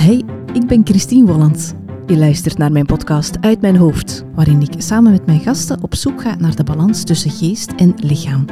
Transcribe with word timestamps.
Hey, 0.00 0.22
ik 0.52 0.66
ben 0.66 0.80
Christine 0.84 1.26
Wolland. 1.26 1.74
Je 2.06 2.16
luistert 2.16 2.58
naar 2.58 2.72
mijn 2.72 2.86
podcast 2.86 3.36
Uit 3.40 3.60
mijn 3.60 3.76
hoofd, 3.76 4.24
waarin 4.34 4.62
ik 4.62 4.72
samen 4.78 5.12
met 5.12 5.26
mijn 5.26 5.40
gasten 5.40 5.82
op 5.82 5.94
zoek 5.94 6.22
ga 6.22 6.34
naar 6.38 6.56
de 6.56 6.64
balans 6.64 7.04
tussen 7.04 7.30
geest 7.30 7.72
en 7.76 7.94
lichaam. 7.96 8.44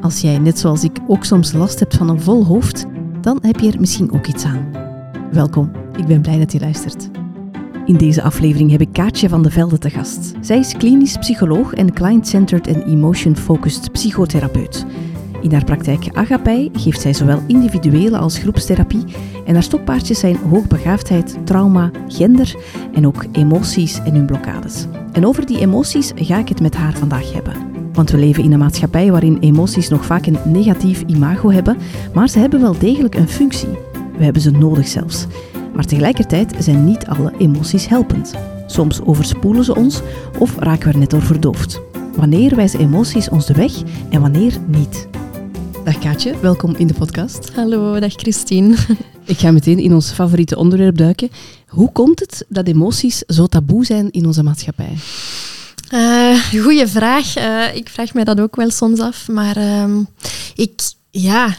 Als 0.00 0.20
jij, 0.20 0.38
net 0.38 0.58
zoals 0.58 0.84
ik, 0.84 0.98
ook 1.06 1.24
soms 1.24 1.52
last 1.52 1.78
hebt 1.78 1.96
van 1.96 2.08
een 2.08 2.20
vol 2.20 2.44
hoofd, 2.44 2.86
dan 3.20 3.38
heb 3.40 3.60
je 3.60 3.72
er 3.72 3.80
misschien 3.80 4.12
ook 4.12 4.26
iets 4.26 4.44
aan. 4.44 4.70
Welkom, 5.32 5.70
ik 5.96 6.06
ben 6.06 6.22
blij 6.22 6.38
dat 6.38 6.52
je 6.52 6.60
luistert. 6.60 7.10
In 7.84 7.96
deze 7.96 8.22
aflevering 8.22 8.70
heb 8.70 8.80
ik 8.80 8.92
Kaatje 8.92 9.28
van 9.28 9.42
de 9.42 9.50
Velde 9.50 9.78
te 9.78 9.90
gast. 9.90 10.32
Zij 10.40 10.58
is 10.58 10.72
klinisch 10.76 11.16
psycholoog 11.16 11.72
en 11.72 11.92
client-centered 11.92 12.66
en 12.66 12.82
emotion-focused 12.82 13.92
psychotherapeut. 13.92 14.86
In 15.46 15.52
haar 15.52 15.64
praktijk 15.64 16.08
Agapay 16.12 16.70
geeft 16.72 17.00
zij 17.00 17.12
zowel 17.12 17.42
individuele 17.46 18.18
als 18.18 18.38
groepstherapie 18.38 19.04
en 19.44 19.54
haar 19.54 19.62
stokpaardjes 19.62 20.18
zijn 20.18 20.36
hoogbegaafdheid, 20.36 21.38
trauma, 21.44 21.90
gender 22.08 22.54
en 22.94 23.06
ook 23.06 23.24
emoties 23.32 24.00
en 24.04 24.14
hun 24.14 24.26
blokkades. 24.26 24.86
En 25.12 25.26
over 25.26 25.46
die 25.46 25.58
emoties 25.58 26.12
ga 26.14 26.38
ik 26.38 26.48
het 26.48 26.60
met 26.60 26.74
haar 26.74 26.92
vandaag 26.92 27.32
hebben. 27.32 27.54
Want 27.92 28.10
we 28.10 28.18
leven 28.18 28.42
in 28.42 28.52
een 28.52 28.58
maatschappij 28.58 29.10
waarin 29.10 29.38
emoties 29.40 29.88
nog 29.88 30.04
vaak 30.04 30.26
een 30.26 30.38
negatief 30.44 31.02
imago 31.06 31.50
hebben, 31.50 31.76
maar 32.14 32.28
ze 32.28 32.38
hebben 32.38 32.60
wel 32.60 32.78
degelijk 32.78 33.14
een 33.14 33.28
functie. 33.28 33.78
We 34.16 34.24
hebben 34.24 34.42
ze 34.42 34.50
nodig 34.50 34.88
zelfs. 34.88 35.26
Maar 35.74 35.84
tegelijkertijd 35.84 36.54
zijn 36.58 36.84
niet 36.84 37.06
alle 37.06 37.32
emoties 37.38 37.88
helpend. 37.88 38.34
Soms 38.66 39.02
overspoelen 39.02 39.64
ze 39.64 39.74
ons 39.76 40.02
of 40.38 40.58
raken 40.58 40.86
we 40.86 40.92
er 40.92 40.98
net 40.98 41.10
door 41.10 41.22
verdoofd. 41.22 41.80
Wanneer 42.16 42.56
wijzen 42.56 42.80
emoties 42.80 43.28
ons 43.28 43.46
de 43.46 43.54
weg 43.54 43.72
en 44.10 44.20
wanneer 44.20 44.56
niet? 44.66 45.08
Dag 45.86 45.98
Kaatje, 45.98 46.38
welkom 46.40 46.74
in 46.76 46.86
de 46.86 46.94
podcast. 46.94 47.50
Hallo, 47.54 48.00
dag 48.00 48.12
Christine. 48.12 48.76
Ik 49.24 49.38
ga 49.38 49.50
meteen 49.50 49.78
in 49.78 49.94
ons 49.94 50.10
favoriete 50.10 50.56
onderwerp 50.56 50.96
duiken. 50.98 51.30
Hoe 51.68 51.92
komt 51.92 52.20
het 52.20 52.44
dat 52.48 52.66
emoties 52.68 53.18
zo 53.18 53.46
taboe 53.46 53.84
zijn 53.84 54.10
in 54.10 54.26
onze 54.26 54.42
maatschappij? 54.42 54.92
Uh, 55.94 56.60
goeie 56.62 56.86
vraag. 56.86 57.38
Uh, 57.38 57.74
ik 57.76 57.88
vraag 57.88 58.14
mij 58.14 58.24
dat 58.24 58.40
ook 58.40 58.56
wel 58.56 58.70
soms 58.70 59.00
af. 59.00 59.28
Maar 59.28 59.56
uh, 59.56 59.84
ik, 60.54 60.80
ja, 61.10 61.54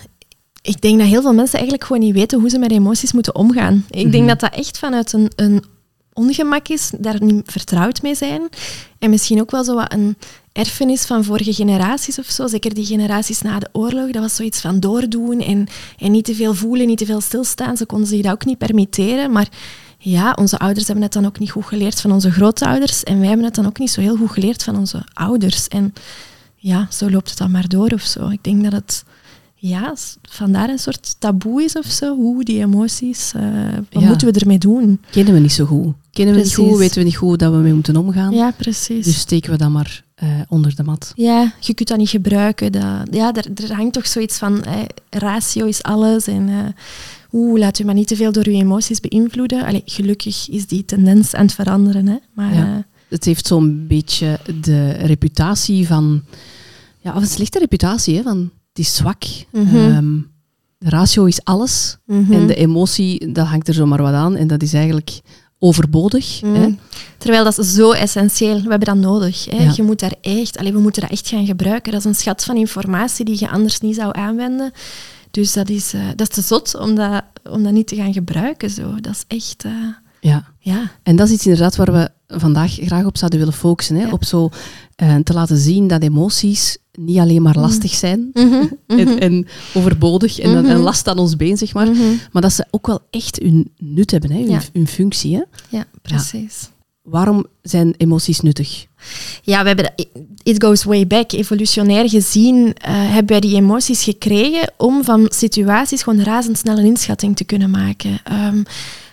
ik 0.62 0.81
denk 0.81 1.00
dat 1.00 1.08
heel 1.08 1.22
veel 1.22 1.34
mensen 1.34 1.56
eigenlijk 1.59 1.88
gewoon 1.88 2.02
niet 2.02 2.14
weten 2.14 2.39
hoe 2.39 2.50
ze 2.50 2.59
met 2.59 2.72
emoties 2.72 3.14
moeten 3.14 3.36
omgaan. 3.36 3.86
Ik 3.89 4.12
denk 4.12 4.23
Mhm. 4.23 4.28
dat 4.28 4.39
dat 4.39 4.53
echt 4.56 4.78
vanuit 4.78 5.14
een, 5.14 5.31
een 5.36 5.64
ongemak 6.17 6.67
is, 6.67 6.91
daar 6.99 7.23
niet 7.23 7.51
vertrouwd 7.51 8.01
mee 8.01 8.15
zijn. 8.15 8.49
En 8.99 9.09
misschien 9.09 9.41
ook 9.41 9.51
wel 9.51 9.63
zo 9.63 9.75
wat 9.75 9.93
een 9.93 10.17
erfenis 10.51 11.05
van 11.05 11.23
vorige 11.23 11.53
generaties 11.53 12.19
of 12.19 12.25
zo. 12.25 12.47
Zeker 12.47 12.73
die 12.73 12.85
generaties 12.85 13.41
na 13.41 13.59
de 13.59 13.69
oorlog. 13.71 14.11
Dat 14.11 14.21
was 14.21 14.35
zoiets 14.35 14.61
van 14.61 14.79
doordoen 14.79 15.39
en, 15.39 15.67
en 15.97 16.11
niet 16.11 16.25
te 16.25 16.35
veel 16.35 16.53
voelen, 16.53 16.88
niet 16.88 16.97
te 16.97 17.05
veel 17.05 17.21
stilstaan. 17.21 17.77
Ze 17.77 17.85
konden 17.85 18.07
zich 18.07 18.21
dat 18.21 18.31
ook 18.31 18.45
niet 18.45 18.57
permitteren. 18.57 19.31
Maar 19.31 19.47
ja, 19.97 20.33
onze 20.39 20.59
ouders 20.59 20.85
hebben 20.85 21.03
het 21.03 21.13
dan 21.13 21.25
ook 21.25 21.39
niet 21.39 21.51
goed 21.51 21.65
geleerd 21.65 22.01
van 22.01 22.11
onze 22.11 22.31
grootouders. 22.31 23.03
En 23.03 23.19
wij 23.19 23.27
hebben 23.27 23.45
het 23.45 23.55
dan 23.55 23.65
ook 23.65 23.79
niet 23.79 23.91
zo 23.91 24.01
heel 24.01 24.17
goed 24.17 24.31
geleerd 24.31 24.63
van 24.63 24.77
onze 24.77 25.03
ouders. 25.13 25.67
En 25.67 25.93
ja, 26.55 26.88
zo 26.91 27.09
loopt 27.09 27.29
het 27.29 27.38
dan 27.38 27.51
maar 27.51 27.67
door 27.67 27.91
of 27.91 28.01
zo. 28.01 28.29
Ik 28.29 28.43
denk 28.43 28.63
dat 28.63 28.73
het 28.73 29.03
ja, 29.59 29.94
vandaar 30.22 30.69
een 30.69 30.80
soort 30.80 31.16
taboe 31.19 31.63
is 31.63 31.73
of 31.75 31.86
zo. 31.86 32.16
Hoe 32.16 32.44
die 32.44 32.59
emoties, 32.59 33.31
eh, 33.36 33.41
wat 33.91 34.02
Ja. 34.02 34.08
moeten 34.08 34.27
we 34.33 34.39
ermee 34.39 34.58
doen? 34.58 35.02
Kennen 35.11 35.33
we 35.33 35.39
niet 35.39 35.52
zo 35.53 35.66
goed. 35.66 35.94
Kennen 36.11 36.36
we 36.36 36.41
niet 36.41 36.53
goed, 36.55 36.77
weten 36.77 36.97
we 36.97 37.03
niet 37.03 37.16
goed 37.16 37.27
hoe 37.27 37.38
dat 37.38 37.52
we 37.52 37.58
mee 37.58 37.73
moeten 37.73 37.95
omgaan. 37.95 38.33
Ja, 38.33 38.52
precies. 38.58 39.05
Dus 39.05 39.19
steken 39.19 39.52
we 39.52 39.58
dat 39.58 39.69
maar 39.69 40.05
eh, 40.16 40.30
onder 40.47 40.75
de 40.75 40.83
mat. 40.83 41.11
Ja, 41.16 41.53
je 41.59 41.73
kunt 41.73 41.88
dat 41.89 41.97
niet 41.97 42.09
gebruiken. 42.09 42.72
Dat, 42.72 43.08
ja, 43.11 43.33
er, 43.33 43.45
er 43.63 43.73
hangt 43.75 43.94
toch 43.94 44.08
zoiets 44.08 44.38
van, 44.38 44.63
eh, 44.63 44.73
ratio 45.09 45.66
is 45.66 45.83
alles. 45.83 46.28
En 46.28 46.50
eh, 46.50 46.55
oeh, 47.31 47.59
laat 47.59 47.80
u 47.80 47.83
maar 47.83 47.94
niet 47.94 48.08
te 48.08 48.16
veel 48.16 48.31
door 48.31 48.45
uw 48.47 48.53
emoties 48.53 49.00
beïnvloeden. 49.00 49.66
Allee, 49.66 49.81
gelukkig 49.85 50.50
is 50.50 50.67
die 50.67 50.85
tendens 50.85 51.33
aan 51.35 51.45
het 51.45 51.53
veranderen. 51.53 52.08
Hè. 52.08 52.16
Maar 52.33 52.53
Ja. 52.55 52.85
Het 53.08 53.23
heeft 53.25 53.47
zo'n 53.47 53.85
beetje 53.88 54.39
de 54.61 54.89
reputatie 54.91 55.88
van... 55.88 56.24
Ja, 57.00 57.16
of 57.16 57.22
een 57.22 57.28
slechte 57.28 57.59
reputatie, 57.59 58.16
hè, 58.16 58.22
van 58.22 58.50
het 58.77 58.85
is 58.85 58.95
zwak. 58.95 59.23
Mhm. 59.51 59.75
Ehm, 59.75 60.15
de 60.77 60.89
ratio 60.89 61.25
is 61.25 61.43
alles. 61.43 61.97
mhm. 62.05 62.33
En 62.33 62.47
de 62.47 62.55
emotie, 62.55 63.31
dat 63.31 63.47
hangt 63.47 63.67
er 63.67 63.73
zomaar 63.73 64.01
wat 64.01 64.13
aan. 64.13 64.35
En 64.35 64.47
dat 64.47 64.61
is 64.61 64.73
eigenlijk 64.73 65.21
overbodig. 65.59 66.41
Mm. 66.41 66.55
Hè? 66.55 66.75
Terwijl 67.17 67.43
dat 67.43 67.57
is 67.57 67.73
zo 67.73 67.91
essentieel. 67.91 68.55
We 68.61 68.69
hebben 68.69 68.88
dat 68.88 68.97
nodig. 68.97 69.45
Hè. 69.45 69.63
Ja. 69.63 69.71
Je 69.75 69.83
moet 69.83 69.99
daar 69.99 70.13
echt, 70.21 70.57
allee, 70.57 70.73
we 70.73 70.79
moeten 70.79 71.01
dat 71.01 71.11
echt 71.11 71.27
gaan 71.27 71.45
gebruiken. 71.45 71.91
Dat 71.91 72.01
is 72.01 72.05
een 72.07 72.15
schat 72.15 72.43
van 72.43 72.55
informatie 72.57 73.25
die 73.25 73.35
je 73.39 73.49
anders 73.49 73.79
niet 73.79 73.95
zou 73.95 74.17
aanwenden. 74.17 74.71
Dus 75.31 75.53
dat 75.53 75.69
is, 75.69 75.94
eh, 75.94 76.01
dat 76.15 76.29
is 76.29 76.35
te 76.35 76.41
zot 76.41 76.75
om 76.75 76.95
dat, 76.95 77.23
om 77.49 77.63
dat 77.63 77.73
niet 77.73 77.88
te 77.88 77.95
gaan 77.95 78.13
gebruiken. 78.13 78.69
Zo. 78.69 78.95
Dat 79.01 79.13
is 79.13 79.23
echt... 79.38 79.63
eh, 79.65 79.71
Ja. 80.21 80.45
ja. 80.59 80.91
En 81.03 81.15
dat 81.15 81.27
is 81.27 81.33
iets 81.33 81.45
inderdaad 81.45 81.75
waar 81.75 81.91
we 81.94 82.09
vandaag 82.27 82.71
graag 82.73 83.05
op 83.05 83.17
zouden 83.17 83.39
willen 83.39 83.53
focussen. 83.53 83.95
Hè? 83.95 84.01
Ja. 84.05 84.11
Op 84.11 84.23
zo 84.23 84.49
eh, 84.95 85.15
te 85.15 85.33
laten 85.33 85.57
zien 85.57 85.88
dat 85.88 86.01
emoties 86.01 86.77
niet 87.00 87.18
alleen 87.18 87.41
maar 87.41 87.58
lastig 87.58 87.91
zijn 87.94 88.30
Mhm, 88.34 88.47
mhm, 88.47 88.68
en, 89.00 89.19
en 89.19 89.47
overbodig 89.74 90.40
en 90.40 90.50
Mhm. 90.50 90.66
een 90.69 90.80
last 90.80 91.08
aan 91.08 91.18
ons 91.18 91.35
been, 91.35 91.58
zeg 91.58 91.74
maar. 91.74 91.88
Maar 92.31 92.41
dat 92.41 92.53
ze 92.53 92.66
ook 92.72 92.88
wel 92.88 93.00
echt 93.09 93.40
hun 93.41 93.72
nut 93.78 94.12
hebben, 94.12 94.31
hè? 94.31 94.38
Hun, 94.40 94.50
Ja. 94.50 94.62
hun 94.74 94.88
functie. 94.88 95.36
Hè? 95.36 95.41
Ja, 95.78 95.86
precies. 96.02 96.69
Waarom 97.02 97.46
zijn 97.62 97.94
emoties 97.97 98.40
nuttig? 98.41 98.86
Ja, 99.41 99.62
we 99.62 99.68
hebben 99.68 99.94
it 100.44 100.63
goes 100.63 100.84
way 100.84 101.07
back. 101.07 101.31
Evolutionair 101.31 102.09
gezien 102.09 102.74
eh, 102.74 102.91
hebben 102.94 103.28
wij 103.31 103.40
die 103.40 103.56
emoties 103.56 104.03
gekregen 104.03 104.72
om 104.78 105.03
van 105.03 105.25
situaties 105.30 106.03
gewoon 106.03 106.24
razendsnel 106.24 106.78
een 106.78 106.86
inschatting 106.86 107.36
te 107.36 107.44
kunnen 107.44 107.69
maken. 107.69 108.19
Ehm, 108.24 108.63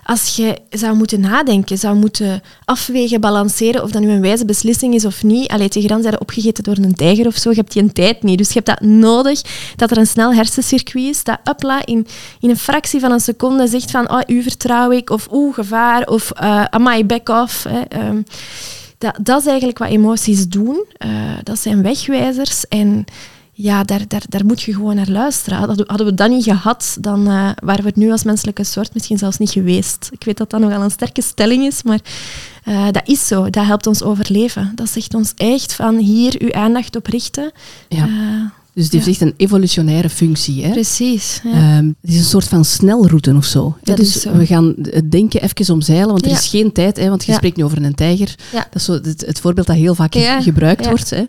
als 0.05 0.37
je 0.37 0.59
zou 0.71 0.97
moeten 0.97 1.21
nadenken, 1.21 1.79
zou 1.79 1.97
moeten 1.97 2.43
afwegen, 2.65 3.21
balanceren 3.21 3.83
of 3.83 3.91
dat 3.91 4.03
nu 4.03 4.11
een 4.11 4.21
wijze 4.21 4.45
beslissing 4.45 4.95
is 4.95 5.05
of 5.05 5.23
niet. 5.23 5.49
Allee, 5.49 5.69
tegen 5.69 5.89
dan 5.89 6.03
zijn 6.03 6.21
opgegeten 6.21 6.65
door 6.65 6.77
een 6.77 6.95
tijger 6.95 7.27
of 7.27 7.37
zo. 7.37 7.51
Je 7.51 7.57
hebt 7.57 7.73
die 7.73 7.83
een 7.83 7.93
tijd 7.93 8.23
niet. 8.23 8.39
Dus 8.39 8.49
je 8.49 8.61
hebt 8.65 8.67
dat 8.67 8.81
nodig, 8.81 9.43
dat 9.77 9.91
er 9.91 9.99
een 9.99 10.07
snel 10.07 10.35
hersencircuit 10.35 11.07
is, 11.07 11.25
dat 11.25 11.39
upla 11.45 11.87
in, 11.87 12.07
in 12.41 12.51
een 12.51 12.57
fractie 12.57 13.01
van 13.01 13.13
een 13.13 13.21
seconde 13.21 13.67
zegt 13.67 13.91
van 13.91 14.11
oh, 14.11 14.21
u 14.27 14.43
vertrouw 14.43 14.91
ik, 14.91 15.11
of 15.11 15.29
oeh, 15.33 15.55
gevaar, 15.55 16.07
of 16.07 16.33
uh, 16.43 16.65
amai, 16.65 17.05
back 17.05 17.29
off. 17.29 17.65
Hè. 17.69 17.81
Ehm, 17.81 18.23
dat, 18.99 19.19
dat 19.21 19.41
is 19.41 19.47
eigenlijk 19.47 19.79
wat 19.79 19.89
emoties 19.89 20.49
doen. 20.49 20.85
Uh, 21.07 21.11
dat 21.43 21.59
zijn 21.59 21.83
wegwijzers. 21.83 22.69
En 22.69 23.05
ja, 23.57 23.85
daar, 23.85 24.09
daar, 24.09 24.23
daar 24.29 24.45
moet 24.45 24.63
je 24.63 24.75
gewoon 24.75 24.95
naar 24.95 25.09
luisteren. 25.09 25.59
Hadden, 25.59 26.07
we 26.07 26.15
dat 26.15 26.31
niet 26.31 26.45
gehad, 26.45 26.97
dan 27.01 27.29
uh, 27.29 27.51
waren 27.63 27.83
we 27.83 27.89
het 27.89 27.97
nu 27.97 28.11
als 28.11 28.25
menselijke 28.25 28.65
soort 28.65 28.95
misschien 28.95 29.19
zelfs 29.19 29.39
niet 29.39 29.51
geweest. 29.51 30.09
Ik 30.13 30.25
weet 30.25 30.37
dat 30.37 30.51
dat 30.51 30.61
nogal 30.61 30.83
een 30.83 30.91
sterke 30.91 31.23
stelling 31.23 31.65
is, 31.65 31.83
maar 31.83 32.01
uh, 32.65 32.87
dat 32.91 33.09
is 33.09 33.27
zo. 33.27 33.51
Dat 33.51 33.65
helpt 33.65 33.87
ons 33.87 34.03
overleven. 34.03 34.73
Dat 34.75 34.89
zegt 34.89 35.15
ons 35.15 35.33
echt 35.37 35.75
van 35.75 35.97
hier 35.97 36.35
uw 36.39 36.53
aandacht 36.53 36.97
op 36.97 37.07
richten. 37.07 37.53
Ja. 37.89 38.09
Dus 38.75 38.85
het 38.85 38.93
heeft 38.93 39.05
ja. 39.05 39.11
echt 39.13 39.21
een 39.21 39.35
evolutionaire 39.37 40.09
funccie. 40.11 40.65
Hè? 40.65 40.71
Precies. 40.71 41.41
Ja. 41.45 41.79
Um, 41.79 41.97
het 42.01 42.11
is 42.11 42.17
een 42.17 42.25
soort 42.25 42.49
van 42.49 42.65
snelroute 42.65 43.35
of 43.35 43.45
zo. 43.45 43.77
Dus 43.83 44.21
zo. 44.21 44.33
we 44.33 44.47
gaan 44.47 44.75
het 44.83 45.11
denken 45.11 45.43
even 45.43 45.75
omzeilen, 45.75 46.09
want 46.09 46.25
er 46.25 46.31
is 46.31 46.49
geen 46.49 46.73
tijd. 46.73 46.97
Hè, 46.97 47.09
want 47.09 47.25
je 47.25 47.33
spreekt 47.33 47.57
nu 47.57 47.65
over 47.65 47.83
een 47.83 47.95
tijger. 47.95 48.35
Ja. 48.53 48.59
Dat 48.59 48.75
is 48.75 48.85
zo 48.85 48.93
het, 48.93 49.25
het 49.27 49.41
voorbeeld 49.41 49.67
dat 49.67 49.77
heel 49.77 49.95
vaak 49.95 50.15
gebruikt 50.41 50.87
wordt. 50.87 51.11
Hè. 51.11 51.25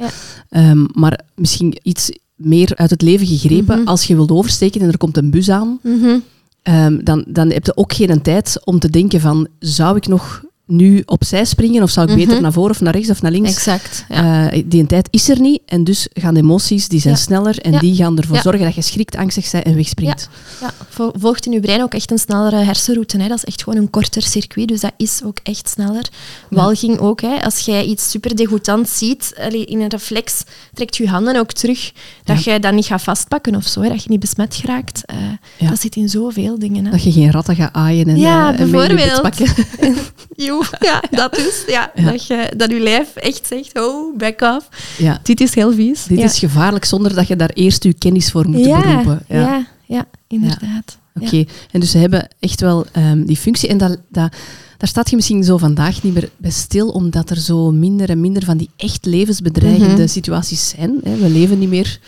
Um, 0.69 0.87
maar 0.93 1.19
misschien 1.35 1.77
iets 1.81 2.11
meer 2.35 2.71
uit 2.75 2.89
het 2.89 3.01
leven 3.01 3.27
gegrepen. 3.27 3.79
Mhm. 3.79 3.87
Als 3.87 4.03
je 4.03 4.15
wilt 4.15 4.31
oversteken 4.31 4.81
en 4.81 4.87
er 4.87 4.97
komt 4.97 5.17
een 5.17 5.31
bus 5.31 5.49
aan, 5.49 5.79
Mhm. 5.83 6.17
um, 6.63 7.03
dan, 7.03 7.25
dan 7.27 7.51
heb 7.51 7.65
je 7.65 7.77
ook 7.77 7.93
geen 7.93 8.21
tijd 8.21 8.59
om 8.63 8.79
te 8.79 8.89
denken 8.89 9.19
van, 9.19 9.47
zou 9.59 9.95
ik 9.95 10.07
nog 10.07 10.43
nu 10.67 11.03
opzij 11.05 11.45
springen 11.45 11.83
of 11.83 11.89
zou 11.89 12.09
ik 12.09 12.15
beter 12.15 12.33
Mhm. 12.33 12.41
naar 12.41 12.51
voren 12.53 12.71
of 12.71 12.81
naar 12.81 12.93
rechts 12.93 13.09
of 13.09 13.21
naar 13.21 13.31
links? 13.31 13.49
Exact. 13.51 14.05
Ja. 14.09 14.53
Uh, 14.53 14.63
die 14.65 14.85
tijd 14.85 15.07
is 15.11 15.29
er 15.29 15.39
niet 15.39 15.61
en 15.65 15.83
dus 15.83 16.07
gaan 16.13 16.33
de 16.33 16.39
emoties, 16.39 16.87
die 16.87 16.99
zijn 16.99 17.13
Ja. 17.13 17.19
sneller 17.19 17.59
en 17.59 17.71
Ja. 17.71 17.79
die 17.79 17.95
gaan 17.95 18.17
ervoor 18.17 18.37
zorgen 18.41 18.65
dat 18.65 18.75
je 18.75 18.81
schrikt, 18.81 19.15
angstig 19.15 19.51
bent 19.51 19.63
en 19.65 19.75
wegspringt. 19.75 20.29
Ja, 20.61 20.73
vo- 20.89 21.11
volgt 21.17 21.45
in 21.45 21.51
je 21.51 21.59
brein 21.59 21.81
ook 21.81 21.93
echt 21.93 22.11
een 22.11 22.17
snellere 22.17 22.55
hersenroute. 22.55 23.17
Hè. 23.21 23.27
Dat 23.27 23.37
is 23.37 23.43
echt 23.43 23.63
gewoon 23.63 23.79
een 23.79 23.89
korter 23.89 24.21
circuit, 24.21 24.67
dus 24.67 24.79
dat 24.81 24.91
is 24.97 25.21
ook 25.23 25.37
echt 25.43 25.69
sneller. 25.69 26.09
Walging 26.49 26.97
ook. 26.99 27.21
Hè. 27.21 27.41
Als 27.43 27.59
jij 27.59 27.85
iets 27.85 28.09
super 28.09 28.35
degoutant 28.35 28.89
ziet, 28.89 29.33
in 29.65 29.81
een 29.81 29.89
reflex 29.89 30.43
trekt 30.73 30.97
je 30.97 31.07
handen 31.07 31.35
ook 31.35 31.51
terug. 31.51 31.91
Dat 32.23 32.43
je 32.43 32.59
dat 32.59 32.73
niet 32.73 32.85
gaat 32.85 33.01
vastpakken 33.01 33.55
of 33.55 33.65
zo, 33.67 33.81
hè. 33.81 33.89
dat 33.89 34.03
je 34.03 34.09
niet 34.09 34.19
besmet 34.19 34.55
geraakt. 34.55 35.01
Eh. 35.05 35.69
Dat 35.69 35.79
zit 35.81 35.95
in 35.95 36.09
zoveel 36.09 36.59
dingen. 36.59 36.85
Hè. 36.85 36.91
Dat 36.91 37.03
je 37.03 37.11
geen 37.11 37.31
ratten 37.31 37.55
gaat 37.55 37.73
aaien 37.73 38.07
en, 38.07 38.17
Ja, 38.17 38.53
eh, 38.53 38.59
en 38.59 38.71
bijvoorbeeld. 38.71 39.21
pakken. 39.21 39.47
Ja, 40.79 41.03
dat 41.11 41.37
is. 41.37 41.63
Ja, 41.67 41.91
Ja. 41.95 42.11
Dat, 42.11 42.27
je, 42.27 42.51
dat 42.57 42.69
je 42.71 42.79
lijf 42.79 43.15
echt 43.15 43.47
zegt, 43.47 43.79
oh, 43.79 44.17
back 44.17 44.41
off. 44.41 44.69
Ja. 44.97 45.19
Dit 45.23 45.41
is 45.41 45.55
heel 45.55 45.73
vies. 45.73 46.03
Dit 46.03 46.19
is 46.19 46.39
gevaarlijk 46.39 46.85
zonder 46.85 47.15
dat 47.15 47.27
je 47.27 47.35
daar 47.35 47.49
eerst 47.53 47.83
je 47.83 47.93
kennis 47.93 48.31
voor 48.31 48.49
moet 48.49 48.63
beroepen. 48.63 49.23
Ja, 49.27 49.37
ja, 49.37 49.67
ja, 49.85 50.05
inderdaad. 50.27 50.97
Oké, 51.21 51.43
en 51.71 51.79
dus 51.79 51.91
ze 51.91 51.97
hebben 51.97 52.27
echt 52.39 52.61
wel 52.61 52.85
ehm, 52.91 53.23
die 53.25 53.37
functie. 53.37 53.69
En 53.69 53.77
dat, 53.77 53.89
dat, 54.09 54.35
daar 54.77 54.87
staat 54.89 55.09
je 55.09 55.15
misschien 55.15 55.43
zo 55.43 55.57
vandaag 55.57 56.03
niet 56.03 56.13
meer 56.13 56.29
bij 56.37 56.51
stil, 56.51 56.89
omdat 56.89 57.29
er 57.29 57.37
zo 57.39 57.71
minder 57.71 58.09
en 58.09 58.19
minder 58.19 58.43
van 58.45 58.57
die 58.57 58.69
echt 58.77 59.05
levensbedreigende 59.05 59.93
Mhm. 60.01 60.07
situaties 60.07 60.69
zijn. 60.69 60.99
Hè. 61.03 61.15
We 61.17 61.29
leven 61.29 61.59
niet 61.59 61.69
meer 61.69 61.99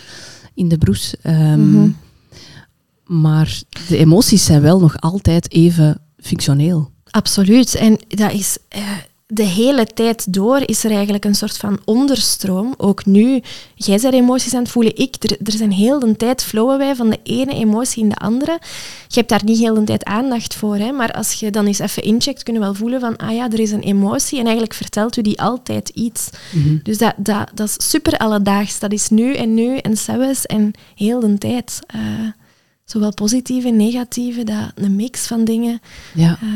in 0.54 0.68
de 0.68 0.78
broes. 0.78 1.14
Ehm, 1.22 1.72
Mhm. 1.72 1.90
Maar 3.06 3.62
de 3.88 3.98
emoties 3.98 4.46
zijn 4.46 4.62
wel 4.62 4.80
nog 4.80 5.02
altijd 5.02 5.52
even 5.52 6.00
functioneel. 6.20 6.92
Absoluut. 7.18 7.76
En 7.76 8.00
dat 8.08 8.32
is 8.32 8.58
eh, 8.70 8.82
de 9.28 9.44
hele 9.44 9.86
tijd 9.86 10.34
door 10.34 10.62
is 10.66 10.84
er 10.84 10.92
eigenlijk 10.92 11.26
een 11.26 11.36
soort 11.36 11.58
van 11.58 11.80
onderstroom. 11.86 12.74
Ook 12.78 13.06
nu, 13.06 13.42
jij 13.76 13.98
zijn 13.98 14.14
emoties 14.14 14.54
aan 14.54 14.62
het 14.62 14.72
voelen, 14.72 14.96
ik. 14.96 15.16
Er, 15.20 15.38
er 15.44 15.52
zijn 15.52 15.72
heel 15.72 16.00
de 16.00 16.16
tijd 16.16 16.44
flowen 16.44 16.78
wij 16.78 16.96
van 16.96 17.10
de 17.10 17.20
ene 17.24 17.54
emotie 17.54 18.04
in 18.04 18.10
de 18.10 18.16
andere. 18.16 18.60
Je 19.08 19.16
hebt 19.16 19.30
daar 19.30 19.44
niet 19.44 19.58
heel 19.58 19.74
de 19.74 19.84
tijd 19.84 20.04
aandacht 20.04 20.56
voor, 20.56 20.76
hè, 20.76 20.92
maar 20.92 21.12
als 21.12 21.34
je 21.34 21.52
dan 21.52 21.66
eens 21.66 21.80
even 21.80 22.04
incheckt, 22.04 22.44
kunnen 22.44 22.62
we 22.62 22.68
wel 22.68 22.78
voelen 22.78 23.00
van, 23.00 23.18
ah 23.18 23.36
ja, 23.36 23.50
er 23.52 23.60
is 23.60 23.72
een 23.72 23.84
emotie 23.84 24.38
en 24.38 24.44
eigenlijk 24.44 24.74
vertelt 24.74 25.18
u 25.18 25.22
die 25.22 25.42
altijd 25.42 25.90
iets. 25.90 26.30
Mhm. 26.54 26.78
Dus 26.84 26.98
dat, 26.98 27.14
dat, 27.18 27.50
dat 27.54 27.68
is 27.68 27.90
super 27.90 28.18
alledaags. 28.18 28.80
Dat 28.80 28.92
is 28.92 29.10
nu 29.10 29.34
en 29.34 29.54
nu 29.54 29.78
en 29.78 29.98
zelfs 29.98 30.46
en 30.46 30.72
heel 30.96 31.20
de 31.20 31.38
tijd. 31.38 31.80
Eh, 31.88 32.00
zowel 32.88 33.14
positieve 33.14 33.70
negatieve, 33.70 34.44
dat, 34.44 34.72
een 34.76 34.96
mix 34.96 35.28
van 35.28 35.44
dingen. 35.44 35.80
Ja. 36.14 36.38
Eh, 36.42 36.48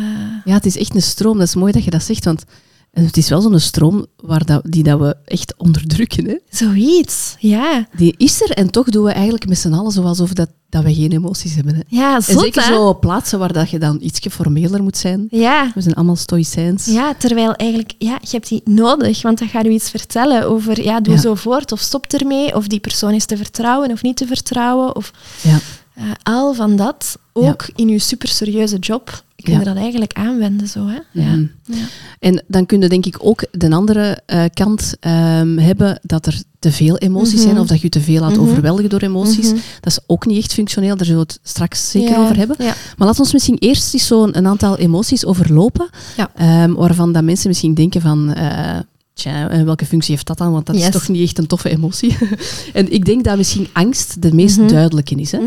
ja, 0.46 0.54
het 0.54 0.66
is 0.66 0.78
echt 0.78 0.96
een 0.96 1.02
stroom. 1.02 1.38
Dat 1.38 1.48
is 1.48 1.56
mooi 1.56 1.72
dat 1.72 1.84
je 1.84 1.92
dat 1.92 2.04
zegt, 2.04 2.26
want 2.26 2.44
het 2.92 3.18
is 3.18 3.30
wel 3.30 3.42
zo'n 3.42 3.60
stroom 3.60 4.06
waar 4.16 4.46
dat, 4.46 4.62
die 4.70 4.84
dat 4.84 5.00
we 5.00 5.16
echt 5.26 5.54
onderdrukken. 5.58 6.26
Hè. 6.26 6.36
zoiets, 6.50 7.36
ja. 7.40 7.88
Die 7.98 8.14
is 8.18 8.42
er 8.42 8.50
en 8.52 8.70
toch 8.72 8.90
doen 8.90 9.04
we 9.04 9.12
eigenlijk 9.12 9.48
met 9.48 9.58
z'n 9.58 9.74
allen 9.74 9.92
zoals 9.92 10.20
of 10.20 10.34
dat, 10.34 10.50
dat 10.70 10.84
we 10.84 10.94
geen 10.94 11.12
emoties 11.12 11.56
hebben. 11.56 11.76
Hè. 11.76 11.82
Ja, 11.88 12.16
En 12.16 12.22
zeker 12.22 12.62
hè? 12.66 12.74
zo 12.74 12.88
op 12.88 13.02
plaatsen 13.02 13.40
waar 13.40 13.54
dat 13.54 13.70
je 13.70 13.80
dan 13.80 13.98
ietsje 14.02 14.30
formeler 14.30 14.84
moet 14.84 14.98
zijn. 14.98 15.28
Ja. 15.30 15.72
We 15.76 15.82
zijn 15.82 15.96
allemaal 15.96 16.16
stoïcijns. 16.16 16.86
ja, 16.86 17.14
terwijl 17.16 17.54
eigenlijk, 17.54 17.94
ja, 17.98 18.18
je 18.22 18.30
hebt 18.32 18.48
die 18.48 18.62
nodig, 18.66 19.22
want 19.22 19.40
dat 19.40 19.50
gaat 19.50 19.66
u 19.66 19.70
iets 19.70 19.90
vertellen 19.90 20.48
over, 20.48 20.84
ja, 20.84 21.02
doe 21.02 21.14
Ja. 21.14 21.20
zo 21.22 21.36
voort, 21.36 21.72
of 21.72 21.80
stop 21.80 22.06
ermee, 22.06 22.56
of 22.56 22.68
die 22.68 22.80
persoon 22.80 23.14
is 23.14 23.26
te 23.26 23.38
vertrouwen 23.38 23.92
of 23.92 24.02
niet 24.02 24.18
te 24.18 24.28
vertrouwen, 24.28 24.96
of 24.96 25.12
Ja. 25.42 25.58
Eh, 26.02 26.12
al 26.24 26.54
van 26.54 26.76
dat, 26.76 27.18
ook 27.34 27.70
in 27.76 27.88
uw 27.88 27.98
super 28.00 28.28
serieuze 28.28 28.78
job, 28.78 29.24
kun 29.36 29.54
je 29.54 29.60
Ja. 29.60 29.66
dat 29.66 29.76
eigenlijk 29.76 30.14
aanwenden 30.14 30.68
zo, 30.68 30.88
hè? 30.88 31.00
Ja. 31.22 31.30
Mhm. 31.36 31.46
Ja. 31.66 31.76
En 32.20 32.44
dan 32.48 32.66
kun 32.66 32.82
je 32.82 32.88
denk 32.90 33.06
ik 33.06 33.16
ook 33.20 33.46
de 33.52 33.70
andere 33.72 34.20
eh, 34.26 34.44
kant 34.54 34.94
ehm, 35.00 35.58
hebben 35.58 36.00
dat 36.04 36.26
er 36.26 36.42
te 36.60 36.72
veel 36.72 36.98
emoties 36.98 37.34
Mhm. 37.40 37.42
zijn 37.44 37.60
of 37.60 37.68
dat 37.68 37.82
je 37.82 37.90
te 37.90 38.02
veel 38.02 38.20
laat 38.22 38.32
Mhm. 38.32 38.42
overweldigen 38.42 38.90
door 38.90 39.02
emoties. 39.02 39.50
Dat 39.50 39.86
is 39.86 40.00
ook 40.08 40.26
niet 40.26 40.38
echt 40.38 40.54
functioneel, 40.54 40.96
daar 40.98 41.06
zullen 41.06 41.22
we 41.22 41.28
het 41.34 41.40
straks 41.44 41.92
zeker 41.92 42.18
over 42.18 42.38
hebben. 42.38 42.56
Maar 42.60 42.76
laten 42.98 43.16
we 43.16 43.22
ons 43.22 43.34
misschien 43.34 43.58
eerst 43.58 43.94
eens 43.94 44.08
zo'n 44.08 44.38
een 44.38 44.48
aantal 44.48 44.78
emoties 44.78 45.26
overlopen, 45.26 45.90
ehm, 46.36 46.74
waarvan 46.74 47.12
dat 47.12 47.24
mensen 47.24 47.48
misschien 47.48 47.74
denken 47.74 48.02
van... 48.02 48.34
eh, 48.34 48.80
Tja, 49.14 49.64
welke 49.66 49.86
functie 49.86 50.14
heeft 50.14 50.28
dat 50.28 50.38
dan? 50.38 50.52
Want 50.52 50.66
dat 50.66 50.76
Yes. 50.76 50.86
is 50.86 50.92
toch 50.92 51.08
niet 51.08 51.22
echt 51.24 51.38
een 51.38 51.48
toffe 51.48 51.70
emotie. 51.70 52.18
en 52.74 52.92
ik 52.92 53.06
denk 53.06 53.24
dat 53.24 53.38
misschien 53.38 53.68
angst 53.74 54.22
de 54.22 54.34
meest 54.34 54.70
duidelijke 54.70 55.16
is. 55.16 55.32
Hè? 55.32 55.40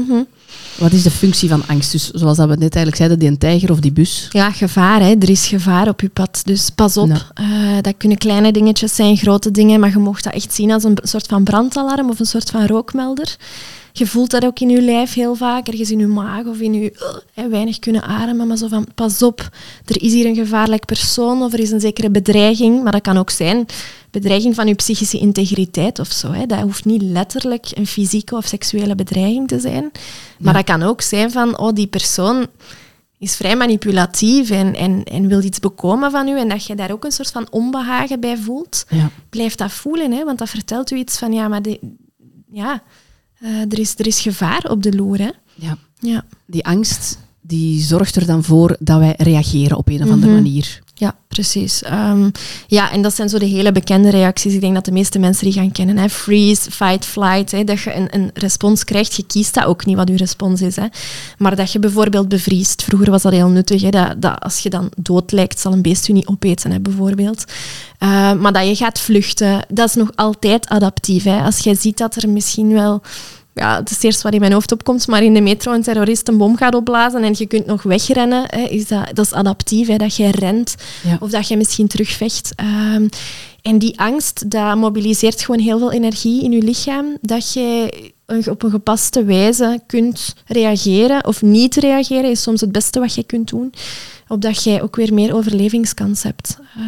Wat 0.78 0.92
is 0.92 1.02
de 1.02 1.10
functie 1.10 1.48
van 1.48 1.62
angst? 1.66 1.92
Dus 1.92 2.10
zoals 2.10 2.36
dat 2.36 2.48
we 2.48 2.54
net 2.54 2.74
eigenlijk 2.74 2.96
zeiden, 2.96 3.18
die 3.18 3.28
een 3.28 3.38
tijger 3.38 3.70
of 3.70 3.80
die 3.80 3.92
bus. 3.92 4.28
Ja, 4.30 4.50
gevaar. 4.50 5.00
Hè. 5.00 5.14
Er 5.18 5.30
is 5.30 5.46
gevaar 5.46 5.88
op 5.88 6.00
je 6.00 6.08
pad. 6.08 6.42
Dus 6.44 6.70
pas 6.70 6.96
op. 6.96 7.10
Eh, 7.34 7.46
dat 7.80 7.94
kunnen 7.96 8.18
kleine 8.18 8.52
dingetjes 8.52 8.94
zijn, 8.94 9.16
grote 9.16 9.50
dingen, 9.50 9.80
maar 9.80 9.90
je 9.90 9.98
mocht 9.98 10.24
dat 10.24 10.32
echt 10.32 10.54
zien 10.54 10.70
als 10.70 10.84
een 10.84 10.98
soort 11.02 11.26
van 11.26 11.44
brandalarm 11.44 12.10
of 12.10 12.20
een 12.20 12.26
soort 12.26 12.50
van 12.50 12.66
rookmelder. 12.66 13.36
Je 13.92 14.06
voelt 14.06 14.30
dat 14.30 14.44
ook 14.44 14.60
in 14.60 14.68
je 14.68 14.82
lijf 14.82 15.14
heel 15.14 15.34
vaak, 15.34 15.68
ergens 15.68 15.90
in 15.90 15.98
je 15.98 16.06
maag 16.06 16.46
of 16.46 16.60
in 16.60 16.74
je 16.74 16.92
eh, 17.34 17.44
weinig 17.50 17.78
kunnen 17.78 18.02
ademen, 18.02 18.46
maar 18.46 18.56
zo 18.56 18.68
van 18.68 18.86
pas 18.94 19.22
op, 19.22 19.48
er 19.84 20.02
is 20.02 20.12
hier 20.12 20.26
een 20.26 20.34
gevaarlijk 20.34 20.84
persoon 20.84 21.42
of 21.42 21.52
er 21.52 21.60
is 21.60 21.70
een 21.70 21.80
zekere 21.80 22.10
bedreiging, 22.10 22.82
maar 22.82 22.92
dat 22.92 23.00
kan 23.00 23.18
ook 23.18 23.30
zijn 23.30 23.66
bedreiging 24.14 24.54
van 24.54 24.66
je 24.66 24.74
psychische 24.74 25.18
integriteit 25.18 25.98
of 25.98 26.12
zo. 26.12 26.32
Hè. 26.32 26.46
Dat 26.46 26.60
hoeft 26.60 26.84
niet 26.84 27.02
letterlijk 27.02 27.66
een 27.74 27.86
fysieke 27.86 28.36
of 28.36 28.46
seksuele 28.46 28.94
bedreiging 28.94 29.48
te 29.48 29.60
zijn, 29.60 29.90
maar 30.38 30.52
Ja. 30.54 30.62
dat 30.62 30.64
kan 30.64 30.82
ook 30.82 31.00
zijn 31.00 31.30
van, 31.30 31.58
oh, 31.58 31.72
die 31.72 31.86
persoon 31.86 32.46
is 33.18 33.36
vrij 33.36 33.56
manipulatief 33.56 34.50
en, 34.50 34.74
en, 34.74 35.04
en 35.04 35.26
wil 35.28 35.42
iets 35.42 35.58
bekomen 35.58 36.10
van 36.10 36.28
u 36.28 36.38
en 36.38 36.48
dat 36.48 36.66
je 36.66 36.74
daar 36.74 36.90
ook 36.92 37.04
een 37.04 37.12
soort 37.12 37.30
van 37.30 37.46
onbehagen 37.50 38.20
bij 38.20 38.36
voelt, 38.36 38.84
Ja. 38.88 39.10
blijf 39.30 39.54
dat 39.54 39.72
voelen, 39.72 40.12
hè, 40.12 40.24
want 40.24 40.38
dat 40.38 40.48
vertelt 40.48 40.90
u 40.90 40.96
iets 40.96 41.18
van, 41.18 41.32
ja, 41.32 41.48
maar 41.48 41.62
de, 41.62 41.80
ja, 42.52 42.82
eh, 43.40 43.60
er, 43.60 43.78
is, 43.78 43.94
er 43.98 44.06
is 44.06 44.20
gevaar 44.20 44.64
op 44.70 44.82
de 44.82 44.92
loer. 44.96 45.18
Hè. 45.18 45.30
Ja. 45.54 45.76
Ja. 45.98 46.24
Die 46.46 46.64
angst 46.66 47.18
die 47.40 47.80
zorgt 47.82 48.16
er 48.16 48.26
dan 48.26 48.44
voor 48.44 48.76
dat 48.80 48.98
wij 48.98 49.14
reageren 49.18 49.76
op 49.76 49.88
een 49.88 50.02
of 50.02 50.10
andere 50.10 50.32
Mhm. 50.32 50.42
manier. 50.42 50.82
Ja, 50.96 51.16
precies. 51.28 51.82
Ehm, 51.82 52.30
ja, 52.66 52.90
en 52.92 53.02
dat 53.02 53.14
zijn 53.14 53.28
zo 53.28 53.38
de 53.38 53.44
hele 53.44 53.72
bekende 53.72 54.10
reacties. 54.10 54.54
Ik 54.54 54.60
denk 54.60 54.74
dat 54.74 54.84
de 54.84 54.92
meeste 54.92 55.18
mensen 55.18 55.44
die 55.44 55.52
gaan 55.52 55.72
kennen. 55.72 55.96
Hè. 55.96 56.08
Freeze, 56.08 56.70
fight, 56.70 57.04
flight. 57.04 57.50
Hè. 57.50 57.64
Dat 57.64 57.80
je 57.80 57.94
een, 57.94 58.08
een 58.10 58.30
respons 58.34 58.84
krijgt. 58.84 59.14
Je 59.14 59.26
kiest 59.26 59.54
dat 59.54 59.64
ook 59.64 59.86
niet 59.86 59.96
wat 59.96 60.08
je 60.08 60.16
respons 60.16 60.60
is. 60.60 60.76
Hè. 60.76 60.86
Maar 61.38 61.56
dat 61.56 61.72
je 61.72 61.78
bijvoorbeeld 61.78 62.28
bevriest. 62.28 62.82
Vroeger 62.82 63.10
was 63.10 63.22
dat 63.22 63.32
heel 63.32 63.48
nuttig. 63.48 63.82
Hè. 63.82 63.90
Dat, 63.90 64.22
dat 64.22 64.40
als 64.40 64.58
je 64.58 64.70
dan 64.70 64.90
dood 64.96 65.32
lijkt, 65.32 65.60
zal 65.60 65.72
een 65.72 65.82
beest 65.82 66.08
u 66.08 66.12
niet 66.12 66.26
opeten, 66.26 66.70
hè, 66.70 66.80
bijvoorbeeld. 66.80 67.44
Eh, 67.98 68.32
maar 68.32 68.52
dat 68.52 68.68
je 68.68 68.76
gaat 68.76 69.00
vluchten, 69.00 69.66
dat 69.68 69.88
is 69.88 69.94
nog 69.94 70.10
altijd 70.14 70.68
adaptief. 70.68 71.24
Hè. 71.24 71.42
Als 71.42 71.58
jij 71.58 71.74
ziet 71.74 71.98
dat 71.98 72.16
er 72.16 72.28
misschien 72.28 72.72
wel 72.72 73.02
ja, 73.54 73.76
het 73.76 73.90
is 73.90 73.94
het 73.96 74.04
eerste 74.04 74.22
wat 74.22 74.32
in 74.32 74.40
mijn 74.40 74.52
hoofd 74.52 74.72
opkomt, 74.72 75.06
maar 75.06 75.22
in 75.22 75.34
de 75.34 75.40
metro 75.40 75.72
een 75.72 75.82
terrorist 75.82 76.28
een 76.28 76.36
bom 76.38 76.56
gaat 76.56 76.74
opblazen 76.74 77.22
en 77.22 77.34
je 77.38 77.46
kunt 77.46 77.66
nog 77.66 77.82
wegrennen, 77.82 78.44
hè, 78.46 78.60
is 78.62 78.88
dat, 78.88 79.10
dat 79.12 79.24
is 79.24 79.32
adaptief, 79.32 79.86
hè, 79.88 79.96
dat 79.96 80.16
jij 80.16 80.30
rent 80.30 80.74
Ja. 81.02 81.16
of 81.20 81.30
dat 81.30 81.48
je 81.48 81.56
misschien 81.56 81.86
terugvecht. 81.86 82.52
Ehm, 82.56 83.08
en 83.62 83.78
die 83.78 83.98
angst, 84.00 84.50
dat 84.50 84.76
mobiliseert 84.76 85.42
gewoon 85.42 85.60
heel 85.60 85.78
veel 85.78 85.92
energie 85.92 86.42
in 86.42 86.52
je 86.52 86.62
lichaam, 86.62 87.16
dat 87.20 87.52
je 87.52 87.92
op 88.50 88.62
een 88.62 88.70
gepaste 88.70 89.24
wijze 89.24 89.80
kunt 89.86 90.34
reageren 90.46 91.26
of 91.26 91.42
niet 91.42 91.74
reageren, 91.74 92.30
is 92.30 92.42
soms 92.42 92.60
het 92.60 92.72
beste 92.72 93.00
wat 93.00 93.14
je 93.14 93.22
kunt 93.24 93.48
doen, 93.48 93.72
opdat 94.28 94.64
jij 94.64 94.82
ook 94.82 94.96
weer 94.96 95.14
meer 95.14 95.34
overlevingskans 95.34 96.22
hebt. 96.22 96.58
Eh, 96.76 96.82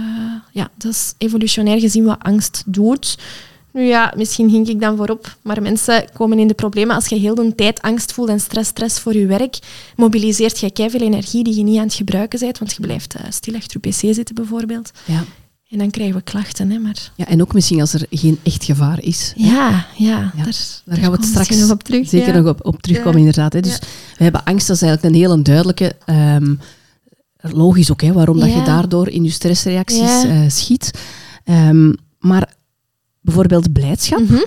ja, 0.53 0.69
dat 0.79 0.93
is 0.93 1.15
evolutionair 1.19 1.81
gezien 1.81 2.05
wat 2.05 2.19
angst 2.23 2.63
doet. 2.67 3.17
Nu 3.77 3.83
ja, 3.83 4.13
misschien 4.17 4.51
ging 4.51 4.69
ik 4.69 4.81
dan 4.81 4.97
voorop, 4.97 5.37
maar 5.43 5.63
mensen 5.63 6.05
komen 6.13 6.39
in 6.39 6.49
de 6.49 6.55
problemen 6.55 6.95
als 6.95 7.07
je 7.07 7.17
heel 7.17 7.35
de 7.35 7.55
tijd 7.55 7.83
angst 7.83 8.13
voelt 8.13 8.29
en 8.29 8.41
stress, 8.41 8.69
stress 8.69 9.01
voor 9.01 9.17
je 9.17 9.27
werk, 9.27 9.59
mobiliseert 9.97 10.59
je 10.59 10.71
veel 10.91 11.01
energie 11.01 11.45
die 11.45 11.57
je 11.57 11.63
niet 11.63 11.77
aan 11.79 11.85
het 11.85 11.95
gebruiken 11.95 12.39
bent, 12.39 12.59
want 12.59 12.73
je 12.73 12.81
blijft 12.81 13.15
eh, 13.15 13.25
stil 13.31 13.55
achter 13.55 13.81
je 13.81 13.89
pc 13.89 14.15
zitten 14.15 14.35
bijvoorbeeld. 14.35 14.91
Ja. 15.05 15.25
En 15.69 15.79
dan 15.79 15.91
krijgen 15.91 16.15
we 16.17 16.23
klachten, 16.23 16.71
hè, 16.71 16.79
maar... 16.79 17.13
ja, 17.15 17.27
en 17.27 17.41
ook 17.41 17.55
misschien 17.55 17.81
als 17.81 17.93
er 17.93 18.07
geen 18.11 18.39
echt 18.43 18.65
gevaar 18.65 19.03
is. 19.03 19.33
Ja, 19.37 19.87
ja, 19.97 20.33
Ja, 20.37 20.45
daar, 20.45 20.57
Daar 20.85 20.97
gaan 20.99 21.11
we 21.11 21.17
het 21.17 21.27
straks 21.27 21.57
nog 21.57 21.71
op 21.71 21.83
terug. 21.83 22.09
zeker 22.09 22.35
ja. 22.35 22.41
nog 22.41 22.49
op, 22.49 22.67
op 22.67 22.83
terugkomen, 22.83 23.13
Ja. 23.13 23.19
inderdaad. 23.19 23.53
Hè. 23.53 23.61
Dus 23.61 23.79
we 24.17 24.23
hebben 24.23 24.45
angst, 24.45 24.67
dat 24.67 24.77
is 24.77 24.83
eigenlijk 24.83 25.15
een 25.15 25.21
heel 25.21 25.43
duidelijke... 25.43 25.97
ehm, 26.05 26.55
logisch 27.41 27.91
ook, 27.91 28.01
hè, 28.01 28.13
waarom 28.13 28.41
dat 28.41 28.53
je 28.53 28.63
daardoor 28.63 29.09
in 29.09 29.25
je 29.25 29.31
stressreacties 29.31 30.25
eh, 30.25 30.41
schiet. 30.49 30.91
Ehm, 31.45 31.93
maar 32.19 32.55
bijvoorbeeld 33.27 33.73
blijdschap 33.73 34.21
Mhm. 34.21 34.45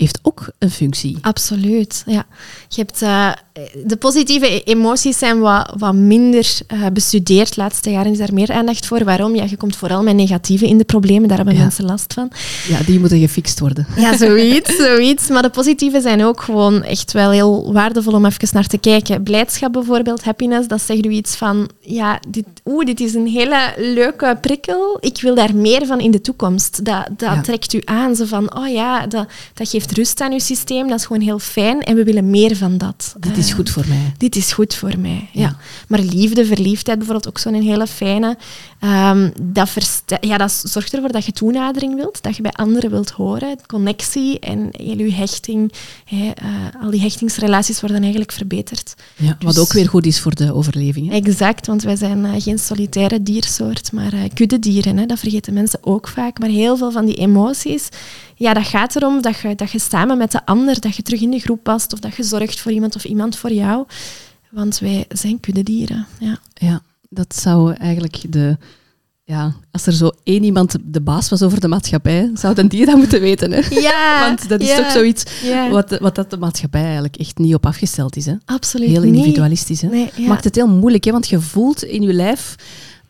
Heeft 0.00 0.18
ook 0.22 0.48
een 0.58 0.70
functie. 0.70 1.18
Absoluut, 1.20 2.02
ja. 2.06 2.24
Je 2.68 2.80
hebt, 2.80 3.02
eh, 3.02 3.30
de 3.84 3.96
positieve 3.96 4.46
e- 4.54 4.60
emoties 4.64 5.18
zijn 5.18 5.38
wat, 5.40 5.72
wat 5.78 5.94
minder 5.94 6.58
eh, 6.66 6.86
bestudeerd. 6.92 7.54
De 7.54 7.60
laatste 7.60 7.90
jaren 7.90 8.12
is 8.12 8.18
daar 8.18 8.32
meer 8.34 8.52
aandacht 8.52 8.86
voor. 8.86 9.04
Waarom? 9.04 9.34
Ja, 9.34 9.44
je 9.48 9.56
komt 9.56 9.76
vooral 9.76 10.02
met 10.02 10.14
negatieve 10.14 10.66
in 10.66 10.78
de 10.78 10.84
problemen. 10.84 11.28
Daar 11.28 11.36
hebben 11.36 11.54
Ja. 11.54 11.60
mensen 11.60 11.84
last 11.84 12.12
van. 12.12 12.30
Ja, 12.68 12.78
die 12.86 13.00
moeten 13.00 13.18
gefixt 13.20 13.60
worden. 13.60 13.86
Ja, 13.96 14.16
zoiets, 14.26 14.76
zoiets. 14.76 15.28
Maar 15.28 15.42
de 15.42 15.50
positieve 15.50 16.00
zijn 16.00 16.24
ook 16.24 16.40
gewoon 16.40 16.82
echt 16.82 17.12
wel 17.12 17.30
heel 17.30 17.72
waardevol 17.72 18.12
om 18.12 18.26
even 18.26 18.48
naar 18.52 18.66
te 18.66 18.78
kijken. 18.78 19.22
Blijdschap 19.22 19.72
bijvoorbeeld, 19.72 20.24
happiness, 20.24 20.68
dat 20.68 20.80
zegt 20.82 21.06
u 21.06 21.10
iets 21.10 21.36
van... 21.36 21.68
Ja, 21.80 22.20
dit, 22.28 22.44
oeh, 22.64 22.84
dit 22.84 23.00
is 23.00 23.14
een 23.14 23.26
hele 23.26 23.58
leuke 23.76 24.38
prikkel. 24.40 24.96
Ik 25.00 25.20
wil 25.20 25.34
daar 25.34 25.54
meer 25.56 25.86
van 25.86 26.00
in 26.00 26.10
de 26.10 26.20
toekomst. 26.20 26.84
Dat, 26.84 27.06
dat 27.16 27.28
Ja. 27.34 27.40
trekt 27.40 27.72
u 27.72 27.80
aan. 27.84 28.16
Zo 28.16 28.24
van, 28.24 28.56
oh 28.56 28.68
ja, 28.68 29.06
dat, 29.06 29.26
dat 29.54 29.68
geeft 29.68 29.89
rust 29.92 30.20
aan 30.20 30.32
uw 30.32 30.38
systeem. 30.38 30.88
Dat 30.88 30.98
is 30.98 31.04
gewoon 31.06 31.22
heel 31.22 31.38
fijn. 31.38 31.80
En 31.82 31.94
we 31.96 32.04
willen 32.04 32.30
meer 32.30 32.56
van 32.56 32.78
dat. 32.78 33.14
Dit 33.18 33.36
is 33.36 33.48
Eh, 33.48 33.54
goed 33.54 33.70
voor 33.70 33.84
mij. 33.88 34.12
dit 34.16 34.36
is 34.36 34.52
goed 34.52 34.74
voor 34.74 34.98
mij. 34.98 35.28
Ja. 35.32 35.40
Ja. 35.42 35.56
Maar 35.88 36.00
liefde, 36.00 36.44
verliefdheid 36.44 36.98
bijvoorbeeld 36.98 37.28
ook 37.28 37.38
zo'n 37.38 37.54
hele 37.54 37.86
fijne. 37.86 38.36
Ehm, 38.80 39.30
dat, 39.42 39.70
ja, 40.20 40.36
dat 40.36 40.62
zorgt 40.64 40.94
ervoor 40.94 41.12
dat 41.12 41.24
je 41.24 41.32
toenadering 41.32 41.94
wilt, 41.94 42.22
dat 42.22 42.36
je 42.36 42.42
bij 42.42 42.52
anderen 42.52 42.90
wilt 42.90 43.10
horen, 43.10 43.58
connectie 43.66 44.38
en 44.38 44.68
heel 44.72 44.98
je 44.98 45.12
hechting. 45.12 45.72
Eh, 46.10 46.18
al 46.82 46.90
die 46.90 47.00
hechtingsrelaties 47.00 47.80
worden 47.80 48.00
eigenlijk 48.00 48.32
verbeterd. 48.32 48.94
Ja, 49.16 49.36
wat 49.40 49.54
Dus- 49.54 49.58
ook 49.62 49.72
weer 49.72 49.88
goed 49.88 50.06
is 50.06 50.20
voor 50.20 50.34
de 50.34 50.54
overleving. 50.54 51.08
Hè. 51.08 51.14
Exact, 51.14 51.66
want 51.66 51.82
wij 51.82 51.96
zijn 51.96 52.24
eh, 52.24 52.32
geen 52.42 52.58
solitaire 52.58 53.22
diersoort, 53.22 53.92
maar 53.92 54.12
eh 54.12 54.20
kuddedieren. 54.34 54.96
Hè, 54.96 55.06
dat 55.06 55.18
vergeten 55.18 55.52
mensen 55.54 55.78
ook 55.82 56.08
vaak. 56.08 56.38
Maar 56.38 56.48
heel 56.48 56.76
veel 56.76 56.92
van 56.92 57.04
die 57.06 57.14
emoties, 57.16 57.88
ja, 58.40 58.54
dat 58.54 58.66
gaat 58.66 58.96
erom 58.96 59.22
dat 59.22 59.38
je, 59.38 59.54
dat 59.54 59.70
je 59.70 59.78
samen 59.78 60.18
met 60.18 60.32
de 60.32 60.46
ander, 60.46 60.80
dat 60.80 60.96
je 60.96 61.02
terug 61.02 61.20
in 61.20 61.30
de 61.30 61.38
groep 61.38 61.62
past 61.62 61.92
of 61.92 61.98
dat 61.98 62.14
je 62.14 62.22
zorgt 62.22 62.60
voor 62.60 62.72
iemand 62.72 62.96
of 62.96 63.04
iemand 63.04 63.36
voor 63.36 63.52
jou. 63.52 63.86
Want 64.50 64.78
wij 64.78 65.04
zijn 65.08 65.40
kuddedieren. 65.40 66.06
Ja. 66.18 66.38
Ja, 66.54 66.82
dat 67.08 67.36
zou 67.36 67.72
eigenlijk 67.74 68.32
de 68.32 68.56
ja, 69.24 69.54
als 69.70 69.86
er 69.86 69.92
zo 69.92 70.10
één 70.22 70.44
iemand 70.44 70.76
de 70.82 71.00
baas 71.00 71.28
was 71.28 71.42
over 71.42 71.60
de 71.60 71.68
maatschappij, 71.68 72.30
zouden 72.34 72.68
die 72.68 72.86
dat 72.86 72.96
moeten 72.96 73.20
weten. 73.20 73.52
Hè? 73.52 73.60
Ja, 73.70 74.20
Want 74.26 74.48
dat 74.48 74.60
is 74.60 74.68
ja, 74.68 74.76
toch 74.76 74.90
zoiets 74.90 75.24
ja. 75.42 75.70
wat, 75.70 75.98
wat 75.98 76.14
dat 76.14 76.30
de 76.30 76.36
maatschappij 76.36 76.82
eigenlijk 76.82 77.16
echt 77.16 77.38
niet 77.38 77.54
op 77.54 77.66
afgesteld 77.66 78.16
is. 78.16 78.26
Hè? 78.26 78.34
Absoluut 78.44 78.88
Heel 78.88 79.02
individualistisch. 79.02 79.82
Hè? 79.82 79.88
Nee, 79.88 80.10
ja. 80.16 80.28
Maakt 80.28 80.44
het 80.44 80.54
heel 80.54 80.68
moeilijk, 80.68 81.04
hè? 81.04 81.12
want 81.12 81.28
je 81.28 81.40
voelt 81.40 81.84
in 81.84 82.02
je 82.02 82.12
lijf 82.12 82.54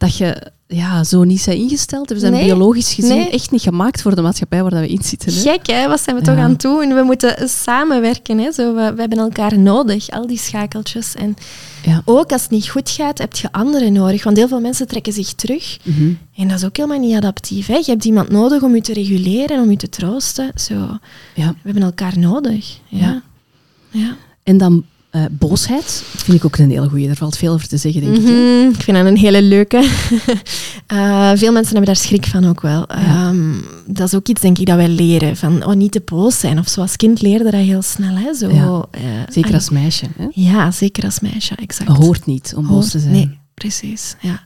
dat 0.01 0.17
je 0.17 0.53
ja, 0.67 1.05
zo 1.05 1.25
niet 1.25 1.41
zijn 1.41 1.57
ingesteld. 1.57 2.09
We 2.09 2.19
zijn 2.19 2.33
Nee, 2.33 2.45
biologisch 2.45 2.93
gezien 2.95 3.17
nee. 3.17 3.31
echt 3.31 3.51
niet 3.51 3.63
gemaakt 3.63 4.03
voor 4.03 4.15
de 4.15 4.23
maatschappij 4.23 4.63
waar 4.63 4.81
we 4.81 4.89
in 4.89 5.03
zitten. 5.03 5.33
Hè? 5.35 5.41
Gek, 5.41 5.67
hè? 5.67 5.89
Wat 5.89 6.01
zijn 6.01 6.17
we 6.17 6.23
toch 6.23 6.37
aan 6.37 6.51
het 6.51 6.61
doen? 6.61 6.95
We 6.95 7.03
moeten 7.03 7.49
samenwerken. 7.49 8.39
Hè? 8.39 8.53
Zo, 8.53 8.75
we, 8.75 8.93
we 8.95 9.01
hebben 9.01 9.19
elkaar 9.19 9.59
nodig, 9.59 10.09
al 10.11 10.27
die 10.27 10.39
schakeltjes. 10.39 11.15
En 11.15 11.35
Ja. 11.83 12.03
ook 12.05 12.33
als 12.33 12.43
het 12.43 12.51
niet 12.51 12.69
goed 12.69 12.91
gaat, 12.91 13.19
heb 13.19 13.35
je 13.37 13.53
anderen 13.53 13.93
nodig. 13.93 14.25
Want 14.25 14.37
heel 14.37 14.49
veel 14.49 14.61
mensen 14.61 14.87
trekken 14.89 15.13
zich 15.13 15.33
terug. 15.33 15.79
Mhm. 15.83 16.13
En 16.37 16.49
dat 16.49 16.59
is 16.59 16.65
ook 16.65 16.77
helemaal 16.77 16.99
niet 16.99 17.17
adaptief. 17.17 17.67
Hè? 17.67 17.75
Je 17.77 17.91
hebt 17.91 18.05
iemand 18.05 18.29
nodig 18.29 18.63
om 18.63 18.75
je 18.75 18.81
te 18.81 18.93
reguleren, 18.93 19.61
om 19.63 19.71
je 19.71 19.77
te 19.77 19.89
troosten. 19.89 20.51
Zo, 20.55 20.75
ja. 21.35 21.49
we 21.49 21.55
hebben 21.63 21.83
elkaar 21.83 22.19
nodig. 22.19 22.79
Ja. 22.89 23.23
ja. 23.91 24.17
En 24.43 24.59
dan 24.59 24.85
eh, 25.11 25.23
boosheid, 25.31 26.03
vind 26.17 26.37
ik 26.37 26.45
ook 26.45 26.57
een 26.57 26.71
hele 26.71 26.89
goeie. 26.89 27.07
Daar 27.07 27.17
valt 27.17 27.37
veel 27.37 27.53
over 27.53 27.69
te 27.69 27.77
zeggen, 27.77 28.01
denk 28.01 28.17
ik. 28.17 28.23
hè? 28.27 28.31
Mhm, 28.33 28.69
Ik 28.75 28.83
vind 28.83 28.97
dat 28.97 29.07
een 29.07 29.17
hele 29.17 29.43
leuke. 29.43 29.89
Eh, 30.87 31.31
veel 31.35 31.53
mensen 31.53 31.75
hebben 31.75 31.85
daar 31.95 31.97
schrik 31.97 32.27
van 32.27 32.45
ook 32.49 32.61
wel. 32.61 32.87
Ehm, 32.87 33.53
dat 33.87 34.07
is 34.07 34.15
ook 34.15 34.29
iets, 34.29 34.41
denk 34.41 34.59
ik, 34.59 34.67
dat 34.67 34.77
wij 34.77 34.89
leren. 34.89 35.37
Van, 35.37 35.65
oh, 35.67 35.75
niet 35.75 35.93
te 35.93 36.03
boos 36.05 36.39
zijn. 36.39 36.59
Of 36.59 36.69
zo 36.69 36.81
als 36.81 36.97
kind 36.97 37.23
leerde 37.23 37.45
dat 37.45 37.53
heel 37.61 37.83
snel. 37.83 38.15
Hè? 38.15 38.35
Zo, 38.35 38.49
Ja. 38.49 38.85
eh, 38.91 39.01
Zeker 39.29 39.49
ah, 39.51 39.55
als 39.57 39.71
meisje. 39.71 40.07
Hè? 40.17 40.27
Ja, 40.33 40.71
zeker 40.71 41.05
als 41.05 41.21
meisje, 41.21 41.55
exact. 41.55 41.91
Hoort 41.91 42.27
niet 42.27 42.53
om 42.57 42.67
boos 42.67 42.91
te 42.91 42.99
zijn. 42.99 43.13
Nee, 43.13 43.39
precies. 43.61 44.15
Ja. 44.21 44.43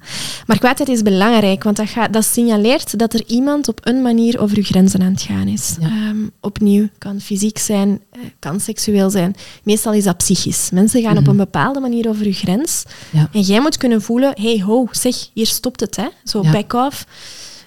Maar 0.46 0.58
kwaadheid 0.58 0.88
is 0.88 1.02
belangrijk, 1.02 1.62
want 1.62 1.76
dat, 1.76 1.88
gaat, 1.88 2.12
dat 2.12 2.24
signaleert 2.24 2.98
dat 2.98 3.14
er 3.14 3.22
iemand 3.26 3.68
op 3.68 3.78
een 3.82 4.02
manier 4.02 4.40
over 4.40 4.56
uw 4.56 4.62
grenzen 4.62 5.02
aan 5.02 5.12
het 5.12 5.22
gaan 5.22 5.48
is. 5.48 5.76
Ja. 5.80 5.86
Ehm, 5.86 6.16
opnieuw, 6.40 6.88
kan 6.98 7.20
fysiek 7.20 7.58
zijn, 7.58 8.00
eh, 8.10 8.20
kan 8.38 8.60
seksueel 8.60 9.10
zijn. 9.10 9.34
Meestal 9.62 9.92
is 9.92 10.04
dat 10.04 10.16
psychisch. 10.16 10.70
Mensen 10.72 11.02
gaan 11.02 11.16
op 11.16 11.20
Mhm. 11.22 11.30
een 11.30 11.36
bepaalde 11.36 11.80
manier 11.80 12.08
over 12.08 12.26
uw 12.26 12.32
grens. 12.32 12.82
Ja. 13.10 13.28
En 13.32 13.40
jij 13.40 13.60
moet 13.60 13.76
kunnen 13.76 14.02
voelen, 14.02 14.32
hey 14.40 14.60
ho, 14.66 14.88
zeg, 14.90 15.14
hier 15.32 15.46
stopt 15.46 15.80
het. 15.80 15.96
Hè? 15.96 16.06
Zo, 16.24 16.42
Ja. 16.42 16.50
back 16.50 16.72
off. 16.72 17.06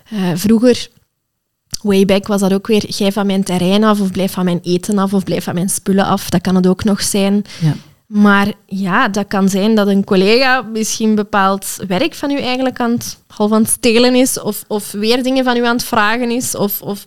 Eh, 0.09 0.17
vroeger, 0.35 0.87
way 1.81 2.05
back, 2.05 2.27
was 2.27 2.41
dat 2.41 2.53
ook 2.53 2.67
weer, 2.67 2.89
jij 2.89 3.11
van 3.11 3.25
mijn 3.25 3.43
terrein 3.43 3.83
af, 3.83 4.01
of 4.01 4.11
blijf 4.11 4.31
van 4.31 4.45
mijn 4.45 4.59
eten 4.63 4.97
af, 4.97 5.13
of 5.13 5.23
blijf 5.23 5.43
van 5.43 5.53
mijn 5.53 5.69
spullen 5.69 6.05
af. 6.05 6.29
Dat 6.29 6.41
kan 6.41 6.55
het 6.55 6.67
ook 6.67 6.83
nog 6.83 7.01
zijn. 7.01 7.43
Ja. 7.61 7.75
Maar 8.07 8.53
ja, 8.65 9.07
dat 9.07 9.27
kan 9.27 9.49
zijn 9.49 9.75
dat 9.75 9.87
een 9.87 10.03
collega 10.03 10.61
misschien 10.61 11.15
bepaald 11.15 11.77
werk 11.87 12.13
van 12.13 12.31
u 12.31 12.39
eigenlijk 12.39 12.79
aan 12.79 12.91
het, 12.91 13.17
half 13.27 13.51
aan 13.51 13.61
het 13.61 13.71
stelen 13.71 14.15
is, 14.15 14.39
of, 14.39 14.63
of 14.67 14.91
weer 14.91 15.23
dingen 15.23 15.43
van 15.43 15.57
u 15.57 15.65
aan 15.65 15.75
het 15.75 15.85
vragen 15.85 16.31
is, 16.31 16.55
of, 16.55 16.81
of 16.81 17.05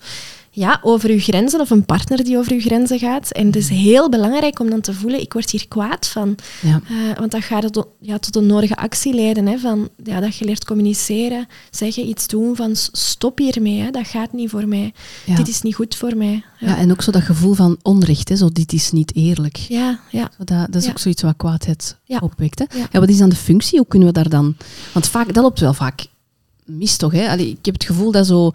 ja, 0.52 0.78
over 0.82 1.10
uw 1.10 1.20
grenzen, 1.20 1.60
of 1.60 1.70
een 1.70 1.84
partner 1.84 2.24
die 2.24 2.38
over 2.38 2.52
uw 2.52 2.60
grenzen 2.60 2.98
gaat. 2.98 3.30
En 3.30 3.46
het 3.46 3.56
is 3.56 3.68
heel 3.68 4.08
belangrijk 4.08 4.58
om 4.60 4.70
dan 4.70 4.80
te 4.80 4.92
voelen, 4.94 5.20
ik 5.20 5.32
word 5.32 5.50
hier 5.50 5.68
kwaad 5.68 6.06
van. 6.08 6.36
Ja. 6.62 6.80
Eh, 6.88 7.18
want 7.18 7.30
dat 7.30 7.42
gaat 7.42 7.62
het 7.62 7.84
ja, 8.00 8.18
tot 8.18 8.36
een 8.36 8.46
nodige 8.46 8.76
actie 8.76 9.14
leiden, 9.14 9.46
hè, 9.46 9.58
van, 9.58 9.88
ja, 10.04 10.20
dat 10.20 10.36
je 10.36 10.44
leert 10.44 10.64
communiceren, 10.64 11.46
zeggen, 11.70 12.08
iets 12.08 12.26
doen 12.26 12.56
van 12.56 12.76
stop 12.92 13.38
hiermee, 13.38 13.80
hè, 13.80 13.90
dat 13.90 14.06
gaat 14.06 14.32
niet 14.32 14.50
voor 14.50 14.68
mij. 14.68 14.92
Ja. 15.26 15.34
Dit 15.34 15.48
is 15.48 15.62
niet 15.62 15.74
goed 15.74 15.94
voor 15.96 16.16
mij. 16.16 16.44
Ja, 16.58 16.76
en 16.76 16.90
ook 16.90 17.02
zo 17.02 17.10
dat 17.10 17.22
gevoel 17.22 17.54
van 17.54 17.78
onrecht, 17.82 18.28
hè, 18.28 18.36
zo 18.36 18.48
dit 18.52 18.72
is 18.72 18.90
niet 18.90 19.14
eerlijk. 19.14 19.56
ja, 19.56 20.00
ja. 20.10 20.30
Zo 20.38 20.44
Dat, 20.44 20.66
dat 20.72 20.74
is 20.74 20.84
Ja. 20.84 20.90
ook 20.90 20.98
zoiets 20.98 21.22
wat 21.22 21.36
kwaadheid 21.36 21.96
Ja. 22.04 22.18
opwekt. 22.22 22.58
Hè? 22.58 22.78
Ja. 22.78 22.86
Ja, 22.92 23.00
wat 23.00 23.08
is 23.08 23.18
dan 23.18 23.28
de 23.28 23.36
functie? 23.36 23.78
Hoe 23.78 23.86
kunnen 23.88 24.08
we 24.08 24.14
daar 24.14 24.28
dan... 24.28 24.56
Want 24.92 25.08
vaak, 25.08 25.34
dat 25.34 25.42
loopt 25.42 25.60
wel 25.60 25.74
vaak 25.74 26.06
mis, 26.78 26.96
toch? 26.96 27.12
Hè? 27.12 27.28
Allee, 27.28 27.48
ik 27.50 27.64
heb 27.64 27.74
het 27.74 27.84
gevoel 27.84 28.12
dat 28.12 28.26
zo 28.26 28.50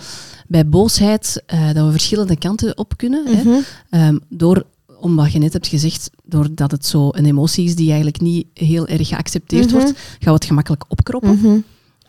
bij 0.48 0.68
boosheid 0.68 1.44
eh, 1.46 1.74
dat 1.74 1.86
we 1.86 1.92
verschillende 1.92 2.38
kanten 2.38 2.78
op 2.78 2.98
kunnen. 2.98 3.26
Hè? 3.28 3.44
Mhm. 3.44 3.56
Ehm, 3.90 4.18
door, 4.30 4.66
om 5.00 5.16
wat 5.16 5.32
je 5.32 5.40
net 5.40 5.54
hebt 5.54 5.68
gezegd, 5.68 6.10
doordat 6.24 6.72
het 6.72 6.86
zo 6.86 7.10
een 7.12 7.26
emotie 7.26 7.66
is 7.66 7.76
die 7.76 7.88
eigenlijk 7.88 8.22
niet 8.22 8.46
heel 8.54 8.88
erg 8.88 9.08
geaccepteerd 9.08 9.66
Mhm. 9.66 9.74
wordt, 9.76 9.92
gaan 9.96 10.18
we 10.20 10.32
het 10.32 10.46
gemakkelijk 10.46 10.84
opkroppen. 10.88 11.40
Mhm. 11.42 11.58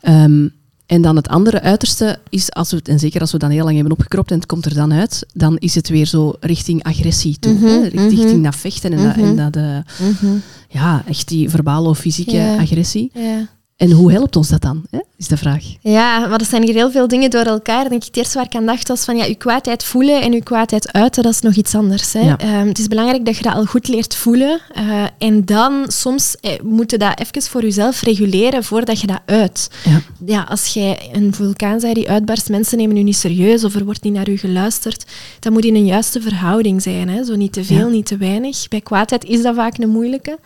Ehm, 0.01 0.49
en 0.87 1.03
dan 1.03 1.17
het 1.17 1.29
andere 1.29 1.61
uiterste 1.61 2.19
is, 2.29 2.53
als 2.53 2.71
we 2.71 2.77
het, 2.77 2.89
en 2.89 2.99
zeker 2.99 3.21
als 3.21 3.33
we 3.33 3.39
dan 3.39 3.51
heel 3.51 3.65
lang 3.65 3.75
hebben 3.75 3.93
opgekropt 3.93 4.31
en 4.31 4.37
het 4.37 4.47
komt 4.47 4.65
er 4.65 4.75
dan 4.75 4.93
uit, 4.93 5.27
dan 5.35 5.57
is 5.59 5.75
het 5.75 5.89
weer 5.89 6.07
zo 6.07 6.33
richting 6.41 6.83
agressie 6.83 7.39
toe. 7.39 7.59
Hè? 7.59 7.87
Richting 7.89 8.45
dat 8.45 8.57
vechten 8.57 8.93
en, 8.93 9.05
dat, 9.05 9.17
en 9.17 9.37
dat, 9.37 9.57
eh, 9.57 10.29
ja, 10.69 11.03
echt 11.07 11.29
die 11.29 11.51
verbale 11.51 11.89
of 11.89 11.99
fysieke 11.99 12.37
Ja. 12.37 12.57
agressie. 12.57 13.11
Ja. 13.15 13.49
En 13.77 13.91
hoe 13.91 14.13
helpt 14.13 14.37
ons 14.37 14.49
dat 14.49 14.61
dan, 14.63 14.83
hè? 14.91 14.99
is 15.17 15.29
de 15.29 15.37
vraag. 15.37 15.63
Ja, 15.81 16.27
maar 16.27 16.41
er 16.41 16.47
zijn 16.47 16.63
hier 16.63 16.75
heel 16.75 16.91
veel 16.91 17.09
dingen 17.09 17.31
door 17.31 17.45
elkaar. 17.45 17.89
Denk 17.89 18.01
ik, 18.01 18.07
het 18.07 18.17
eerste 18.17 18.35
waar 18.39 18.47
ik 18.47 18.55
aan 18.55 18.67
dacht 18.67 18.89
was 18.89 19.05
van 19.05 19.17
ja, 19.17 19.25
je 19.25 19.35
kwaadheid 19.35 19.85
voelen 19.85 20.23
en 20.23 20.33
je 20.33 20.43
kwaadheid 20.43 20.93
uiten, 20.93 21.23
dat 21.23 21.33
is 21.33 21.41
nog 21.41 21.55
iets 21.55 21.75
anders. 21.75 22.13
Hè. 22.13 22.21
Ja. 22.21 22.39
Ehm, 22.39 22.67
het 22.67 22.79
is 22.79 22.89
belangrijk 22.89 23.25
dat 23.25 23.37
je 23.37 23.43
dat 23.43 23.55
al 23.55 23.65
goed 23.65 23.89
leert 23.89 24.15
voelen. 24.17 24.61
eh, 24.75 25.05
en 25.19 25.45
dan 25.45 25.85
soms 25.89 26.37
eh, 26.41 26.53
moet 26.63 26.91
je 26.91 26.99
dat 26.99 27.21
even 27.21 27.43
voor 27.51 27.63
jezelf 27.63 28.01
reguleren 28.01 28.65
voordat 28.65 29.01
je 29.01 29.07
dat 29.07 29.21
uit. 29.27 29.71
Ja. 29.85 30.01
Ja, 30.27 30.43
als 30.49 30.67
jij 30.67 31.11
een 31.13 31.35
vulkaan 31.35 31.81
zei 31.81 31.95
die 31.95 32.11
uitbarst, 32.11 32.49
mensen 32.49 32.79
nemen 32.79 32.97
u 32.97 33.03
niet 33.03 33.17
serieus 33.17 33.65
of 33.65 33.75
er 33.75 33.85
wordt 33.85 34.03
niet 34.03 34.13
naar 34.13 34.29
u 34.29 34.37
geluisterd, 34.37 35.05
dat 35.41 35.53
moet 35.53 35.65
in 35.65 35.75
een 35.75 35.87
juiste 35.87 36.21
verhouding 36.21 36.83
zijn. 36.83 37.09
Hè. 37.09 37.25
Zo 37.25 37.35
niet 37.37 37.53
te 37.53 37.65
veel, 37.65 37.77
Ja. 37.77 37.87
niet 37.87 38.07
te 38.07 38.17
weinig. 38.17 38.69
Bij 38.69 38.81
kwaadheid 38.81 39.25
is 39.25 39.43
dat 39.43 39.55
vaak 39.55 39.79
een 39.79 39.89
moeilijke. 39.91 40.39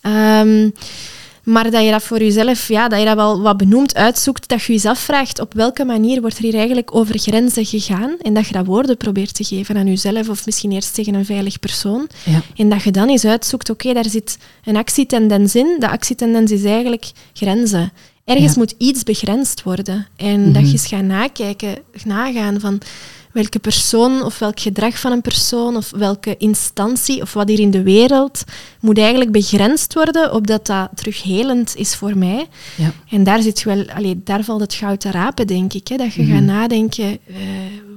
Ehm, 0.00 0.68
maar 1.42 1.70
dat 1.70 1.84
je 1.84 1.90
dat 1.90 2.02
voor 2.02 2.18
jezelf, 2.18 2.68
ja, 2.68 2.88
dat 2.88 2.98
je 2.98 3.04
dat 3.04 3.14
wel 3.16 3.40
wat 3.40 3.56
benoemd 3.56 3.94
uitzoekt, 3.94 4.48
dat 4.48 4.62
je 4.62 4.72
jezelf 4.72 4.98
vraagt 4.98 5.40
op 5.40 5.54
welke 5.54 5.84
manier 5.84 6.20
wordt 6.20 6.36
er 6.38 6.42
hier 6.44 6.54
eigenlijk 6.54 6.94
over 6.94 7.18
grenzen 7.18 7.64
gegaan 7.64 8.16
en 8.20 8.34
dat 8.34 8.46
je 8.46 8.52
dat 8.52 8.66
woorden 8.66 8.96
probeert 8.96 9.34
te 9.34 9.44
geven 9.44 9.76
aan 9.76 9.86
jezelf 9.86 10.28
of 10.28 10.46
misschien 10.46 10.72
eerst 10.72 10.94
tegen 10.94 11.14
een 11.14 11.24
veilig 11.24 11.58
persoon. 11.58 12.08
Ja. 12.24 12.40
En 12.56 12.68
dat 12.68 12.82
je 12.82 12.90
dan 12.90 13.08
eens 13.08 13.24
uitzoekt, 13.24 13.70
oké, 13.70 13.92
daar 13.92 14.08
zit 14.08 14.38
een 14.64 14.76
actietendens 14.76 15.54
in. 15.54 15.76
De 15.78 15.88
actietendens 15.88 16.50
is 16.50 16.64
eigenlijk 16.64 17.10
grenzen. 17.32 17.92
Ergens 18.24 18.52
Ja. 18.52 18.58
moet 18.58 18.74
iets 18.78 19.02
begrensd 19.02 19.62
worden. 19.62 20.06
En 20.16 20.40
Mhm. 20.40 20.52
dat 20.52 20.66
je 20.66 20.72
eens 20.72 20.86
gaat 20.86 21.02
nakijken, 21.04 21.74
nagaan 22.04 22.60
van 22.60 22.80
welke 23.32 23.58
persoon 23.58 24.22
of 24.22 24.38
welk 24.38 24.60
gedrag 24.60 24.98
van 24.98 25.12
een 25.12 25.20
persoon 25.22 25.76
of 25.76 25.90
welke 25.90 26.36
instantie 26.36 27.22
of 27.22 27.32
wat 27.32 27.48
hier 27.48 27.60
in 27.60 27.70
de 27.70 27.82
wereld 27.82 28.42
moet 28.80 28.98
eigenlijk 28.98 29.32
begrensd 29.32 29.94
worden, 29.94 30.34
opdat 30.34 30.66
dat 30.66 30.88
terughelend 30.94 31.76
is 31.76 31.94
voor 31.94 32.16
mij. 32.18 32.46
Ja. 32.76 32.92
En 33.10 33.24
daar, 33.24 33.42
zit 33.42 33.62
wel, 33.62 33.84
allee, 33.94 34.20
daar 34.24 34.44
valt 34.44 34.60
het 34.60 34.74
goud 34.74 35.00
te 35.00 35.10
rapen, 35.10 35.46
denk 35.46 35.72
ik. 35.72 35.88
Hè? 35.88 35.96
Dat 35.96 36.14
je 36.14 36.22
Mhm. 36.22 36.32
gaat 36.32 36.42
nadenken, 36.42 37.18
eh, 37.26 37.36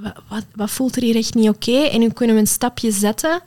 wat, 0.02 0.12
wat, 0.28 0.44
wat 0.54 0.70
voelt 0.70 0.96
er 0.96 1.02
hier 1.02 1.16
echt 1.16 1.34
niet 1.34 1.48
oké? 1.48 1.76
En 1.78 2.00
hoe 2.00 2.12
kunnen 2.12 2.34
we 2.34 2.40
een 2.40 2.46
stapje 2.46 2.90
zetten 2.90 3.40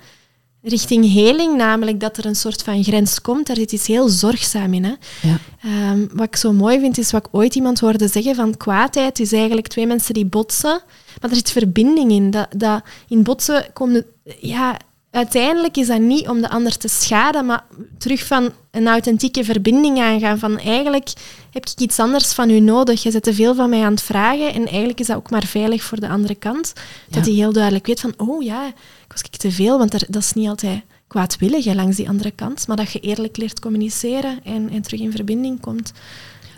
richting 0.61 1.13
heling, 1.13 1.57
namelijk 1.57 1.99
dat 1.99 2.17
er 2.17 2.25
een 2.25 2.35
soort 2.35 2.63
van 2.63 2.83
grens 2.83 3.21
komt. 3.21 3.47
Daar 3.47 3.55
zit 3.55 3.71
iets 3.71 3.87
heel 3.87 4.09
zorgzaam 4.09 4.73
in. 4.73 4.83
Hè? 4.83 4.93
Ja. 5.21 5.37
Ehm, 5.61 6.07
wat 6.13 6.27
ik 6.27 6.35
zo 6.35 6.53
mooi 6.53 6.79
vind, 6.79 6.97
is 6.97 7.11
wat 7.11 7.25
ik 7.25 7.33
ooit 7.35 7.55
iemand 7.55 7.79
hoorde 7.79 8.07
zeggen 8.07 8.35
van 8.35 8.57
kwaadheid 8.57 9.19
is 9.19 9.31
eigenlijk 9.31 9.67
twee 9.67 9.87
mensen 9.87 10.13
die 10.13 10.25
botsen, 10.25 10.81
maar 11.21 11.29
er 11.29 11.35
zit 11.35 11.51
verbinding 11.51 12.11
in. 12.11 12.31
Dat, 12.31 12.47
dat 12.55 12.83
in 13.07 13.23
botsen 13.23 13.65
komt... 13.73 14.03
Ja, 14.39 14.77
uiteindelijk 15.11 15.77
is 15.77 15.87
dat 15.87 15.99
niet 15.99 16.27
om 16.27 16.41
de 16.41 16.49
ander 16.49 16.77
te 16.77 16.87
schaden, 16.87 17.45
maar 17.45 17.63
terug 17.97 18.25
van 18.25 18.51
een 18.71 18.87
authentieke 18.87 19.43
verbinding 19.43 19.99
aangaan. 19.99 20.39
Van 20.39 20.59
eigenlijk 20.59 21.09
heb 21.51 21.65
ik 21.65 21.79
iets 21.79 21.99
anders 21.99 22.33
van 22.33 22.49
u 22.49 22.59
nodig. 22.59 23.03
Je 23.03 23.11
zet 23.11 23.23
te 23.23 23.33
veel 23.33 23.55
van 23.55 23.69
mij 23.69 23.83
aan 23.83 23.91
het 23.91 24.01
vragen 24.01 24.53
en 24.53 24.67
eigenlijk 24.67 24.99
is 24.99 25.07
dat 25.07 25.17
ook 25.17 25.29
maar 25.29 25.45
veilig 25.45 25.83
voor 25.83 25.99
de 25.99 26.09
andere 26.09 26.35
kant. 26.35 26.73
Dat 27.07 27.25
hij 27.25 27.33
heel 27.33 27.53
duidelijk 27.53 27.85
weet 27.87 27.99
van, 27.99 28.13
oh 28.17 28.43
ja, 28.43 28.73
was 29.11 29.21
ik 29.21 29.37
te 29.37 29.51
veel, 29.51 29.77
want 29.77 29.93
er, 29.93 30.03
dat 30.09 30.21
is 30.21 30.33
niet 30.33 30.47
altijd 30.47 30.81
kwaadwillig 31.07 31.73
langs 31.73 31.95
die 31.95 32.09
andere 32.09 32.31
kant, 32.31 32.67
maar 32.67 32.77
dat 32.77 32.91
je 32.91 32.99
eerlijk 32.99 33.37
leert 33.37 33.59
communiceren 33.59 34.39
en, 34.43 34.69
en 34.69 34.81
terug 34.81 34.99
in 34.99 35.11
verbinding 35.11 35.59
komt. 35.59 35.91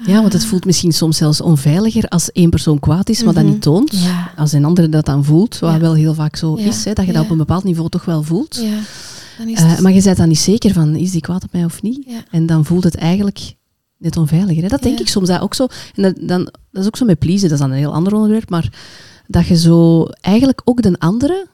ja, 0.06 0.22
want 0.22 0.34
het 0.34 0.46
voelt 0.46 0.66
misschien 0.66 0.92
soms 0.92 1.18
zelfs 1.18 1.42
onveiliger 1.42 2.08
als 2.08 2.32
één 2.32 2.50
persoon 2.50 2.80
kwaad 2.80 3.10
is, 3.10 3.24
maar 3.24 3.34
dat 3.34 3.44
Mhm. 3.44 3.52
niet 3.52 3.62
toont. 3.62 3.92
Ja. 4.04 4.32
Als 4.36 4.52
een 4.52 4.66
andere 4.66 4.90
dat 4.90 5.06
dan 5.06 5.26
voelt, 5.26 5.60
wat 5.60 5.72
Ja. 5.72 5.80
wel 5.80 5.94
heel 5.94 6.14
vaak 6.14 6.36
zo 6.36 6.58
Ja. 6.58 6.66
is, 6.66 6.86
hè, 6.86 6.94
dat 6.94 7.06
je 7.06 7.12
dat 7.14 7.24
op 7.24 7.30
een 7.30 7.38
bepaald 7.38 7.64
niveau 7.64 7.90
toch 7.90 8.06
wel 8.06 8.24
voelt. 8.24 8.56
Ja, 8.56 8.80
dan 9.38 9.48
is 9.48 9.60
Eh, 9.60 9.70
het... 9.70 9.80
maar 9.80 9.92
je 9.92 10.02
bent 10.04 10.18
dan 10.18 10.28
niet 10.28 10.40
zeker 10.40 10.74
van, 10.74 10.96
is 10.96 11.12
die 11.12 11.22
kwaad 11.22 11.44
op 11.44 11.52
mij 11.52 11.66
of 11.66 11.82
niet? 11.82 12.04
Ja. 12.08 12.24
En 12.32 12.46
dan 12.46 12.66
voelt 12.66 12.84
het 12.84 12.96
eigenlijk 12.96 13.56
net 13.98 14.18
onveiliger. 14.18 14.62
Hè? 14.64 14.68
Dat 14.70 14.82
denk 14.84 15.00
ik 15.00 15.08
soms 15.08 15.28
dat 15.28 15.42
ook 15.42 15.54
zo. 15.54 15.68
En 15.96 16.04
dat, 16.04 16.16
dan, 16.22 16.44
dat 16.72 16.82
is 16.82 16.86
ook 16.86 16.98
zo 16.98 17.06
met 17.06 17.20
pleasen, 17.20 17.42
dat 17.50 17.52
is 17.52 17.60
dan 17.60 17.72
een 17.72 17.78
heel 17.78 17.94
ander 17.94 18.14
onderwerp, 18.14 18.50
maar 18.50 18.70
dat 19.28 19.48
je 19.48 19.58
zo 19.58 20.06
eigenlijk 20.22 20.62
ook 20.66 20.82
de 20.82 20.96
andere 21.00 21.48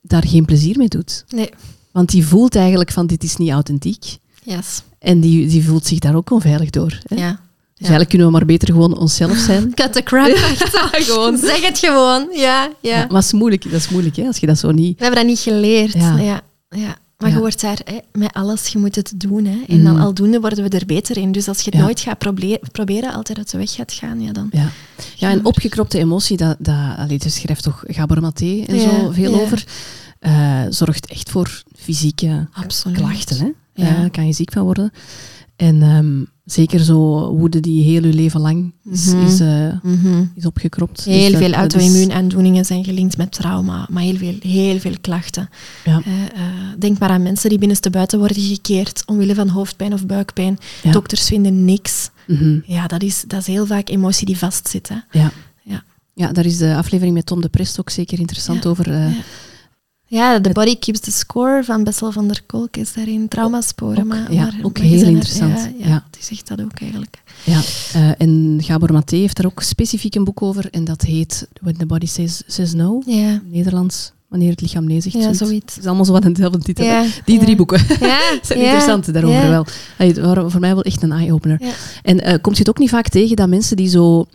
daar 0.00 0.26
geen 0.26 0.44
plezier 0.44 0.78
mee 0.78 0.88
doet. 0.88 1.24
Nee, 1.28 1.50
Want 1.92 2.10
die 2.10 2.26
voelt 2.26 2.56
eigenlijk 2.56 2.90
van, 2.92 3.06
dit 3.06 3.22
is 3.22 3.36
niet 3.36 3.50
authentiek. 3.50 4.04
yes. 4.42 4.82
En 4.98 5.20
die, 5.20 5.46
die 5.46 5.64
voelt 5.64 5.86
zich 5.86 5.98
daar 5.98 6.14
ook 6.14 6.30
onveilig 6.30 6.70
door. 6.70 6.98
Hè? 7.02 7.16
Ja. 7.16 7.30
Dus 7.74 7.86
eigenlijk 7.88 8.08
kunnen 8.08 8.26
we 8.26 8.32
maar 8.32 8.46
beter 8.46 8.68
gewoon 8.68 8.98
onszelf 8.98 9.36
zijn. 9.36 9.74
Cut 9.74 9.92
the 9.92 10.02
crap. 10.02 10.26
gewoon. 11.08 11.36
Zeg 11.38 11.60
het 11.66 11.78
gewoon. 11.78 12.28
Ja, 12.32 12.70
ja. 12.80 12.96
Ja, 12.96 12.96
maar 13.06 13.16
het 13.16 13.24
is 13.24 13.32
moeilijk, 13.32 13.62
dat 13.62 13.72
is 13.72 13.88
moeilijk 13.88 14.16
hè, 14.16 14.26
als 14.26 14.38
je 14.38 14.46
dat 14.46 14.58
zo 14.58 14.70
niet... 14.70 14.98
We 14.98 15.04
hebben 15.04 15.20
dat 15.20 15.30
niet 15.30 15.38
geleerd. 15.40 15.92
Ja. 15.92 16.16
Ja. 16.18 16.40
Ja. 16.68 16.96
Maar 17.18 17.28
Ja. 17.28 17.34
je 17.34 17.40
wordt 17.40 17.60
daar 17.60 17.78
hè, 17.84 17.98
met 18.12 18.32
alles, 18.32 18.66
je 18.68 18.78
moet 18.78 18.94
het 18.94 19.12
doen. 19.16 19.44
Hè. 19.44 19.62
En 19.68 19.84
dan 19.84 19.92
Mhm. 19.94 20.02
aldoende 20.02 20.40
worden 20.40 20.70
we 20.70 20.78
er 20.78 20.86
beter 20.86 21.16
in. 21.16 21.32
Dus 21.32 21.48
als 21.48 21.58
je 21.58 21.64
het 21.64 21.74
Ja. 21.74 21.80
nooit 21.80 22.00
gaat 22.00 22.18
proble- 22.18 22.60
proberen, 22.72 23.12
altijd 23.12 23.38
uit 23.38 23.50
de 23.50 23.58
weg 23.58 23.72
gaat 23.72 23.92
gaan, 23.92 24.20
ja 24.20 24.32
dan... 24.32 24.48
Ja, 24.52 24.68
ja 25.16 25.30
en 25.30 25.44
opgekropte 25.44 25.98
emotie, 25.98 26.36
dat, 26.36 26.56
dat, 26.58 26.96
allee, 26.96 27.18
daar 27.18 27.30
schrijft 27.30 27.62
toch 27.62 27.84
Gabor 27.86 28.20
Maté 28.20 28.64
en 28.66 28.80
zo 28.80 29.10
veel 29.12 29.40
over, 29.40 29.64
eh, 30.18 30.62
zorgt 30.68 31.06
echt 31.06 31.30
voor 31.30 31.62
fysieke 31.76 32.48
Absoluut. 32.52 32.96
klachten. 32.96 33.38
Hè? 33.74 33.82
Ja. 33.84 34.08
Kan 34.08 34.26
je 34.26 34.32
ziek 34.32 34.52
van 34.52 34.62
worden. 34.62 34.90
En 35.56 35.82
ehm, 35.82 36.24
zeker 36.52 36.80
zo 36.80 37.28
woede 37.36 37.60
die 37.60 37.82
heel 37.84 38.04
je 38.04 38.12
leven 38.12 38.40
lang 38.40 38.72
is, 38.90 39.06
Mhm. 39.12 39.26
is, 39.26 39.40
is 40.34 40.46
opgekropt. 40.46 41.04
Dus 41.04 41.14
Heel 41.14 41.36
veel 41.36 41.52
auto-immuunaandoeningen 41.52 42.64
zijn 42.64 42.84
gelinkt 42.84 43.16
met 43.16 43.32
trauma, 43.32 43.86
maar 43.90 44.02
heel 44.02 44.16
veel, 44.16 44.34
heel 44.40 44.78
veel 44.78 44.94
klachten. 45.00 45.48
Ja. 45.84 46.02
Eh, 46.04 46.22
eh, 46.22 46.52
denk 46.78 46.98
maar 46.98 47.08
aan 47.10 47.22
mensen 47.22 47.48
die 47.48 47.58
binnenstebuiten 47.58 48.18
worden 48.18 48.42
gekeerd 48.42 49.02
omwille 49.06 49.34
van 49.34 49.48
hoofdpijn 49.48 49.92
of 49.92 50.06
buikpijn. 50.06 50.58
Ja. 50.82 50.90
Dokters 50.92 51.26
vinden 51.26 51.64
niks. 51.64 52.10
Mhm. 52.26 52.58
Ja, 52.66 52.86
dat 52.86 53.02
is, 53.02 53.24
dat 53.26 53.40
is 53.40 53.46
heel 53.46 53.66
vaak 53.66 53.88
emotie 53.88 54.26
die 54.26 54.38
vastzit. 54.38 54.88
Hè. 54.88 55.18
Ja. 55.18 55.30
Ja. 55.62 55.82
ja, 56.14 56.32
daar 56.32 56.46
is 56.46 56.56
de 56.56 56.74
aflevering 56.76 57.14
met 57.16 57.26
Tom 57.26 57.40
de 57.40 57.48
Prest 57.48 57.80
ook 57.80 57.90
zeker 57.90 58.18
interessant 58.18 58.66
over. 58.66 58.86
Ja. 60.10 60.40
The 60.40 60.50
Body 60.52 60.76
Keeps 60.78 61.00
the 61.00 61.10
Score 61.10 61.64
van 61.64 61.84
Bessel 61.84 62.12
van 62.12 62.28
der 62.28 62.40
Kolk 62.46 62.76
is 62.76 62.92
daarin. 62.92 63.28
Traumasporen. 63.28 63.98
Ook, 63.98 64.04
maar, 64.04 64.32
ja, 64.32 64.42
maar- 64.42 64.58
ook 64.62 64.78
maar 64.78 64.86
heel 64.86 65.00
er- 65.00 65.06
interessant. 65.06 65.54
Ja, 65.58 65.70
ja, 65.78 65.86
Ja. 65.88 66.04
het 66.10 66.20
is 66.20 66.30
echt 66.30 66.48
dat 66.48 66.60
ook 66.62 66.80
eigenlijk. 66.80 67.22
Ja, 67.44 67.60
eh, 67.92 68.10
en 68.18 68.58
Gabor 68.62 68.92
Maté 68.92 69.16
heeft 69.16 69.36
daar 69.36 69.46
ook 69.46 69.62
specifiek 69.62 70.14
een 70.14 70.24
boek 70.24 70.42
over 70.42 70.70
en 70.70 70.84
dat 70.84 71.02
heet 71.02 71.48
When 71.60 71.76
the 71.76 71.86
Body 71.86 72.06
Says, 72.06 72.42
says 72.46 72.72
No, 72.74 73.02
Ja, 73.06 73.40
Nederlands, 73.50 74.12
wanneer 74.28 74.50
het 74.50 74.60
lichaam 74.60 74.84
nee 74.86 75.00
zegt. 75.00 75.14
ja 75.14 75.20
zoiets. 75.22 75.38
zoiets. 75.38 75.74
Het 75.74 75.82
is 75.82 75.86
allemaal 75.86 76.04
zo 76.04 76.12
wat 76.12 76.24
een 76.24 76.32
dezelfde 76.32 76.58
titel. 76.58 76.84
Ja, 76.84 77.04
Die 77.24 77.38
drie 77.38 77.56
boeken 77.56 77.80
Ja, 78.00 78.20
zijn 78.42 78.58
interessant 78.58 79.12
daarover 79.12 79.48
wel. 79.48 79.66
Allee, 79.98 80.14
voor 80.50 80.60
mij 80.60 80.74
wel 80.74 80.82
echt 80.82 81.02
een 81.02 81.12
eye-opener. 81.12 81.62
Ja. 81.64 81.72
En 82.02 82.20
eh, 82.20 82.38
komt 82.40 82.54
je 82.56 82.60
het 82.62 82.68
ook 82.70 82.78
niet 82.78 82.90
vaak 82.90 83.08
tegen 83.08 83.36
dat 83.36 83.48
mensen 83.48 83.76
die 83.76 83.88
zo 83.88 84.26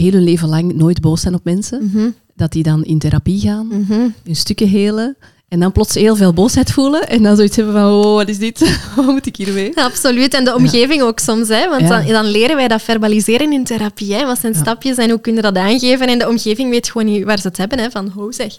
heel 0.00 0.12
hun 0.12 0.24
leven 0.24 0.48
lang 0.48 0.74
nooit 0.74 1.00
boos 1.00 1.20
zijn 1.20 1.34
op 1.34 1.44
mensen, 1.44 1.90
Mhm, 1.92 2.08
dat 2.36 2.52
die 2.52 2.62
dan 2.62 2.84
in 2.84 2.98
therapie 2.98 3.40
gaan, 3.40 3.66
mhm. 3.66 3.92
hun 4.24 4.36
stukken 4.36 4.68
helen 4.68 5.16
en 5.48 5.60
dan 5.60 5.72
plots 5.72 5.94
heel 5.94 6.16
veel 6.16 6.32
boosheid 6.32 6.70
voelen 6.72 7.08
en 7.08 7.22
dan 7.22 7.36
zoiets 7.36 7.56
hebben 7.56 7.74
van, 7.74 7.84
oh, 7.90 8.14
wat 8.14 8.28
is 8.28 8.38
dit? 8.38 8.78
wat 8.96 9.04
moet 9.06 9.26
ik 9.26 9.36
hiermee? 9.36 9.76
Absoluut. 9.76 10.34
En 10.34 10.44
de 10.44 10.54
omgeving 10.54 11.02
ook 11.02 11.18
soms. 11.18 11.48
Hè? 11.48 11.68
Want 11.68 11.82
Ja. 11.82 11.88
dan, 11.88 12.06
dan 12.06 12.24
leren 12.26 12.56
wij 12.56 12.68
dat 12.68 12.82
verbaliseren 12.82 13.52
in 13.52 13.64
therapie. 13.64 14.14
Hè? 14.14 14.26
Wat 14.26 14.38
zijn 14.40 14.52
Ja. 14.52 14.58
stapjes 14.58 14.96
en 14.96 15.10
hoe 15.10 15.20
kun 15.20 15.34
je 15.34 15.40
dat 15.42 15.56
aangeven? 15.56 16.06
En 16.08 16.18
de 16.18 16.28
omgeving 16.28 16.70
weet 16.70 16.90
gewoon 16.90 17.06
niet 17.06 17.24
waar 17.24 17.38
ze 17.38 17.48
het 17.48 17.56
hebben. 17.56 17.78
Hè? 17.78 17.90
Van, 17.90 18.08
hoe 18.14 18.32
zeg. 18.32 18.56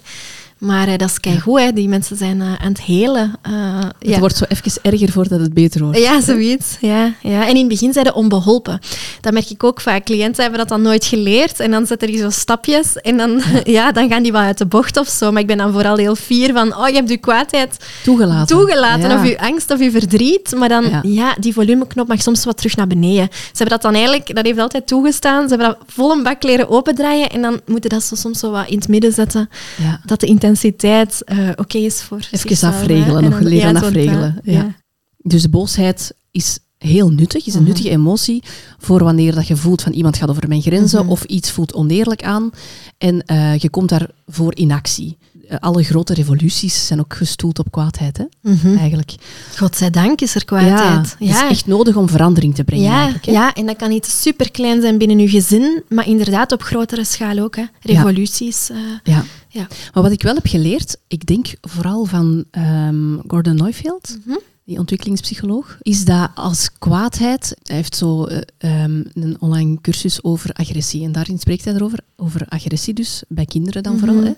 Maar 0.58 0.88
eh, 0.88 0.96
dat 0.98 1.08
is 1.10 1.20
keigoed. 1.20 1.60
Hè? 1.60 1.72
Die 1.72 1.88
mensen 1.88 2.16
zijn 2.16 2.40
eh, 2.40 2.46
aan 2.54 2.68
het 2.68 2.80
helen. 2.80 3.32
Eh, 3.42 3.52
Het 3.98 4.08
ja. 4.08 4.18
wordt 4.18 4.36
zo 4.36 4.44
even 4.48 4.72
erger 4.82 5.08
voordat 5.12 5.40
het 5.40 5.54
beter 5.54 5.82
wordt. 5.82 5.98
Ja, 5.98 6.20
zoiets. 6.20 6.76
Ja, 6.80 7.12
ja. 7.22 7.42
En 7.42 7.48
in 7.48 7.56
het 7.56 7.68
begin 7.68 7.92
zijn 7.92 8.06
ze 8.06 8.14
onbeholpen. 8.14 8.80
Dat 9.20 9.32
merk 9.32 9.50
ik 9.50 9.64
ook 9.64 9.80
vaak. 9.80 10.04
Cliënten 10.04 10.42
hebben 10.42 10.58
dat 10.60 10.68
dan 10.68 10.82
nooit 10.82 11.04
geleerd. 11.04 11.60
En 11.60 11.70
dan 11.70 11.86
zetten 11.86 12.08
die 12.08 12.18
zo 12.18 12.30
stapjes. 12.30 12.96
En 12.96 13.16
dan, 13.16 13.42
ja. 13.64 13.92
dan 13.92 14.08
gaan 14.08 14.22
die 14.22 14.32
wel 14.32 14.40
uit 14.40 14.58
de 14.58 14.66
bocht 14.66 14.96
of 14.96 15.08
zo. 15.08 15.32
Maar 15.32 15.40
ik 15.40 15.46
ben 15.46 15.56
dan 15.56 15.72
vooral 15.72 15.96
heel 15.96 16.14
fier 16.16 16.52
van... 16.52 16.76
Oh, 16.76 16.88
je 16.88 16.94
hebt 16.94 17.10
je 17.10 17.16
kwaadheid 17.16 17.76
Toegelaten. 18.04 18.56
toegelaten. 18.56 19.18
Of 19.20 19.28
je 19.28 19.38
angst 19.40 19.70
of 19.70 19.80
je 19.80 19.90
verdriet. 19.90 20.54
Maar 20.56 20.68
dan, 20.68 21.00
Ja. 21.02 21.36
die 21.40 21.52
volumeknop 21.52 22.08
mag 22.08 22.22
soms 22.22 22.44
wat 22.44 22.56
terug 22.56 22.76
naar 22.76 22.86
beneden. 22.86 23.28
Ze 23.32 23.38
hebben 23.62 23.68
dat 23.68 23.82
dan 23.82 23.94
eigenlijk... 23.94 24.34
Dat 24.34 24.44
heeft 24.44 24.58
altijd 24.58 24.86
toegestaan. 24.86 25.42
Ze 25.42 25.48
hebben 25.48 25.66
dat 25.66 25.78
vol 25.86 26.12
een 26.12 26.22
bak 26.22 26.42
leren 26.42 26.68
opendraaien. 26.68 27.30
En 27.30 27.42
dan 27.42 27.60
moeten 27.66 27.90
dat 27.90 28.02
zo 28.02 28.14
soms 28.14 28.38
zo 28.38 28.50
wat 28.50 28.68
in 28.68 28.78
het 28.78 28.88
midden 28.88 29.12
zetten. 29.12 29.48
Ja. 29.76 30.00
Dat 30.04 30.20
de 30.20 30.26
intensiteit 30.46 31.24
eh, 31.24 31.48
oké 31.56 31.78
is 31.78 32.02
voor 32.02 32.18
Even 32.30 32.68
afregelen, 32.68 33.24
En 33.24 33.30
nog 33.30 33.40
leren 33.40 33.76
afregelen. 33.76 34.40
Ja. 34.42 34.74
Dus 35.16 35.50
boosheid 35.50 36.14
is 36.30 36.58
heel 36.86 37.08
nuttig, 37.10 37.46
is 37.46 37.54
een 37.54 37.60
Mhm. 37.60 37.68
nuttige 37.68 37.90
emotie 37.90 38.42
voor 38.78 39.04
wanneer 39.04 39.34
dat 39.34 39.46
je 39.46 39.56
voelt 39.56 39.82
van 39.82 39.92
iemand 39.92 40.16
gaat 40.16 40.28
over 40.28 40.48
mijn 40.48 40.62
grenzen 40.62 41.00
Mhm. 41.02 41.10
of 41.10 41.24
iets 41.24 41.50
voelt 41.50 41.74
oneerlijk 41.74 42.22
aan 42.22 42.50
en 42.98 43.22
eh, 43.26 43.56
je 43.56 43.70
komt 43.70 43.88
daarvoor 43.88 44.54
in 44.56 44.72
actie. 44.72 45.16
Eh, 45.48 45.58
alle 45.60 45.82
grote 45.82 46.14
revoluties 46.14 46.86
zijn 46.86 47.00
ook 47.00 47.14
gestoeld 47.16 47.58
op 47.58 47.70
kwaadheid, 47.70 48.16
hè, 48.16 48.24
Mhm. 48.52 48.76
eigenlijk. 48.76 49.14
Godzijdank 49.56 50.20
is 50.20 50.34
er 50.34 50.40
Ja, 50.40 50.46
kwaadheid. 50.46 51.10
het 51.18 51.28
is 51.28 51.40
echt 51.40 51.66
nodig 51.66 51.96
om 51.96 52.08
verandering 52.08 52.54
te 52.54 52.64
brengen, 52.64 52.84
ja, 52.84 53.14
ja, 53.22 53.54
en 53.54 53.66
dat 53.66 53.76
kan 53.76 53.90
iets 53.90 54.22
superklein 54.22 54.80
zijn 54.80 54.98
binnen 54.98 55.18
uw 55.18 55.28
gezin, 55.28 55.82
maar 55.88 56.06
inderdaad 56.08 56.52
op 56.52 56.62
grotere 56.62 57.04
schaal 57.04 57.38
ook. 57.38 57.56
Hè. 57.56 57.64
Revoluties. 57.80 58.70
eh, 58.70 58.76
Ja. 59.04 59.24
Ja. 59.48 59.66
Maar 59.94 60.02
wat 60.02 60.12
ik 60.12 60.22
wel 60.22 60.34
heb 60.34 60.46
geleerd, 60.46 60.96
ik 61.08 61.26
denk 61.26 61.46
vooral 61.60 62.04
van 62.04 62.44
ehm, 62.50 63.16
Gordon 63.26 63.56
Neufeld, 63.56 64.18
Mhm. 64.24 64.36
Die 64.66 64.78
ontwikkelingspsycholoog, 64.78 65.78
is 65.82 66.04
dat 66.04 66.30
als 66.34 66.70
kwaadheid, 66.78 67.56
hij 67.62 67.76
heeft 67.76 67.96
zo 67.96 68.24
eh, 68.24 68.40
ehm, 68.58 69.02
een 69.14 69.36
online 69.38 69.80
cursus 69.80 70.22
over 70.22 70.52
agressie 70.52 71.04
en 71.04 71.12
daarin 71.12 71.38
spreekt 71.38 71.64
hij 71.64 71.74
erover, 71.74 71.98
over 72.16 72.46
agressie 72.48 72.94
dus, 72.94 73.22
bij 73.28 73.44
kinderen 73.44 73.82
dan 73.82 73.98
vooral. 73.98 74.16
Mhm. 74.16 74.24
Hè. 74.26 74.32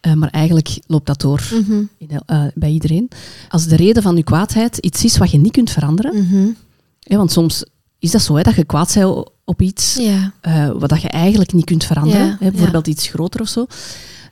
Eh, 0.00 0.12
maar 0.12 0.30
eigenlijk 0.30 0.78
loopt 0.86 1.06
dat 1.06 1.20
door 1.20 1.48
mhm, 1.52 1.82
in, 1.98 2.08
eh, 2.26 2.44
bij 2.54 2.70
iedereen. 2.70 3.08
Als 3.48 3.66
de 3.66 3.76
reden 3.76 4.02
van 4.02 4.16
je 4.16 4.22
kwaadheid 4.22 4.76
iets 4.76 5.04
is 5.04 5.18
wat 5.18 5.30
je 5.30 5.38
niet 5.38 5.52
kunt 5.52 5.70
veranderen, 5.70 6.16
mhm. 6.16 6.48
hè, 7.00 7.16
want 7.16 7.32
soms 7.32 7.64
is 7.98 8.10
dat 8.10 8.22
zo, 8.22 8.36
hè, 8.36 8.42
dat 8.42 8.54
je 8.54 8.64
kwaad 8.64 8.94
bent 8.94 9.30
op 9.44 9.62
iets 9.62 9.94
Ja. 9.94 10.32
wat 10.78 10.88
dat 10.88 11.02
je 11.02 11.08
eigenlijk 11.08 11.52
niet 11.52 11.64
kunt 11.64 11.84
veranderen, 11.84 12.26
Ja, 12.26 12.36
hè, 12.40 12.50
bijvoorbeeld 12.50 12.86
iets 12.86 13.08
groter 13.08 13.40
of 13.40 13.48
zo, 13.48 13.66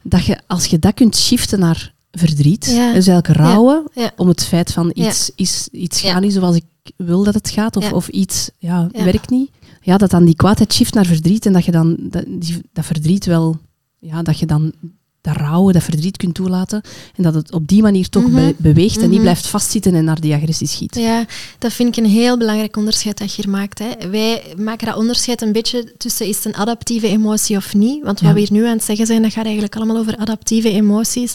dat 0.02 0.24
je 0.24 0.38
als 0.46 0.66
je 0.66 0.78
dat 0.78 0.94
kunt 0.94 1.16
shiften 1.16 1.58
naar 1.58 1.94
verdriet, 2.18 2.64
Ja. 2.66 2.92
dus 2.92 3.06
eigenlijk 3.06 3.38
rouwen 3.38 3.84
Ja. 3.94 4.10
om 4.16 4.28
het 4.28 4.44
feit 4.44 4.72
van 4.72 4.90
iets, 4.94 5.30
is, 5.34 5.68
iets 5.72 6.00
gaat 6.00 6.20
niet 6.20 6.32
zoals 6.32 6.56
ik 6.56 6.64
wil 6.96 7.24
dat 7.24 7.34
het 7.34 7.50
gaat, 7.50 7.76
of, 7.76 7.92
of 7.92 8.08
iets 8.08 8.50
ja, 8.58 8.88
werkt 8.92 9.30
niet, 9.30 9.50
ja, 9.82 9.96
dat 9.96 10.10
dan 10.10 10.24
die 10.24 10.36
kwaadheid 10.36 10.72
shift 10.72 10.94
naar 10.94 11.06
verdriet 11.06 11.46
en 11.46 11.52
dat 11.52 11.64
je 11.64 11.72
dan 11.72 11.96
dat, 12.00 12.24
die, 12.28 12.60
dat 12.72 12.84
verdriet 12.86 13.24
wel, 13.24 13.58
ja, 13.98 14.22
dat 14.22 14.38
je 14.38 14.46
dan 14.46 14.72
dat 15.20 15.36
rouwen, 15.36 15.72
dat 15.72 15.82
verdriet 15.82 16.16
kunt 16.16 16.34
toelaten 16.34 16.80
en 17.16 17.22
dat 17.22 17.34
het 17.34 17.52
op 17.52 17.66
die 17.68 17.82
manier 17.82 18.08
toch 18.08 18.22
Mhm. 18.22 18.34
be- 18.34 18.54
beweegt 18.58 18.96
en 18.96 19.02
niet 19.02 19.10
Mhm. 19.12 19.20
blijft 19.20 19.46
vastzitten 19.46 19.94
en 19.94 20.04
naar 20.04 20.20
die 20.20 20.34
agressie 20.34 20.66
schiet. 20.66 20.94
Ja, 20.94 21.24
dat 21.58 21.72
vind 21.72 21.96
ik 21.96 22.04
een 22.04 22.10
heel 22.10 22.38
belangrijk 22.38 22.76
onderscheid 22.76 23.18
dat 23.18 23.34
je 23.34 23.42
hier 23.42 23.50
maakt. 23.50 23.78
Hè. 23.78 24.10
Wij 24.10 24.42
maken 24.56 24.86
dat 24.86 24.96
onderscheid 24.96 25.42
een 25.42 25.52
beetje 25.52 25.92
tussen 25.96 26.26
is 26.26 26.36
het 26.36 26.44
een 26.44 26.54
adaptieve 26.54 27.08
emotie 27.08 27.56
of 27.56 27.74
niet. 27.74 28.02
Want 28.04 28.20
wat 28.20 28.28
Ja. 28.28 28.34
we 28.34 28.40
hier 28.40 28.52
nu 28.52 28.66
aan 28.66 28.76
het 28.76 28.84
zeggen 28.84 29.06
zijn, 29.06 29.22
dat 29.22 29.32
gaat 29.32 29.44
eigenlijk 29.44 29.76
allemaal 29.76 29.96
over 29.98 30.16
adaptieve 30.16 30.70
emoties. 30.70 31.34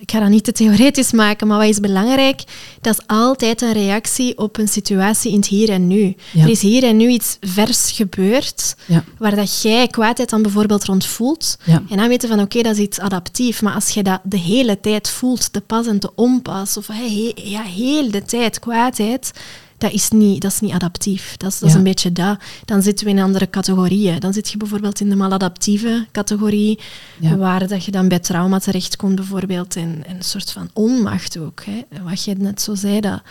Ik 0.00 0.10
ga 0.10 0.20
dat 0.20 0.28
niet 0.28 0.44
te 0.44 0.52
theoretisch 0.52 1.12
maken, 1.12 1.46
maar 1.46 1.58
wat 1.58 1.68
is 1.68 1.80
belangrijk? 1.80 2.42
Dat 2.80 2.98
is 2.98 3.04
altijd 3.06 3.62
een 3.62 3.72
reactie 3.72 4.38
op 4.38 4.58
een 4.58 4.68
situatie 4.68 5.30
in 5.32 5.36
het 5.36 5.46
hier 5.46 5.68
en 5.70 5.86
nu. 5.86 6.14
Ja. 6.32 6.42
Er 6.42 6.48
is 6.50 6.60
hier 6.62 6.84
en 6.84 6.96
nu 6.96 7.08
iets 7.08 7.36
vers 7.40 7.90
gebeurd, 7.90 8.74
Ja. 8.86 9.04
waar 9.18 9.36
dat 9.36 9.62
jij 9.62 9.86
kwaadheid 9.86 10.30
dan 10.30 10.42
bijvoorbeeld 10.42 10.84
rond 10.84 11.06
voelt. 11.06 11.56
Ja. 11.64 11.82
En 11.90 11.96
dan 11.96 12.08
weten 12.08 12.28
van, 12.28 12.40
oké, 12.40 12.62
dat 12.62 12.76
is 12.76 12.82
iets 12.82 13.00
adaptief. 13.00 13.62
Maar 13.62 13.74
als 13.74 13.88
je 13.88 14.02
dat 14.02 14.20
de 14.24 14.38
hele 14.38 14.80
tijd 14.80 15.08
voelt, 15.08 15.52
de 15.52 15.60
pas 15.60 15.86
en 15.86 16.00
de 16.00 16.10
onpas, 16.14 16.76
of 16.76 16.86
hey, 16.86 17.08
he- 17.34 17.42
ja, 17.50 17.62
heel 17.62 18.10
de 18.10 18.22
tijd 18.22 18.58
kwaadheid, 18.58 19.30
dat 19.78 19.92
is 19.92 20.10
niet, 20.10 20.42
dat 20.42 20.52
is 20.52 20.60
niet 20.60 20.72
adaptief. 20.72 21.36
Dat 21.36 21.52
is, 21.52 21.58
dat 21.58 21.68
is 21.68 21.72
Ja. 21.72 21.78
een 21.78 21.84
beetje 21.84 22.12
dat. 22.12 22.38
Dan 22.64 22.82
zitten 22.82 23.06
we 23.06 23.12
in 23.12 23.18
andere 23.18 23.50
categorieën. 23.50 24.20
Dan 24.20 24.32
zit 24.32 24.48
je 24.48 24.56
bijvoorbeeld 24.56 25.00
in 25.00 25.08
de 25.08 25.16
maladaptieve 25.16 26.06
categorie, 26.12 26.78
Ja. 27.20 27.36
waar 27.36 27.68
dat 27.68 27.84
je 27.84 27.90
dan 27.90 28.08
bij 28.08 28.18
trauma 28.18 28.58
terechtkomt 28.58 29.14
bijvoorbeeld, 29.14 29.76
en, 29.76 30.02
en 30.06 30.16
een 30.16 30.22
soort 30.22 30.52
van 30.52 30.70
onmacht 30.72 31.38
ook. 31.38 31.62
Hè. 31.64 32.02
Wat 32.02 32.24
je 32.24 32.34
net 32.38 32.60
zo 32.62 32.74
zei, 32.74 33.00
dat, 33.00 33.22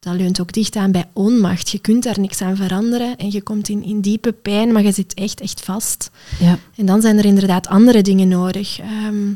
dat 0.00 0.14
leunt 0.14 0.40
ook 0.40 0.52
dicht 0.52 0.76
aan 0.76 0.92
bij 0.92 1.04
onmacht. 1.12 1.70
Je 1.70 1.78
kunt 1.78 2.02
daar 2.02 2.20
niks 2.20 2.40
aan 2.40 2.56
veranderen 2.56 3.16
en 3.16 3.30
je 3.32 3.42
komt 3.42 3.68
in, 3.68 3.84
in 3.84 4.00
diepe 4.00 4.32
pijn, 4.32 4.72
maar 4.72 4.82
je 4.82 4.92
zit 4.92 5.14
echt, 5.14 5.40
echt 5.40 5.60
vast. 5.60 6.10
Ja. 6.38 6.58
En 6.76 6.86
dan 6.86 7.00
zijn 7.00 7.18
er 7.18 7.24
inderdaad 7.24 7.66
andere 7.66 8.02
dingen 8.02 8.28
nodig. 8.28 8.78
Ehm, 8.80 9.32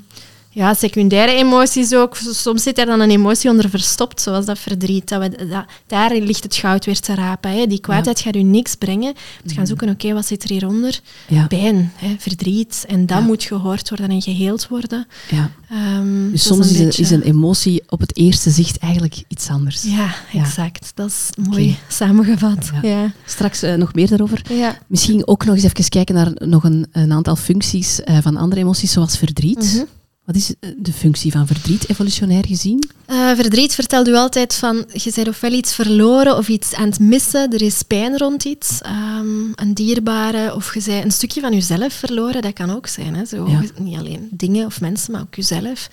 ja, 0.54 0.74
secundaire 0.74 1.32
emoties 1.32 1.94
ook. 1.94 2.16
Soms 2.16 2.62
zit 2.62 2.78
er 2.78 2.86
dan 2.86 3.00
een 3.00 3.10
emotie 3.10 3.50
onder 3.50 3.70
verstopt, 3.70 4.20
zoals 4.20 4.46
dat 4.46 4.58
verdriet. 4.58 5.08
Dat 5.08 5.20
we, 5.20 5.46
dat, 5.48 5.64
daar 5.86 6.14
ligt 6.16 6.42
het 6.42 6.54
goud 6.56 6.84
weer 6.84 7.00
te 7.00 7.14
rapen. 7.14 7.50
Hè. 7.50 7.66
Die 7.66 7.80
kwaadheid 7.80 8.20
gaat 8.20 8.36
u 8.36 8.42
niks 8.42 8.74
brengen. 8.74 9.08
Je 9.14 9.40
moet 9.44 9.52
gaan 9.52 9.66
zoeken, 9.66 9.88
oké, 9.88 10.12
wat 10.12 10.26
zit 10.26 10.42
er 10.42 10.50
hieronder? 10.50 11.00
Ja. 11.28 11.46
Pijn, 11.46 11.92
hè, 11.96 12.14
verdriet. 12.18 12.84
En 12.88 13.06
dat 13.06 13.18
Ja. 13.18 13.24
moet 13.24 13.42
gehoord 13.42 13.88
worden 13.88 14.10
en 14.10 14.22
geheeld 14.22 14.68
worden. 14.68 15.06
Ja. 15.30 15.50
Ehm, 15.70 16.30
Dus 16.30 16.42
soms 16.46 16.70
is, 16.70 16.78
een 16.78 16.84
beetje- 16.84 17.02
is 17.02 17.10
een 17.10 17.22
emotie 17.22 17.82
op 17.88 18.00
het 18.00 18.16
eerste 18.16 18.50
zicht 18.50 18.78
eigenlijk 18.78 19.22
iets 19.28 19.48
anders. 19.48 19.82
Ja, 19.82 20.14
exact. 20.32 20.92
Dat 20.94 21.06
is 21.08 21.30
mooi 21.48 21.76
samengevat. 21.88 22.70
Ja. 22.82 23.12
Straks 23.24 23.62
eh, 23.62 23.74
nog 23.74 23.94
meer 23.94 24.08
daarover. 24.08 24.42
Misschien 24.86 25.26
ook 25.26 25.44
nog 25.44 25.54
eens 25.54 25.64
even 25.64 25.88
kijken 25.88 26.14
naar 26.14 26.30
nog 26.34 26.64
een, 26.64 26.86
een 26.92 27.12
aantal 27.12 27.36
functies 27.36 28.00
eh, 28.02 28.18
van 28.22 28.36
andere 28.36 28.60
emoties, 28.60 28.92
zoals 28.92 29.16
verdriet. 29.18 29.72
Mhm. 29.74 29.84
Wat 30.24 30.36
is 30.36 30.54
eh, 30.60 30.70
de 30.76 30.92
functie 30.92 31.32
van 31.32 31.46
verdriet, 31.46 31.90
evolutionair 31.90 32.46
gezien? 32.46 32.88
Uh, 33.10 33.34
verdriet 33.34 33.74
vertelt 33.74 34.08
u 34.08 34.14
altijd 34.14 34.54
van, 34.54 34.84
je 34.92 35.12
bent 35.14 35.28
ofwel 35.28 35.52
iets 35.52 35.74
verloren 35.74 36.36
of 36.36 36.48
iets 36.48 36.74
aan 36.74 36.88
het 36.88 36.98
missen, 37.00 37.52
er 37.52 37.62
is 37.62 37.82
pijn 37.82 38.18
rond 38.18 38.44
iets, 38.44 38.80
um, 38.86 39.52
een 39.54 39.74
dierbare, 39.74 40.54
of 40.54 40.74
je 40.74 40.82
bent 40.86 41.04
een 41.04 41.12
stukje 41.12 41.40
van 41.40 41.52
jezelf 41.52 41.92
verloren, 41.92 42.42
dat 42.42 42.52
kan 42.52 42.70
ook 42.70 42.86
zijn. 42.86 43.14
Hè? 43.14 43.24
Zo, 43.24 43.48
Niet 43.78 43.98
alleen 43.98 44.28
dingen 44.30 44.66
of 44.66 44.80
mensen, 44.80 45.12
maar 45.12 45.20
ook 45.20 45.34
jezelf. 45.34 45.88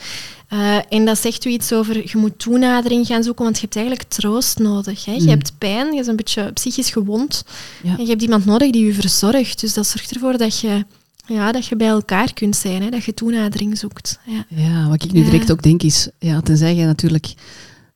Uh, 0.54 0.78
en 0.90 1.06
dat 1.06 1.18
zegt 1.18 1.46
u 1.46 1.50
iets 1.50 1.74
over, 1.74 1.96
je 1.96 2.18
moet 2.18 2.40
toenadering 2.40 3.08
gaan 3.08 3.24
zoeken, 3.24 3.44
want 3.44 3.56
je 3.56 3.62
hebt 3.62 3.76
eigenlijk 3.76 4.10
troost 4.10 4.60
nodig. 4.60 5.06
Hè? 5.06 5.14
Je 5.14 5.22
mm. 5.22 5.28
hebt 5.28 5.54
pijn, 5.58 5.86
je 5.86 5.96
bent 5.96 6.08
een 6.08 6.16
beetje 6.16 6.52
psychisch 6.54 6.90
gewond, 6.90 7.44
en 7.84 8.02
je 8.02 8.10
hebt 8.10 8.22
iemand 8.22 8.46
nodig 8.46 8.72
die 8.72 8.86
je 8.86 8.94
verzorgt. 8.94 9.60
Dus 9.60 9.74
dat 9.74 9.88
zorgt 9.88 10.12
ervoor 10.12 10.38
dat 10.38 10.60
je 10.60 10.86
ja, 11.26 11.52
dat 11.52 11.66
je 11.66 11.76
bij 11.76 11.88
elkaar 11.88 12.34
kunt 12.34 12.56
zijn, 12.56 12.82
hè, 12.82 12.90
dat 12.90 13.04
je 13.04 13.14
toenadering 13.14 13.78
zoekt. 13.78 14.20
Ja, 14.26 14.46
ja 14.50 14.90
wat 14.90 15.04
ik 15.04 15.12
nu 15.12 15.24
direct 15.24 15.52
ook 15.52 15.62
denk 15.62 15.84
is, 15.84 16.10
ja, 16.20 16.42
tenzij 16.42 16.76
je 16.76 16.86
natuurlijk 16.86 17.34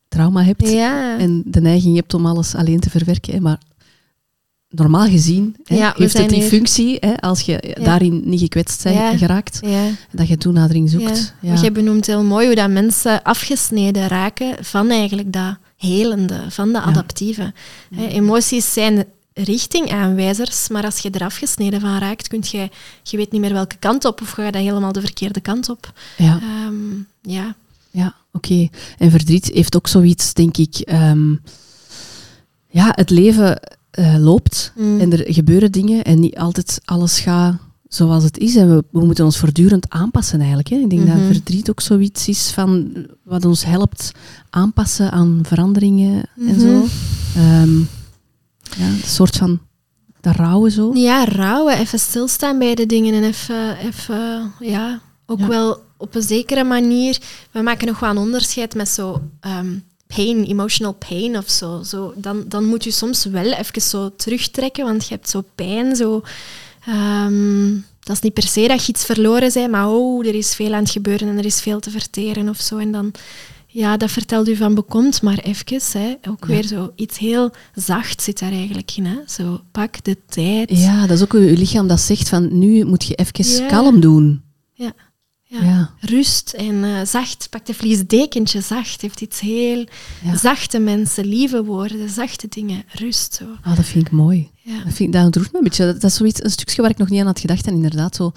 trauma 0.07 0.43
hebt 0.43 0.73
en 1.17 1.43
de 1.45 1.61
neiging 1.61 1.95
hebt 1.95 2.13
om 2.13 2.25
alles 2.25 2.55
alleen 2.55 2.79
te 2.79 2.89
verwerken, 2.89 3.33
hè, 3.33 3.39
maar 3.39 3.59
normaal 4.69 5.07
gezien 5.07 5.55
hè, 5.63 5.89
heeft 5.95 6.17
het 6.17 6.29
die 6.29 6.41
functie, 6.41 6.97
hè, 6.99 7.15
als 7.21 7.41
je 7.41 7.77
daarin 7.83 8.21
niet 8.25 8.39
gekwetst 8.39 8.83
bent 8.83 9.19
geraakt, 9.19 9.59
dat 10.11 10.27
je 10.27 10.37
toenadering 10.37 10.89
zoekt. 10.89 11.33
Ja. 11.41 11.61
Je 11.61 11.71
benoemt 11.71 12.05
heel 12.05 12.23
mooi 12.23 12.45
hoe 12.45 12.55
dat 12.55 12.69
mensen 12.69 13.23
afgesneden 13.23 14.07
raken 14.07 14.65
van 14.65 14.89
eigenlijk 14.89 15.33
dat 15.33 15.57
helende, 15.77 16.39
van 16.49 16.71
de 16.71 16.81
adaptieve. 16.81 17.53
Emoties 17.97 18.73
zijn 18.73 19.05
richtingaanwijzers, 19.35 20.67
maar 20.67 20.83
als 20.83 20.99
je 20.99 21.09
er 21.09 21.23
afgesneden 21.23 21.81
van 21.81 21.97
raakt, 21.97 22.27
kun 22.27 22.43
je, 22.43 22.69
je 23.03 23.17
weet 23.17 23.31
niet 23.31 23.41
meer 23.41 23.53
welke 23.53 23.75
kant 23.79 24.05
op 24.05 24.21
of 24.21 24.29
ga 24.29 24.45
je 24.45 24.51
dan 24.51 24.61
helemaal 24.61 24.91
de 24.91 25.01
verkeerde 25.01 25.41
kant 25.41 25.69
op. 25.69 25.93
Ja. 26.17 26.39
Ehm, 26.41 26.75
ja. 27.21 27.55
Ja, 27.91 28.15
oké. 28.31 28.67
En 28.97 29.11
verdriet 29.11 29.49
heeft 29.53 29.75
ook 29.75 29.87
zoiets, 29.87 30.33
denk 30.33 30.57
ik. 30.57 30.75
Ehm, 30.77 31.35
ja, 32.69 32.91
het 32.95 33.09
leven 33.09 33.59
uh, 33.99 34.15
loopt 34.17 34.73
mm. 34.75 34.99
en 34.99 35.11
er 35.11 35.33
gebeuren 35.33 35.71
dingen 35.71 36.03
en 36.03 36.19
niet 36.19 36.37
altijd 36.37 36.81
alles 36.85 37.19
gaat 37.19 37.55
zoals 37.87 38.23
het 38.23 38.37
is. 38.37 38.55
En 38.55 38.75
we, 38.75 38.83
we 38.91 39.05
moeten 39.05 39.25
ons 39.25 39.37
voortdurend 39.37 39.89
aanpassen 39.89 40.39
eigenlijk. 40.39 40.69
Hè. 40.69 40.75
Ik 40.75 40.89
denk 40.89 41.07
dat 41.07 41.15
mhm. 41.15 41.25
verdriet 41.25 41.69
ook 41.69 41.81
zoiets 41.81 42.27
is 42.27 42.51
van 42.51 42.93
wat 43.23 43.45
ons 43.45 43.65
helpt 43.65 44.11
aanpassen 44.49 45.11
aan 45.11 45.39
veranderingen 45.43 46.23
en 46.47 46.59
zo. 46.59 46.85
Um, 47.37 47.87
ja, 48.77 48.85
een 48.85 49.01
soort 49.05 49.35
van 49.35 49.59
de 50.21 50.31
rouwen 50.31 50.71
zo. 50.71 50.91
Ja, 50.93 51.25
rouwen. 51.25 51.77
Even 51.77 51.99
stilstaan 51.99 52.59
bij 52.59 52.75
de 52.75 52.85
dingen 52.85 53.13
en 53.13 53.23
even, 53.23 53.77
even 53.77 54.53
ja, 54.59 55.01
ook 55.25 55.39
wel 55.39 55.83
op 55.97 56.15
een 56.15 56.21
zekere 56.21 56.63
manier. 56.63 57.17
We 57.51 57.61
maken 57.61 57.87
nog 57.87 57.99
wel 57.99 58.09
een 58.09 58.17
onderscheid 58.17 58.75
met 58.75 58.89
zo 58.89 59.21
um, 59.41 59.83
pain, 60.07 60.43
emotional 60.43 60.93
pain 60.93 61.37
of 61.37 61.49
zo. 61.49 61.83
zo 61.83 62.13
dan, 62.15 62.43
dan 62.47 62.65
moet 62.65 62.83
je 62.83 62.91
soms 62.91 63.25
wel 63.25 63.51
even 63.51 63.81
zo 63.81 64.15
terugtrekken, 64.15 64.85
want 64.85 65.07
je 65.07 65.13
hebt 65.13 65.29
zo 65.29 65.43
pijn, 65.55 65.95
zo... 65.95 66.21
Um, 66.89 67.85
dat 67.99 68.15
is 68.15 68.21
niet 68.21 68.33
per 68.33 68.43
se 68.47 68.67
dat 68.67 68.85
je 68.85 68.91
iets 68.91 69.05
verloren 69.05 69.51
bent, 69.53 69.71
maar 69.71 69.89
oh, 69.89 70.27
er 70.27 70.35
is 70.35 70.55
veel 70.55 70.73
aan 70.73 70.83
het 70.83 70.91
gebeuren 70.91 71.27
en 71.27 71.37
er 71.37 71.45
is 71.45 71.61
veel 71.61 71.79
te 71.79 71.89
verteren 71.89 72.49
of 72.49 72.61
zo. 72.61 72.77
En 72.77 72.91
dan 72.91 73.11
ja, 73.75 73.97
dat 73.97 74.11
vertelt 74.11 74.47
u 74.47 74.55
van 74.55 74.75
bekomt, 74.75 75.21
maar 75.21 75.37
even, 75.37 75.79
hè, 75.91 76.15
ook 76.29 76.45
weer 76.45 76.63
zo 76.63 76.91
iets 76.95 77.17
heel 77.17 77.51
zacht 77.73 78.21
zit 78.21 78.39
daar 78.39 78.51
eigenlijk 78.51 78.91
in. 78.95 79.05
Hè? 79.05 79.17
Zo, 79.27 79.61
pak 79.71 80.03
de 80.03 80.17
tijd. 80.25 80.69
Ja, 80.69 81.07
dat 81.07 81.17
is 81.17 81.23
ook 81.23 81.33
uw 81.33 81.55
lichaam 81.55 81.87
dat 81.87 81.99
zegt 81.99 82.29
van 82.29 82.57
nu 82.57 82.85
moet 82.85 83.03
je 83.03 83.15
even 83.15 83.67
kalm 83.67 83.99
doen. 83.99 84.41
Ja. 84.73 84.93
Ja. 85.43 85.93
Rust 85.99 86.53
en 86.53 86.75
uh, 86.75 87.05
zacht. 87.05 87.47
Pak 87.49 87.65
de 87.65 87.73
vliesdekentje 87.73 88.61
zacht. 88.61 89.01
Heeft 89.01 89.21
iets 89.21 89.39
heel 89.39 89.87
zachte 90.35 90.79
mensen, 90.79 91.25
lieve 91.25 91.63
woorden, 91.63 92.09
zachte 92.09 92.47
dingen. 92.49 92.83
Rust. 92.87 93.33
Zo. 93.33 93.45
Ah, 93.61 93.75
dat 93.75 93.85
vind 93.85 94.05
ik 94.05 94.11
mooi. 94.11 94.51
Dat, 94.83 94.93
vind, 94.93 95.13
dat 95.13 95.35
me 95.35 95.47
een 95.51 95.63
beetje. 95.63 95.85
Dat, 95.85 96.03
is 96.03 96.15
zoiets, 96.15 96.43
een 96.43 96.51
stukje 96.51 96.81
waar 96.81 96.91
ik 96.91 96.97
nog 96.97 97.09
niet 97.09 97.19
aan 97.19 97.25
had 97.25 97.39
gedacht. 97.39 97.67
En 97.67 97.73
inderdaad, 97.73 98.15
zo, 98.15 98.31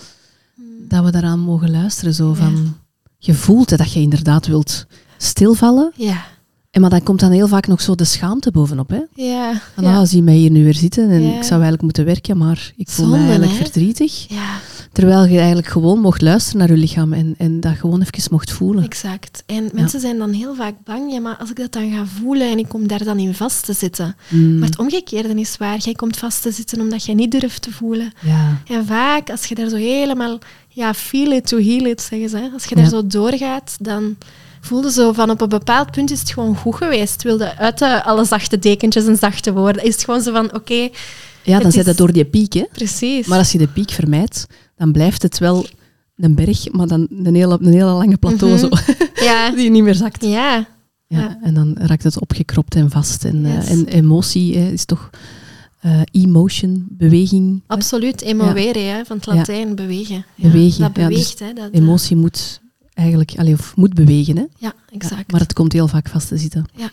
hmm. 0.55 0.89
dat 0.89 1.05
we 1.05 1.11
daaraan 1.11 1.41
mogen 1.41 1.71
luisteren. 1.71 2.15
Zo, 2.15 2.33
van, 2.33 2.77
je 3.19 3.35
voelt 3.35 3.79
dat 3.79 3.93
je 3.93 4.01
inderdaad 4.01 4.47
wilt 4.47 4.87
stilvallen. 5.19 5.93
Ja. 5.95 6.25
En 6.71 6.81
maar 6.81 6.91
dan 6.91 7.03
komt 7.03 7.21
dan 7.21 7.31
heel 7.31 7.49
vaak 7.49 7.67
nog 7.67 7.81
zo 7.81 7.95
de 7.95 8.05
schaamte 8.05 8.51
bovenop. 8.51 8.91
Hè? 8.91 9.01
Ja. 9.15 9.61
Van, 9.75 9.85
ja. 9.85 9.99
Ah, 9.99 10.07
zie 10.07 10.23
mij 10.23 10.35
hier 10.35 10.51
nu 10.51 10.65
weer 10.65 10.75
zitten 10.75 11.11
en 11.11 11.23
ik 11.23 11.43
zou 11.43 11.51
eigenlijk 11.51 11.83
moeten 11.83 12.05
werken, 12.05 12.39
maar 12.39 12.73
ik 12.77 12.89
voel 12.89 13.07
me 13.07 13.17
eigenlijk 13.17 13.53
verdrietig. 13.53 14.27
Ja. 14.29 14.59
Terwijl 14.93 15.25
je 15.25 15.39
eigenlijk 15.39 15.69
gewoon 15.69 16.01
mocht 16.01 16.23
luisteren 16.23 16.59
naar 16.59 16.71
je 16.71 16.77
lichaam 16.77 17.13
en, 17.13 17.35
en 17.39 17.61
dat 17.61 17.77
gewoon 17.77 18.03
even 18.03 18.29
mocht 18.31 18.53
voelen. 18.53 18.85
Exact. 18.85 19.43
En 19.47 19.71
mensen 19.73 20.01
zijn 20.01 20.19
dan 20.19 20.33
heel 20.33 20.55
vaak 20.55 20.75
bang, 20.85 21.13
ja, 21.13 21.21
maar 21.21 21.37
als 21.37 21.51
ik 21.51 21.57
dat 21.57 21.73
dan 21.73 21.91
ga 21.91 22.07
voelen 22.07 22.51
en 22.51 22.59
ik 22.59 22.69
kom 22.69 22.89
daar 22.89 23.05
dan 23.05 23.19
in 23.19 23.35
vast 23.35 23.65
te 23.65 23.73
zitten. 23.73 24.17
Mm. 24.29 24.59
Maar 24.59 24.69
het 24.69 24.79
omgekeerde 24.79 25.41
is 25.41 25.57
waar. 25.57 25.79
Jij 25.79 25.95
komt 25.95 26.17
vast 26.17 26.43
te 26.43 26.51
zitten 26.51 26.81
omdat 26.81 27.05
jij 27.05 27.15
niet 27.15 27.31
durft 27.31 27.63
te 27.63 27.73
voelen. 27.73 28.13
Ja. 28.21 28.63
En 28.67 28.87
vaak, 28.87 29.31
als 29.31 29.45
je 29.45 29.55
daar 29.55 29.69
zo 29.69 29.77
helemaal, 29.77 30.39
ja, 30.69 30.95
feel 30.95 31.33
it 31.33 31.47
to 31.47 31.59
heal 31.59 31.85
it, 31.87 32.01
zeggen 32.01 32.29
ze. 32.29 32.51
Als 32.53 32.65
je 32.65 32.75
daar 32.75 32.89
zo 32.89 33.07
doorgaat, 33.07 33.77
dan 33.81 34.17
voelde 34.61 34.91
zo 34.91 35.13
van 35.13 35.31
op 35.31 35.41
een 35.41 35.49
bepaald 35.49 35.91
punt 35.91 36.11
is 36.11 36.21
het 36.21 36.31
gewoon 36.31 36.57
goed 36.57 36.75
geweest. 36.75 37.23
wilde 37.23 37.57
uit 37.57 37.83
alle 37.83 38.25
zachte 38.25 38.59
dekentjes 38.59 39.07
en 39.07 39.17
zachte 39.17 39.53
woorden. 39.53 39.85
Is 39.85 39.95
het 39.95 40.05
gewoon 40.05 40.21
zo 40.21 40.33
van, 40.33 40.55
oké... 40.55 40.89
ja, 41.43 41.59
dan 41.59 41.73
zit 41.73 41.87
het 41.87 41.97
door 41.97 42.13
die 42.13 42.25
piek, 42.25 42.53
hè. 42.53 42.65
Precies. 42.73 43.27
Maar 43.27 43.39
als 43.39 43.53
je 43.53 43.59
de 43.59 43.69
piek 43.69 43.91
vermijdt, 43.91 44.47
dan 44.77 44.93
blijft 44.93 45.23
het 45.23 45.39
wel 45.39 45.67
een 46.17 46.35
berg, 46.35 46.73
maar 46.73 46.87
dan 46.87 47.07
een 47.11 47.35
hele, 47.35 47.59
een 47.61 47.73
hele 47.73 47.91
lange 47.91 48.17
plateau 48.17 48.53
mhm. 48.53 48.61
zo. 48.61 48.69
Ja. 49.25 49.51
die 49.57 49.71
niet 49.71 49.83
meer 49.83 49.95
zakt. 49.95 50.25
Ja. 50.25 50.67
ja. 51.07 51.39
En 51.43 51.55
dan 51.55 51.77
raakt 51.79 52.03
het 52.03 52.21
opgekropt 52.21 52.75
en 52.75 52.91
vast. 52.91 53.25
En, 53.25 53.45
eh, 53.45 53.71
en 53.71 53.87
emotie 53.87 54.73
is 54.73 54.85
toch... 54.85 55.11
Uh, 55.87 56.01
emotion, 56.11 56.87
beweging. 56.91 57.63
Absoluut, 57.67 58.21
emovere, 58.21 58.79
ja. 58.79 59.05
van 59.05 59.17
het 59.17 59.27
Latijn, 59.27 59.75
bewegen. 59.75 60.25
Bewegen. 60.35 60.81
Dat 60.81 60.93
beweegt. 60.93 61.39
Dus 61.39 61.49
hè, 61.49 61.55
dat, 61.55 61.69
emotie 61.73 62.17
moet 62.17 62.61
eigenlijk, 62.99 63.35
allee, 63.37 63.53
of 63.53 63.77
moet 63.77 63.95
bewegen. 63.95 64.37
Hè? 64.37 64.45
Ja, 64.57 64.73
exact. 64.93 65.33
maar 65.33 65.41
het 65.41 65.53
komt 65.53 65.73
heel 65.73 65.89
vaak 65.89 66.09
vast 66.09 66.29
te 66.29 66.37
zitten. 66.37 66.67
Ja. 66.75 66.91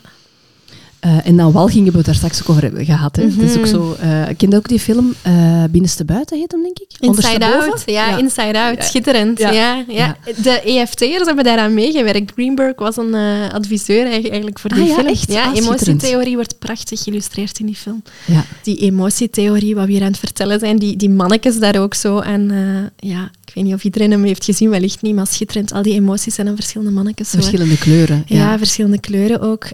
Uh, 1.05 1.27
en 1.27 1.37
dan 1.37 1.51
walging 1.51 1.83
hebben 1.83 1.91
we 1.91 1.97
het 1.97 2.05
daar 2.05 2.15
straks 2.15 2.41
ook 2.41 2.49
over 2.49 2.61
hebben 2.61 2.85
gehad. 2.85 3.15
Hè. 3.15 3.25
Mm 3.25 3.41
is 3.41 3.57
ook 3.57 3.65
zo, 3.65 3.95
uh, 4.03 4.29
ik 4.29 4.37
kende 4.37 4.55
ook 4.55 4.67
die 4.67 4.79
film 4.79 5.13
uh, 5.27 5.63
Binnenste 5.69 6.05
Buiten, 6.05 6.37
heet 6.37 6.51
hem 6.51 6.61
denk 6.61 6.79
ik? 6.79 6.87
Inside 6.99 7.45
Out, 7.45 7.83
ja, 7.85 8.17
Inside 8.17 8.59
Out, 8.59 8.83
schitterend. 8.83 9.39
Ja. 9.39 9.83
Ja, 9.87 10.17
De 10.41 10.61
EFT'ers 10.61 11.25
hebben 11.25 11.43
daaraan 11.43 11.73
meegewerkt. 11.73 12.31
Greenberg 12.31 12.75
was 12.75 12.97
een 12.97 13.15
adviseur 13.51 14.05
eigenlijk 14.11 14.59
voor 14.59 14.73
die 14.73 14.89
ah, 14.89 14.95
film. 14.95 15.07
Echt? 15.07 15.31
Ja, 15.31 15.43
ah, 15.43 15.55
emotietheorie 15.55 16.35
wordt 16.35 16.59
prachtig 16.59 17.03
geïllustreerd 17.03 17.59
in 17.59 17.65
die 17.65 17.75
film. 17.75 18.03
Ja. 18.25 18.45
Die 18.61 18.77
emotietheorie, 18.77 19.75
wat 19.75 19.85
we 19.85 19.91
hier 19.91 20.01
aan 20.01 20.07
het 20.07 20.19
vertellen 20.19 20.59
zijn, 20.59 20.79
die, 20.79 20.95
die 20.95 21.09
mannetjes 21.09 21.59
daar 21.59 21.79
ook 21.81 21.93
zo. 21.93 22.19
En 22.19 22.51
ja, 22.97 23.31
weet 23.55 23.63
niet 23.63 23.73
of 23.73 23.83
iedereen 23.83 24.11
hem 24.11 24.23
heeft 24.23 24.43
gezien, 24.43 24.69
wellicht 24.69 25.01
niet, 25.01 25.15
maar 25.15 25.27
schitterend. 25.27 25.71
Al 25.71 25.81
die 25.81 25.93
emoties 25.93 26.35
zijn 26.35 26.47
aan 26.47 26.55
verschillende 26.55 26.91
mannetjes. 26.91 27.29
Verschillende 27.29 27.77
kleuren. 27.77 28.23
Ja. 28.25 28.57
verschillende 28.57 28.99
kleuren 28.99 29.41
ook. 29.41 29.67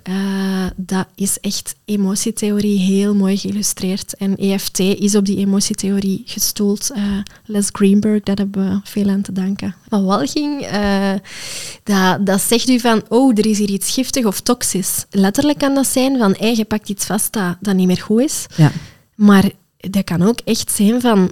dat 0.76 1.08
is 1.16 1.40
echt 1.40 1.76
emotietheorie 1.86 2.80
heel 2.80 3.16
mooi 3.16 3.38
geïllustreerd. 3.38 4.16
En 4.16 4.38
EFT 4.38 4.80
is 4.80 5.16
op 5.16 5.26
die 5.26 5.38
emotietheorie 5.38 6.22
gestoeld. 6.26 6.92
Uh, 6.96 7.04
Les 7.46 7.70
Greenberg, 7.72 8.24
daar 8.24 8.36
hebben 8.36 8.70
we 8.70 8.80
veel 8.84 9.10
aan 9.10 9.22
te 9.22 9.32
danken. 9.32 9.76
Maar 9.90 10.04
walging, 10.04 10.72
uh, 10.74 11.14
dat, 11.84 12.26
dat 12.26 12.42
zegt 12.42 12.70
u 12.70 12.80
van, 12.80 13.04
oh, 13.08 13.38
er 13.38 13.46
is 13.46 13.58
hier 13.58 13.70
iets 13.70 13.94
giftig 13.94 14.26
of 14.26 14.42
toxisch. 14.42 15.06
Letterlijk 15.10 15.58
kan 15.58 15.74
dat 15.74 15.88
zijn 15.88 16.18
van, 16.18 16.36
hey, 16.38 16.56
je 16.56 16.66
pakt 16.66 16.90
iets 16.90 17.06
vast 17.06 17.34
dat, 17.34 17.58
dat 17.60 17.76
niet 17.76 17.88
meer 17.88 18.02
goed 18.02 18.22
is. 18.22 18.46
Ja. 18.56 18.72
Maar 19.16 19.52
dat 19.78 20.04
kan 20.04 20.22
ook 20.22 20.40
echt 20.46 20.72
zijn 20.72 21.02
van, 21.02 21.32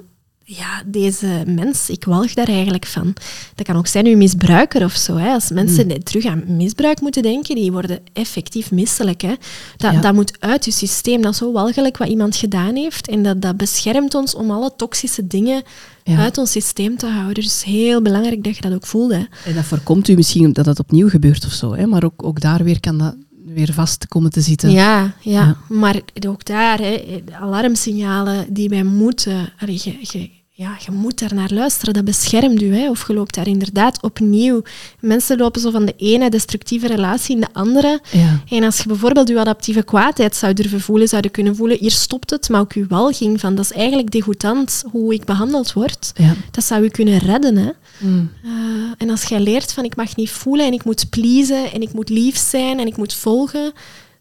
ja, 0.52 0.84
deze 0.86 1.44
mens, 1.46 1.90
ik 1.90 2.04
walg 2.04 2.34
daar 2.34 2.48
eigenlijk 2.48 2.86
van. 2.86 3.14
Dat 3.56 3.66
kan 3.66 3.76
ook 3.76 3.88
zijn 3.88 4.06
uw 4.06 4.18
misbruiker 4.18 4.84
of 4.84 4.96
zo. 4.96 5.16
Hè. 5.16 5.32
Als 5.32 5.50
mensen 5.50 5.86
mm. 5.86 6.04
terug 6.04 6.26
aan 6.26 6.44
misbruik 6.48 7.02
moeten 7.02 7.22
denken, 7.22 7.56
die 7.56 7.72
worden 7.72 8.00
effectief 8.14 8.72
misselijk. 8.72 9.22
Hè. 9.22 9.34
Dat, 9.78 10.02
dat 10.02 10.14
moet 10.14 10.38
uit 10.40 10.66
je 10.66 10.72
systeem. 10.72 11.22
Dat 11.22 11.32
is 11.32 11.38
zo 11.38 11.52
walgelijk 11.52 11.98
wat 11.98 12.08
iemand 12.08 12.36
gedaan 12.36 12.76
heeft. 12.76 13.08
En 13.08 13.24
dat, 13.24 13.42
dat 13.42 13.58
beschermt 13.58 14.16
ons 14.16 14.36
om 14.36 14.52
alle 14.52 14.72
toxische 14.76 15.28
dingen 15.28 15.64
uit 16.04 16.38
ons 16.38 16.52
systeem 16.52 16.98
te 16.98 17.08
houden. 17.08 17.44
Dus 17.44 17.64
heel 17.64 18.02
belangrijk 18.02 18.44
dat 18.44 18.56
je 18.56 18.62
dat 18.62 18.74
ook 18.74 18.86
voelt. 18.86 19.12
Hè. 19.12 19.24
En 19.46 19.56
dat 19.56 19.64
voorkomt 19.64 20.08
u 20.08 20.16
misschien 20.16 20.54
dat 20.54 20.66
het 20.66 20.80
opnieuw 20.80 21.10
gebeurt 21.10 21.46
of 21.46 21.52
zo. 21.52 21.76
Hè. 21.76 21.86
Maar 21.86 22.04
ook, 22.04 22.24
ook 22.24 22.42
daar 22.42 22.64
weer 22.64 22.80
kan 22.80 22.98
dat 22.98 23.16
weer 23.46 23.74
vast 23.74 24.08
komen 24.08 24.32
te 24.32 24.42
zitten. 24.42 24.72
Ja, 24.72 25.14
ja. 25.20 25.58
maar 25.68 26.02
ook 26.28 26.46
daar, 26.46 26.80
hè, 26.80 27.24
alarmsignalen 27.32 28.54
die 28.54 28.70
wij 28.70 28.84
moeten... 28.84 29.50
Allee, 29.58 29.80
je, 29.84 29.98
je, 30.02 30.30
ja, 30.60 30.78
je 30.86 30.92
moet 30.92 31.20
daar 31.20 31.34
naar 31.34 31.50
luisteren, 31.54 31.94
dat 31.94 32.06
beschermt 32.06 32.62
u. 32.62 32.76
Hè? 32.76 32.90
Of 32.90 33.08
je 33.08 33.14
loopt 33.14 33.36
daar 33.36 33.48
inderdaad 33.48 34.02
opnieuw. 34.02 34.62
Mensen 35.00 35.38
lopen 35.38 35.62
zo 35.62 35.72
van 35.72 35.86
de 35.86 35.94
ene 35.98 36.30
destructieve 36.30 36.88
relatie 36.88 37.36
in 37.36 37.42
de 37.42 37.48
andere. 37.54 38.00
Ja. 38.12 38.42
En 38.50 38.64
als 38.64 38.78
je 38.78 38.88
bijvoorbeeld 38.88 39.28
je 39.28 39.40
adaptieve 39.40 39.84
kwaadheid 39.84 40.36
zou 40.36 40.54
durven 40.54 40.82
voelen, 40.82 41.08
zou 41.08 41.22
je 41.22 41.30
kunnen 41.30 41.56
voelen, 41.56 41.78
hier 41.80 41.92
stopt 41.92 42.30
het, 42.30 42.50
maar 42.50 42.60
ook 42.62 42.74
je 42.74 42.86
walging 42.88 43.40
van, 43.40 43.56
dat 43.56 43.66
is 43.66 43.72
eigenlijk 43.72 44.12
degoutant 44.12 44.84
hoe 44.92 45.14
ik 45.14 45.26
behandeld 45.26 45.74
word. 45.74 46.12
Ja. 46.16 46.34
Dat 46.52 46.64
zou 46.64 46.84
je 46.84 46.90
kunnen 46.92 47.18
redden. 47.18 47.58
Hè? 47.58 47.70
Mm. 48.00 48.32
Uh, 48.46 48.52
en 48.98 49.10
als 49.10 49.24
jij 49.24 49.40
leert 49.40 49.74
van, 49.74 49.84
ik 49.84 49.96
mag 49.96 50.16
niet 50.16 50.30
voelen 50.32 50.66
en 50.66 50.74
ik 50.74 50.84
moet 50.84 51.10
pleasen 51.10 51.72
en 51.72 51.82
ik 51.82 51.94
moet 51.94 52.10
lief 52.10 52.38
zijn 52.38 52.80
en 52.80 52.88
ik 52.88 52.98
moet 52.98 53.14
volgen, 53.14 53.72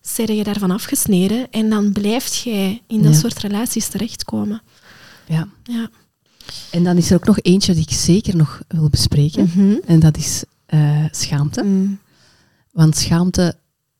zit 0.01 0.29
je 0.29 0.44
daarvan 0.44 0.70
afgesneden 0.70 1.46
en 1.51 1.70
dan 1.70 1.92
blijft 1.92 2.37
jij 2.38 2.83
in 2.87 3.03
dat 3.03 3.12
Ja. 3.12 3.18
soort 3.18 3.38
relaties 3.38 3.88
terechtkomen. 3.88 4.62
ja. 5.27 5.48
Ja. 5.62 5.88
En 6.70 6.84
dan 6.84 6.96
is 6.96 7.11
er 7.11 7.16
ook 7.16 7.26
nog 7.26 7.38
eentje 7.40 7.74
die 7.74 7.82
ik 7.82 7.90
zeker 7.92 8.37
nog 8.37 8.61
wil 8.68 8.88
bespreken. 8.88 9.50
Mhm. 9.54 9.74
En 9.87 10.00
dat 10.00 10.16
is 10.16 10.44
eh, 10.66 11.04
schaamte. 11.11 11.62
Mm. 11.62 11.98
Want 12.72 12.96
schaamte 12.96 13.56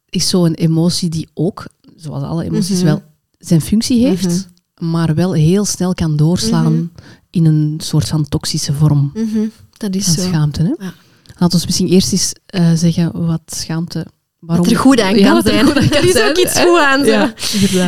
is 0.09 0.29
zo'n 0.29 0.55
emotie 0.55 1.09
die 1.09 1.29
ook, 1.35 1.67
zoals 1.97 2.23
alle 2.23 2.45
emoties, 2.45 2.77
Mhm. 2.77 2.85
wel 2.85 3.03
zijn 3.39 3.61
functie 3.61 4.07
heeft, 4.07 4.49
maar 4.79 5.15
wel 5.15 5.33
heel 5.33 5.65
snel 5.65 5.95
kan 5.95 6.17
doorslaan 6.17 6.73
Mhm. 6.75 6.85
in 7.31 7.45
een 7.45 7.75
soort 7.83 8.09
van 8.09 8.29
toxische 8.29 8.73
vorm 8.73 9.11
Mhm. 9.15 9.39
Dat 9.77 9.95
is 9.95 10.05
van 10.05 10.15
zo. 10.15 10.21
schaamte. 10.29 10.63
Hè? 10.63 10.85
Ja. 10.85 10.93
Laten 11.39 11.59
we 11.59 11.65
misschien 11.67 11.89
eerst 11.89 12.13
eens 12.13 12.33
eh, 12.47 12.73
zeggen 12.75 13.27
wat 13.27 13.41
schaamte... 13.47 14.07
Waarom... 14.41 14.65
Wat 14.65 14.75
er 14.75 14.81
goed 14.81 15.01
aan 15.01 15.21
kan 15.21 15.43
zijn. 15.43 15.67
goed 15.67 15.77
aan 15.77 15.89
kan 15.89 15.99
er 15.99 16.05
is 16.05 16.13
zijn, 16.13 16.31
ook 16.31 16.37
iets 16.37 16.61
goed 16.61 16.79
aan. 16.79 17.05
Ja. 17.05 17.35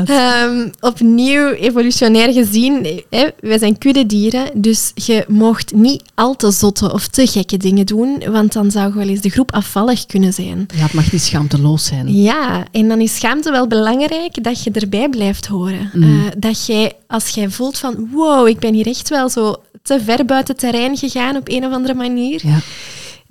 Ehm, 0.05 0.69
opnieuw, 0.81 1.49
evolutionair 1.49 2.33
gezien, 2.33 3.03
hè, 3.11 3.27
wij 3.41 3.59
zijn 3.59 3.79
kuddedieren, 3.79 4.51
dus 4.55 4.93
je 4.95 5.25
mocht 5.29 5.75
niet 5.75 6.03
al 6.15 6.37
te 6.37 6.51
zotte 6.51 6.93
of 6.93 7.09
te 7.09 7.27
gekke 7.27 7.57
dingen 7.57 7.87
doen, 7.87 8.23
want 8.31 8.53
dan 8.53 8.71
zou 8.71 8.95
wel 8.95 9.09
eens 9.09 9.21
de 9.21 9.31
groep 9.31 9.53
afvallig 9.53 10.07
kunnen 10.07 10.33
zijn. 10.33 10.67
Ja, 10.77 10.83
het 10.83 10.93
mag 10.93 11.13
niet 11.13 11.23
schaamteloos 11.23 11.85
zijn. 11.85 12.15
Ja, 12.15 12.65
en 12.73 12.89
dan 12.89 13.01
is 13.01 13.15
schaamte 13.15 13.51
wel 13.51 13.67
belangrijk 13.67 14.45
dat 14.45 14.65
je 14.65 14.71
erbij 14.71 15.09
blijft 15.09 15.47
horen. 15.47 15.91
Mm. 15.93 16.03
Eh, 16.03 16.33
dat 16.39 16.67
jij, 16.67 16.93
als 17.07 17.29
jij 17.29 17.51
voelt 17.51 17.79
van, 17.79 18.09
wow, 18.13 18.49
ik 18.49 18.59
ben 18.59 18.75
hier 18.75 18.87
echt 18.87 19.09
wel 19.09 19.29
zo 19.29 19.57
te 19.83 20.01
ver 20.05 20.25
buiten 20.25 20.57
terrein 20.57 20.97
gegaan 20.97 21.37
op 21.37 21.49
een 21.49 21.67
of 21.67 21.73
andere 21.73 21.95
manier, 21.95 22.41
Ja. 22.47 22.59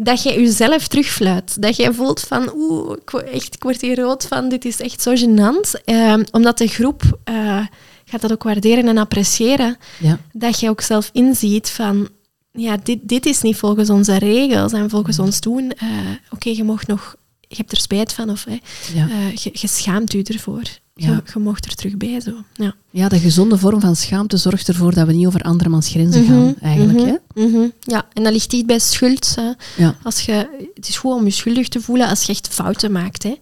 Dat 0.01 0.23
jij 0.23 0.39
jezelf 0.39 0.87
terugfluit. 0.87 1.61
Dat 1.61 1.75
jij 1.75 1.93
voelt 1.93 2.19
van, 2.19 2.51
oeh, 2.55 2.97
ik, 3.01 3.09
word 3.09 3.23
echt, 3.23 3.55
ik 3.55 3.63
word 3.63 3.81
hier 3.81 3.99
rood 3.99 4.25
van, 4.27 4.49
dit 4.49 4.65
is 4.65 4.79
echt 4.79 5.01
zo 5.01 5.13
gênant. 5.15 5.83
Ehm, 5.85 6.23
omdat 6.31 6.57
de 6.57 6.67
groep 6.67 7.19
eh, 7.23 7.65
gaat 8.05 8.21
dat 8.21 8.31
ook 8.31 8.43
waarderen 8.43 8.87
en 8.87 8.97
appreciëren. 8.97 9.77
Ja. 9.99 10.19
Dat 10.31 10.59
je 10.59 10.69
ook 10.69 10.81
zelf 10.81 11.09
inziet 11.13 11.69
van, 11.69 12.09
ja, 12.51 12.77
dit, 12.83 12.99
dit 13.01 13.25
is 13.25 13.41
niet 13.41 13.57
volgens 13.57 13.89
onze 13.89 14.17
regels 14.17 14.73
en 14.73 14.89
volgens 14.89 15.19
ons 15.19 15.41
doen. 15.41 15.71
Eh, 15.71 15.87
Oké, 16.29 16.49
je 16.49 16.63
mocht 16.63 16.87
nog, 16.87 17.15
je 17.49 17.55
hebt 17.55 17.71
er 17.71 17.77
spijt 17.79 18.13
van 18.13 18.29
of 18.29 18.43
hè, 18.45 18.57
Ja. 18.93 19.09
eh, 19.09 19.35
je, 19.35 19.49
je 19.53 19.67
schaamt 19.67 20.13
u 20.13 20.21
ervoor. 20.21 20.61
Ja. 20.95 21.07
Je, 21.09 21.21
je 21.33 21.39
mocht 21.39 21.65
er 21.65 21.75
terug 21.75 21.97
bij 21.97 22.19
zo. 22.19 22.31
Ja. 22.53 22.73
ja, 22.89 23.09
de 23.09 23.19
gezonde 23.19 23.57
vorm 23.57 23.79
van 23.79 23.95
schaamte 23.95 24.37
zorgt 24.37 24.67
ervoor 24.67 24.93
dat 24.93 25.07
we 25.07 25.13
niet 25.13 25.27
over 25.27 25.41
andermans 25.41 25.87
grenzen 25.89 26.25
gaan, 26.25 26.43
Mhm, 26.45 26.53
eigenlijk. 26.61 26.97
mhm, 26.99 27.07
Hè? 27.35 27.47
mhm. 27.47 27.67
Ja, 27.79 28.05
en 28.13 28.23
dat 28.23 28.33
ligt 28.33 28.49
dicht 28.49 28.65
bij 28.65 28.79
schuld. 28.79 29.35
Hè. 29.35 29.51
Ja. 29.83 29.95
Als 30.03 30.21
je, 30.21 30.69
het 30.75 30.87
is 30.89 30.97
goed 30.97 31.13
om 31.13 31.25
je 31.25 31.31
schuldig 31.31 31.67
te 31.67 31.81
voelen 31.81 32.07
als 32.07 32.23
je 32.23 32.31
echt 32.31 32.47
fouten 32.47 32.91
maakt. 32.91 33.23
Hè. 33.23 33.35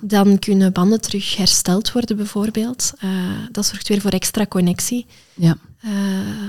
Dan 0.00 0.38
kunnen 0.38 0.72
banden 0.72 1.00
terug 1.00 1.36
hersteld 1.36 1.92
worden, 1.92 2.16
bijvoorbeeld. 2.16 2.92
Eh, 2.98 3.10
dat 3.52 3.66
zorgt 3.66 3.88
weer 3.88 4.00
voor 4.00 4.10
extra 4.10 4.46
connectie. 4.46 5.06
Ja. 5.34 5.56
Eh, 5.82 5.90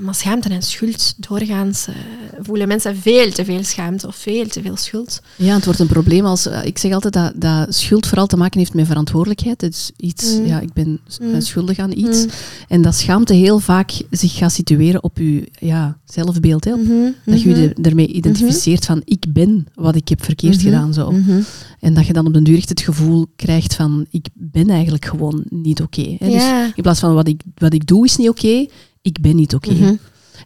maar 0.02 0.15
schaamte 0.15 0.50
en 0.50 0.62
schuld, 0.62 1.13
doorgaans 1.28 1.88
eh, 1.88 1.96
voelen 2.41 2.67
mensen 2.67 2.96
veel 2.96 3.32
te 3.32 3.46
veel 3.46 3.63
schaamte 3.63 4.08
of 4.08 4.15
veel 4.15 4.48
te 4.48 4.62
veel 4.62 4.76
schuld. 4.78 5.22
Ja, 5.36 5.56
het 5.56 5.65
wordt 5.65 5.80
een 5.80 5.88
probleem 5.88 6.26
als... 6.26 6.46
eh, 6.48 6.65
Ik 6.65 6.78
zeg 6.78 6.91
altijd 6.93 7.13
dat, 7.13 7.34
dat 7.36 7.76
schuld 7.76 8.08
vooral 8.08 8.28
te 8.28 8.38
maken 8.38 8.60
heeft 8.60 8.74
met 8.74 8.88
verantwoordelijkheid. 8.88 9.62
Het 9.62 9.74
is 9.74 9.91
iets... 9.98 10.36
Mm. 10.38 10.46
Ja, 10.46 10.60
ik 10.60 10.74
ben 10.74 11.00
Mm. 11.22 11.41
schuldig 11.41 11.80
aan 11.80 11.91
iets. 11.91 12.24
Mm. 12.26 12.30
En 12.67 12.82
dat 12.82 12.96
schaamte 12.96 13.34
heel 13.34 13.60
vaak 13.60 13.91
zich 14.10 14.34
gaat 14.34 14.52
situeren 14.52 15.04
op 15.04 15.17
je 15.17 15.50
ja, 15.60 15.98
zelfbeeld. 16.06 16.63
Hè? 16.65 16.72
Mhm, 16.76 17.12
Dat 17.26 17.41
je 17.41 17.50
mhm, 17.50 17.60
je 17.60 17.74
er- 17.76 17.86
ermee 17.86 18.08
identificeert 18.08 18.86
van 18.86 19.02
ik 19.06 19.26
ben 19.30 19.67
wat 19.76 19.96
ik 19.96 20.08
heb 20.10 20.24
verkeerd 20.24 20.56
Mhm. 20.56 20.63
gedaan. 20.63 20.93
Zo. 20.93 21.12
mhm. 21.12 21.41
En 21.80 21.93
dat 21.93 22.06
je 22.08 22.13
dan 22.13 22.26
op 22.28 22.34
den 22.34 22.43
duur 22.43 22.58
echt 22.58 22.69
het 22.69 22.82
gevoel 22.82 23.28
krijgt 23.36 23.76
van 23.76 24.06
ik 24.10 24.28
ben 24.34 24.69
eigenlijk 24.69 25.06
gewoon 25.06 25.43
niet 25.50 25.82
oké. 25.82 26.15
Dus 26.19 26.43
in 26.76 26.82
plaats 26.84 27.00
van 27.00 27.13
wat 27.13 27.28
ik, 27.28 27.41
wat 27.56 27.74
ik 27.74 27.88
doe 27.88 28.06
is 28.06 28.15
niet 28.17 28.30
oké, 28.30 28.65
ik 29.03 29.21
ben 29.21 29.35
niet 29.35 29.55
oké. 29.55 29.71
Mhm. 29.71 29.93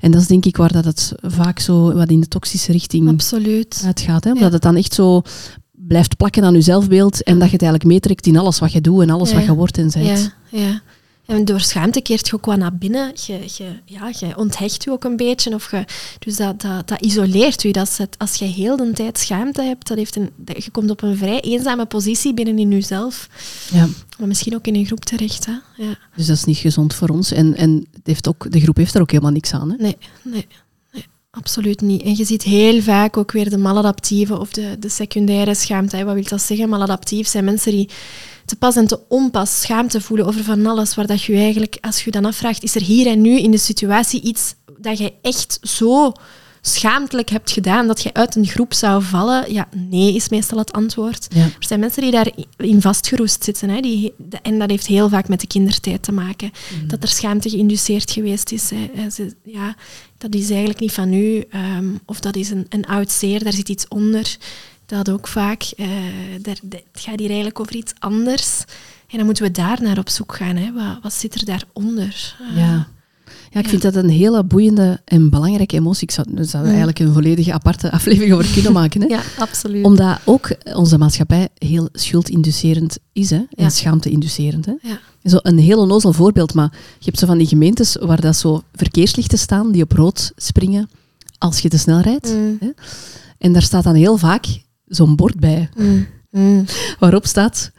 En 0.01 0.11
dat 0.11 0.21
is 0.21 0.27
denk 0.27 0.45
ik 0.45 0.57
waar 0.57 0.71
dat 0.71 0.85
het 0.85 1.13
vaak 1.21 1.59
zo 1.59 1.93
wat 1.93 2.09
in 2.09 2.19
de 2.19 2.27
toxische 2.27 2.71
richting 2.71 3.09
Absoluut. 3.09 3.81
uitgaat. 3.85 4.23
Hè? 4.23 4.29
Omdat 4.31 4.47
Ja. 4.47 4.53
het 4.53 4.61
dan 4.61 4.75
echt 4.75 4.93
zo 4.93 5.21
blijft 5.71 6.17
plakken 6.17 6.43
aan 6.43 6.53
je 6.53 6.61
zelfbeeld 6.61 7.23
en 7.23 7.33
dat 7.39 7.47
je 7.47 7.53
het 7.53 7.61
eigenlijk 7.61 7.91
meetrekt 7.91 8.25
in 8.25 8.37
alles 8.37 8.59
wat 8.59 8.71
je 8.71 8.81
doet 8.81 9.01
en 9.01 9.09
alles 9.09 9.29
Ja. 9.29 9.35
wat 9.35 9.45
je 9.45 9.53
wordt 9.55 9.77
en 9.77 9.89
zijt. 9.91 10.33
Ja, 10.49 10.59
ja. 10.59 10.81
En 11.27 11.45
door 11.45 11.59
schaamte 11.59 12.01
keert 12.01 12.27
je 12.27 12.33
ook 12.33 12.45
wat 12.45 12.57
naar 12.57 12.75
binnen. 12.75 13.11
Je, 13.25 13.39
je, 13.57 13.79
ja, 13.85 14.11
je 14.19 14.37
onthecht 14.37 14.83
je 14.83 14.91
ook 14.91 15.03
een 15.03 15.15
beetje. 15.15 15.53
Of 15.53 15.71
je, 15.71 15.85
dus 16.19 16.35
dat, 16.35 16.61
dat, 16.61 16.87
dat 16.87 17.01
isoleert 17.01 17.61
je. 17.61 17.71
Dat 17.71 17.97
het, 17.97 18.15
als 18.17 18.35
je 18.35 18.45
heel 18.45 18.77
de 18.77 18.91
tijd 18.91 19.17
schaamte 19.17 19.61
hebt, 19.61 19.87
dat 19.87 19.97
heeft 19.97 20.15
een, 20.15 20.29
dat, 20.35 20.63
je 20.63 20.71
komt 20.71 20.89
op 20.89 21.01
een 21.01 21.17
vrij 21.17 21.41
eenzame 21.41 21.85
positie 21.85 22.33
binnen 22.33 22.59
in 22.59 22.71
jezelf. 22.71 23.29
Ja. 23.71 23.87
Maar 24.19 24.27
misschien 24.27 24.55
ook 24.55 24.67
in 24.67 24.75
een 24.75 24.85
groep 24.85 25.05
terecht. 25.05 25.45
Hè? 25.45 25.55
Ja. 25.75 25.97
Dus 26.15 26.25
dat 26.25 26.35
is 26.35 26.43
niet 26.43 26.57
gezond 26.57 26.93
voor 26.93 27.09
ons. 27.09 27.31
En, 27.31 27.55
en 27.55 27.87
het 27.91 28.01
heeft 28.07 28.27
ook, 28.27 28.51
de 28.51 28.61
groep 28.61 28.77
heeft 28.77 28.95
er 28.95 29.01
ook 29.01 29.11
helemaal 29.11 29.31
niks 29.31 29.53
aan. 29.53 29.69
Hè? 29.69 29.75
Nee, 29.77 29.97
nee, 30.21 30.47
absoluut 31.37 31.81
niet. 31.81 32.01
En 32.01 32.15
je 32.15 32.23
ziet 32.25 32.43
heel 32.43 32.81
vaak 32.81 33.17
ook 33.17 33.31
weer 33.31 33.49
de 33.49 33.57
maladaptieve 33.57 34.39
of 34.39 34.51
de, 34.51 34.75
de 34.79 34.89
secundaire 34.89 35.55
schaamte. 35.55 36.03
Wat 36.05 36.13
wil 36.13 36.23
dat 36.23 36.41
zeggen? 36.41 36.69
Maladaptief 36.69 37.27
zijn 37.27 37.45
mensen 37.45 37.71
die 37.71 37.89
te 38.45 38.55
pas 38.55 38.75
en 38.75 38.87
te 38.87 38.99
onpas 39.07 39.61
schaamte 39.61 40.01
voelen 40.01 40.25
over 40.25 40.43
van 40.43 40.65
alles, 40.65 40.95
waar 40.95 41.07
dat 41.07 41.23
je 41.23 41.35
eigenlijk, 41.35 41.77
als 41.81 42.03
je 42.03 42.11
dan 42.11 42.25
afvraagt, 42.25 42.63
is 42.63 42.75
er 42.75 42.81
hier 42.81 43.07
en 43.07 43.21
nu 43.21 43.39
in 43.39 43.51
de 43.51 43.57
situatie 43.57 44.21
iets 44.21 44.55
dat 44.79 44.97
je 44.97 45.13
echt 45.21 45.57
zo 45.61 46.11
schaamtelijk 46.61 47.29
hebt 47.29 47.51
gedaan 47.51 47.87
dat 47.87 48.01
je 48.01 48.13
uit 48.13 48.35
een 48.35 48.45
groep 48.45 48.73
zou 48.73 49.03
vallen? 49.03 49.53
Ja, 49.53 49.67
nee 49.75 50.13
is 50.15 50.29
meestal 50.29 50.57
het 50.57 50.71
antwoord. 50.73 51.27
Ja. 51.35 51.41
Er 51.43 51.51
zijn 51.59 51.79
mensen 51.79 52.01
die 52.01 52.11
daarin 52.11 52.81
vastgeroest 52.81 53.43
zitten. 53.43 53.69
Hè, 53.69 53.81
die, 53.81 54.13
en 54.41 54.59
dat 54.59 54.69
heeft 54.69 54.87
heel 54.87 55.09
vaak 55.09 55.27
met 55.27 55.39
de 55.41 55.47
kindertijd 55.47 56.03
te 56.03 56.11
maken. 56.11 56.51
Dat 56.87 57.03
er 57.03 57.09
schaamte 57.09 57.49
geïnduceerd 57.49 58.11
geweest 58.11 58.51
is. 58.51 58.69
Hè. 58.69 58.89
Eh, 58.95 59.11
ze- 59.11 59.35
ja, 59.43 59.75
dat 60.17 60.35
is 60.35 60.49
eigenlijk 60.49 60.79
niet 60.79 60.91
van 60.93 61.13
u. 61.13 61.43
ehm, 61.49 61.87
of 62.05 62.19
dat 62.19 62.35
is 62.35 62.49
een, 62.49 62.65
een 62.69 62.85
oud 62.85 63.11
zeer, 63.11 63.43
daar 63.43 63.53
zit 63.53 63.69
iets 63.69 63.87
onder. 63.87 64.37
Dat 64.85 65.09
ook 65.09 65.27
vaak. 65.27 65.61
eh, 65.63 65.87
daar, 66.41 66.57
het 66.69 66.83
gaat 66.93 67.19
hier 67.19 67.27
eigenlijk 67.27 67.59
over 67.59 67.75
iets 67.75 67.93
anders. 67.99 68.59
En 69.07 69.17
dan 69.17 69.25
moeten 69.25 69.43
we 69.43 69.51
daar 69.51 69.81
naar 69.81 69.97
op 69.97 70.09
zoek 70.09 70.35
gaan. 70.35 70.55
Hè. 70.55 70.73
Wat, 70.73 70.99
wat 71.01 71.13
zit 71.13 71.35
er 71.35 71.45
daaronder? 71.45 72.35
Eh, 72.49 72.57
Ja. 72.57 72.87
Ja, 73.51 73.59
ik 73.59 73.65
Ja. 73.65 73.69
vind 73.69 73.81
dat 73.81 73.95
een 73.95 74.09
hele 74.09 74.43
boeiende 74.43 75.01
en 75.05 75.29
belangrijke 75.29 75.75
emotie. 75.75 76.03
Ik 76.07 76.11
zou, 76.13 76.27
daar 76.35 76.45
zouden 76.45 76.71
we 76.71 76.77
Mm. 76.77 76.83
eigenlijk 76.83 76.99
een 76.99 77.13
volledige 77.13 77.53
aparte 77.53 77.91
aflevering 77.97 78.33
over 78.33 78.51
kunnen 78.53 78.71
maken. 78.73 79.01
Hè? 79.01 79.07
ja, 79.07 79.21
absoluut. 79.37 79.83
Omdat 79.85 80.19
ook 80.23 80.55
onze 80.73 80.97
maatschappij 80.97 81.47
heel 81.57 81.89
schuldinducerend 81.91 82.97
is 83.13 83.29
hè? 83.29 83.41
en 83.55 83.71
schaamte-inducerend. 83.71 84.65
Hè? 84.65 84.73
ja. 84.81 84.99
Zo 85.23 85.37
een 85.41 85.57
heel 85.59 85.79
onnozel 85.79 86.13
voorbeeld, 86.13 86.53
maar 86.53 86.69
je 86.99 87.05
hebt 87.05 87.19
zo 87.19 87.25
van 87.25 87.37
die 87.37 87.47
gemeentes 87.47 87.95
waar 87.99 88.21
dat 88.21 88.35
zo 88.35 88.61
verkeerslichten 88.73 89.37
staan 89.37 89.71
die 89.71 89.83
op 89.83 89.91
rood 89.91 90.31
springen 90.35 90.89
als 91.37 91.59
je 91.59 91.69
te 91.69 91.77
snel 91.77 91.99
rijdt. 91.99 92.33
Mm, 92.33 92.57
Hè? 92.59 92.69
En 93.37 93.53
daar 93.53 93.61
staat 93.61 93.83
dan 93.83 93.95
heel 93.95 94.17
vaak 94.17 94.45
zo'n 94.85 95.15
bord 95.15 95.39
bij 95.39 95.69
mm, 95.77 96.07
mm. 96.31 96.65
waarop 96.99 97.25
staat 97.25 97.71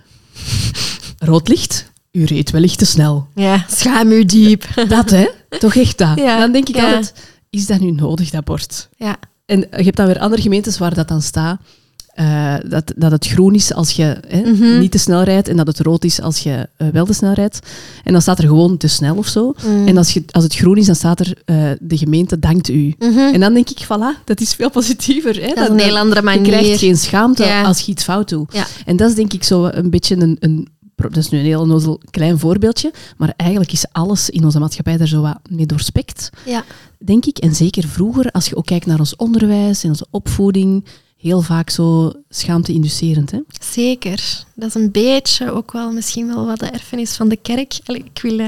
rood 1.18 1.48
licht, 1.48 1.90
u 2.18 2.24
reed 2.24 2.50
wellicht 2.50 2.78
te 2.78 2.87
snel. 2.87 3.26
Ja, 3.35 3.64
schaam 3.70 4.11
u 4.12 4.24
diep. 4.24 4.64
Dat 4.88 5.11
hè? 5.11 5.28
Toch 5.59 5.74
echt 5.74 5.98
dat? 5.98 6.16
Ja, 6.18 6.38
Dan 6.38 6.52
denk 6.52 6.68
ik 6.68 6.76
ja. 6.76 6.85
altijd, 6.85 7.12
is 7.50 7.66
dat 7.66 7.81
nu 7.81 7.90
nodig, 7.90 8.31
dat 8.31 8.44
bord? 8.44 8.88
Ja. 8.96 9.16
En 9.46 9.59
je 9.59 9.66
hebt 9.83 9.96
dan 9.96 10.07
weer 10.07 10.18
andere 10.18 10.42
gemeentes 10.42 10.78
waar 10.78 10.94
dat 10.94 11.09
dan 11.09 11.22
staat. 11.22 11.61
eh, 12.14 12.54
dat, 12.68 12.92
dat 12.96 13.11
het 13.11 13.26
groen 13.26 13.54
is 13.54 13.72
als 13.74 13.90
je 13.90 14.16
hè, 14.28 14.40
Mhm. 14.52 14.78
niet 14.78 14.90
te 14.90 14.98
snel 14.98 15.22
rijdt 15.22 15.48
en 15.48 15.57
dat 15.57 15.66
het 15.66 15.78
rood 15.81 16.04
is 16.04 16.20
als 16.20 16.38
je 16.38 16.68
eh, 16.76 16.88
wel 16.88 17.04
te 17.04 17.12
snel 17.12 17.33
rijdt. 17.33 17.59
En 18.04 18.12
dan 18.12 18.22
staat 18.22 18.38
er 18.38 18.44
gewoon 18.46 18.76
te 18.76 18.87
snel 18.88 19.16
of 19.16 19.26
zo. 19.26 19.54
Mm. 19.66 19.87
En 19.87 19.96
als, 19.96 20.12
je, 20.12 20.22
als 20.31 20.44
het 20.44 20.54
groen 20.54 20.76
is, 20.76 20.87
dan 20.87 20.94
staat 20.94 21.20
er 21.20 21.33
eh, 21.44 21.57
de 21.81 21.96
gemeente 21.96 22.38
dankt 22.38 22.68
u. 22.68 22.94
Mhm. 22.98 23.18
En 23.18 23.40
dan 23.40 23.54
denk 23.54 23.70
ik, 23.70 23.85
voilà, 23.85 24.24
dat 24.24 24.40
is 24.40 24.54
veel 24.54 24.70
positiever. 24.70 25.35
Hè? 25.42 25.48
Dat 25.54 25.59
is 25.64 25.68
een 25.68 25.78
heel 25.78 25.98
andere 25.98 26.20
Je 26.20 26.26
manier. 26.26 26.42
krijgt 26.52 26.78
geen 26.78 26.96
schaamte 26.96 27.44
Ja. 27.44 27.62
als 27.62 27.81
je 27.81 27.92
iets 27.92 28.04
fout 28.04 28.28
doet. 28.28 28.52
Ja. 28.52 28.66
En 28.87 28.96
dat 28.96 29.09
is 29.11 29.14
denk 29.16 29.33
ik 29.33 29.44
zo 29.44 29.64
een 29.72 29.90
beetje 29.90 30.16
een, 30.16 30.37
een 30.40 30.68
dat 31.02 31.16
is 31.16 31.28
nu 31.28 31.38
een 31.38 31.44
heel 31.44 31.61
onnozel 31.61 32.00
klein 32.11 32.38
voorbeeldje, 32.38 32.92
maar 33.16 33.32
eigenlijk 33.37 33.72
is 33.72 33.84
alles 33.92 34.30
in 34.30 34.44
onze 34.44 34.58
maatschappij 34.58 34.96
daar 34.96 35.06
zo 35.08 35.20
wat 35.20 35.38
mee 35.50 35.66
doorspekt 35.66 36.30
Ja. 36.44 36.64
denk 36.98 37.26
ik. 37.26 37.38
En 37.38 37.54
zeker 37.54 37.88
vroeger, 37.88 38.30
als 38.30 38.46
je 38.48 38.56
ook 38.56 38.66
kijkt 38.66 38.87
naar 38.87 38.98
ons 38.98 39.16
onderwijs 39.16 39.82
en 39.82 39.88
onze 39.88 40.06
opvoeding, 40.11 40.84
heel 41.16 41.40
vaak 41.40 41.70
zo 41.70 42.12
schaamte-inducerend. 42.28 43.30
Hè? 43.30 43.38
Zeker. 43.72 44.44
Dat 44.54 44.68
is 44.68 44.74
een 44.74 44.90
beetje 44.90 45.50
ook 45.52 45.72
wel 45.72 45.92
misschien 45.92 46.26
wel 46.26 46.46
wat 46.46 46.58
de 46.58 46.66
erfenis 46.66 47.12
van 47.16 47.28
de 47.28 47.37
kerk. 47.37 47.78
Allee, 47.84 48.04
ik 48.14 48.22
wil... 48.22 48.38
eh, 48.38 48.46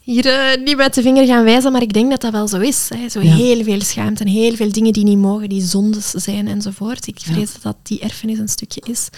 hier 0.00 0.26
eh, 0.26 0.64
niet 0.64 0.76
met 0.76 0.94
de 0.94 1.02
vinger 1.02 1.26
gaan 1.26 1.44
wijzen, 1.44 1.72
maar 1.72 1.82
ik 1.82 1.92
denk 1.92 2.10
dat 2.10 2.20
dat 2.20 2.32
wel 2.32 2.48
zo 2.48 2.58
is. 2.58 2.88
Hè. 2.94 3.08
Zo 3.08 3.20
Ja. 3.20 3.34
heel 3.34 3.64
veel 3.64 3.80
schaamte 3.80 4.24
en 4.24 4.30
heel 4.30 4.54
veel 4.56 4.72
dingen 4.72 4.92
die 4.92 5.04
niet 5.04 5.18
mogen, 5.18 5.48
die 5.48 5.62
zondes 5.62 6.10
zijn 6.10 6.48
enzovoort. 6.48 7.06
Ik 7.06 7.18
Ja. 7.18 7.32
vrees 7.32 7.52
dat 7.52 7.62
dat 7.62 7.76
die 7.82 8.00
erfenis 8.00 8.38
een 8.38 8.48
stukje 8.48 8.80
is. 8.86 9.08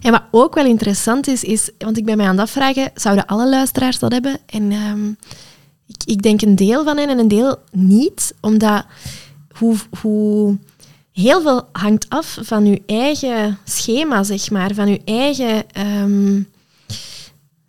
En 0.00 0.10
wat 0.10 0.22
ook 0.30 0.54
wel 0.54 0.64
interessant 0.64 1.26
is, 1.26 1.44
is 1.44 1.70
want 1.78 1.96
ik 1.96 2.04
ben 2.04 2.16
mij 2.16 2.26
aan 2.26 2.38
het 2.38 2.46
afvragen, 2.46 2.90
zouden 2.94 3.26
alle 3.26 3.48
luisteraars 3.48 3.98
dat 3.98 4.12
hebben? 4.12 4.38
En 4.46 4.72
ehm, 4.72 5.08
ik, 5.86 6.02
ik 6.04 6.22
denk 6.22 6.42
een 6.42 6.56
deel 6.56 6.84
van 6.84 6.96
hen 6.96 7.08
en 7.08 7.18
een 7.18 7.28
deel 7.28 7.56
niet, 7.72 8.34
omdat 8.40 8.84
hoe, 9.58 9.76
hoe 10.00 10.58
heel 11.12 11.42
veel 11.42 11.68
hangt 11.72 12.08
af 12.08 12.38
van 12.40 12.66
je 12.66 12.82
eigen 12.86 13.58
schema, 13.64 14.22
zeg 14.22 14.50
maar, 14.50 14.74
van 14.74 14.88
je 14.88 15.00
eigen 15.04 15.70
ehm, 15.70 16.42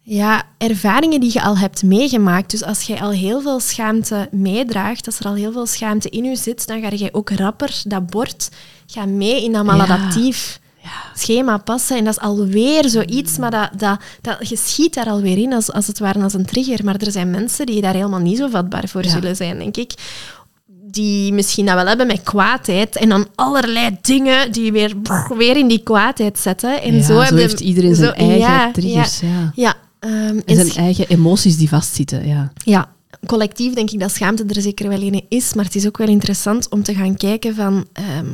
ja, 0.02 0.44
ervaringen 0.58 1.20
die 1.20 1.34
je 1.34 1.41
al 1.41 1.58
hebt 1.58 1.84
meegemaakt. 1.84 2.52
Dus 2.52 2.63
als 2.63 2.82
jij 2.82 3.02
al 3.02 3.12
heel 3.12 3.41
veel 3.41 3.60
schaamte 3.60 4.28
meedraagt, 4.32 5.06
als 5.06 5.20
er 5.20 5.26
al 5.26 5.34
heel 5.34 5.52
veel 5.52 5.65
schaamte 5.65 6.10
in 6.10 6.24
je 6.24 6.36
zit, 6.36 6.67
dan 6.67 6.82
ga 6.82 6.89
je 6.96 7.13
ook 7.13 7.30
rapper 7.30 7.82
dat 7.84 8.10
bord 8.10 8.50
gaan 8.86 9.17
mee 9.17 9.44
in 9.44 9.52
dat 9.52 9.65
maladaptief. 9.65 10.60
Schema 11.15 11.58
passen. 11.58 11.98
En 11.98 12.04
dat 12.04 12.13
is 12.13 12.20
alweer 12.24 12.89
zoiets, 12.89 13.38
maar 13.38 13.52
dat, 13.52 13.70
dat, 13.78 14.00
dat, 14.22 14.50
je 14.50 14.56
schiet 14.58 14.94
daar 14.94 15.06
alweer 15.10 15.38
in 15.38 15.54
als, 15.54 15.72
als 15.72 15.88
het 15.88 16.00
ware 16.00 16.22
als 16.24 16.34
een 16.34 16.46
trigger. 16.46 16.86
Maar 16.86 16.96
er 16.96 17.12
zijn 17.12 17.30
mensen 17.32 17.65
die 17.65 17.82
daar 17.82 17.94
helemaal 17.94 18.20
niet 18.20 18.38
zo 18.38 18.48
vatbaar 18.48 18.88
voor 18.88 19.04
Ja. 19.04 19.10
zullen 19.10 19.36
zijn, 19.36 19.58
denk 19.58 19.78
ik. 19.78 19.91
Die 20.94 21.34
misschien 21.34 21.65
dat 21.65 21.76
wel 21.76 21.86
hebben 21.88 22.08
met 22.08 22.22
kwaadheid 22.24 22.96
en 22.96 23.10
dan 23.10 23.28
allerlei 23.36 23.98
dingen 24.02 24.52
die 24.52 24.72
weer, 24.72 24.96
brrr, 24.98 25.38
weer 25.38 25.58
in 25.58 25.67
die 25.67 25.84
kwaadheid 25.84 26.39
zetten. 26.39 26.82
En 26.82 26.96
Ja, 26.96 27.04
zo, 27.04 27.24
zo 27.24 27.36
heeft 27.36 27.60
iedereen 27.60 27.96
zijn 27.96 28.13
zo- 28.20 28.26
eigen 28.26 28.72
triggers. 28.74 29.20
Ja. 29.20 29.28
Ja, 29.28 29.52
ja, 29.56 29.76
ehm, 30.00 30.39
En 30.46 30.56
zijn 30.56 30.70
eigen 30.86 31.08
emoties 31.08 31.58
die 31.58 31.70
vastzitten. 31.70 32.28
Ja. 32.28 32.52
ja, 32.56 32.89
collectief 33.26 33.74
denk 33.74 33.91
ik 33.91 34.00
dat 34.00 34.12
schaamte 34.12 34.44
er 34.48 34.62
zeker 34.62 34.89
wel 34.89 35.02
een 35.02 35.26
is, 35.30 35.54
maar 35.54 35.65
het 35.65 35.76
is 35.76 35.88
ook 35.88 35.98
wel 35.98 36.08
interessant 36.08 36.70
om 36.70 36.84
te 36.84 36.94
gaan 36.94 37.15
kijken 37.15 37.56
van 37.56 37.86
ehm, 37.94 38.26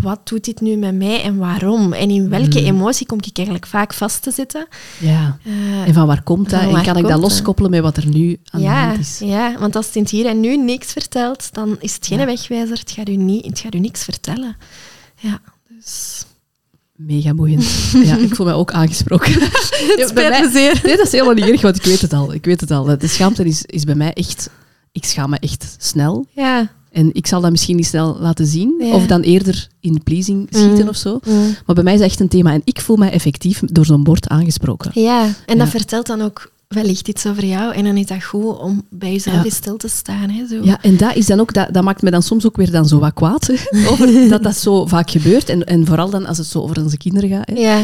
wat 0.00 0.20
doet 0.28 0.44
dit 0.44 0.60
nu 0.60 0.76
met 0.76 0.94
mij 0.94 1.22
en 1.22 1.36
waarom? 1.36 1.92
En 1.92 2.10
in 2.10 2.28
welke 2.28 2.60
Mm. 2.60 2.66
emotie 2.66 3.06
kom 3.06 3.18
ik 3.18 3.36
eigenlijk 3.36 3.66
vaak 3.66 3.92
vast 3.94 4.22
te 4.22 4.30
zitten? 4.30 4.66
ja. 5.00 5.38
Eh, 5.44 5.88
En 5.88 5.94
van 5.94 6.06
waar 6.06 6.22
komt 6.22 6.50
dat? 6.50 6.60
En 6.60 6.82
kan 6.82 6.96
ik 6.96 7.06
dat 7.08 7.20
loskoppelen 7.20 7.70
met 7.70 7.80
wat 7.80 7.96
er 7.96 8.06
nu 8.06 8.38
aan 8.50 8.60
de 8.60 8.66
hand 8.68 8.98
is? 8.98 9.18
ja, 9.18 9.58
want 9.58 9.76
als 9.76 9.86
het 9.86 9.94
in 9.96 10.02
het 10.02 10.10
hier 10.10 10.26
en 10.26 10.40
nu 10.40 10.56
niks 10.56 10.92
vertelt, 10.92 11.48
dan 11.54 11.76
is 11.80 11.94
het 11.94 12.06
geen 12.06 12.18
Ja. 12.18 12.24
wegwijzer. 12.26 12.78
Het 12.78 12.90
gaat, 12.90 13.08
u 13.08 13.16
niet, 13.16 13.44
het 13.44 13.58
gaat 13.58 13.74
u 13.74 13.78
niks 13.78 14.04
vertellen. 14.04 14.56
Ja, 15.16 15.40
dus... 15.68 16.24
Mega 16.96 17.34
boeiend. 17.34 17.64
Ja, 18.04 18.16
ik 18.16 18.34
voel 18.34 18.46
mij 18.46 18.54
ook 18.54 18.72
aangesproken. 18.72 19.32
Het 19.40 19.96
mij- 19.96 20.06
spijt 20.08 20.44
me 20.44 20.50
zeer. 20.52 20.80
Nee, 20.84 20.96
dat 20.96 21.06
is 21.06 21.12
helemaal 21.12 21.34
niet 21.34 21.44
erg, 21.44 21.60
want 21.60 21.76
ik 21.76 21.82
weet 21.84 22.00
het 22.00 22.12
al. 22.12 22.32
Ik 22.32 22.44
weet 22.44 22.60
het 22.60 22.70
al. 22.70 22.84
De 22.98 23.06
schaamte 23.06 23.44
is, 23.44 23.62
is 23.62 23.84
bij 23.84 23.94
mij 23.94 24.12
echt... 24.12 24.50
Ik 24.92 25.04
schaam 25.04 25.30
me 25.30 25.38
echt 25.38 25.76
snel. 25.78 26.26
Ja. 26.30 26.70
En 26.96 27.10
ik 27.12 27.26
zal 27.26 27.40
dat 27.40 27.50
misschien 27.50 27.76
niet 27.76 27.86
snel 27.86 28.16
laten 28.20 28.46
zien. 28.46 28.74
Ja. 28.78 28.94
Of 28.94 29.06
dan 29.06 29.20
eerder 29.20 29.68
in 29.80 30.02
pleasing 30.02 30.46
schieten 30.50 30.82
Mm. 30.82 30.88
of 30.88 30.96
zo. 30.96 31.18
Mm. 31.26 31.56
Maar 31.66 31.74
bij 31.74 31.84
mij 31.84 31.92
is 31.94 31.98
dat 32.00 32.08
echt 32.08 32.20
een 32.20 32.28
thema. 32.28 32.52
En 32.52 32.60
ik 32.64 32.80
voel 32.80 32.96
mij 32.96 33.10
effectief 33.10 33.60
door 33.64 33.84
zo'n 33.84 34.04
bord 34.04 34.28
aangesproken. 34.28 34.90
Ja, 34.94 35.22
en 35.46 35.58
dat 35.58 35.66
Ja. 35.66 35.78
vertelt 35.78 36.06
dan 36.06 36.20
ook 36.22 36.52
wellicht 36.68 37.08
iets 37.08 37.26
over 37.26 37.44
jou. 37.44 37.74
En 37.74 37.84
dan 37.84 37.96
is 37.96 38.06
dat 38.06 38.24
goed 38.24 38.58
om 38.58 38.82
bij 38.90 39.12
jezelf 39.12 39.44
Ja. 39.44 39.50
stil 39.50 39.76
te 39.76 39.88
staan. 39.88 40.30
Hè, 40.30 40.46
zo. 40.46 40.60
Ja, 40.62 40.82
en 40.82 40.96
dat, 40.96 41.14
is 41.16 41.26
dan 41.26 41.40
ook, 41.40 41.52
dat, 41.54 41.68
dat 41.74 41.84
maakt 41.84 42.02
me 42.02 42.10
dan 42.10 42.22
soms 42.22 42.46
ook 42.46 42.56
weer 42.56 42.70
dan 42.70 42.86
zo 42.88 42.98
wat 42.98 43.14
kwaad. 43.14 43.46
hè, 43.46 43.54
over 43.90 44.28
dat 44.28 44.42
dat 44.42 44.56
zo 44.56 44.86
vaak 44.86 45.10
gebeurt. 45.10 45.48
En, 45.48 45.64
en 45.66 45.86
vooral 45.86 46.10
dan 46.10 46.26
als 46.26 46.38
het 46.38 46.46
zo 46.46 46.60
over 46.60 46.82
onze 46.82 46.96
kinderen 46.96 47.28
gaat. 47.30 47.48
Hè. 47.48 47.54
Ja. 47.60 47.82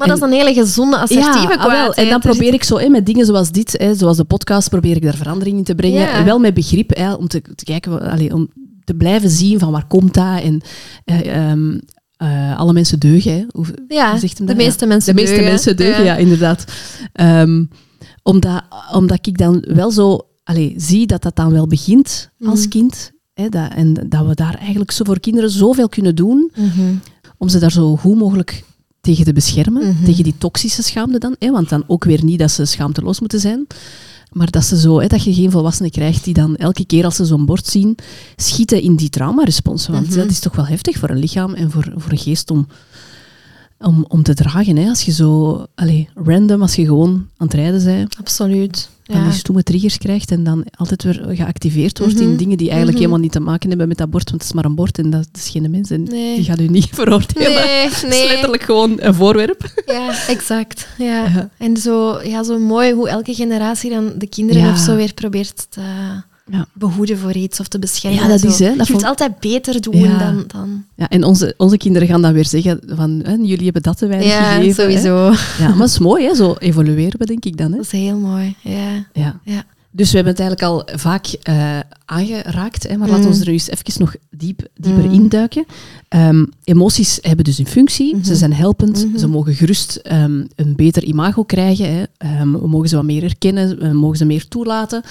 Maar 0.00 0.08
dat 0.08 0.16
is 0.16 0.22
een 0.22 0.44
hele 0.46 0.54
gezonde, 0.54 0.96
assertieve 0.98 1.38
ah, 1.38 1.46
wel. 1.48 1.56
kwaadheid. 1.56 1.96
En 1.96 2.04
dan 2.04 2.12
Er 2.22 2.28
probeer 2.30 2.52
ik 2.54 2.64
zo 2.64 2.78
hè, 2.78 2.88
met 2.88 3.06
dingen 3.06 3.26
zoals 3.26 3.50
dit, 3.50 3.74
hè, 3.78 3.94
zoals 3.94 4.16
de 4.16 4.24
podcast, 4.24 4.68
probeer 4.68 4.96
ik 4.96 5.02
daar 5.02 5.14
verandering 5.16 5.56
in 5.58 5.64
te 5.64 5.74
brengen. 5.74 6.00
Ja. 6.00 6.12
En 6.12 6.24
wel 6.24 6.38
met 6.38 6.54
begrip, 6.54 6.96
hè, 6.96 7.12
om 7.14 7.28
te, 7.28 7.42
te 7.54 7.64
kijken, 7.64 8.00
allee, 8.10 8.34
om 8.34 8.48
te 8.84 8.94
blijven 8.94 9.30
zien 9.30 9.58
van 9.58 9.72
waar 9.72 9.86
komt 9.86 10.14
dat. 10.14 10.42
En 10.42 10.60
eh, 11.04 11.50
ehm, 11.50 11.78
eh, 12.16 12.58
alle 12.58 12.72
mensen 12.72 12.98
deugen. 12.98 13.32
Hè. 13.32 13.44
Hoe, 13.50 13.66
Ja, 13.88 14.18
zegt 14.18 14.38
hem 14.38 14.46
de 14.46 14.52
dat? 14.52 14.62
Ja. 14.62 14.66
meeste 14.68 14.86
mensen 14.86 15.14
De 15.14 15.20
meeste 15.20 15.34
deugen. 15.34 15.52
mensen 15.52 15.76
deugen, 15.76 16.04
ja, 16.04 16.16
inderdaad. 16.16 16.64
Ehm, 17.12 17.64
omdat, 18.22 18.62
omdat 18.92 19.26
ik 19.26 19.38
dan 19.38 19.64
wel 19.68 19.90
zo 19.90 20.20
allee, 20.44 20.74
zie 20.76 21.06
dat 21.06 21.22
dat 21.22 21.36
dan 21.36 21.52
wel 21.52 21.66
begint 21.66 22.30
als 22.44 22.60
Mhm. 22.60 22.68
kind. 22.68 23.12
Hè, 23.32 23.48
dat, 23.48 23.70
en 23.74 23.94
dat 24.08 24.26
we 24.26 24.34
daar 24.34 24.54
eigenlijk 24.58 24.90
zo 24.90 25.04
voor 25.04 25.20
kinderen 25.20 25.50
zoveel 25.50 25.88
kunnen 25.88 26.14
doen 26.14 26.50
Mhm. 26.56 26.94
om 27.38 27.48
ze 27.48 27.58
daar 27.58 27.72
zo 27.72 27.96
goed 27.96 28.16
mogelijk 28.18 28.64
tegen 29.00 29.24
te 29.24 29.32
beschermen. 29.32 29.86
Mhm. 29.94 30.04
Tegen 30.04 30.24
die 30.24 30.34
toxische 30.38 30.82
schaamte 30.82 31.18
dan. 31.18 31.36
Hè, 31.38 31.50
want 31.50 31.68
dan 31.68 31.84
ook 31.86 32.04
weer 32.04 32.24
niet 32.24 32.38
dat 32.38 32.50
ze 32.50 32.64
schaamteloos 32.64 33.20
moeten 33.20 33.40
zijn. 33.40 33.66
Maar 34.32 34.50
dat, 34.50 34.64
ze 34.64 34.78
zo, 34.80 35.00
hè, 35.00 35.06
dat 35.06 35.24
je 35.24 35.34
geen 35.34 35.50
volwassenen 35.50 35.90
krijgt 35.90 36.24
die 36.24 36.34
dan 36.34 36.56
elke 36.56 36.84
keer 36.86 37.04
als 37.04 37.16
ze 37.16 37.24
zo'n 37.24 37.46
bord 37.46 37.66
zien, 37.66 37.96
schieten 38.36 38.82
in 38.82 38.96
die 38.96 39.08
traumaresponsen. 39.10 39.92
Want 39.92 40.06
Mhm. 40.08 40.16
dat 40.16 40.30
is 40.30 40.38
toch 40.40 40.56
wel 40.56 40.66
heftig 40.66 40.98
voor 40.98 41.10
een 41.10 41.18
lichaam 41.18 41.54
en 41.54 41.70
voor, 41.70 41.92
voor 41.96 42.12
een 42.12 42.18
geest 42.18 42.50
om, 42.50 42.66
om, 43.78 44.04
om 44.08 44.22
te 44.22 44.34
dragen. 44.34 44.76
Hè. 44.76 44.88
Als 44.88 45.02
je 45.02 45.12
zo 45.12 45.64
allee, 45.74 46.08
random, 46.14 46.62
als 46.62 46.74
je 46.74 46.84
gewoon 46.84 47.10
aan 47.36 47.46
het 47.46 47.54
rijden 47.54 47.84
bent, 47.84 48.16
Absoluut. 48.18 48.88
Van 49.10 49.20
Ja. 49.20 49.28
die 49.28 49.38
stoeme 49.38 49.62
triggers 49.62 49.98
krijgt 49.98 50.30
en 50.30 50.44
dan 50.44 50.64
altijd 50.76 51.02
weer 51.02 51.24
geactiveerd 51.28 51.98
wordt 51.98 52.14
Mhm. 52.14 52.22
in 52.22 52.36
dingen 52.36 52.56
die 52.56 52.66
eigenlijk 52.68 52.96
Mhm. 52.98 53.06
helemaal 53.06 53.22
niet 53.24 53.32
te 53.32 53.40
maken 53.40 53.68
hebben 53.68 53.88
met 53.88 53.96
dat 53.98 54.10
bord, 54.10 54.30
want 54.30 54.40
het 54.42 54.50
is 54.50 54.56
maar 54.56 54.64
een 54.64 54.74
bord 54.74 54.98
en 54.98 55.10
dat 55.10 55.28
is 55.32 55.48
geen 55.48 55.70
mens 55.70 55.90
en 55.90 56.02
Nee. 56.02 56.34
die 56.36 56.44
gaat 56.44 56.60
u 56.60 56.66
niet 56.68 56.88
veroordelen. 57.00 57.52
Nee, 57.52 57.82
Het 57.84 57.92
is 57.92 58.02
nee. 58.02 58.26
letterlijk 58.28 58.62
gewoon 58.62 58.96
een 59.00 59.14
voorwerp. 59.14 59.82
Ja, 59.86 60.26
exact. 60.28 60.88
Ja. 60.98 61.24
Ja. 61.24 61.50
En 61.58 61.76
zo, 61.76 62.20
ja, 62.22 62.42
zo 62.42 62.58
mooi 62.58 62.92
hoe 62.92 63.08
elke 63.08 63.34
generatie 63.34 63.90
dan 63.90 64.12
de 64.18 64.26
kinderen 64.28 64.62
Ja. 64.62 64.70
of 64.72 64.78
zo 64.78 64.96
weer 64.96 65.14
probeert 65.14 65.66
te 65.70 65.80
Ja. 66.50 66.66
behoeden 66.72 67.18
voor 67.18 67.32
iets 67.32 67.60
of 67.60 67.68
te 67.68 67.78
beschermen. 67.78 68.20
Ja, 68.22 68.28
dat 68.28 68.44
is, 68.44 68.58
hè. 68.58 68.64
Dat 68.66 68.68
Je 68.68 68.76
moet 68.76 68.86
vond- 68.86 69.00
het 69.00 69.08
altijd 69.10 69.40
beter 69.40 69.80
doen 69.80 69.96
Ja. 69.98 70.18
dan... 70.18 70.44
dan... 70.46 70.84
Ja, 70.94 71.08
en 71.08 71.24
onze, 71.24 71.54
onze 71.56 71.76
kinderen 71.76 72.08
gaan 72.08 72.22
dan 72.22 72.32
weer 72.32 72.46
zeggen 72.46 72.80
van, 72.86 73.20
hè, 73.24 73.32
jullie 73.32 73.64
hebben 73.64 73.82
dat 73.82 73.98
te 73.98 74.06
weinig 74.06 74.28
Ja, 74.28 74.52
gegeven. 74.54 74.84
hè. 74.84 74.90
sowieso. 74.90 75.24
Ja, 75.58 75.68
maar 75.68 75.78
dat 75.78 75.88
is 75.88 75.98
mooi, 75.98 76.24
hè? 76.26 76.34
zo 76.34 76.54
evolueren 76.58 77.18
we 77.18 77.26
denk 77.26 77.44
ik 77.44 77.56
dan. 77.56 77.70
Hè? 77.70 77.76
Dat 77.76 77.84
is 77.84 77.92
heel 77.92 78.16
mooi. 78.16 78.56
Ja. 78.60 79.06
Ja. 79.12 79.40
Ja. 79.44 79.64
Dus 79.92 80.10
we 80.10 80.14
hebben 80.16 80.32
het 80.34 80.42
eigenlijk 80.42 80.70
al 80.72 80.98
vaak 80.98 81.26
eh, 81.26 81.78
aangeraakt, 82.04 82.82
hè, 82.88 82.96
maar 82.96 83.08
Mm. 83.08 83.14
laten 83.14 83.30
we 83.30 83.38
er 83.40 83.46
nu 83.46 83.52
eens 83.52 83.68
even 83.70 84.00
nog 84.00 84.14
diep, 84.30 84.66
dieper 84.74 85.04
Mm. 85.04 85.12
induiken. 85.12 85.64
Ehm, 86.08 86.44
emoties 86.64 87.18
hebben 87.22 87.44
dus 87.44 87.58
een 87.58 87.66
functie, 87.66 88.14
Mhm. 88.16 88.24
ze 88.24 88.34
zijn 88.36 88.52
helpend, 88.52 89.06
Mhm. 89.06 89.18
ze 89.18 89.26
mogen 89.28 89.54
gerust 89.54 89.96
ehm, 89.96 90.44
een 90.56 90.76
beter 90.76 91.02
imago 91.04 91.42
krijgen. 91.44 91.94
Hè. 91.94 92.02
Ehm, 92.16 92.52
we 92.52 92.68
mogen 92.68 92.88
ze 92.88 92.96
wat 92.96 93.04
meer 93.04 93.22
herkennen, 93.22 93.78
we 93.78 93.92
mogen 93.92 94.16
ze 94.16 94.24
meer 94.24 94.48
toelaten. 94.48 95.02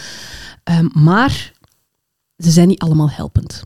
Maar 0.94 1.54
ze 2.38 2.52
zijn 2.52 2.68
niet 2.68 2.80
allemaal 2.80 3.10
helpend. 3.10 3.64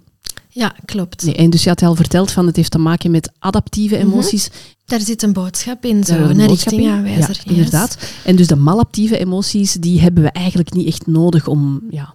Ja, 0.53 0.75
klopt. 0.85 1.23
Nee, 1.25 1.35
en 1.35 1.49
dus 1.49 1.63
je 1.63 1.69
had 1.69 1.81
al 1.83 1.95
verteld 1.95 2.31
van 2.31 2.45
het 2.47 2.55
heeft 2.55 2.71
te 2.71 2.77
maken 2.77 3.11
met 3.11 3.31
adaptieve 3.39 3.95
Mhm. 3.97 4.05
emoties. 4.05 4.49
Daar 4.85 5.01
zit 5.01 5.23
een 5.23 5.33
boodschap 5.33 5.85
in, 5.85 6.03
zo, 6.03 6.13
een 6.15 6.47
richtingaanwijzer. 6.47 7.41
Ja, 7.43 7.51
inderdaad. 7.51 7.97
En 8.25 8.35
dus 8.35 8.47
de 8.47 8.55
maladaptieve 8.55 9.17
emoties, 9.17 9.73
die 9.73 10.01
hebben 10.01 10.23
we 10.23 10.29
eigenlijk 10.31 10.73
niet 10.73 10.87
echt 10.87 11.07
nodig 11.07 11.47
om... 11.47 11.81
Ja, 11.89 12.13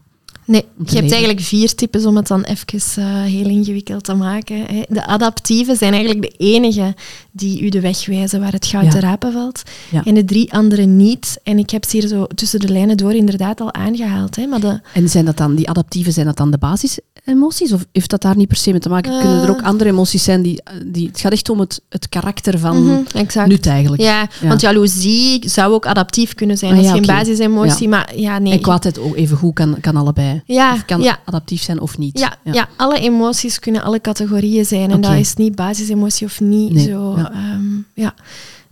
Nee, 0.48 0.60
je 0.60 0.78
hebt 0.78 0.90
leven. 0.92 1.10
eigenlijk 1.10 1.40
vier 1.40 1.74
types 1.74 2.06
om 2.06 2.16
het 2.16 2.26
dan 2.26 2.42
even 2.44 2.66
eh, 2.96 3.22
heel 3.22 3.46
ingewikkeld 3.46 4.04
te 4.04 4.14
maken. 4.14 4.56
Hè. 4.66 4.82
De 4.88 5.06
adaptieve 5.06 5.74
zijn 5.76 5.92
eigenlijk 5.92 6.22
de 6.22 6.34
enige 6.44 6.94
die 7.32 7.62
u 7.62 7.68
de 7.68 7.80
weg 7.80 8.06
wijzen 8.06 8.40
waar 8.40 8.52
het 8.52 8.66
goud 8.66 8.84
Ja. 8.84 8.90
te 8.90 9.00
rapen 9.00 9.32
valt. 9.32 9.62
Ja. 9.90 10.04
En 10.04 10.14
de 10.14 10.24
drie 10.24 10.52
andere 10.52 10.84
niet. 10.84 11.38
En 11.42 11.58
ik 11.58 11.70
heb 11.70 11.84
ze 11.84 11.96
hier 11.98 12.08
zo 12.08 12.26
tussen 12.26 12.60
de 12.60 12.68
lijnen 12.68 12.96
door 12.96 13.12
inderdaad 13.12 13.60
al 13.60 13.74
aangehaald. 13.74 14.36
Hè. 14.36 14.46
Maar 14.46 14.60
de, 14.60 14.80
En 14.94 15.08
zijn 15.08 15.24
dat 15.24 15.36
dan, 15.36 15.54
die 15.54 15.68
adaptieve, 15.68 16.10
zijn 16.10 16.26
dat 16.26 16.36
dan 16.36 16.50
de 16.50 16.58
basisemoties? 16.58 17.72
Of 17.72 17.86
heeft 17.92 18.10
dat 18.10 18.22
daar 18.22 18.36
niet 18.36 18.48
per 18.48 18.56
se 18.56 18.70
mee 18.70 18.80
te 18.80 18.88
maken? 18.88 19.12
Eh. 19.12 19.20
Kunnen 19.20 19.42
er 19.42 19.50
ook 19.50 19.62
andere 19.62 19.90
emoties 19.90 20.24
zijn 20.24 20.42
die... 20.42 20.62
die 20.86 21.06
het 21.06 21.20
gaat 21.20 21.32
echt 21.32 21.50
om 21.50 21.60
het, 21.60 21.80
het 21.88 22.08
karakter 22.08 22.58
van 22.58 23.06
exact. 23.14 23.48
nut 23.48 23.66
eigenlijk. 23.66 24.02
Ja, 24.02 24.28
Ja. 24.40 24.48
want 24.48 24.60
jaloezie 24.60 25.48
zou 25.48 25.72
ook 25.72 25.86
adaptief 25.86 26.34
kunnen 26.34 26.58
zijn. 26.58 26.70
Ah, 26.70 26.76
dat 26.76 26.86
is 26.86 26.92
ja, 26.92 26.96
geen 26.96 27.06
basisemotie, 27.16 27.88
maar 27.88 28.12
ja, 28.16 28.38
nee. 28.38 28.52
En 28.52 28.60
kwaadheid 28.60 28.98
ook 28.98 29.16
even 29.16 29.36
goed 29.36 29.54
kan, 29.54 29.76
kan 29.80 29.96
allebei. 29.96 30.37
Ja, 30.44 30.72
Of 30.72 30.84
kan 30.84 31.00
ja. 31.00 31.18
adaptief 31.24 31.62
zijn 31.62 31.80
of 31.80 31.98
niet. 31.98 32.18
Ja, 32.18 32.36
ja. 32.44 32.68
alle 32.76 32.98
emoties 32.98 33.58
kunnen 33.58 33.82
alle 33.82 34.00
categorieën 34.00 34.64
zijn. 34.64 34.90
En 34.90 35.00
dat 35.00 35.12
is 35.12 35.34
niet 35.34 35.54
basisemotie 35.54 36.26
of 36.26 36.40
niet. 36.40 36.72
Nee, 36.72 36.88
Zo, 36.88 37.14
ja. 37.16 37.30
ehm, 37.32 37.76
ja. 37.94 38.14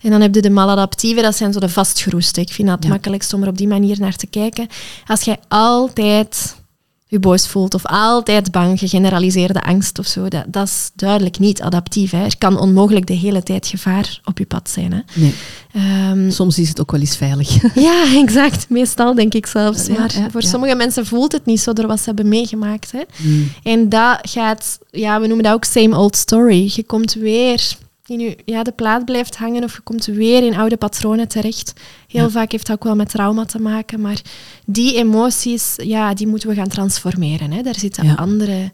En 0.01 0.09
dan 0.11 0.21
heb 0.21 0.35
je 0.35 0.41
de 0.41 0.49
maladaptieve, 0.49 1.21
dat 1.21 1.35
zijn 1.35 1.53
zo 1.53 1.59
de 1.59 1.69
vastgeroeste. 1.69 2.41
Ik 2.41 2.51
vind 2.51 2.67
dat 2.67 2.79
het 2.79 2.87
makkelijkst 2.87 3.33
om 3.33 3.41
er 3.43 3.47
op 3.49 3.57
die 3.57 3.67
manier 3.67 3.99
naar 3.99 4.15
te 4.15 4.27
kijken. 4.27 4.67
Als 5.05 5.21
jij 5.21 5.37
altijd 5.47 6.55
je 7.07 7.19
boos 7.19 7.47
voelt 7.47 7.73
of 7.73 7.85
altijd 7.85 8.51
bang, 8.51 8.79
gegeneraliseerde 8.79 9.61
angst 9.61 9.99
of 9.99 10.05
zo, 10.05 10.27
dat, 10.27 10.43
dat 10.47 10.67
is 10.67 10.91
duidelijk 10.95 11.39
niet 11.39 11.61
adaptief. 11.61 12.11
Hè. 12.11 12.23
Er 12.23 12.37
kan 12.37 12.59
onmogelijk 12.59 13.07
de 13.07 13.13
hele 13.13 13.43
tijd 13.43 13.67
gevaar 13.67 14.21
op 14.23 14.37
je 14.37 14.45
pad 14.45 14.69
zijn. 14.69 14.93
Hè. 14.93 14.99
Nee, 15.13 15.33
Ehm, 15.77 16.29
soms 16.31 16.59
is 16.59 16.69
het 16.69 16.81
ook 16.81 16.91
wel 16.91 16.99
eens 16.99 17.17
veilig. 17.17 17.73
ja, 17.89 18.15
exact. 18.15 18.69
Meestal 18.69 19.15
denk 19.15 19.33
ik 19.33 19.45
zelfs. 19.45 19.87
Maar 19.87 20.13
ja, 20.17 20.29
voor 20.29 20.41
ja. 20.41 20.47
sommige 20.47 20.75
mensen 20.75 21.05
voelt 21.05 21.31
het 21.31 21.45
niet 21.45 21.59
zo 21.59 21.73
door 21.73 21.87
wat 21.87 21.99
ze 21.99 22.05
hebben 22.05 22.27
meegemaakt. 22.27 22.91
Hè. 22.91 23.01
Hmm. 23.15 23.51
En 23.63 23.89
dat 23.89 24.19
gaat, 24.21 24.79
ja, 24.91 25.21
we 25.21 25.27
noemen 25.27 25.45
dat 25.45 25.53
ook 25.53 25.63
same 25.63 25.97
old 25.97 26.15
story. 26.15 26.71
Je 26.75 26.83
komt 26.83 27.13
weer 27.13 27.75
in 28.05 28.19
je, 28.19 28.37
ja, 28.45 28.63
de 28.63 28.71
plaat 28.71 29.05
blijft 29.05 29.37
hangen 29.37 29.63
of 29.63 29.73
je 29.73 29.81
komt 29.81 30.05
weer 30.05 30.43
in 30.43 30.55
oude 30.55 30.77
patronen 30.77 31.27
terecht. 31.27 31.73
Heel 32.07 32.23
Ja. 32.23 32.29
vaak 32.29 32.51
heeft 32.51 32.67
dat 32.67 32.75
ook 32.75 32.83
wel 32.83 32.95
met 32.95 33.09
trauma 33.09 33.45
te 33.45 33.59
maken, 33.59 34.01
maar 34.01 34.21
die 34.65 34.95
emoties, 34.95 35.73
ja, 35.75 36.13
die 36.13 36.27
moeten 36.27 36.49
we 36.49 36.55
gaan 36.55 36.67
transformeren. 36.67 37.51
Hè. 37.51 37.61
Daar 37.61 37.79
zitten 37.79 38.05
Ja. 38.05 38.13
andere 38.13 38.71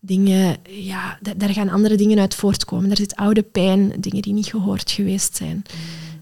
dingen, 0.00 0.56
ja, 0.70 1.18
da- 1.20 1.34
daar 1.36 1.48
gaan 1.52 1.68
andere 1.68 1.96
dingen 1.96 2.18
uit 2.18 2.34
voortkomen. 2.34 2.88
Daar 2.88 2.96
zit 2.96 3.16
oude 3.16 3.42
pijn, 3.42 3.92
dingen 4.00 4.22
die 4.22 4.32
niet 4.32 4.46
gehoord 4.46 4.90
geweest 4.90 5.36
zijn. 5.36 5.62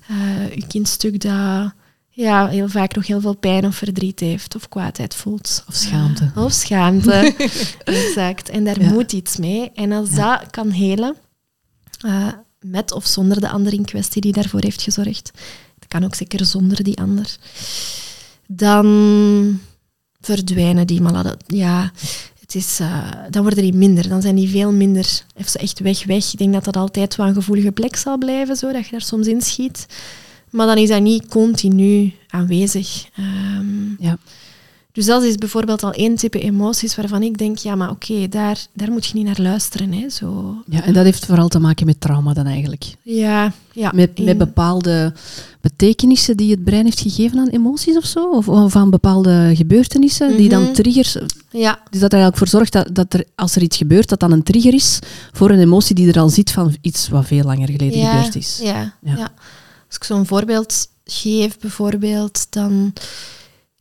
Eh 0.09 0.55
je 0.55 0.67
kindstuk 0.67 1.21
dat 1.21 1.73
ja, 2.15 2.49
heel 2.49 2.69
vaak 2.69 2.95
nog 2.95 3.07
heel 3.07 3.21
veel 3.21 3.37
pijn 3.37 3.65
of 3.67 3.75
verdriet 3.77 4.21
heeft 4.21 4.55
of 4.55 4.69
kwaadheid 4.69 5.15
voelt. 5.15 5.65
Of 5.69 5.75
schaamte. 5.75 6.31
Of 6.35 6.53
schaamte, 6.53 7.35
exact. 7.85 8.49
En 8.49 8.65
daar 8.65 8.81
Ja. 8.81 8.91
moet 8.91 9.13
iets 9.13 9.37
mee. 9.37 9.71
En 9.75 9.93
als 9.93 10.11
Ja. 10.11 10.37
dat 10.39 10.51
kan 10.51 10.71
helen, 10.71 11.15
eh, 12.01 12.29
met 12.61 12.93
of 12.93 13.07
zonder 13.07 13.41
de 13.41 13.49
ander 13.49 13.73
in 13.73 13.85
kwestie 13.85 14.21
die 14.21 14.33
daarvoor 14.33 14.63
heeft 14.63 14.83
gezorgd, 14.83 15.31
kan 15.93 16.05
ook 16.05 16.15
zeker 16.15 16.47
zonder 16.47 16.83
die 16.85 16.99
ander, 16.99 17.37
dan 18.47 19.61
verdwijnen 20.21 20.87
die 20.87 21.01
malade. 21.01 21.37
Ja, 21.47 21.93
het 22.41 22.55
is, 22.55 22.79
eh, 22.81 23.09
dan 23.31 23.43
worden 23.43 23.63
die 23.63 23.75
minder. 23.75 24.09
Dan 24.09 24.23
zijn 24.23 24.35
die 24.35 24.49
veel 24.49 24.73
minder, 24.73 25.23
even 25.35 25.51
zo 25.51 25.59
echt 25.59 25.81
weg, 25.81 26.05
weg. 26.05 26.33
Ik 26.33 26.39
denk 26.39 26.53
dat 26.53 26.65
dat 26.65 26.77
altijd 26.77 27.17
wel 27.17 27.27
een 27.27 27.35
gevoelige 27.35 27.73
plek 27.73 27.97
zal 27.97 28.19
blijven, 28.19 28.57
zo, 28.57 28.73
dat 28.73 28.85
je 28.85 28.91
daar 28.91 29.01
soms 29.01 29.27
inschiet. 29.27 29.87
Maar 30.51 30.67
dan 30.67 30.77
is 30.77 30.89
dat 30.89 31.01
niet 31.03 31.29
continu 31.29 32.13
aanwezig. 32.29 33.05
Ehm, 33.17 33.91
Ja. 33.99 34.19
Dus 34.93 35.07
dat 35.07 35.23
is 35.23 35.35
bijvoorbeeld 35.35 35.83
al 35.83 35.93
één 35.93 36.17
type 36.17 36.39
emoties 36.41 36.97
waarvan 36.97 37.23
ik 37.23 37.39
denk, 37.39 37.59
ja, 37.59 37.75
maar 37.75 37.91
oké, 37.91 38.29
daar, 38.29 38.67
daar 38.73 38.91
moet 38.91 39.07
je 39.07 39.15
niet 39.15 39.25
naar 39.27 39.41
luisteren. 39.41 39.93
Hè, 39.93 40.11
zo. 40.11 40.57
Ja, 40.69 40.85
en 40.85 40.93
dat 40.93 41.05
heeft 41.05 41.27
vooral 41.27 41.49
te 41.49 41.59
maken 41.59 41.87
met 41.87 42.01
trauma 42.01 42.33
dan 42.33 42.47
eigenlijk. 42.47 42.85
Ja, 43.03 43.53
ja. 43.73 43.91
Met, 43.95 44.19
met 44.19 44.39
bepaalde 44.39 45.13
betekenissen 45.61 46.37
die 46.37 46.51
het 46.51 46.65
brein 46.65 46.85
heeft 46.85 47.01
gegeven 47.01 47.39
aan 47.39 47.49
emoties 47.49 47.97
of 47.97 48.05
zo? 48.05 48.31
Of, 48.31 48.49
of 48.49 48.77
aan 48.77 48.91
bepaalde 48.91 49.53
gebeurtenissen 49.55 50.37
die 50.37 50.49
dan 50.49 50.63
Mhm. 50.63 50.73
triggers... 50.73 51.17
ja, 51.51 51.79
Dus 51.91 52.01
dat 52.01 52.13
er 52.13 52.19
eigenlijk 52.19 52.37
voor 52.37 52.49
zorgt 52.49 52.73
dat, 52.73 52.89
dat 52.95 53.13
er, 53.15 53.25
als 53.35 53.57
er 53.57 53.63
iets 53.63 53.77
gebeurt, 53.77 54.09
dat 54.09 54.21
dan 54.21 54.33
een 54.33 54.43
trigger 54.43 54.75
is 54.75 54.99
voor 55.33 55.51
een 55.51 55.59
emotie 55.61 55.95
die 55.95 56.09
er 56.13 56.21
al 56.21 56.29
zit 56.29 56.51
van 56.51 56.77
iets 56.81 57.09
wat 57.09 57.27
veel 57.27 57.45
langer 57.45 57.67
geleden 57.71 57.99
ja, 57.99 58.13
gebeurd 58.15 58.35
is. 58.37 58.59
Ja, 58.63 58.95
Ja. 59.03 59.17
ja. 59.17 59.33
Als 59.87 59.97
ik 59.97 60.05
zo'n 60.05 60.27
voorbeeld 60.27 60.89
geef, 61.05 61.59
bijvoorbeeld, 61.59 62.47
dan 62.51 62.93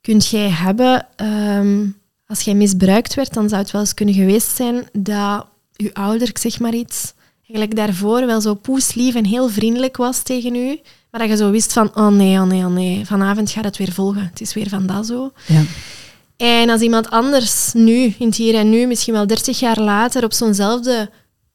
kunt 0.02 0.28
jij 0.28 0.49
hebben, 0.49 1.08
ehm, 1.16 1.86
als 2.26 2.41
jij 2.41 2.54
misbruikt 2.54 3.14
werd, 3.14 3.34
dan 3.34 3.49
zou 3.49 3.62
het 3.62 3.72
wel 3.72 3.82
eens 3.82 3.93
kunnen 3.93 4.16
geweest 4.16 4.56
zijn 4.56 4.89
dat 4.91 5.45
je 5.76 5.93
ouder, 5.93 6.28
ik 6.28 6.38
zeg 6.38 6.60
maar 6.60 6.74
iets, 6.74 7.14
eigenlijk 7.47 7.76
daarvoor 7.76 8.26
wel 8.26 8.41
zo 8.41 8.54
poeslief 8.54 9.16
en 9.16 9.26
heel 9.26 9.49
vriendelijk 9.49 9.97
was 9.97 10.22
tegen 10.22 10.56
u, 10.56 10.80
maar 11.12 11.22
dat 11.22 11.30
je 11.30 11.36
zo 11.36 11.52
wist 11.52 11.74
van, 11.74 11.91
oh 11.95 12.08
nee, 12.08 12.39
oh 12.39 12.47
nee, 12.47 12.66
oh 12.66 12.74
nee, 12.74 13.06
vanavond 13.06 13.52
gaat 13.52 13.64
het 13.64 13.78
weer 13.78 13.91
volgen. 13.91 14.26
Het 14.30 14.41
is 14.41 14.54
weer 14.54 14.70
van 14.70 14.86
dat 14.86 15.06
zo. 15.06 15.32
Ja. 15.47 15.64
En 16.38 16.70
als 16.70 16.82
iemand 16.82 17.10
anders 17.10 17.74
nu, 17.74 18.16
in 18.20 18.28
het 18.28 18.36
hier 18.36 18.56
en 18.56 18.70
nu, 18.70 18.86
misschien 18.86 19.14
wel 19.14 19.28
30 19.28 19.60
jaar 19.60 19.80
later, 19.80 20.24
op 20.24 20.34
zo'nzelfde 20.34 21.10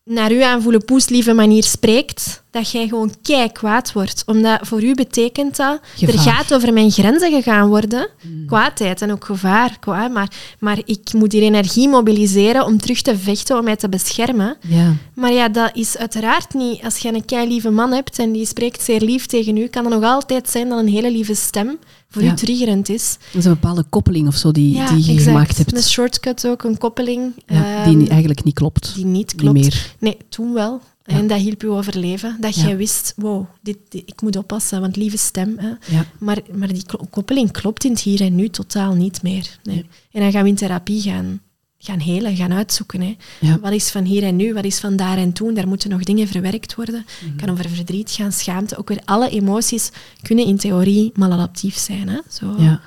naar 0.07 0.33
u 0.33 0.43
aanvoelen 0.43 0.85
poeslieve 0.85 1.33
manier 1.33 1.63
spreekt, 1.63 2.43
dat 2.51 2.71
jij 2.71 2.89
gewoon 2.89 3.15
kei 3.23 3.53
kwaad 3.53 3.93
wordt. 3.93 4.23
Omdat 4.27 4.67
voor 4.67 4.83
u 4.83 4.95
betekent 4.95 5.57
dat, 5.57 5.81
er 6.01 6.19
gaat 6.19 6.55
over 6.55 6.73
mijn 6.73 6.91
grenzen 6.91 7.33
gegaan 7.33 7.69
worden. 7.69 8.09
Kwaadheid 8.47 9.03
en 9.03 9.13
ook 9.13 9.25
gevaar. 9.25 9.79
Maar, 10.13 10.31
maar 10.59 10.79
ik 10.85 11.13
moet 11.13 11.33
hier 11.33 11.43
energie 11.43 11.89
mobiliseren 11.89 12.65
om 12.65 12.79
terug 12.79 13.03
te 13.03 13.19
vechten, 13.19 13.59
om 13.59 13.65
mij 13.65 13.77
te 13.77 13.89
beschermen. 13.89 14.57
Ja. 14.61 14.95
Maar 15.15 15.33
ja, 15.33 15.49
dat 15.49 15.71
is 15.75 15.97
uiteraard 15.97 16.55
niet. 16.55 16.83
Als 16.83 16.99
je 16.99 17.15
een 17.15 17.25
kei 17.25 17.49
lieve 17.49 17.71
man 17.71 17.93
hebt 17.93 18.19
en 18.19 18.33
die 18.33 18.47
spreekt 18.47 18.83
zeer 18.83 19.01
lief 19.01 19.27
tegen 19.27 19.57
u, 19.57 19.67
kan 19.67 19.85
het 19.85 19.95
nog 19.95 20.05
altijd 20.05 20.51
zijn 20.51 20.69
dat 20.69 20.79
een 20.79 20.89
hele 20.89 21.11
lieve 21.11 21.35
stem 21.35 21.79
voor 22.23 22.33
u 22.33 22.35
triggerend 22.35 22.89
is. 22.89 23.17
Dat 23.33 23.35
is 23.35 23.45
een 23.45 23.53
bepaalde 23.53 23.85
koppeling 23.89 24.27
of 24.29 24.37
zo 24.37 24.53
die, 24.53 24.73
die 24.73 25.05
je 25.05 25.11
exact. 25.13 25.23
gemaakt 25.23 25.57
hebt. 25.59 25.73
Een 25.77 25.83
shortcut 25.83 26.47
ook, 26.47 26.63
een 26.65 26.79
koppeling. 26.79 27.33
ja, 27.47 27.77
ehm, 27.81 27.89
die 27.89 27.97
ni- 27.97 28.07
eigenlijk 28.07 28.45
niet 28.45 28.55
klopt. 28.55 28.95
die 28.95 29.05
niet 29.05 29.15
Niet 29.15 29.35
klopt. 29.35 29.59
meer. 29.59 29.95
Nee, 29.99 30.17
toen 30.29 30.53
wel. 30.53 30.81
Ja. 31.05 31.15
En 31.17 31.27
dat 31.27 31.39
hielp 31.39 31.63
u 31.63 31.69
overleven. 31.69 32.37
Dat 32.41 32.55
Ja. 32.57 32.63
jij 32.67 32.77
wist, 32.77 33.13
wow, 33.17 33.45
dit, 33.63 33.77
dit- 33.89 34.03
ik 34.07 34.23
moet 34.23 34.37
oppassen, 34.37 34.81
want 34.81 34.97
lieve 34.97 35.17
stem. 35.19 35.55
Hè. 35.59 35.69
Ja. 35.97 36.05
Maar, 36.19 36.39
maar 36.53 36.69
die 36.69 36.83
koppeling 37.11 37.51
klopt 37.51 37.85
in 37.85 37.91
het 37.91 38.01
hier 38.01 38.21
en 38.21 38.35
nu 38.35 38.49
totaal 38.49 38.95
niet 38.95 39.23
meer. 39.23 39.59
Nee. 39.63 39.75
Nee. 39.75 39.87
En 40.13 40.21
dan 40.21 40.31
gaan 40.33 40.43
we 40.43 40.49
in 40.49 40.55
therapie 40.55 41.01
gaan, 41.03 41.41
gaan 41.87 41.99
helen, 42.01 42.37
gaan 42.37 42.53
uitzoeken. 42.53 43.01
Hè. 43.01 43.17
Ja. 43.41 43.59
Wat 43.61 43.73
is 43.73 43.91
van 43.91 44.05
hier 44.05 44.23
en 44.23 44.37
nu, 44.37 44.55
wat 44.55 44.65
is 44.65 44.79
van 44.79 44.97
daar 44.97 45.17
en 45.19 45.33
toen? 45.33 45.55
Daar 45.55 45.69
moeten 45.69 45.91
nog 45.91 46.03
dingen 46.03 46.29
verwerkt 46.29 46.75
worden. 46.75 47.07
Mhm. 47.25 47.37
Kan 47.37 47.51
over 47.51 47.69
verdriet 47.69 48.11
gaan, 48.11 48.33
schaamte. 48.33 48.77
Ook 48.79 48.89
weer 48.89 49.01
alle 49.05 49.31
emoties 49.31 49.91
kunnen 50.23 50.47
in 50.47 50.57
theorie 50.57 51.11
maladaptief 51.15 51.77
zijn. 51.77 52.09
Hè. 52.09 52.19
Zo, 52.31 52.55
Ja. 52.59 52.81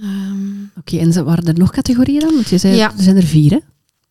ehm, 0.00 0.62
Oké, 0.78 0.98
en 0.98 1.12
ze- 1.12 1.24
waren 1.24 1.44
er 1.46 1.58
nog 1.58 1.70
categorieën 1.70 2.20
dan? 2.20 2.34
Want 2.34 2.48
je 2.48 2.58
zei, 2.58 2.76
Ja. 2.76 2.92
er 2.96 3.02
zijn 3.02 3.16
er 3.16 3.22
vier, 3.26 3.50
hè? 3.50 3.58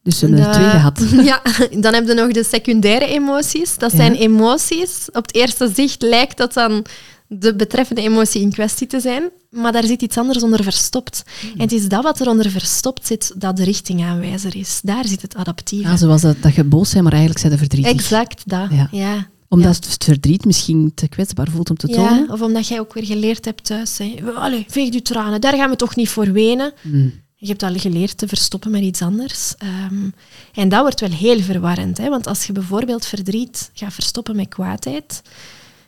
Dus 0.03 0.19
we 0.19 0.27
hebben 0.27 0.45
er 0.47 0.53
twee 0.53 0.69
gehad. 0.69 0.99
Ja, 1.31 1.41
dan 1.79 1.93
heb 1.93 2.07
je 2.07 2.13
nog 2.13 2.31
de 2.31 2.43
secundaire 2.43 3.05
emoties. 3.07 3.77
Dat 3.77 3.91
Ja. 3.91 3.97
zijn 3.97 4.13
emoties. 4.15 5.05
Op 5.11 5.25
het 5.25 5.35
eerste 5.35 5.71
zicht 5.75 6.01
lijkt 6.01 6.37
dat 6.37 6.53
dan 6.53 6.85
de 7.27 7.55
betreffende 7.55 8.01
emotie 8.01 8.41
in 8.41 8.51
kwestie 8.51 8.87
te 8.87 8.99
zijn, 8.99 9.29
maar 9.49 9.71
daar 9.71 9.83
zit 9.83 10.01
iets 10.01 10.17
anders 10.17 10.43
onder 10.43 10.63
verstopt. 10.63 11.23
Hmm. 11.41 11.51
En 11.51 11.59
het 11.59 11.71
is 11.71 11.87
dat 11.87 12.03
wat 12.03 12.19
er 12.19 12.29
onder 12.29 12.49
verstopt 12.49 13.07
zit, 13.07 13.33
dat 13.37 13.57
de 13.57 13.63
richtingaanwijzer 13.63 14.55
is. 14.55 14.79
Daar 14.83 15.07
zit 15.07 15.21
het 15.21 15.35
adaptieve. 15.35 15.89
Ja, 15.89 15.97
zoals 15.97 16.21
dat, 16.21 16.41
dat 16.41 16.55
je 16.55 16.63
boos 16.63 16.91
bent, 16.91 17.03
maar 17.03 17.13
eigenlijk 17.13 17.41
zijn 17.41 17.51
ze 17.51 17.57
verdrietig. 17.57 17.91
exact 17.91 18.41
dat. 18.45 18.69
Ja. 18.71 18.87
Ja. 18.91 19.27
Omdat 19.47 19.75
het 19.75 20.03
verdriet 20.03 20.45
misschien 20.45 20.91
te 20.95 21.07
kwetsbaar 21.07 21.47
voelt 21.49 21.69
om 21.69 21.77
te 21.77 21.87
tonen. 21.87 22.25
Ja, 22.27 22.33
of 22.33 22.41
omdat 22.41 22.67
jij 22.67 22.79
ook 22.79 22.93
weer 22.93 23.05
geleerd 23.05 23.45
hebt 23.45 23.63
thuis. 23.65 23.97
Hè. 23.97 24.15
Allee, 24.35 24.65
veeg 24.67 24.93
je 24.93 25.01
tranen, 25.01 25.41
daar 25.41 25.55
gaan 25.55 25.69
we 25.69 25.75
toch 25.75 25.95
niet 25.95 26.09
voor 26.09 26.31
wenen. 26.31 26.73
Hmm. 26.81 27.23
Je 27.35 27.47
hebt 27.47 27.63
al 27.63 27.75
geleerd 27.75 28.17
te 28.17 28.27
verstoppen 28.27 28.71
met 28.71 28.81
iets 28.81 29.01
anders. 29.01 29.55
Ehm, 29.57 30.09
en 30.53 30.69
dat 30.69 30.81
wordt 30.81 30.99
wel 30.99 31.11
heel 31.11 31.39
verwarrend. 31.39 31.97
Hè? 31.97 32.09
Want 32.09 32.27
als 32.27 32.45
je 32.45 32.53
bijvoorbeeld 32.53 33.05
verdriet 33.05 33.69
gaat 33.73 33.93
verstoppen 33.93 34.35
met 34.35 34.47
kwaadheid, 34.47 35.21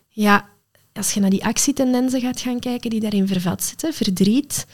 ja, 0.09 0.45
als 0.97 1.11
je 1.13 1.19
naar 1.19 1.29
die 1.29 1.45
actietendensen 1.45 2.21
gaat 2.21 2.39
gaan 2.39 2.59
kijken 2.59 2.89
die 2.89 2.99
daarin 2.99 3.27
vervat 3.27 3.63
zitten, 3.63 3.93
verdriet, 3.93 4.65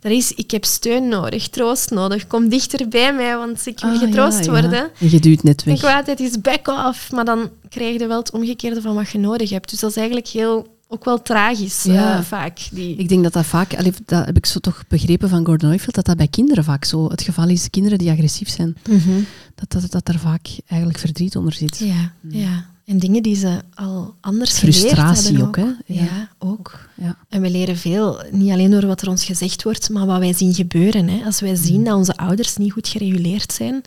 dat 0.00 0.12
is, 0.12 0.32
ik 0.32 0.50
heb 0.50 0.64
steun 0.64 1.08
nodig, 1.08 1.48
troost 1.48 1.90
nodig, 1.90 2.26
kom 2.26 2.48
dichter 2.48 2.88
bij 2.88 3.14
mij, 3.14 3.36
want 3.36 3.66
ik 3.66 3.80
wil 3.80 3.90
Ah, 3.90 3.98
getroost 3.98 4.44
ja, 4.44 4.52
ja. 4.54 4.60
worden. 4.60 4.90
En 5.00 5.10
je 5.10 5.20
duwt 5.20 5.42
net 5.42 5.62
En 5.62 5.70
weg. 5.70 5.78
kwaadheid 5.78 6.20
is 6.20 6.40
back 6.40 6.68
off, 6.68 7.12
maar 7.12 7.24
dan 7.24 7.50
krijg 7.68 8.00
je 8.00 8.06
wel 8.06 8.18
het 8.18 8.30
omgekeerde 8.32 8.80
van 8.80 8.94
wat 8.94 9.10
je 9.10 9.18
nodig 9.18 9.50
hebt. 9.50 9.70
Dus 9.70 9.80
dat 9.80 9.90
is 9.90 9.96
eigenlijk 9.96 10.26
heel, 10.28 10.76
ook 10.88 11.04
wel 11.04 11.22
tragisch, 11.22 11.82
Ja. 11.82 12.16
eh, 12.18 12.22
vaak. 12.24 12.58
Die, 12.72 12.96
Ik 12.96 13.08
denk 13.08 13.22
dat 13.22 13.32
dat 13.32 13.46
vaak, 13.46 13.70
dat 14.06 14.26
heb 14.26 14.36
ik 14.36 14.46
zo 14.46 14.58
toch 14.58 14.82
begrepen 14.88 15.28
van 15.28 15.44
Gordon 15.46 15.68
Neufeld, 15.68 15.94
dat 15.94 16.04
dat 16.04 16.16
bij 16.16 16.28
kinderen 16.28 16.64
vaak 16.64 16.84
zo 16.84 17.08
het 17.08 17.22
geval 17.22 17.48
is. 17.48 17.70
Kinderen 17.70 17.98
die 17.98 18.10
agressief 18.10 18.48
zijn, 18.48 18.76
Mhm. 18.88 19.10
dat, 19.54 19.70
dat, 19.82 19.90
dat 19.90 20.08
er 20.08 20.18
vaak 20.18 20.46
eigenlijk 20.66 21.00
verdriet 21.00 21.36
onder 21.36 21.52
zit. 21.52 21.78
Ja, 21.78 22.12
ja. 22.28 22.70
En 22.84 22.98
dingen 22.98 23.22
die 23.22 23.36
ze 23.36 23.60
al 23.74 24.14
anders 24.20 24.58
geleerd 24.58 24.76
Frustratie 24.76 25.26
hebben 25.26 25.46
ook, 25.46 25.56
hè? 25.56 25.94
Ja. 25.94 26.02
Ja. 26.02 26.28
ook. 26.38 26.88
Ja. 26.96 27.16
En 27.28 27.40
we 27.40 27.50
leren 27.50 27.76
veel, 27.76 28.22
niet 28.30 28.50
alleen 28.50 28.70
door 28.70 28.86
wat 28.86 29.02
er 29.02 29.08
ons 29.08 29.24
gezegd 29.24 29.62
wordt, 29.62 29.90
maar 29.90 30.06
wat 30.06 30.18
wij 30.18 30.32
zien 30.32 30.54
gebeuren. 30.54 31.08
Hè. 31.08 31.24
Als 31.24 31.40
wij 31.40 31.54
zien 31.54 31.84
dat 31.84 31.96
onze 31.96 32.16
ouders 32.16 32.56
niet 32.56 32.72
goed 32.72 32.88
gereguleerd 32.88 33.52
zijn, 33.52 33.82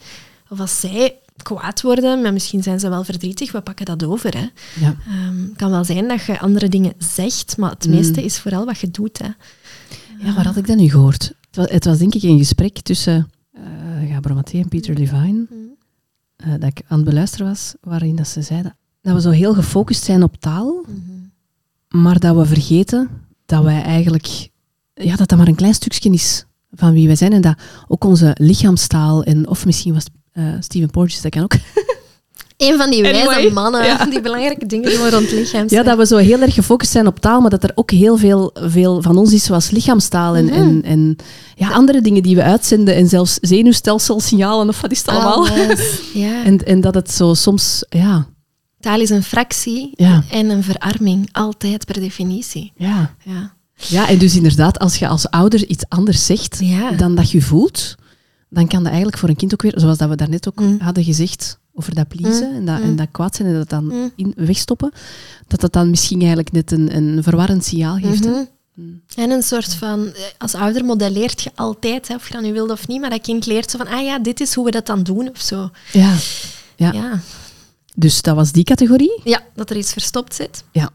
of 0.49 0.59
als 0.59 0.79
zij 0.79 1.15
kwaad 1.43 1.81
worden, 1.81 2.21
maar 2.21 2.33
misschien 2.33 2.63
zijn 2.63 2.79
ze 2.79 2.89
wel 2.89 3.03
verdrietig, 3.03 3.51
we 3.51 3.61
pakken 3.61 3.85
dat 3.85 4.03
over. 4.03 4.37
Hè. 4.37 4.47
Ja. 4.79 4.95
Ehm, 5.07 5.41
het 5.41 5.55
kan 5.55 5.71
wel 5.71 5.83
zijn 5.83 6.07
dat 6.07 6.23
je 6.23 6.39
andere 6.39 6.69
dingen 6.69 6.93
zegt, 6.97 7.57
maar 7.57 7.69
het 7.69 7.87
meeste 7.87 8.23
is 8.23 8.39
vooral 8.39 8.65
wat 8.65 8.79
je 8.79 8.91
doet. 8.91 9.17
Hè. 9.17 9.29
ja, 10.25 10.33
waar 10.33 10.45
had 10.45 10.57
ik 10.57 10.67
dat 10.67 10.77
nu 10.77 10.89
gehoord? 10.89 11.23
Het 11.23 11.55
was, 11.55 11.69
het 11.69 11.85
was 11.85 11.97
denk 11.97 12.13
ik 12.13 12.23
een 12.23 12.37
gesprek 12.37 12.79
tussen 12.79 13.29
uh, 13.57 14.11
Gabor 14.11 14.33
Maté 14.33 14.57
en 14.57 14.67
Peter 14.67 14.97
Levine, 14.97 15.47
uh, 16.37 16.51
dat 16.51 16.63
ik 16.63 16.81
aan 16.87 16.97
het 16.97 17.07
beluisteren 17.07 17.47
was, 17.47 17.73
waarin 17.81 18.15
dat 18.15 18.27
ze 18.27 18.41
zeiden 18.41 18.75
dat 19.05 19.13
we 19.15 19.21
zo 19.21 19.29
heel 19.29 19.53
gefocust 19.53 20.03
zijn 20.03 20.23
op 20.23 20.35
taal, 20.39 20.85
maar 21.89 22.19
dat 22.19 22.35
we 22.35 22.45
vergeten 22.45 23.09
dat 23.45 23.63
wij 23.63 23.81
eigenlijk, 23.81 24.49
ja, 24.93 25.15
dat 25.15 25.29
dat 25.29 25.37
maar 25.37 25.47
een 25.47 25.55
klein 25.55 25.73
stukje 25.73 26.09
is 26.09 26.45
van 26.71 26.93
wie 26.93 27.07
wij 27.07 27.15
zijn 27.15 27.33
en 27.33 27.41
dat 27.41 27.55
ook 27.87 28.03
onze 28.03 28.35
lichaamstaal 28.39 29.23
en, 29.23 29.47
of 29.47 29.65
misschien 29.65 29.93
was 29.93 30.05
uh, 30.33 30.43
Steven 30.59 30.89
Porges, 30.89 31.21
dat 31.21 31.31
kan 31.31 31.43
ook. 31.43 31.53
Een 32.57 32.77
van 32.77 32.89
die 32.89 33.01
wijze 33.01 33.29
Anyway, 33.29 33.51
mannen 33.51 33.85
ja. 33.85 34.05
die 34.09 34.21
belangrijke 34.21 34.65
dingen 34.65 34.91
doen 34.91 35.09
rond 35.09 35.31
lichaam. 35.31 35.65
Ja, 35.67 35.83
dat 35.83 35.97
we 35.97 36.05
zo 36.05 36.17
heel 36.17 36.41
erg 36.41 36.53
gefocust 36.53 36.91
zijn 36.91 37.07
op 37.07 37.19
taal, 37.19 37.41
maar 37.41 37.49
dat 37.49 37.63
er 37.63 37.71
ook 37.75 37.91
heel 37.91 38.17
veel, 38.17 38.51
veel 38.53 39.01
van 39.01 39.17
ons 39.17 39.33
is, 39.33 39.43
zoals 39.43 39.69
lichaamstaal 39.69 40.35
en, 40.35 40.45
Mhm. 40.45 40.53
en, 40.53 40.83
en 40.83 41.15
ja, 41.55 41.71
andere 41.71 42.01
dingen 42.01 42.23
die 42.23 42.35
we 42.35 42.43
uitzenden 42.43 42.95
en 42.95 43.07
zelfs 43.07 43.37
zenuwstelselsignalen 43.41 44.67
of 44.67 44.81
wat 44.81 44.91
is 44.91 44.97
het 44.99 45.07
allemaal. 45.07 45.47
Alles. 45.47 46.01
Ja. 46.13 46.43
En, 46.43 46.65
en 46.65 46.81
dat 46.81 46.93
het 46.95 47.11
zo 47.11 47.33
soms, 47.33 47.85
ja, 47.89 48.27
Taal 48.85 48.99
is 49.01 49.09
een 49.09 49.23
fractie 49.23 49.91
Ja. 49.95 50.23
en 50.29 50.49
een 50.49 50.63
verarming, 50.63 51.29
altijd 51.31 51.85
per 51.85 51.99
definitie. 51.99 52.71
ja. 52.77 53.15
Ja. 53.23 53.53
Ja, 53.75 54.07
en 54.09 54.17
dus 54.17 54.35
inderdaad, 54.35 54.79
als 54.79 54.95
je 54.95 55.07
als 55.07 55.29
ouder 55.29 55.65
iets 55.67 55.83
anders 55.89 56.25
zegt 56.25 56.57
Ja. 56.59 56.91
dan 56.91 57.15
dat 57.15 57.31
je 57.31 57.41
voelt, 57.41 57.95
dan 58.49 58.67
kan 58.67 58.79
dat 58.79 58.87
eigenlijk 58.87 59.17
voor 59.17 59.29
een 59.29 59.35
kind 59.35 59.53
ook 59.53 59.61
weer, 59.61 59.73
zoals 59.75 59.97
dat 59.97 60.09
we 60.09 60.15
daarnet 60.15 60.47
ook 60.47 60.59
Mm. 60.59 60.77
hadden 60.81 61.03
gezegd, 61.03 61.59
over 61.73 61.95
dat 61.95 62.07
pleasen 62.07 62.49
Mm, 62.49 62.55
en, 62.55 62.65
dat, 62.65 62.77
mm. 62.77 62.83
en 62.83 62.95
dat 62.95 63.07
kwaad 63.11 63.35
zijn 63.35 63.47
en 63.47 63.53
dat 63.53 63.69
dan 63.69 63.85
Mm. 63.85 64.11
in, 64.15 64.33
wegstoppen, 64.35 64.91
dat 65.47 65.59
dat 65.61 65.73
dan 65.73 65.89
misschien 65.89 66.17
eigenlijk 66.19 66.51
net 66.51 66.71
een, 66.71 66.95
een 66.95 67.23
verwarrend 67.23 67.65
signaal 67.65 67.97
geeft. 67.97 68.23
Mhm. 68.25 68.43
Mm. 68.75 69.01
En 69.15 69.29
een 69.29 69.43
soort 69.43 69.73
van, 69.73 70.07
eh, 70.07 70.21
als 70.37 70.53
ouder 70.55 70.85
modelleert 70.85 71.41
je 71.41 71.51
altijd, 71.55 72.07
hè, 72.07 72.15
of 72.15 72.27
je 72.27 72.33
dat 72.33 72.43
nu 72.43 72.53
wilt 72.53 72.71
of 72.71 72.87
niet, 72.87 73.01
maar 73.01 73.09
dat 73.09 73.21
kind 73.21 73.45
leert 73.45 73.71
zo 73.71 73.77
van, 73.77 73.87
ah 73.87 74.03
ja, 74.03 74.19
dit 74.19 74.39
is 74.41 74.53
hoe 74.53 74.65
we 74.65 74.71
dat 74.71 74.85
dan 74.85 75.03
doen, 75.03 75.29
of 75.29 75.41
zo. 75.41 75.69
Ja. 75.93 76.13
Ja. 76.75 76.91
Ja, 76.91 77.19
Dus 77.95 78.21
dat 78.21 78.35
was 78.35 78.51
die 78.51 78.63
categorie. 78.63 79.21
ja 79.23 79.41
dat 79.53 79.69
er 79.69 79.77
iets 79.77 79.91
verstopt 79.91 80.35
zit. 80.35 80.63
Ja. 80.71 80.89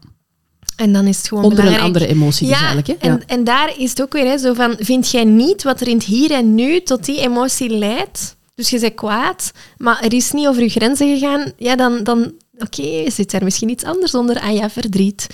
En 0.75 0.93
dan 0.93 1.05
is 1.07 1.17
het 1.17 1.27
gewoon 1.27 1.43
Onder 1.43 1.65
een 1.65 1.79
andere 1.79 2.07
emotie 2.07 2.47
dus 2.47 2.59
Ja, 2.59 2.65
eigenlijk. 2.65 2.87
Hè? 2.87 3.09
en, 3.09 3.23
en 3.27 3.43
daar 3.43 3.73
is 3.77 3.89
het 3.89 4.01
ook 4.01 4.13
weer 4.13 4.25
hè, 4.25 4.37
zo 4.37 4.53
van, 4.53 4.75
vind 4.79 5.11
jij 5.11 5.23
niet 5.23 5.63
wat 5.63 5.81
er 5.81 5.87
in 5.87 5.95
het 5.95 6.05
hier 6.05 6.31
en 6.31 6.55
nu 6.55 6.81
tot 6.81 7.05
die 7.05 7.19
emotie 7.19 7.69
leidt? 7.69 8.35
Dus 8.55 8.69
je 8.69 8.79
bent 8.79 8.93
kwaad, 8.93 9.51
maar 9.77 10.01
er 10.03 10.13
is 10.13 10.31
niet 10.31 10.47
over 10.47 10.61
je 10.61 10.69
grenzen 10.69 11.19
gegaan, 11.19 11.51
ja, 11.57 11.75
dan, 11.75 12.03
dan 12.03 12.33
oké, 12.61 13.11
zit 13.11 13.33
er 13.33 13.43
misschien 13.43 13.69
iets 13.69 13.83
anders 13.83 14.15
onder. 14.15 14.39
Ah 14.39 14.53
ja, 14.55 14.69
verdriet. 14.69 15.27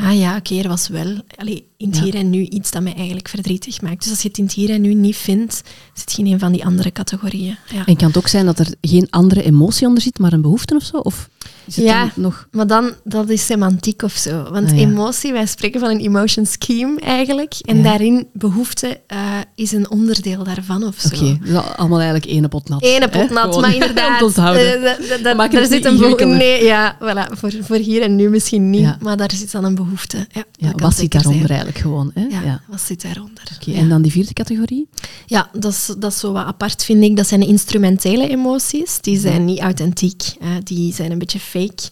Ah 0.00 0.18
ja, 0.18 0.36
oké, 0.36 0.54
er 0.58 0.68
was 0.68 0.88
wel 0.88 1.16
allee, 1.36 1.66
in 1.76 1.88
het 1.88 1.96
Ja. 1.96 2.02
hier 2.02 2.14
en 2.14 2.30
nu 2.30 2.44
iets 2.44 2.70
dat 2.70 2.82
mij 2.82 2.94
eigenlijk 2.94 3.28
verdrietig 3.28 3.80
maakt. 3.82 4.02
Dus 4.02 4.10
als 4.10 4.22
je 4.22 4.28
het 4.28 4.38
in 4.38 4.44
het 4.44 4.52
hier 4.52 4.70
en 4.70 4.80
nu 4.80 4.94
niet 4.94 5.16
vindt, 5.16 5.62
zit 5.94 6.12
je 6.12 6.22
in 6.24 6.32
een 6.32 6.38
van 6.38 6.52
die 6.52 6.64
andere 6.64 6.92
categorieën. 6.92 7.56
Ja. 7.72 7.86
En 7.86 7.96
kan 7.96 8.06
het 8.06 8.16
ook 8.16 8.28
zijn 8.28 8.46
dat 8.46 8.58
er 8.58 8.74
geen 8.80 9.06
andere 9.10 9.42
emotie 9.42 9.86
onder 9.86 10.02
zit, 10.02 10.18
maar 10.18 10.32
een 10.32 10.42
behoefte 10.42 10.74
of 10.74 10.82
zo? 10.82 10.96
Of 10.96 11.28
Ja. 11.66 12.10
nog... 12.14 12.48
Maar 12.50 12.66
dan, 12.66 12.90
dat 13.04 13.28
is 13.28 13.46
semantiek 13.46 14.02
of 14.02 14.12
zo. 14.12 14.42
Want 14.50 14.70
Ah, 14.70 14.76
ja. 14.78 14.82
emotie, 14.86 15.32
wij 15.32 15.46
spreken 15.46 15.80
van 15.80 15.90
een 15.90 16.00
emotion 16.00 16.46
scheme 16.46 17.00
eigenlijk. 17.00 17.54
En 17.60 17.76
Ja. 17.76 17.82
daarin, 17.82 18.26
behoefte 18.32 19.00
eh, 19.06 19.18
is 19.54 19.72
een 19.72 19.90
onderdeel 19.90 20.44
daarvan 20.44 20.84
of 20.84 20.94
zo. 20.98 21.08
Oké, 21.14 21.38
dus 21.44 21.56
allemaal 21.76 22.00
eigenlijk 22.00 22.30
één 22.30 22.48
pot 22.48 22.68
nat. 22.68 22.80
Hè? 22.82 23.08
pot 23.08 23.30
nat, 23.30 23.60
maar 23.60 23.74
inderdaad. 23.74 24.20
dat- 25.22 25.36
Maak 25.36 25.52
daar 25.52 25.66
zit 25.66 25.84
een. 25.84 26.28
Nee, 26.36 26.64
ja, 26.64 26.96
voilà, 27.00 27.32
voor, 27.38 27.50
voor 27.60 27.76
hier 27.76 28.02
en 28.02 28.16
nu 28.16 28.28
misschien 28.30 28.70
niet, 28.70 28.80
Ja. 28.80 28.96
maar 29.00 29.16
daar 29.16 29.30
zit 29.32 29.52
dan 29.52 29.64
een 29.64 29.74
behoefte. 29.74 30.26
Ja, 30.56 30.72
wat 30.76 30.94
zit 30.96 31.10
daaronder 31.10 31.46
zijn. 31.46 31.50
eigenlijk 31.58 31.78
gewoon? 31.78 32.10
Hè? 32.14 32.26
Ja, 32.44 32.60
wat 32.68 32.80
zit 32.80 33.02
daaronder? 33.02 33.42
Oké. 33.60 33.72
En 33.72 33.88
dan 33.88 34.02
die 34.02 34.12
vierde 34.12 34.32
categorie? 34.32 34.88
Ja, 35.26 35.48
dat 35.52 35.72
is, 35.72 35.94
dat 35.98 36.12
is 36.12 36.18
zo 36.18 36.32
wat 36.32 36.44
apart, 36.46 36.84
vind 36.84 37.02
ik. 37.04 37.16
Dat 37.16 37.26
zijn 37.26 37.40
instrumentele 37.46 38.28
emoties. 38.28 39.00
Die 39.00 39.18
zijn 39.18 39.44
niet 39.44 39.60
authentiek. 39.60 40.22
Die 40.62 40.94
zijn 40.94 41.10
een 41.10 41.18
beetje 41.18 41.40
fake. 41.52 41.82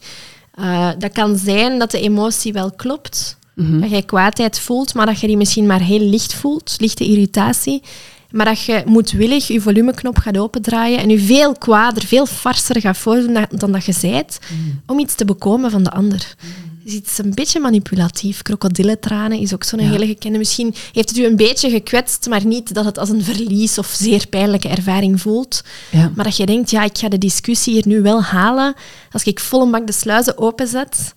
Eh, 0.55 0.91
dat 0.99 1.13
kan 1.13 1.37
zijn 1.37 1.79
dat 1.79 1.91
de 1.91 2.01
emotie 2.01 2.53
wel 2.53 2.71
klopt. 2.71 3.39
Mhm. 3.55 3.81
Dat 3.81 3.91
jij 3.91 4.03
kwaadheid 4.03 4.61
voelt, 4.61 4.95
maar 4.95 5.07
dat 5.07 5.21
je 5.21 5.27
die 5.27 5.37
misschien 5.37 5.67
maar 5.67 5.81
heel 5.81 6.01
licht 6.01 6.35
voelt. 6.35 6.77
Lichte 6.79 7.05
irritatie. 7.05 7.83
Maar 8.31 8.47
dat 8.47 8.65
je 8.65 8.83
moedwillig 8.87 9.47
je 9.47 9.61
volumeknop 9.61 10.19
gaat 10.19 10.39
opendraaien 10.39 10.99
en 10.99 11.09
je 11.09 11.19
veel 11.19 11.55
kwader, 11.55 12.07
veel 12.07 12.27
farser 12.27 12.81
gaat 12.81 12.97
voordoen 12.97 13.47
dan, 13.51 13.73
dat 13.73 13.85
je 13.85 13.93
zijt, 13.93 14.39
om 14.87 14.99
iets 14.99 15.15
te 15.15 15.25
bekomen 15.25 15.71
van 15.71 15.83
de 15.83 15.91
ander. 15.91 16.19
Het 16.19 16.70
is 16.85 16.93
iets 16.93 17.19
een 17.19 17.35
beetje 17.35 17.61
manipulatief. 17.61 18.43
Krokodillentranen 18.43 19.39
is 19.39 19.55
ook 19.55 19.65
zo'n 19.65 19.81
Ja. 19.81 19.91
hele 19.91 20.07
gekende. 20.07 20.39
Misschien 20.39 20.75
heeft 20.93 21.09
het 21.09 21.19
u 21.19 21.25
een 21.25 21.37
beetje 21.37 21.71
gekwetst, 21.71 22.29
maar 22.29 22.47
niet 22.47 22.75
dat 22.75 22.85
het 22.85 22.99
als 22.99 23.09
een 23.09 23.23
verlies 23.25 23.79
of 23.79 23.87
zeer 23.87 24.27
pijnlijke 24.27 24.69
ervaring 24.69 25.21
voelt. 25.21 25.63
Ja. 25.91 26.13
Maar 26.15 26.25
dat 26.25 26.37
je 26.37 26.47
denkt, 26.47 26.71
ja, 26.71 26.85
ik 26.85 26.99
ga 26.99 27.09
de 27.09 27.19
discussie 27.19 27.73
hier 27.75 27.87
nu 27.87 28.03
wel 28.03 28.23
halen 28.23 28.75
als 29.11 29.23
ik 29.25 29.41
volle 29.41 29.71
bak 29.71 29.87
de 29.87 29.93
sluizen 29.93 30.39
openzet 30.39 31.15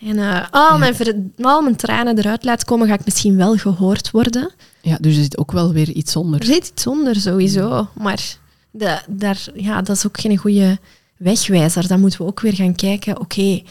en 0.00 0.18
eh, 0.18 0.46
al, 0.50 0.78
mijn 0.78 0.94
ver- 0.94 1.16
al 1.40 1.62
mijn 1.62 1.76
tranen 1.76 2.18
eruit 2.18 2.44
laat 2.44 2.64
komen, 2.64 2.88
ga 2.88 2.94
ik 2.94 3.04
misschien 3.04 3.36
wel 3.36 3.56
gehoord 3.56 4.10
worden. 4.10 4.50
ja, 4.82 4.96
dus 5.00 5.16
er 5.16 5.22
zit 5.22 5.38
ook 5.38 5.52
wel 5.52 5.72
weer 5.72 5.90
iets 5.90 6.14
Er 6.14 6.20
onder. 6.20 6.44
zit 6.44 6.68
iets 6.68 6.86
onder, 6.86 7.16
sowieso. 7.16 7.88
Maar 7.94 8.36
da- 8.70 9.02
daar, 9.08 9.44
ja, 9.54 9.82
dat 9.82 9.96
is 9.96 10.06
ook 10.06 10.20
geen 10.20 10.36
goede 10.36 10.78
wegwijzer. 11.16 11.88
Dan 11.88 12.00
moeten 12.00 12.18
we 12.20 12.26
ook 12.26 12.40
weer 12.40 12.54
gaan 12.54 12.74
kijken, 12.74 13.20
oké, 13.20 13.62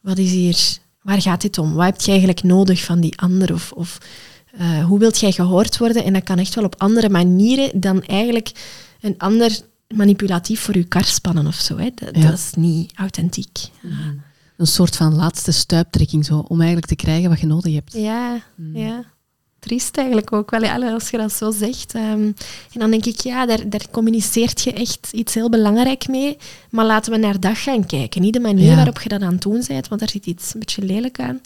wat 0.00 0.18
is 0.18 0.30
hier... 0.30 0.58
Waar 1.02 1.20
gaat 1.22 1.40
dit 1.40 1.58
om? 1.58 1.74
Wat 1.74 1.84
heb 1.84 2.00
je 2.00 2.08
eigenlijk 2.10 2.42
nodig 2.42 2.84
van 2.84 3.00
die 3.00 3.18
ander? 3.20 3.52
Of, 3.52 3.72
of 3.72 3.98
eh, 4.58 4.84
hoe 4.84 4.98
wilt 4.98 5.18
jij 5.20 5.32
gehoord 5.32 5.78
worden? 5.78 6.04
En 6.04 6.12
dat 6.12 6.22
kan 6.22 6.38
echt 6.38 6.54
wel 6.54 6.64
op 6.64 6.74
andere 6.78 7.08
manieren 7.08 7.80
dan 7.80 8.02
eigenlijk 8.02 8.52
een 9.00 9.14
ander 9.18 9.58
manipulatief 9.94 10.60
voor 10.60 10.76
je 10.76 10.84
kar 10.84 11.04
spannen 11.04 11.46
of 11.46 11.54
zo. 11.54 11.76
Hè. 11.78 11.88
Dat, 11.94 12.16
Ja. 12.16 12.20
dat 12.22 12.38
is 12.38 12.50
niet 12.56 12.92
authentiek. 12.94 13.58
Een 14.56 14.66
soort 14.66 14.96
van 14.96 15.14
laatste 15.14 15.52
stuiptrekking, 15.52 16.24
zo, 16.24 16.38
om 16.38 16.56
eigenlijk 16.58 16.86
te 16.86 16.96
krijgen 16.96 17.30
wat 17.30 17.40
je 17.40 17.46
nodig 17.46 17.74
hebt. 17.74 17.92
Ja, 17.92 18.42
ja. 18.72 19.04
Triest 19.60 19.96
eigenlijk 19.96 20.32
ook 20.32 20.50
wel, 20.50 20.62
ja, 20.62 20.92
als 20.92 21.10
je 21.10 21.16
dat 21.16 21.32
zo 21.32 21.50
zegt. 21.50 21.94
Ehm, 21.94 22.04
en 22.72 22.78
dan 22.78 22.90
denk 22.90 23.04
ik, 23.06 23.20
ja, 23.20 23.46
daar, 23.46 23.68
daar 23.68 23.86
communiceert 23.90 24.60
je 24.62 24.72
echt 24.72 25.08
iets 25.12 25.34
heel 25.34 25.48
belangrijk 25.48 26.08
mee. 26.08 26.36
Maar 26.70 26.86
laten 26.86 27.12
we 27.12 27.18
naar 27.18 27.40
dat 27.40 27.56
gaan 27.58 27.86
kijken. 27.86 28.20
Niet 28.22 28.32
de 28.32 28.40
manier 28.40 28.68
Ja. 28.70 28.74
waarop 28.74 29.00
je 29.00 29.08
dat 29.08 29.22
aan 29.22 29.32
het 29.32 29.42
doen 29.42 29.62
bent, 29.66 29.88
want 29.88 30.00
daar 30.00 30.10
zit 30.10 30.26
iets 30.26 30.54
een 30.54 30.60
beetje 30.60 30.82
lelijk 30.82 31.20
aan. 31.20 31.40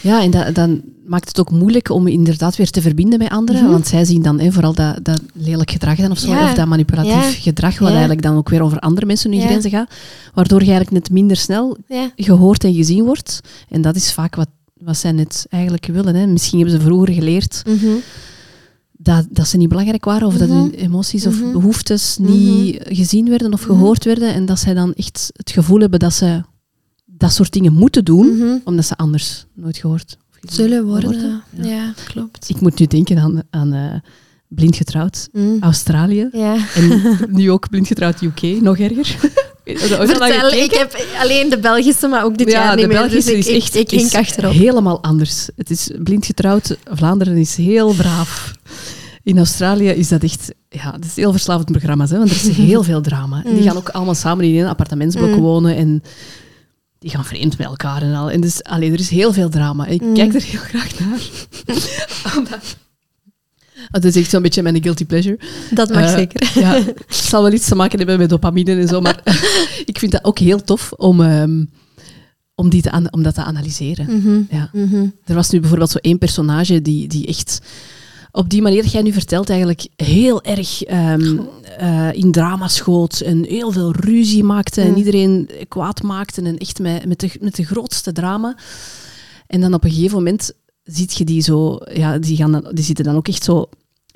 Ja, 0.00 0.22
en 0.22 0.30
dat, 0.30 0.54
dan 0.54 0.82
maakt 1.06 1.28
het 1.28 1.40
ook 1.40 1.50
moeilijk 1.50 1.90
om 1.90 2.06
inderdaad 2.06 2.56
weer 2.56 2.70
te 2.70 2.80
verbinden 2.82 3.18
met 3.18 3.30
anderen. 3.30 3.62
Mhm. 3.62 3.70
Want 3.72 3.86
zij 3.86 4.04
zien 4.04 4.22
dan 4.22 4.40
hè, 4.40 4.52
vooral 4.52 4.74
dat, 4.74 4.98
dat 5.04 5.20
lelijk 5.34 5.70
gedrag 5.70 5.96
dan 5.96 6.10
of 6.10 6.18
zo, 6.18 6.30
Ja. 6.30 6.44
of 6.44 6.54
dat 6.54 6.66
manipulatief 6.66 7.12
Ja. 7.34 7.40
gedrag, 7.42 7.72
wat 7.78 7.88
Ja. 7.88 7.94
eigenlijk 7.94 8.22
dan 8.22 8.36
ook 8.36 8.48
weer 8.48 8.62
over 8.62 8.78
andere 8.78 9.06
mensen 9.06 9.32
hun 9.32 9.40
grenzen 9.40 9.70
gaat. 9.70 9.90
Waardoor 10.34 10.60
je 10.60 10.70
eigenlijk 10.70 10.90
net 11.04 11.10
minder 11.10 11.36
snel 11.36 11.76
gehoord 12.16 12.64
en 12.64 12.74
gezien 12.74 13.04
wordt. 13.04 13.40
En 13.68 13.82
dat 13.82 13.96
is 13.96 14.12
vaak 14.12 14.34
wat, 14.36 14.48
wat 14.84 14.96
zij 14.96 15.12
net 15.12 15.46
eigenlijk 15.48 15.86
willen. 15.86 16.14
Hè. 16.14 16.26
Misschien 16.26 16.58
hebben 16.58 16.76
ze 16.78 16.84
vroeger 16.84 17.14
geleerd 17.14 17.62
Mhm. 17.66 17.86
dat, 18.92 19.26
dat 19.30 19.46
ze 19.48 19.56
niet 19.56 19.68
belangrijk 19.68 20.04
waren, 20.04 20.26
of 20.26 20.36
dat 20.36 20.48
Mhm. 20.48 20.58
hun 20.58 20.70
emoties 20.74 21.26
of 21.26 21.40
Mhm. 21.40 21.52
behoeftes 21.52 22.16
niet 22.20 22.78
gezien 22.88 23.28
werden 23.28 23.52
of 23.52 23.62
gehoord 23.62 24.04
werden. 24.04 24.34
En 24.34 24.44
dat 24.46 24.58
zij 24.58 24.74
dan 24.74 24.92
echt 24.94 25.30
het 25.32 25.50
gevoel 25.50 25.80
hebben 25.80 25.98
dat 25.98 26.12
ze 26.12 26.42
dat 27.04 27.32
soort 27.32 27.52
dingen 27.52 27.72
moeten 27.72 28.04
doen, 28.04 28.60
omdat 28.64 28.84
ze 28.84 28.96
anders 28.96 29.46
nooit 29.54 29.76
gehoord 29.76 30.16
of 30.30 30.36
gezien 30.40 30.64
Zullen 30.64 30.86
worden. 30.86 31.42
Ja. 31.50 31.64
Ja, 31.66 31.92
klopt. 32.04 32.48
Ik 32.48 32.60
moet 32.60 32.78
nu 32.78 32.86
denken 32.86 33.18
aan, 33.18 33.42
aan 33.50 33.72
eh, 33.72 33.94
blind 34.48 34.76
getrouwd 34.76 35.28
Mm. 35.32 35.56
Australië. 35.60 36.28
Ja. 36.32 36.56
En 36.74 37.16
nu 37.28 37.50
ook 37.50 37.68
blind 37.70 37.86
getrouwd 37.86 38.20
UK, 38.22 38.42
nog 38.60 38.78
erger. 38.78 39.16
Vertel, 39.64 40.52
ik 40.52 40.72
heb 40.72 40.96
alleen 41.20 41.50
de 41.50 41.58
Belgische, 41.58 42.06
maar 42.08 42.24
ook 42.24 42.38
dit 42.38 42.50
ja, 42.50 42.62
jaar 42.64 42.76
niet 42.76 42.84
de 42.84 42.88
meer. 42.92 42.98
Belgische 43.00 43.30
dus 43.34 43.46
ik, 43.46 43.52
is 43.54 43.62
echt 43.62 43.74
ik, 43.74 43.80
ik 43.80 43.90
hink 43.90 44.02
is 44.12 44.14
achterop. 44.14 44.52
helemaal 44.52 45.02
anders. 45.02 45.48
Het 45.56 45.70
is 45.70 45.90
blind 46.02 46.26
getrouwd. 46.26 46.76
Vlaanderen 46.84 47.36
is 47.36 47.56
heel 47.56 47.92
braaf. 47.92 48.52
In 49.22 49.38
Australië 49.38 49.88
is 49.88 50.08
dat 50.08 50.22
echt... 50.22 50.52
Ja, 50.68 50.92
het 50.92 51.04
is 51.04 51.16
heel 51.16 51.30
verslavend 51.32 51.70
programma's, 51.70 52.10
hè, 52.10 52.18
want 52.18 52.30
er 52.30 52.36
is 52.36 52.56
heel 52.66 52.82
veel 52.82 53.00
drama. 53.00 53.42
Die 53.42 53.52
Mm. 53.52 53.62
gaan 53.62 53.76
ook 53.76 53.88
allemaal 53.88 54.14
samen 54.14 54.44
in 54.44 54.60
een 54.62 54.68
appartementsblok 54.68 55.28
Mm. 55.30 55.40
wonen 55.40 55.76
en 55.76 56.02
die 56.98 57.10
gaan 57.10 57.24
vreemd 57.24 57.58
met 57.58 57.66
elkaar 57.66 58.02
en 58.02 58.14
al. 58.14 58.30
En 58.30 58.40
dus, 58.40 58.62
allee, 58.62 58.92
er 58.92 58.98
is 59.00 59.10
heel 59.10 59.32
veel 59.32 59.48
drama. 59.48 59.86
Ik 59.86 60.00
Mm. 60.02 60.14
kijk 60.14 60.34
er 60.34 60.42
heel 60.42 60.60
graag 60.60 60.98
naar. 60.98 61.20
Omdat- 62.36 62.76
Het 63.90 64.04
is 64.04 64.16
echt 64.16 64.30
zo'n 64.30 64.42
beetje 64.42 64.62
mijn 64.62 64.82
guilty 64.82 65.06
pleasure. 65.06 65.38
Dat 65.70 65.88
mag 65.92 66.02
Eh, 66.02 66.14
zeker. 66.14 66.50
Ja, 66.54 66.74
het 67.06 67.14
zal 67.14 67.42
wel 67.42 67.52
iets 67.52 67.68
te 67.68 67.74
maken 67.74 67.98
hebben 67.98 68.18
met 68.18 68.28
dopamine 68.28 68.74
en 68.80 68.88
zo, 68.88 69.00
maar 69.00 69.22
ik 69.84 69.98
vind 69.98 70.12
dat 70.12 70.24
ook 70.24 70.38
heel 70.38 70.62
tof 70.62 70.92
om, 70.92 71.20
ehm, 71.22 71.64
om, 72.54 72.68
die 72.68 72.82
te 72.82 73.08
om 73.10 73.22
dat 73.22 73.34
te 73.34 73.42
analyseren. 73.42 74.06
Mhm. 74.16 74.40
Ja. 74.50 74.70
Mhm. 74.72 75.06
Er 75.24 75.34
was 75.34 75.50
nu 75.50 75.60
bijvoorbeeld 75.60 75.90
zo 75.90 75.98
één 76.00 76.18
personage 76.18 76.82
die, 76.82 77.08
die 77.08 77.26
echt 77.26 77.60
op 78.32 78.50
die 78.50 78.62
manier 78.62 78.82
dat 78.82 78.92
jij 78.92 79.02
nu 79.02 79.12
vertelt 79.12 79.48
eigenlijk 79.48 79.86
heel 79.96 80.42
erg 80.42 80.82
ehm, 80.82 81.38
eh, 81.78 82.12
in 82.12 82.32
drama 82.32 82.68
schoot 82.68 83.20
en 83.20 83.44
heel 83.44 83.72
veel 83.72 83.92
ruzie 83.92 84.44
maakte 84.44 84.80
en 84.80 84.90
Mm. 84.90 84.96
iedereen 84.96 85.50
kwaad 85.68 86.02
maakte 86.02 86.42
en 86.42 86.58
echt 86.58 86.78
met, 86.78 87.06
met, 87.06 87.20
de, 87.20 87.30
met 87.40 87.54
de 87.56 87.64
grootste 87.64 88.12
drama. 88.12 88.56
En 89.46 89.60
dan 89.60 89.74
op 89.74 89.84
een 89.84 89.90
gegeven 89.90 90.16
moment 90.16 90.52
ziet 90.84 91.14
je 91.14 91.24
die 91.24 91.42
zo, 91.42 91.78
ja, 91.92 92.18
die, 92.18 92.36
gaan 92.36 92.52
dan, 92.52 92.68
die 92.72 92.84
zitten 92.84 93.04
dan 93.04 93.16
ook 93.16 93.28
echt 93.28 93.44
zo 93.44 93.68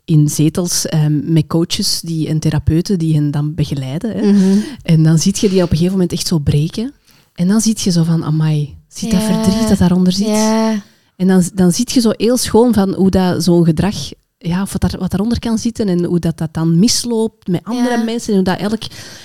in 0.05 0.29
zetels 0.29 0.87
ehm, 0.87 1.33
met 1.33 1.47
coaches 1.47 2.01
die, 2.01 2.29
en 2.29 2.39
therapeuten 2.39 2.99
die 2.99 3.15
hen 3.15 3.31
dan 3.31 3.55
begeleiden. 3.55 4.11
Hè. 4.11 4.33
Mhm. 4.33 4.59
En 4.83 5.03
dan 5.03 5.19
zie 5.19 5.35
je 5.41 5.49
die 5.49 5.63
op 5.63 5.71
een 5.71 5.77
gegeven 5.77 5.93
moment 5.93 6.13
echt 6.13 6.27
zo 6.27 6.39
breken. 6.39 6.93
En 7.35 7.49
dan 7.49 7.61
zie 7.61 7.77
je 7.79 7.91
zo 7.91 8.03
van, 8.03 8.25
amai, 8.25 8.77
ziet 8.89 9.11
dat 9.11 9.23
verdriet 9.23 9.69
dat 9.69 9.79
daaronder 9.79 10.13
zit? 10.13 10.27
Ja. 10.27 10.83
En 11.17 11.27
dan, 11.27 11.43
dan 11.55 11.73
zie 11.73 11.87
je 11.93 12.01
zo 12.01 12.11
heel 12.17 12.37
schoon 12.37 12.75
van 12.75 12.95
hoe 12.95 13.11
dat 13.11 13.45
zo'n 13.45 13.65
gedrag, 13.65 13.95
ja, 14.39 14.63
of 14.63 14.73
wat, 14.73 14.81
daar, 14.81 15.01
wat 15.01 15.11
daaronder 15.11 15.39
kan 15.39 15.59
zitten 15.59 15.89
en 15.89 16.05
hoe 16.05 16.19
dat, 16.19 16.39
dat 16.39 16.55
dan 16.55 16.79
misloopt 16.79 17.49
met 17.49 17.61
andere 17.65 17.97
Ja. 17.99 18.05
mensen. 18.05 18.29
En 18.29 18.35
hoe 18.35 18.45
dat 18.45 18.59
elk, 18.59 18.83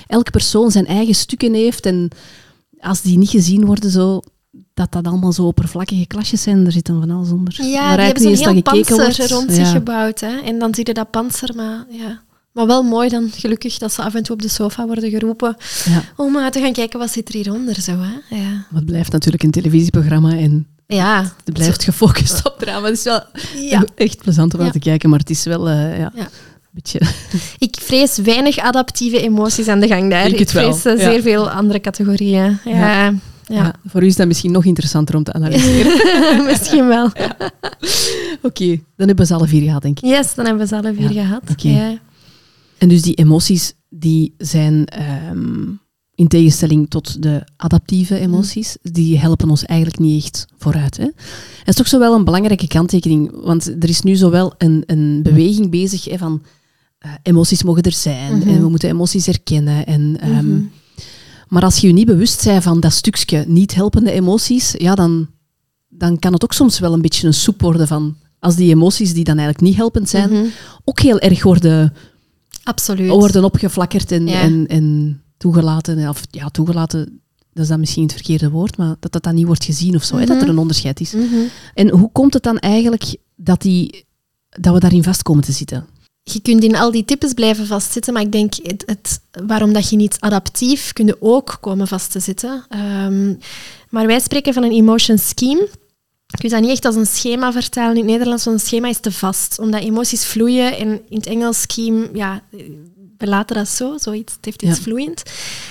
elk 0.07 0.31
persoon 0.31 0.71
zijn 0.71 0.85
eigen 0.85 1.15
stukken 1.15 1.53
heeft. 1.53 1.85
En 1.85 2.09
als 2.79 3.01
die 3.01 3.17
niet 3.17 3.29
gezien 3.29 3.65
worden, 3.65 3.91
zo, 3.91 4.21
dat 4.73 4.91
dat 4.91 5.07
allemaal 5.07 5.31
zo 5.33 5.43
oppervlakkige 5.45 6.05
klasjes 6.07 6.41
zijn. 6.41 6.65
Er 6.65 6.71
zit 6.71 6.85
dan 6.85 6.99
van 6.99 7.11
alles 7.11 7.31
onder. 7.31 7.63
Ja, 7.63 7.81
Waar 7.87 7.95
die 7.97 8.05
hebben 8.05 8.23
niet 8.23 8.31
eens 8.31 8.45
heel 8.45 8.61
panzer 8.61 9.27
rond 9.29 9.51
zich 9.53 9.71
gebouwd. 9.71 10.19
Hè? 10.19 10.37
En 10.39 10.59
dan 10.59 10.75
zie 10.75 10.87
je 10.87 10.93
dat 10.93 11.09
panzer, 11.11 11.55
maar 11.55 11.85
ja. 11.89 12.21
Maar 12.51 12.67
wel 12.67 12.83
mooi 12.83 13.09
dan, 13.09 13.29
gelukkig, 13.35 13.77
dat 13.77 13.93
ze 13.93 14.01
af 14.01 14.15
en 14.15 14.23
toe 14.23 14.35
op 14.35 14.41
de 14.41 14.47
sofa 14.47 14.85
worden 14.85 15.09
geroepen 15.09 15.55
Ja. 15.85 16.03
om 16.15 16.35
uh, 16.35 16.47
te 16.47 16.59
gaan 16.59 16.73
kijken 16.73 16.99
wat 16.99 17.11
zit 17.11 17.27
er 17.29 17.35
hieronder. 17.35 17.81
Zo, 17.81 17.91
hè? 17.91 18.35
Ja. 18.35 18.49
Maar 18.49 18.65
het 18.81 18.85
blijft 18.85 19.11
natuurlijk 19.11 19.43
een 19.43 19.51
televisieprogramma 19.51 20.31
en 20.37 20.67
ja. 20.87 21.31
het 21.45 21.53
blijft 21.53 21.83
gefocust 21.83 22.45
op 22.45 22.55
drama. 22.59 22.87
Het 22.87 22.97
is 22.97 23.03
wel 23.03 23.23
Ja. 23.55 23.83
echt 23.95 24.17
plezant 24.17 24.51
om 24.53 24.57
naar 24.57 24.67
Ja. 24.67 24.73
te 24.73 24.79
kijken, 24.79 25.09
maar 25.09 25.19
het 25.19 25.29
is 25.29 25.43
wel... 25.43 25.69
eh, 25.69 25.97
ja. 25.99 26.11
Beetje... 26.71 26.99
Ik 27.59 27.77
vrees 27.81 28.17
weinig 28.17 28.57
adaptieve 28.57 29.21
emoties 29.21 29.67
aan 29.67 29.79
de 29.79 29.87
gang 29.87 30.09
daar. 30.09 30.23
Het 30.23 30.39
ik 30.39 30.49
vrees 30.49 30.83
wel, 30.83 30.93
eh, 30.95 31.01
ja. 31.03 31.11
zeer 31.11 31.21
veel 31.21 31.49
andere 31.49 31.79
categorieën. 31.81 32.59
Ja, 32.65 33.13
Ja. 33.53 33.75
voor 33.85 34.03
u 34.03 34.05
is 34.05 34.15
dat 34.15 34.27
misschien 34.27 34.51
nog 34.51 34.65
interessanter 34.65 35.15
om 35.15 35.23
te 35.23 35.33
analyseren. 35.33 35.91
misschien 36.51 36.87
wel. 36.87 37.09
Oké, 38.41 38.67
dan 38.95 39.07
hebben 39.07 39.15
we 39.15 39.25
ze 39.25 39.33
alle 39.33 39.47
vier 39.47 39.61
gehad, 39.61 39.81
denk 39.81 39.99
ik. 39.99 40.05
Yes, 40.09 40.35
dan 40.35 40.45
hebben 40.45 40.63
we 40.63 40.69
ze 40.69 40.75
alle 40.77 40.93
vier 40.93 41.09
gehad. 41.09 41.41
oké. 41.51 41.69
Ja. 41.69 41.97
En 42.77 42.89
dus 42.89 43.01
die 43.01 43.13
emoties, 43.15 43.73
die 43.89 44.33
zijn 44.37 44.85
ehm, 44.85 45.63
in 46.15 46.27
tegenstelling 46.27 46.89
tot 46.89 47.21
de 47.23 47.43
adaptieve 47.57 48.19
emoties, 48.19 48.77
die 48.81 49.19
helpen 49.19 49.49
ons 49.49 49.65
eigenlijk 49.65 49.99
niet 49.99 50.23
echt 50.23 50.47
vooruit. 50.57 50.97
Hè? 50.97 51.03
En 51.03 51.13
dat 51.57 51.67
is 51.67 51.75
toch 51.75 51.87
zo 51.87 51.99
wel 51.99 52.15
een 52.15 52.25
belangrijke 52.25 52.67
kanttekening, 52.67 53.31
want 53.43 53.67
er 53.83 53.89
is 53.89 54.01
nu 54.01 54.15
zowel 54.15 54.53
een, 54.57 54.83
een 54.85 55.19
beweging 55.23 55.69
bezig 55.69 56.05
hè, 56.05 56.17
van 56.17 56.41
eh, 56.97 57.11
emoties 57.23 57.63
mogen 57.63 57.83
er 57.83 57.91
zijn 57.93 58.37
Mhm. 58.37 58.49
en 58.49 58.61
we 58.61 58.69
moeten 58.69 58.89
emoties 58.89 59.25
herkennen. 59.25 59.85
En, 59.85 60.17
ehm, 60.19 60.47
Mhm. 60.53 60.61
Maar 61.51 61.63
als 61.63 61.77
je 61.77 61.87
je 61.87 61.93
niet 61.93 62.05
bewust 62.05 62.43
bent 62.43 62.63
van 62.63 62.79
dat 62.79 62.91
stukje 62.93 63.43
niet 63.47 63.73
helpende 63.75 64.11
emoties, 64.11 64.73
ja, 64.77 64.95
dan, 64.95 65.27
dan 65.89 66.19
kan 66.19 66.33
het 66.33 66.43
ook 66.43 66.53
soms 66.53 66.79
wel 66.79 66.93
een 66.93 67.01
beetje 67.01 67.27
een 67.27 67.33
soep 67.33 67.61
worden 67.61 67.87
van 67.87 68.15
als 68.39 68.55
die 68.55 68.69
emoties 68.69 69.13
die 69.13 69.23
dan 69.23 69.37
eigenlijk 69.37 69.67
niet 69.67 69.75
helpend 69.77 70.09
zijn, 70.09 70.29
Mhm. 70.31 70.45
ook 70.83 70.99
heel 70.99 71.19
erg 71.19 71.43
worden 71.43 71.93
Absoluut. 72.63 73.09
worden 73.09 73.43
opgeflakkerd 73.43 74.11
en, 74.11 74.27
Ja. 74.27 74.41
en, 74.41 74.67
en 74.67 75.21
toegelaten. 75.37 76.09
Of 76.09 76.21
ja, 76.29 76.49
toegelaten, 76.49 77.21
dat 77.53 77.63
is 77.63 77.69
dan 77.69 77.79
misschien 77.79 78.03
het 78.03 78.13
verkeerde 78.13 78.49
woord, 78.49 78.77
maar 78.77 78.95
dat 78.99 79.11
dat 79.11 79.23
dan 79.23 79.35
niet 79.35 79.45
wordt 79.45 79.63
gezien 79.63 79.95
of 79.95 80.03
zo, 80.03 80.15
hè, 80.17 80.25
dat 80.25 80.35
er 80.35 80.41
Mhm. 80.41 80.51
een 80.51 80.57
onderscheid 80.57 80.99
is. 80.99 81.13
Mhm. 81.13 81.25
En 81.73 81.89
hoe 81.89 82.11
komt 82.11 82.33
het 82.33 82.43
dan 82.43 82.57
eigenlijk 82.59 83.15
dat, 83.35 83.61
die, 83.61 84.05
dat 84.49 84.73
we 84.73 84.79
daarin 84.79 85.03
vast 85.03 85.23
komen 85.23 85.43
te 85.43 85.51
zitten? 85.51 85.85
Je 86.23 86.41
kunt 86.41 86.63
in 86.63 86.75
al 86.75 86.91
die 86.91 87.05
types 87.05 87.33
blijven 87.33 87.67
vastzitten, 87.67 88.13
maar 88.13 88.21
ik 88.21 88.31
denk 88.31 88.53
het, 88.63 88.83
het, 88.85 89.21
waarom 89.47 89.73
dat 89.73 89.89
je 89.89 89.95
niet 89.95 90.17
adaptief 90.19 90.93
kun 90.93 91.05
je 91.05 91.17
ook 91.19 91.57
komen 91.61 91.87
vast 91.87 92.11
te 92.11 92.19
zitten. 92.19 92.65
Ehm, 92.69 93.33
maar 93.89 94.07
wij 94.07 94.19
spreken 94.19 94.53
van 94.53 94.63
een 94.63 94.71
emotion 94.71 95.17
scheme. 95.17 95.67
Ik 96.33 96.41
wil 96.41 96.49
dat 96.49 96.61
niet 96.61 96.69
echt 96.69 96.85
als 96.85 96.95
een 96.95 97.05
schema 97.05 97.51
vertalen 97.51 97.91
in 97.91 97.97
het 97.97 98.11
Nederlands, 98.11 98.45
want 98.45 98.59
een 98.59 98.65
schema 98.65 98.87
is 98.87 98.99
te 98.99 99.11
vast. 99.11 99.59
Omdat 99.59 99.81
emoties 99.81 100.25
vloeien 100.25 100.77
en 100.77 101.01
in 101.09 101.17
het 101.17 101.25
Engels 101.25 101.61
scheme, 101.61 102.09
ja, 102.13 102.43
we 103.21 103.27
laten 103.27 103.55
dat 103.55 103.67
zo, 103.67 103.97
zoiets, 103.97 104.33
het 104.33 104.45
heeft 104.45 104.61
iets 104.61 104.77
Ja. 104.77 104.81
vloeiend. 104.83 105.23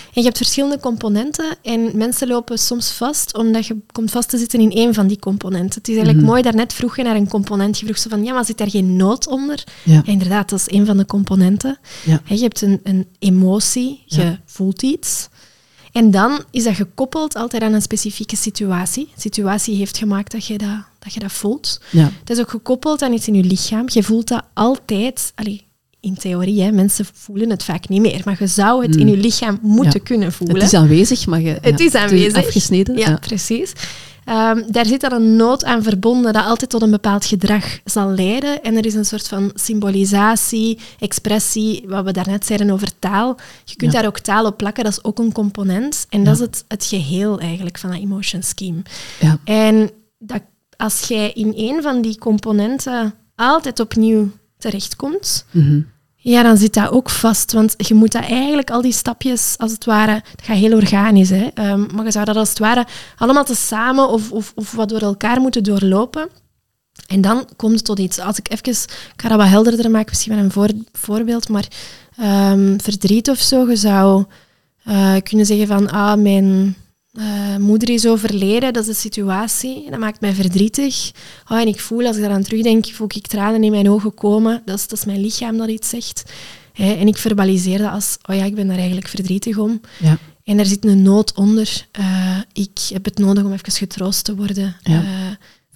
En 0.05 0.11
je 0.20 0.22
hebt 0.22 0.36
verschillende 0.36 0.80
componenten 0.80 1.57
en 1.62 1.96
mensen 1.96 2.28
lopen 2.28 2.59
soms 2.59 2.90
vast 2.90 3.36
omdat 3.36 3.66
je 3.66 3.76
komt 3.92 4.11
vast 4.11 4.28
te 4.28 4.38
zitten 4.38 4.61
in 4.61 4.70
één 4.72 4.94
van 4.94 5.07
die 5.07 5.18
componenten. 5.18 5.78
Het 5.78 5.88
is 5.88 5.94
eigenlijk 5.94 6.18
Mhm. 6.18 6.26
mooi, 6.26 6.42
daarnet 6.42 6.72
vroeg 6.72 6.96
je 6.96 7.03
naar 7.03 7.16
een 7.16 7.28
component. 7.28 7.78
Je 7.78 7.84
vroeg 7.84 7.98
zo 7.98 8.09
van, 8.09 8.24
ja, 8.24 8.32
maar 8.32 8.44
zit 8.44 8.59
daar 8.59 8.70
geen 8.70 8.96
nood 8.96 9.26
onder? 9.26 9.64
Ja. 9.84 10.03
Inderdaad, 10.05 10.48
dat 10.51 10.59
is 10.59 10.74
een 10.78 10.86
van 10.86 10.96
de 10.96 11.07
componenten. 11.07 11.78
Ja. 12.05 12.20
Je 12.24 12.38
hebt 12.42 12.62
een, 12.62 12.80
een 12.82 13.07
emotie, 13.18 14.03
je 14.07 14.38
voelt 14.44 14.82
iets. 14.82 15.28
En 15.92 16.11
dan 16.11 16.44
is 16.51 16.64
dat 16.64 16.74
gekoppeld 16.74 17.34
altijd 17.36 17.62
aan 17.62 17.72
een 17.72 17.82
specifieke 17.82 18.36
situatie. 18.36 19.09
De 19.14 19.20
situatie 19.20 19.76
heeft 19.76 19.96
gemaakt 19.98 20.32
dat 20.32 20.46
je 20.46 20.59
dat, 20.59 20.78
dat, 20.98 21.14
je 21.14 21.20
dat 21.20 21.32
voelt. 21.32 21.80
Ja. 21.90 22.11
Het 22.20 22.30
is 22.30 22.38
ook 22.38 22.51
gekoppeld 22.51 23.03
aan 23.03 23.12
iets 23.12 23.28
in 23.28 23.34
je 23.34 23.42
lichaam. 23.44 23.84
Je 23.86 24.03
voelt 24.03 24.28
dat 24.28 24.42
altijd... 24.55 25.32
Allee, 25.34 25.66
in 26.01 26.14
theorie, 26.14 26.62
hè, 26.62 26.70
mensen 26.72 27.05
voelen 27.12 27.51
het 27.51 27.64
vaak 27.64 27.88
niet 27.88 28.01
meer. 28.01 28.20
Maar 28.24 28.36
je 28.38 28.46
zou 28.46 28.82
het 28.86 28.96
in 28.96 29.09
je 29.09 29.16
lichaam 29.16 29.59
moeten 29.62 29.92
Ja. 30.01 30.05
kunnen 30.05 30.32
voelen. 30.32 30.57
Het 30.57 30.64
is 30.64 30.74
aanwezig, 30.74 31.26
maar 31.26 31.40
je, 31.40 31.59
Het 31.61 31.78
ja, 31.78 31.84
is 31.84 31.94
aanwezig. 31.94 32.36
afgesneden. 32.36 32.96
Ja, 32.96 33.16
precies. 33.20 33.72
Ehm, 34.24 34.62
daar 34.70 34.86
zit 34.86 35.01
dan 35.01 35.12
een 35.12 35.36
nood 35.36 35.64
aan 35.64 35.82
verbonden 35.82 36.32
dat 36.32 36.44
altijd 36.44 36.70
tot 36.70 36.82
een 36.82 36.90
bepaald 36.90 37.24
gedrag 37.24 37.78
zal 37.84 38.09
leiden. 38.11 38.62
En 38.62 38.76
er 38.76 38.86
is 38.86 38.94
een 38.94 39.05
soort 39.05 39.28
van 39.28 39.51
symbolisatie, 39.55 40.78
expressie, 40.98 41.84
wat 41.86 42.05
we 42.05 42.12
daarnet 42.12 42.46
zeiden 42.46 42.70
over 42.70 42.88
taal. 42.98 43.36
Je 43.64 43.76
kunt 43.76 43.92
daar 43.92 44.07
ook 44.07 44.18
taal 44.18 44.44
op 44.46 44.57
plakken, 44.57 44.84
dat 44.84 44.92
is 44.92 45.05
ook 45.05 45.18
een 45.18 45.32
component. 45.32 46.07
En 46.09 46.24
dat 46.24 46.34
is 46.34 46.40
het, 46.40 46.64
het 46.68 46.84
geheel 46.84 47.38
eigenlijk 47.38 47.78
van 47.78 47.90
dat 47.90 47.98
emotion 48.01 48.42
scheme. 48.42 48.82
Ja. 49.20 49.38
En 49.44 49.90
dat, 50.18 50.42
als 50.76 51.01
jij 51.09 51.30
in 51.32 51.53
een 51.57 51.82
van 51.82 52.03
die 52.03 52.18
componenten 52.18 53.14
altijd 53.36 53.80
opnieuw 53.80 54.30
terechtkomt, 54.61 55.45
Mhm. 55.51 55.81
ja, 56.17 56.43
dan 56.43 56.57
zit 56.57 56.75
dat 56.75 56.91
ook 56.91 57.11
vast. 57.11 57.53
Want 57.53 57.75
je 57.77 57.95
moet 57.95 58.13
dat 58.13 58.23
eigenlijk, 58.23 58.71
al 58.71 58.83
die 58.83 58.93
stapjes, 58.93 59.55
als 59.59 59.73
het 59.73 59.85
ware, 59.85 60.13
het 60.13 60.43
gaat 60.43 60.57
heel 60.57 60.77
organisch, 60.77 61.31
hè. 61.31 61.49
Ehm, 61.55 61.87
maar 61.95 62.05
je 62.05 62.11
zou 62.11 62.25
dat 62.25 62.37
als 62.37 62.49
het 62.49 62.59
ware 62.59 62.87
allemaal 63.17 63.45
tezamen 63.45 64.09
of, 64.09 64.33
of, 64.33 64.53
of 64.55 64.73
wat 64.73 64.89
door 64.89 65.01
elkaar 65.01 65.41
moeten 65.41 65.63
doorlopen. 65.63 66.29
En 67.07 67.21
dan 67.21 67.49
komt 67.57 67.75
het 67.75 67.85
tot 67.85 67.99
iets. 67.99 68.19
Als 68.19 68.39
ik 68.39 68.51
even, 68.51 68.69
ik 69.15 69.21
ga 69.23 69.29
dat 69.29 69.39
wat 69.39 69.47
helderder 69.49 69.91
maken, 69.91 70.09
misschien 70.11 70.35
met 70.35 70.45
een 70.45 70.51
voor, 70.53 70.69
voorbeeld, 70.93 71.49
maar 71.49 71.69
ehm, 72.17 72.79
verdriet 72.79 73.31
of 73.31 73.39
zo, 73.39 73.69
je 73.69 73.77
zou 73.77 74.25
eh, 74.85 75.15
kunnen 75.23 75.47
zeggen 75.47 75.67
van, 75.67 75.91
ah, 75.91 76.19
mijn 76.21 76.77
eh, 77.21 77.57
moeder 77.57 77.89
is 77.91 78.07
overleden, 78.07 78.73
dat 78.73 78.83
is 78.83 78.95
de 78.95 79.01
situatie, 79.01 79.91
dat 79.91 79.99
maakt 79.99 80.21
mij 80.21 80.33
verdrietig. 80.33 81.11
Oh, 81.49 81.61
en 81.61 81.66
ik 81.66 81.81
voel, 81.81 82.07
als 82.07 82.16
ik 82.16 82.23
daaraan 82.23 82.43
terugdenk, 82.43 82.87
voel 82.87 83.07
ik 83.14 83.27
tranen 83.27 83.62
in 83.64 83.71
mijn 83.71 83.91
ogen 83.91 84.14
komen. 84.14 84.62
Dat 84.64 84.79
is, 84.79 84.89
dat 84.89 84.99
is 84.99 85.05
mijn 85.05 85.21
lichaam 85.21 85.57
dat 85.57 85.68
iets 85.68 85.89
zegt. 85.89 86.23
Hè, 86.73 86.93
en 86.93 87.07
ik 87.07 87.16
verbaliseer 87.16 87.79
dat 87.79 87.91
als, 87.93 88.16
oh 88.31 88.37
ja, 88.37 88.45
ik 88.45 88.55
ben 88.55 88.66
daar 88.66 88.77
eigenlijk 88.77 89.09
verdrietig 89.09 89.57
om. 89.59 89.81
Ja. 89.99 90.18
En 90.45 90.59
er 90.59 90.66
zit 90.66 90.85
een 90.85 91.03
nood 91.03 91.35
onder. 91.35 91.87
Eh, 91.93 92.37
ik 92.53 92.79
heb 92.93 93.05
het 93.05 93.18
nodig 93.18 93.45
om 93.45 93.53
even 93.53 93.73
getroost 93.73 94.25
te 94.25 94.35
worden. 94.37 94.77
Ja. 94.83 95.03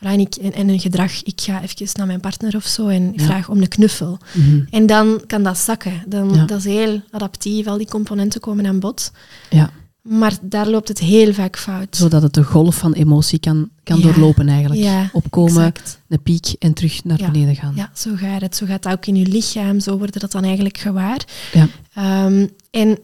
Eh, 0.00 0.12
en, 0.12 0.20
ik, 0.20 0.34
en, 0.34 0.52
en 0.52 0.68
een 0.68 0.80
gedrag, 0.80 1.22
ik 1.22 1.40
ga 1.40 1.62
even 1.62 1.86
naar 1.92 2.06
mijn 2.06 2.20
partner 2.20 2.56
of 2.56 2.66
zo 2.66 2.88
en 2.88 3.12
ik 3.12 3.20
Ja. 3.20 3.26
vraag 3.26 3.48
om 3.48 3.60
een 3.60 3.68
knuffel. 3.68 4.18
Mhm. 4.32 4.60
En 4.70 4.86
dan 4.86 5.22
kan 5.26 5.42
dat 5.42 5.58
zakken. 5.58 6.02
Dan. 6.06 6.46
Dat 6.46 6.58
is 6.58 6.64
heel 6.64 7.02
adaptief, 7.10 7.66
al 7.66 7.78
die 7.78 7.88
componenten 7.88 8.40
komen 8.40 8.66
aan 8.66 8.80
bod. 8.80 9.10
ja. 9.50 9.70
Maar 10.08 10.32
daar 10.42 10.68
loopt 10.68 10.88
het 10.88 10.98
heel 10.98 11.32
vaak 11.32 11.58
fout. 11.58 11.96
Zodat 11.96 12.22
het 12.22 12.34
de 12.34 12.42
golf 12.44 12.76
van 12.76 12.92
emotie 12.92 13.38
kan, 13.38 13.68
kan 13.82 13.98
Ja. 13.98 14.02
doorlopen 14.04 14.48
eigenlijk. 14.48 14.80
Ja, 14.80 15.10
Opkomen, 15.12 15.64
exact. 15.66 16.00
een 16.08 16.22
piek 16.22 16.54
en 16.58 16.72
terug 16.74 17.04
naar 17.04 17.18
Ja. 17.20 17.30
beneden 17.30 17.54
gaan. 17.56 17.72
Ja, 17.76 17.90
zo 17.94 18.10
gaat 18.14 18.40
het. 18.40 18.56
Zo 18.56 18.66
gaat 18.66 18.82
dat 18.82 18.92
ook 18.92 19.06
in 19.06 19.16
je 19.16 19.26
lichaam. 19.26 19.80
Zo 19.80 19.98
wordt 19.98 20.20
dat 20.20 20.32
dan 20.32 20.44
eigenlijk 20.44 20.78
gewaar. 20.78 21.24
Ja. 21.52 21.68
Ehm, 21.94 22.46
en 22.70 22.98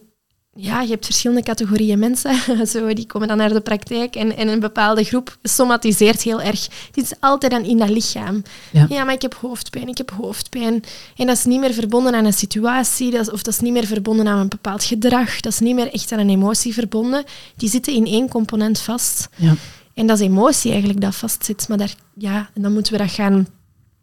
ja, 0.55 0.81
je 0.81 0.91
hebt 0.91 1.05
verschillende 1.05 1.43
categorieën 1.43 1.99
mensen. 1.99 2.35
zo, 2.73 2.95
die 2.95 3.07
komen 3.07 3.29
dan 3.29 3.37
naar 3.37 3.53
de 3.53 3.61
praktijk 3.61 4.17
en, 4.17 4.37
en 4.37 4.49
een 4.49 4.61
bepaalde 4.61 5.05
groep 5.05 5.37
somatiseert 5.43 6.23
heel 6.23 6.43
erg. 6.43 6.69
Dit 6.91 7.05
is 7.05 7.13
altijd 7.21 7.53
dan 7.53 7.65
in 7.65 7.79
dat 7.79 7.89
lichaam. 7.89 8.43
Ja. 8.73 9.05
maar 9.05 9.15
ik 9.15 9.23
heb 9.23 9.35
hoofdpijn, 9.35 9.89
ik 9.89 9.99
heb 9.99 10.11
hoofdpijn. 10.11 10.85
En 11.17 11.27
dat 11.27 11.37
is 11.37 11.45
niet 11.45 11.61
meer 11.61 11.73
verbonden 11.73 12.15
aan 12.15 12.25
een 12.25 12.33
situatie, 12.33 13.11
dat 13.11 13.21
is, 13.21 13.31
of 13.31 13.43
dat 13.43 13.55
is 13.55 13.61
niet 13.61 13.73
meer 13.73 13.87
verbonden 13.87 14.29
aan 14.29 14.39
een 14.39 14.49
bepaald 14.49 14.85
gedrag. 14.85 15.41
Dat 15.41 15.53
is 15.53 15.59
niet 15.59 15.75
meer 15.75 15.93
echt 15.93 16.13
aan 16.13 16.19
een 16.19 16.31
emotie 16.31 16.75
verbonden. 16.75 17.25
Die 17.57 17.69
zitten 17.69 17.93
in 17.93 18.07
één 18.07 18.29
component 18.29 18.81
vast. 18.81 19.29
Ja. 19.37 19.55
En 19.95 20.07
dat 20.07 20.21
is 20.21 20.27
emotie 20.27 20.71
eigenlijk 20.71 21.01
dat 21.01 21.15
vastzit. 21.15 21.69
Maar 21.69 21.79
daar, 21.79 21.95
ja, 22.15 22.51
en 22.55 22.63
dan 22.63 22.73
moeten 22.73 22.93
we 22.93 22.99
dat 22.99 23.11
gaan 23.11 23.47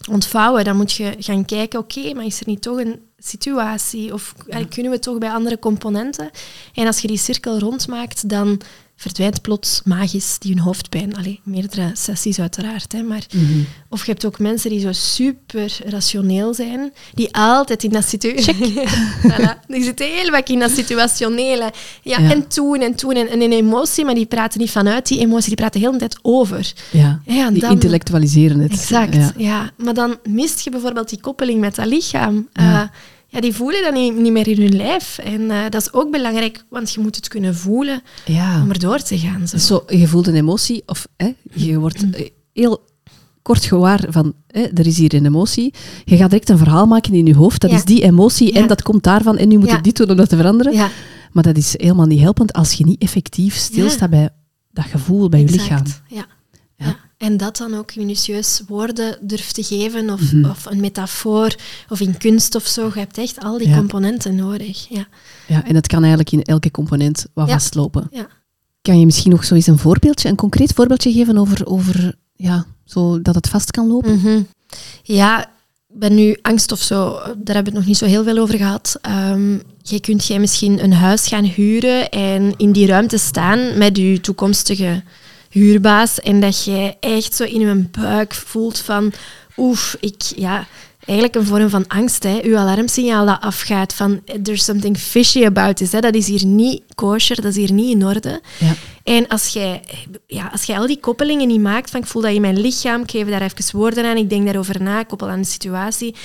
ontvouwen. 0.10 0.64
Dan 0.64 0.76
moet 0.76 0.92
je 0.92 1.16
gaan 1.20 1.46
kijken, 1.46 1.80
oké, 1.80 2.14
maar 2.14 2.26
is 2.26 2.40
er 2.40 2.48
niet 2.48 2.62
toch 2.62 2.78
een 2.78 3.00
situatie? 3.18 4.14
Of 4.14 4.34
kunnen 4.70 4.92
we 4.92 5.00
toch 5.00 5.18
bij 5.18 5.32
andere 5.32 5.60
componenten? 5.60 6.30
En 6.74 6.88
als 6.88 7.00
je 7.00 7.08
die 7.08 7.18
cirkel 7.18 7.60
rondmaakt, 7.60 8.30
dan 8.30 8.62
verdwijnt 9.00 9.42
plots 9.42 9.82
magisch 9.86 10.36
die 10.40 10.54
hun 10.54 10.64
hoofdpijn. 10.64 11.16
Allee, 11.16 11.40
meerdere 11.44 11.90
sessies 11.94 12.40
uiteraard. 12.40 12.92
Hè, 12.92 13.02
maar, 13.04 13.26
Mhm. 13.34 13.60
Of 13.90 14.06
je 14.06 14.12
hebt 14.12 14.26
ook 14.26 14.40
mensen 14.40 14.70
die 14.70 14.80
zo 14.80 14.92
super 14.92 15.78
rationeel 15.86 16.54
zijn, 16.54 16.94
die 17.14 17.36
altijd 17.36 17.84
in 17.84 17.90
dat 17.90 18.08
situatie... 18.08 18.74
voilà, 19.32 19.66
die 19.68 19.84
zitten 19.84 20.06
heel 20.06 20.30
vaak 20.32 20.48
in 20.50 20.60
dat 20.60 20.72
situationele. 20.72 21.72
Ja, 22.02 22.20
Ja. 22.20 22.32
en 22.32 22.48
toen 22.48 22.82
en 22.82 22.96
toen. 22.96 23.14
En, 23.14 23.28
en 23.28 23.42
een 23.42 23.52
emotie, 23.52 24.06
maar 24.06 24.16
die 24.16 24.26
praten 24.26 24.60
niet 24.60 24.72
vanuit 24.72 25.08
die 25.08 25.20
emotie, 25.20 25.48
die 25.48 25.56
praten 25.56 25.80
de 25.82 25.86
hele 25.86 26.00
tijd 26.00 26.20
over. 26.22 26.74
Ja. 26.92 27.20
Die 27.26 27.60
dan- 27.62 27.72
intellectualiseren 27.72 28.60
het. 28.60 28.72
Exact, 28.72 29.16
Ja. 29.16 29.34
ja. 29.38 29.72
Maar 29.78 29.94
dan 29.94 30.18
mist 30.30 30.60
je 30.60 30.70
bijvoorbeeld 30.70 31.10
die 31.10 31.20
koppeling 31.22 31.60
met 31.60 31.76
dat 31.76 31.86
lichaam. 31.86 32.48
Ja. 32.54 32.64
Ja. 32.72 32.92
Ja, 33.28 33.40
die 33.42 33.54
voelen 33.54 33.84
dat 33.84 33.94
niet, 33.94 34.16
niet 34.18 34.32
meer 34.32 34.48
in 34.48 34.62
hun 34.62 34.76
lijf. 34.76 35.18
En 35.18 35.52
eh, 35.52 35.62
dat 35.70 35.82
is 35.82 35.94
ook 35.94 36.12
belangrijk, 36.12 36.64
want 36.70 36.92
je 36.94 37.00
moet 37.00 37.16
het 37.16 37.28
kunnen 37.28 37.56
voelen 37.56 38.02
Ja. 38.26 38.62
om 38.62 38.70
erdoor 38.70 39.00
te 39.00 39.18
gaan. 39.18 39.48
Zo. 39.48 39.58
Zo, 39.58 39.84
je 39.88 40.08
voelt 40.08 40.28
een 40.28 40.36
emotie, 40.36 40.84
of 40.86 41.08
hè, 41.18 41.34
je 41.54 41.80
wordt 41.80 42.10
eh, 42.12 42.28
heel 42.54 42.86
kort 43.42 43.66
gewaar 43.66 44.06
van, 44.10 44.34
hè, 44.48 44.62
er 44.62 44.88
is 44.88 44.98
hier 44.98 45.14
een 45.14 45.26
emotie. 45.26 45.74
Je 46.06 46.18
gaat 46.18 46.30
direct 46.30 46.50
een 46.50 46.58
verhaal 46.58 46.86
maken 46.86 47.14
in 47.14 47.26
je 47.26 47.36
hoofd, 47.36 47.62
dat 47.62 47.70
Ja. 47.72 47.76
is 47.78 47.86
die 47.86 48.04
emotie 48.04 48.54
en 48.54 48.68
dat 48.68 48.82
komt 48.82 49.04
daarvan 49.04 49.38
en 49.38 49.48
nu 49.48 49.58
moet 49.58 49.72
ik 49.72 49.84
dit 49.84 49.96
doen 49.98 50.10
om 50.10 50.16
dat 50.16 50.30
te 50.30 50.36
veranderen. 50.36 50.74
Ja, 50.74 50.90
Maar 51.32 51.44
dat 51.44 51.58
is 51.58 51.74
helemaal 51.78 52.06
niet 52.06 52.20
helpend 52.20 52.54
als 52.54 52.74
je 52.74 52.86
niet 52.86 53.02
effectief 53.02 53.56
stilstaat 53.56 54.10
bij 54.10 54.30
dat 54.72 54.86
gevoel, 54.86 55.30
bij 55.30 55.40
je 55.40 55.50
lichaam. 55.50 55.84
Ja. 56.08 56.26
En 57.18 57.38
dat 57.38 57.58
dan 57.58 57.74
ook 57.74 57.96
minutieus 57.96 58.62
woorden 58.68 59.18
durft 59.22 59.54
te 59.54 59.64
geven, 59.64 60.10
of, 60.10 60.32
Mhm. 60.34 60.50
of 60.50 60.66
een 60.66 60.80
metafoor, 60.80 61.56
of 61.90 62.00
in 62.00 62.18
kunst 62.18 62.56
of 62.56 62.66
zo. 62.68 62.86
Je 62.94 63.00
hebt 63.00 63.18
echt 63.18 63.40
al 63.44 63.58
die 63.58 63.68
Ja. 63.68 63.78
componenten 63.78 64.36
nodig. 64.36 64.86
Ja. 64.90 65.08
Ja, 65.48 65.66
en 65.66 65.76
het 65.76 65.88
kan 65.88 66.00
eigenlijk 66.00 66.32
in 66.32 66.42
elke 66.44 66.72
component 66.72 67.26
wat 67.34 67.48
Ja. 67.48 67.54
vastlopen. 67.54 68.08
Ja. 68.12 68.28
Kan 68.82 69.00
je 69.00 69.06
misschien 69.06 69.32
nog 69.32 69.46
zo 69.46 69.56
eens 69.56 69.68
een 69.68 69.78
voorbeeldje, 69.80 70.30
een 70.30 70.36
concreet 70.36 70.74
voorbeeldje 70.74 71.12
geven 71.12 71.38
over, 71.38 71.66
over 71.68 72.16
ja, 72.36 72.66
zo 72.86 73.22
dat 73.22 73.36
het 73.36 73.50
vast 73.50 73.72
kan 73.72 73.88
lopen? 73.88 74.16
Mhm. 74.20 74.42
Ja, 75.04 75.50
ben 75.88 76.16
nu 76.16 76.38
angst 76.42 76.72
of 76.72 76.82
zo, 76.82 77.12
daar 77.14 77.26
hebben 77.56 77.56
we 77.56 77.70
het 77.70 77.74
nog 77.74 77.86
niet 77.86 77.98
zo 77.98 78.06
heel 78.06 78.24
veel 78.24 78.38
over 78.38 78.58
gehad. 78.58 79.00
Um, 79.32 79.62
je 79.82 80.00
kunt 80.00 80.26
jij 80.28 80.40
misschien 80.40 80.84
een 80.84 80.94
huis 80.94 81.28
gaan 81.28 81.44
huren 81.44 82.10
en 82.10 82.54
in 82.58 82.72
die 82.72 82.88
ruimte 82.88 83.18
staan 83.18 83.78
met 83.78 83.98
je 83.98 84.22
toekomstige 84.22 85.04
huurbaas 85.58 86.20
en 86.20 86.40
dat 86.40 86.64
je 86.64 86.96
echt 87.00 87.36
zo 87.36 87.44
in 87.44 87.60
je 87.60 87.86
buik 88.00 88.34
voelt 88.34 88.78
van 88.78 89.14
oef, 89.58 89.98
ik, 90.00 90.22
ja, 90.36 90.68
eigenlijk 91.08 91.36
een 91.36 91.46
vorm 91.46 91.70
van 91.70 91.88
angst. 91.88 92.24
Hè. 92.24 92.40
Uw 92.44 92.58
alarmsignaal 92.58 93.26
dat 93.26 93.42
afgaat 93.42 93.94
van 93.94 94.22
there's 94.42 94.64
something 94.64 94.98
fishy 94.98 95.46
about 95.46 95.78
this. 95.78 95.92
Hè. 95.92 96.00
Dat 96.00 96.16
is 96.16 96.28
hier 96.28 96.46
niet 96.46 96.82
kosher, 96.96 97.36
dat 97.36 97.46
is 97.46 97.56
hier 97.56 97.72
niet 97.72 97.92
in 97.92 98.06
orde. 98.06 98.42
Ja. 98.58 98.74
En 99.04 99.28
als 99.28 99.48
jij, 99.48 99.82
ja, 100.28 100.50
als 100.52 100.64
jij 100.64 100.78
al 100.78 100.88
die 100.88 101.00
koppelingen 101.00 101.48
niet 101.48 101.62
maakt, 101.62 101.90
van 101.90 102.02
ik 102.02 102.08
voel 102.08 102.22
dat 102.22 102.32
in 102.32 102.42
mijn 102.42 102.60
lichaam, 102.60 103.02
ik 103.02 103.12
geef 103.12 103.28
daar 103.28 103.42
even 103.42 103.78
woorden 103.78 104.06
aan, 104.06 104.18
ik 104.18 104.30
denk 104.30 104.46
daarover 104.46 104.82
na, 104.82 105.00
ik 105.00 105.08
koppel 105.08 105.30
aan 105.30 105.42
de 105.42 105.48
situatie, 105.48 106.16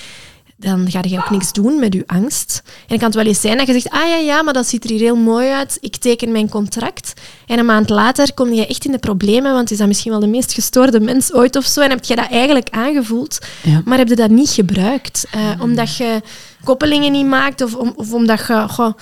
dan 0.63 0.91
ga 0.91 1.01
je 1.09 1.19
ook 1.19 1.31
niks 1.31 1.53
doen 1.53 1.79
met 1.79 1.95
je 1.95 2.03
angst. 2.07 2.63
En 2.65 2.85
dan 2.87 2.99
kan 2.99 3.07
het 3.07 3.17
wel 3.17 3.27
eens 3.27 3.41
zijn 3.41 3.57
dat 3.57 3.67
je 3.67 3.73
zegt, 3.73 3.91
ah 3.91 4.09
ja, 4.09 4.17
ja, 4.17 4.43
maar 4.43 4.53
dat 4.55 4.67
ziet 4.67 4.85
er 4.85 4.91
hier 4.91 4.99
heel 4.99 5.17
mooi 5.17 5.49
uit, 5.49 5.79
ik 5.81 5.97
teken 5.97 6.33
mijn 6.33 6.49
contract. 6.49 7.13
En 7.47 7.59
een 7.59 7.67
maand 7.67 7.89
later 7.89 8.35
kom 8.35 8.53
je 8.53 8.67
echt 8.67 8.85
in 8.85 8.93
de 8.93 8.99
problemen, 8.99 9.53
want 9.53 9.71
is 9.71 9.79
dat 9.79 9.87
misschien 9.87 10.11
wel 10.11 10.21
de 10.21 10.27
meest 10.27 10.53
gestoorde 10.53 11.01
mens 11.01 11.33
ooit 11.33 11.57
of 11.57 11.65
zo, 11.65 11.81
en 11.81 11.91
heb 11.91 12.05
je 12.05 12.17
dat 12.17 12.31
eigenlijk 12.31 12.69
aangevoeld, 12.71 13.39
maar 13.85 13.99
heb 13.99 14.09
je 14.09 14.17
dat 14.17 14.31
niet 14.31 14.51
gebruikt. 14.51 15.27
Uh, 15.37 15.63
omdat 15.63 15.97
je 15.97 16.21
koppelingen 16.65 17.13
niet 17.13 17.27
maakt, 17.27 17.63
of, 17.63 17.75
of 17.75 18.13
omdat 18.13 18.47
je 18.47 18.65
goh, 18.69 18.93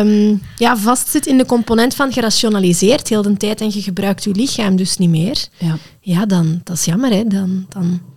um, 0.00 0.42
ja, 0.56 0.76
vastzit 0.76 1.26
in 1.26 1.38
de 1.38 1.46
component 1.46 1.94
van 1.94 2.12
gerationaliseerd 2.12 3.08
heel 3.08 3.22
de 3.22 3.36
tijd 3.36 3.60
en 3.60 3.70
je 3.72 3.82
gebruikt 3.82 4.24
je 4.24 4.30
lichaam 4.30 4.76
dus 4.76 4.96
niet 4.96 5.10
meer. 5.10 5.46
Ja, 5.58 5.76
ja 6.00 6.26
dan, 6.26 6.60
dat 6.64 6.76
is 6.76 6.84
jammer, 6.84 7.10
hè. 7.10 7.24
Dan... 7.26 7.66
dan 7.68 8.12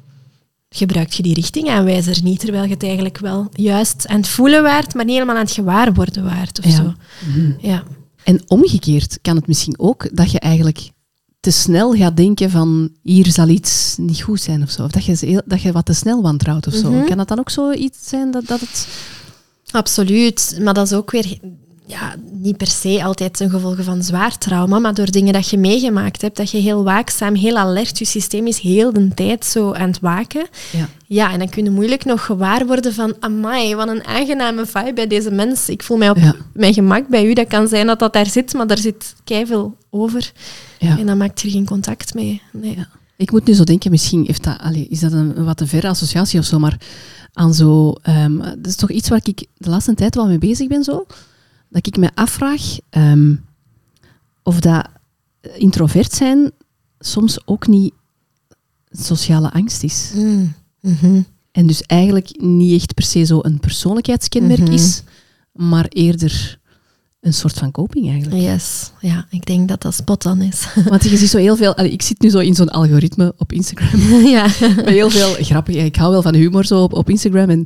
gebruikt 0.69 1.15
je 1.15 1.23
die 1.23 1.33
richtingaanwijzer 1.33 2.23
niet, 2.23 2.39
terwijl 2.39 2.63
je 2.63 2.73
het 2.73 2.83
eigenlijk 2.83 3.17
wel 3.17 3.47
juist 3.51 4.07
aan 4.07 4.17
het 4.17 4.27
voelen 4.27 4.63
waard, 4.63 4.93
maar 4.93 5.05
niet 5.05 5.13
helemaal 5.13 5.35
aan 5.35 5.41
het 5.41 5.51
gewaar 5.51 5.93
worden 5.93 6.23
waard 6.23 6.59
of 6.65 6.71
zo. 6.71 6.93
Mhm. 7.27 7.51
Ja. 7.59 7.83
En 8.23 8.41
omgekeerd 8.47 9.19
kan 9.21 9.35
het 9.35 9.47
misschien 9.47 9.79
ook 9.79 10.15
dat 10.15 10.31
je 10.31 10.39
eigenlijk 10.39 10.91
te 11.39 11.51
snel 11.51 11.93
gaat 11.93 12.17
denken 12.17 12.49
van 12.49 12.89
hier 13.01 13.31
zal 13.31 13.47
iets 13.47 13.95
niet 13.97 14.21
goed 14.21 14.41
zijn 14.41 14.61
of 14.63 14.69
zo. 14.69 14.83
Of 14.83 14.91
dat 14.91 15.05
je, 15.05 15.43
dat 15.45 15.61
je 15.61 15.71
wat 15.71 15.85
te 15.85 15.93
snel 15.93 16.21
wantrouwt 16.21 16.67
of 16.67 16.73
zo. 16.73 16.91
Mhm. 16.91 17.05
Kan 17.05 17.17
dat 17.17 17.27
dan 17.27 17.39
ook 17.39 17.49
zoiets 17.49 17.97
zijn 18.07 18.31
dat, 18.31 18.47
dat 18.47 18.59
het... 18.59 18.87
Absoluut, 19.71 20.57
maar 20.61 20.73
dat 20.73 20.85
is 20.85 20.93
ook 20.93 21.11
weer 21.11 21.39
ja, 21.87 22.15
niet 22.31 22.57
per 22.57 22.67
se 22.67 23.03
altijd 23.03 23.37
ten 23.37 23.49
gevolge 23.49 23.83
van 23.83 24.03
zwaar 24.03 24.37
trauma, 24.37 24.79
maar 24.79 24.93
door 24.93 25.11
dingen 25.11 25.33
dat 25.33 25.49
je 25.49 25.57
meegemaakt 25.57 26.21
hebt, 26.21 26.37
dat 26.37 26.51
je 26.51 26.57
heel 26.57 26.83
waakzaam, 26.83 27.35
heel 27.35 27.57
alert, 27.57 27.97
je 27.97 28.05
systeem 28.05 28.47
is 28.47 28.59
heel 28.59 28.93
de 28.93 29.13
tijd 29.13 29.45
zo 29.45 29.73
aan 29.73 29.87
het 29.87 29.99
waken. 29.99 30.47
Ja, 30.71 30.89
ja 31.05 31.31
en 31.31 31.39
dan 31.39 31.49
kun 31.49 31.63
je 31.63 31.69
moeilijk 31.69 32.05
nog 32.05 32.25
gewaar 32.25 32.65
worden 32.65 32.93
van, 32.93 33.15
amai, 33.19 33.75
wat 33.75 33.87
een 33.87 34.05
aangename 34.05 34.65
vibe 34.65 34.93
bij 34.93 35.07
deze 35.07 35.31
mens. 35.31 35.69
Ik 35.69 35.83
voel 35.83 35.97
mij 35.97 36.09
op 36.09 36.17
mijn 36.53 36.73
gemak 36.73 37.07
bij 37.07 37.25
u. 37.25 37.33
Dat 37.33 37.47
kan 37.47 37.67
zijn 37.67 37.87
dat 37.87 37.99
dat 37.99 38.13
daar 38.13 38.29
zit, 38.29 38.53
maar 38.53 38.67
daar 38.67 38.77
zit 38.77 39.15
keiveel 39.23 39.77
over. 39.89 40.31
Ja. 40.79 40.97
En 40.97 41.05
dan 41.05 41.17
maakt 41.17 41.41
je 41.41 41.47
er 41.47 41.53
geen 41.53 41.65
contact 41.65 42.13
mee. 42.13 42.41
Nee. 42.51 42.75
Ja. 42.75 42.87
Ik 43.15 43.31
moet 43.31 43.45
nu 43.45 43.53
zo 43.53 43.63
denken, 43.63 43.91
misschien 43.91 44.23
heeft 44.25 44.43
dat, 44.43 44.57
allez, 44.59 44.87
is 44.87 44.99
dat 44.99 45.11
een, 45.11 45.43
wat 45.43 45.57
te 45.57 45.67
verre 45.67 45.87
associatie 45.87 46.39
of 46.39 46.45
zo, 46.45 46.59
maar 46.59 46.77
aan 47.33 47.53
zo... 47.53 47.95
Um, 48.09 48.37
dat 48.37 48.67
is 48.67 48.75
toch 48.75 48.91
iets 48.91 49.09
waar 49.09 49.19
ik 49.23 49.45
de 49.57 49.69
laatste 49.69 49.93
tijd 49.93 50.15
wel 50.15 50.27
mee 50.27 50.37
bezig 50.37 50.67
ben, 50.67 50.83
zo 50.83 51.05
dat 51.69 51.87
ik 51.87 51.97
me 51.97 52.09
afvraag 52.13 52.77
ehm, 52.89 53.35
of 54.43 54.59
dat 54.59 54.87
introvert 55.57 56.13
zijn 56.13 56.51
soms 56.99 57.47
ook 57.47 57.67
niet 57.67 57.93
sociale 58.89 59.51
angst 59.51 59.83
is. 59.83 60.11
Mm. 60.15 60.53
Mhm. 60.81 61.21
En 61.51 61.67
dus 61.67 61.81
eigenlijk 61.81 62.41
niet 62.41 62.81
echt 62.81 62.93
per 62.93 63.03
se 63.03 63.23
zo 63.23 63.39
een 63.41 63.59
persoonlijkheidskenmerk 63.59 64.61
mhm. 64.61 64.71
is, 64.71 65.03
maar 65.51 65.85
eerder 65.89 66.59
een 67.27 67.33
soort 67.33 67.57
van 67.57 67.71
coping 67.71 68.09
eigenlijk. 68.09 68.41
Yes, 68.41 68.91
ja, 68.99 69.25
ik 69.29 69.45
denk 69.45 69.67
dat 69.67 69.81
dat 69.81 69.93
spot 69.93 70.25
on 70.25 70.41
is. 70.41 70.67
Want 70.89 71.03
je 71.03 71.17
ziet 71.17 71.29
zo 71.29 71.37
heel 71.37 71.55
veel... 71.55 71.79
ik 71.79 72.01
zit 72.01 72.21
nu 72.21 72.29
zo 72.29 72.39
in 72.39 72.55
zo'n 72.55 72.69
algoritme 72.69 73.33
op 73.37 73.51
Instagram. 73.51 73.99
Ja. 74.27 74.47
Heel 74.85 75.09
veel 75.09 75.33
grappig... 75.39 75.75
Ik 75.75 75.95
hou 75.95 76.11
wel 76.11 76.21
van 76.21 76.33
humor 76.33 76.65
zo 76.65 76.83
op, 76.83 76.93
op 76.93 77.09
Instagram. 77.09 77.49
En 77.49 77.63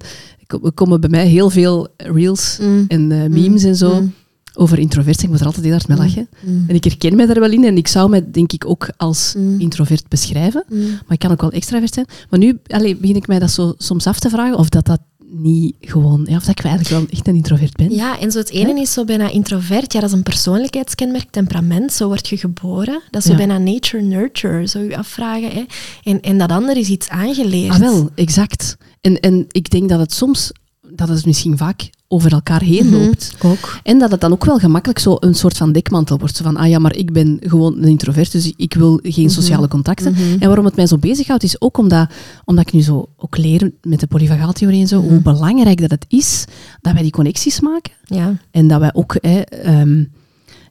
er 0.63 0.71
komen 0.71 1.01
bij 1.01 1.09
mij 1.09 1.27
heel 1.27 1.49
veel 1.49 1.87
reels 1.97 2.57
mm. 2.61 2.85
en 2.87 3.11
uh, 3.11 3.25
memes 3.25 3.63
en 3.63 3.75
zo. 3.75 4.01
Mm. 4.01 4.13
Over 4.53 4.79
introvert, 4.79 5.23
ik 5.23 5.29
moet 5.29 5.39
er 5.39 5.45
altijd 5.45 5.63
heel 5.63 5.73
hard 5.73 5.87
mee 5.87 5.97
lachen. 5.97 6.29
Mm. 6.45 6.65
En 6.67 6.75
ik 6.75 6.83
herken 6.83 7.15
mij 7.15 7.25
daar 7.25 7.39
wel 7.39 7.51
in 7.51 7.63
en 7.63 7.77
ik 7.77 7.87
zou 7.87 8.09
mij 8.09 8.31
denk 8.31 8.51
ik 8.51 8.65
ook 8.65 8.89
als 8.97 9.35
introvert 9.57 10.07
beschrijven. 10.07 10.63
Maar 10.69 11.03
ik 11.09 11.19
kan 11.19 11.31
ook 11.31 11.41
wel 11.41 11.51
extravert 11.51 11.93
zijn. 11.93 12.05
Maar 12.29 12.39
nu 12.39 12.59
begin 12.99 13.15
ik 13.15 13.27
mij 13.27 13.39
dat 13.39 13.51
zo 13.51 13.73
soms 13.77 14.07
af 14.07 14.19
te 14.19 14.29
vragen 14.29 14.57
of 14.57 14.69
dat 14.69 14.85
dat 14.85 14.99
niet 15.33 15.75
gewoon, 15.81 16.25
ja, 16.29 16.35
of 16.35 16.43
dat 16.43 16.59
ik 16.59 16.65
eigenlijk 16.65 16.95
wel 16.95 17.05
echt 17.11 17.27
een 17.27 17.35
introvert 17.35 17.75
ben. 17.75 17.91
Ja, 17.91 18.19
en 18.19 18.31
zo 18.31 18.37
het 18.37 18.49
ene 18.49 18.81
is 18.81 18.93
zo 18.93 19.03
bijna 19.03 19.29
introvert, 19.29 19.93
ja, 19.93 19.99
dat 19.99 20.09
is 20.09 20.15
een 20.15 20.23
persoonlijkheidskenmerk, 20.23 21.29
temperament, 21.29 21.93
zo 21.93 22.07
word 22.07 22.27
je 22.27 22.37
geboren. 22.37 23.01
Dat 23.09 23.23
is 23.23 23.29
zo 23.29 23.35
bijna 23.35 23.57
nature-nurture, 23.57 24.67
zou 24.67 24.89
je 24.89 24.97
afvragen. 24.97 25.51
Hè. 25.51 25.63
En, 26.03 26.21
en 26.21 26.37
dat 26.37 26.51
andere 26.51 26.79
is 26.79 26.89
iets 26.89 27.09
aangeleerd. 27.09 27.73
Ah, 27.73 27.79
wel, 27.79 28.09
exact. 28.15 28.77
En, 29.01 29.19
en 29.19 29.45
ik 29.47 29.69
denk 29.69 29.89
dat 29.89 29.99
het 29.99 30.13
soms, 30.13 30.51
dat 30.81 31.07
het 31.07 31.25
misschien 31.25 31.57
vaak 31.57 31.89
over 32.11 32.31
elkaar 32.31 32.61
heen 32.61 32.85
mhm, 32.85 32.95
loopt. 32.95 33.35
Ook. 33.43 33.79
En 33.83 33.99
dat 33.99 34.11
het 34.11 34.21
dan 34.21 34.31
ook 34.31 34.45
wel 34.45 34.57
gemakkelijk 34.57 34.99
zo 34.99 35.17
een 35.19 35.35
soort 35.35 35.57
van 35.57 35.71
dekmantel 35.71 36.17
wordt. 36.17 36.35
Zo 36.35 36.43
van, 36.43 36.57
ah 36.57 36.69
ja, 36.69 36.79
maar 36.79 36.95
ik 36.95 37.13
ben 37.13 37.37
gewoon 37.41 37.77
een 37.77 37.87
introvert, 37.87 38.31
dus 38.31 38.53
ik 38.55 38.73
wil 38.73 38.99
geen 39.03 39.25
mhm. 39.25 39.33
sociale 39.33 39.67
contacten. 39.67 40.11
Mhm. 40.11 40.21
En 40.39 40.47
waarom 40.47 40.65
het 40.65 40.75
mij 40.75 40.87
zo 40.87 40.97
bezighoudt, 40.97 41.43
is 41.43 41.61
ook 41.61 41.77
omdat, 41.77 42.09
omdat 42.45 42.67
ik 42.67 42.73
nu 42.73 42.81
zo 42.81 43.09
ook 43.17 43.37
leer 43.37 43.71
met 43.81 43.99
de 43.99 44.07
polyvagaaltheorie 44.07 44.81
en 44.81 44.87
zo, 44.87 45.01
hoe 45.01 45.21
belangrijk 45.21 45.81
dat 45.81 45.91
het 45.91 46.05
is 46.07 46.45
dat 46.81 46.93
wij 46.93 47.01
die 47.01 47.11
connecties 47.11 47.59
maken. 47.59 47.93
Ja. 48.05 48.37
En 48.51 48.67
dat 48.67 48.79
wij 48.79 48.93
ook... 48.93 49.15
Ehm, 49.15 50.03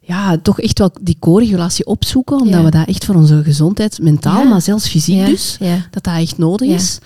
ja, 0.03 0.37
toch 0.37 0.59
echt 0.59 0.79
wel 0.79 0.91
die 1.01 1.17
co-regulatie 1.19 1.85
opzoeken, 1.85 2.41
omdat 2.41 2.63
we 2.63 2.71
dat 2.71 2.87
echt 2.87 3.05
voor 3.05 3.15
onze 3.15 3.43
gezondheid, 3.43 3.99
mentaal, 4.01 4.45
maar 4.45 4.61
zelfs 4.61 4.87
fysiek 4.87 5.25
dus, 5.25 5.57
dat 5.91 6.03
dat 6.03 6.15
echt 6.15 6.37
nodig 6.37 6.69
is. 6.69 6.99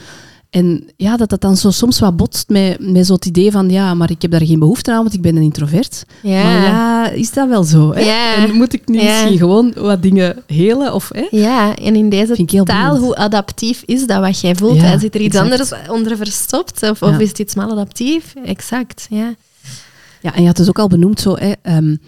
En 0.55 0.89
ja, 0.97 1.17
dat 1.17 1.29
dat 1.29 1.41
dan 1.41 1.57
zo 1.57 1.71
soms 1.71 1.99
wat 1.99 2.17
botst 2.17 2.49
met, 2.49 2.91
met 2.91 3.05
zo'n 3.05 3.19
idee 3.25 3.51
van, 3.51 3.69
ja, 3.69 3.93
maar 3.93 4.09
ik 4.09 4.21
heb 4.21 4.31
daar 4.31 4.45
geen 4.45 4.59
behoefte 4.59 4.91
aan, 4.91 5.01
want 5.01 5.13
ik 5.13 5.21
ben 5.21 5.35
een 5.35 5.41
introvert. 5.41 6.05
Ja. 6.21 6.43
Maar 6.43 6.61
ja, 6.61 7.09
is 7.09 7.31
dat 7.31 7.49
wel 7.49 7.63
zo? 7.63 7.93
Hè? 7.93 7.99
Ja. 7.99 8.35
En 8.35 8.53
moet 8.53 8.73
ik 8.73 8.87
niet 8.87 9.03
misschien 9.03 9.37
gewoon 9.37 9.73
wat 9.75 10.01
dingen 10.01 10.43
helen? 10.47 10.93
Of, 10.93 11.09
hè? 11.13 11.27
Ja, 11.31 11.75
en 11.75 11.95
in 11.95 12.09
deze 12.09 12.63
taal, 12.63 12.97
hoe 12.97 13.15
adaptief 13.15 13.83
is 13.85 14.07
dat 14.07 14.19
wat 14.19 14.39
jij 14.39 14.55
voelt? 14.55 14.75
Ja, 14.75 14.99
Zit 14.99 15.15
er 15.15 15.21
iets 15.21 15.35
anders 15.35 15.71
onder 15.89 16.17
verstopt? 16.17 16.83
Of, 16.89 17.01
of 17.01 17.19
is 17.19 17.29
het 17.29 17.39
iets 17.39 17.55
maladaptief? 17.55 18.33
Exact, 18.45 19.07
ja. 19.09 19.35
Ja, 20.21 20.35
en 20.35 20.41
je 20.41 20.47
had 20.47 20.57
dus 20.57 20.69
ook 20.69 20.79
al 20.79 20.87
benoemd, 20.87 21.19
zo, 21.19 21.35
hè, 21.35 21.77
um, 21.77 22.01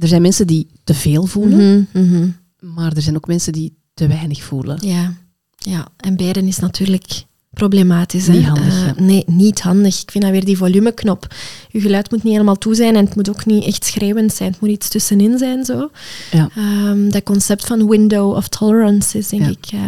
er 0.00 0.08
zijn 0.08 0.22
mensen 0.22 0.46
die 0.46 0.66
te 0.84 0.94
veel 0.94 1.26
voelen, 1.26 1.88
mm 1.92 2.10
-hmm, 2.10 2.36
maar 2.74 2.92
er 2.92 3.02
zijn 3.02 3.16
ook 3.16 3.26
mensen 3.26 3.52
die 3.52 3.76
te 3.94 4.06
weinig 4.06 4.42
voelen. 4.42 4.78
Ja, 4.80 5.12
ja. 5.56 5.88
en 5.96 6.16
beiden 6.16 6.46
is 6.46 6.58
natuurlijk 6.58 7.24
problematisch. 7.56 8.26
Niet 8.26 8.44
handig. 8.44 8.84
Uh, 8.84 8.92
nee, 8.96 9.24
niet 9.26 9.60
handig. 9.60 10.00
Ik 10.00 10.10
vind 10.10 10.24
dat 10.24 10.32
weer 10.32 10.44
die 10.44 10.56
volumeknop. 10.56 11.26
Je 11.70 11.80
geluid 11.80 12.10
moet 12.10 12.22
niet 12.22 12.32
helemaal 12.32 12.58
toe 12.58 12.74
zijn 12.74 12.96
en 12.96 13.04
het 13.04 13.14
moet 13.14 13.28
ook 13.28 13.46
niet 13.46 13.64
echt 13.64 13.84
schreeuwend 13.84 14.32
zijn. 14.32 14.50
Het 14.50 14.60
moet 14.60 14.70
iets 14.70 14.88
tussenin 14.88 15.38
zijn. 15.38 15.64
Zo. 15.64 15.90
Ja. 16.30 16.48
Um, 16.88 17.10
dat 17.10 17.22
concept 17.22 17.66
van 17.66 17.88
window 17.88 18.34
of 18.34 18.48
tolerance 18.48 19.18
is 19.18 19.28
denk 19.28 19.46
ik 19.46 19.72
uh, 19.74 19.80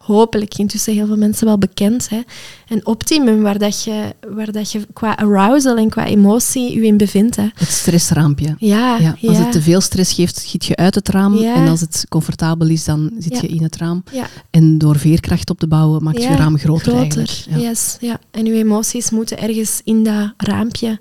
hopelijk 0.00 0.58
intussen 0.58 0.94
heel 0.94 1.06
veel 1.06 1.16
mensen 1.16 1.46
wel 1.46 1.58
bekend. 1.58 2.08
Hè. 2.08 2.20
Een 2.68 2.86
optimum 2.86 3.42
waar, 3.42 3.58
dat 3.58 3.84
je, 3.84 4.14
waar 4.28 4.52
dat 4.52 4.72
je 4.72 4.80
qua 4.92 5.16
arousal 5.16 5.76
en 5.76 5.88
qua 5.88 6.06
emotie 6.06 6.74
je 6.74 6.86
in 6.86 6.96
bevindt. 6.96 7.36
Hè. 7.36 7.46
Het 7.54 7.68
stressraampje. 7.68 8.54
Ja, 8.58 8.98
ja. 8.98 9.16
Als 9.22 9.38
het 9.38 9.52
te 9.52 9.62
veel 9.62 9.80
stress 9.80 10.12
geeft, 10.12 10.38
schiet 10.38 10.64
je 10.64 10.76
uit 10.76 10.94
het 10.94 11.08
raam. 11.08 11.38
En 11.38 11.68
als 11.68 11.80
het 11.80 12.06
comfortabel 12.08 12.68
is, 12.68 12.84
dan 12.84 13.10
zit 13.18 13.40
je 13.40 13.46
in 13.46 13.62
het 13.62 13.76
raam. 13.76 14.04
En 14.50 14.78
door 14.78 14.98
veerkracht 14.98 15.50
op 15.50 15.58
te 15.58 15.68
bouwen, 15.68 16.02
maakt 16.02 16.22
je 16.22 16.36
raam 16.36 16.58
groter. 16.58 17.44
Yes, 17.56 17.96
ja. 18.00 18.18
En 18.30 18.44
je 18.44 18.52
emoties 18.52 19.10
moeten 19.10 19.38
ergens 19.38 19.80
in 19.84 20.04
dat 20.04 20.32
raampje 20.36 20.98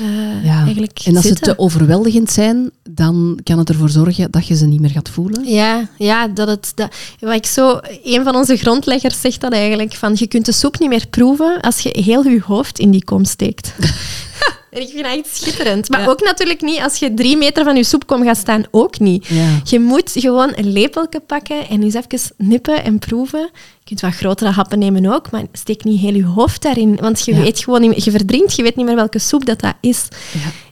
uh, 0.00 0.44
ja. 0.44 0.64
eigenlijk 0.64 1.00
En 1.04 1.16
als 1.16 1.26
ze 1.26 1.34
te 1.34 1.58
overweldigend 1.58 2.30
zijn, 2.30 2.70
dan 2.90 3.40
kan 3.42 3.58
het 3.58 3.68
ervoor 3.68 3.88
zorgen 3.88 4.30
dat 4.30 4.46
je 4.46 4.56
ze 4.56 4.66
niet 4.66 4.80
meer 4.80 4.90
gaat 4.90 5.08
voelen. 5.08 5.44
Ja, 5.44 5.88
ja 5.98 6.28
dat 6.28 6.48
het, 6.48 6.72
dat, 6.74 6.94
wat 7.20 7.34
ik 7.34 7.46
zo, 7.46 7.80
een 8.04 8.24
van 8.24 8.34
onze 8.34 8.56
grondleggers 8.56 9.20
zegt 9.20 9.40
dat 9.40 9.52
eigenlijk, 9.52 9.94
van 9.94 10.14
je 10.18 10.26
kunt 10.26 10.46
de 10.46 10.52
soep 10.52 10.78
niet 10.78 10.88
meer 10.88 11.06
proeven 11.10 11.60
als 11.60 11.78
je 11.78 12.02
heel 12.02 12.24
je 12.28 12.40
hoofd 12.44 12.78
in 12.78 12.90
die 12.90 13.04
kom 13.04 13.24
steekt. 13.24 13.74
Ik 14.76 14.88
vind 14.88 15.02
dat 15.02 15.16
echt 15.16 15.36
schitterend. 15.36 15.88
Maar 15.88 16.08
ook 16.08 16.22
natuurlijk 16.22 16.60
niet 16.60 16.80
als 16.80 16.98
je 16.98 17.14
drie 17.14 17.36
meter 17.36 17.64
van 17.64 17.76
je 17.76 17.84
soepkom 17.84 18.22
gaat 18.22 18.36
staan, 18.36 18.64
ook 18.70 18.98
niet. 18.98 19.28
Je 19.64 19.80
moet 19.80 20.10
gewoon 20.14 20.52
een 20.54 20.72
lepeltje 20.72 21.20
pakken 21.20 21.68
en 21.68 21.82
eens 21.82 21.94
even 21.94 22.34
nippen 22.36 22.84
en 22.84 22.98
proeven. 22.98 23.50
Je 23.78 23.84
kunt 23.84 24.00
wat 24.00 24.14
grotere 24.14 24.50
happen 24.50 24.78
nemen 24.78 25.06
ook, 25.14 25.30
maar 25.30 25.44
steek 25.52 25.84
niet 25.84 26.00
heel 26.00 26.14
je 26.14 26.24
hoofd 26.24 26.62
daarin. 26.62 26.96
Want 26.96 27.24
je 27.24 27.34
weet 27.34 27.60
gewoon 27.60 27.80
niet, 27.80 28.04
je 28.04 28.10
verdrinkt, 28.10 28.56
je 28.56 28.62
weet 28.62 28.76
niet 28.76 28.86
meer 28.86 28.94
welke 28.94 29.18
soep 29.18 29.44
dat, 29.46 29.60
dat 29.60 29.74
is. 29.80 30.08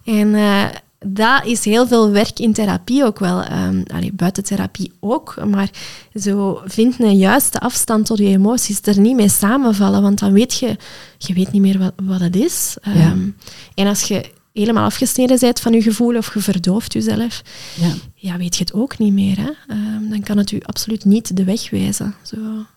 En 0.05 0.29
uh, 0.29 0.65
dat 1.07 1.45
is 1.45 1.65
heel 1.65 1.87
veel 1.87 2.11
werk 2.11 2.39
in 2.39 2.53
therapie 2.53 3.05
ook 3.05 3.19
wel. 3.19 3.45
Um, 3.53 3.83
allee, 3.95 4.13
buiten 4.13 4.45
therapie 4.45 4.93
ook. 5.01 5.45
Maar 5.45 5.71
zo 6.15 6.61
vind 6.65 7.01
een 7.01 7.17
juiste 7.17 7.61
afstand 7.61 8.07
tot 8.07 8.19
je 8.19 8.25
emoties. 8.25 8.81
Er 8.83 9.01
niet 9.01 9.17
mee 9.17 9.29
samenvallen. 9.29 10.03
Want 10.03 10.19
dan 10.19 10.33
weet 10.33 10.59
je, 10.59 10.77
je 11.19 11.35
weet 11.35 11.53
niet 11.53 11.63
meer 11.63 11.79
wat, 11.79 11.93
wat 12.03 12.21
het 12.21 12.37
is. 12.37 12.77
Um, 12.87 13.37
En 13.75 13.87
als 13.87 14.03
je 14.03 14.25
helemaal 14.55 14.85
afgesneden 14.85 15.39
bent 15.41 15.61
van 15.61 15.73
je 15.73 15.83
gevoel 15.83 16.17
of 16.17 16.35
je 16.35 16.41
verdooft 16.41 16.93
jezelf, 16.93 17.43
ja. 17.81 17.95
ja 18.15 18.37
weet 18.37 18.57
je 18.57 18.65
het 18.65 18.73
ook 18.73 18.99
niet 18.99 19.13
meer. 19.13 19.37
Hè? 19.37 19.75
Um, 19.75 20.11
dan 20.11 20.21
kan 20.21 20.39
het 20.39 20.51
u 20.51 20.61
absoluut 20.63 21.05
niet 21.05 21.37
de 21.37 21.45
weg 21.45 21.71
wijzen. 21.71 22.15
Zo. 22.23 22.37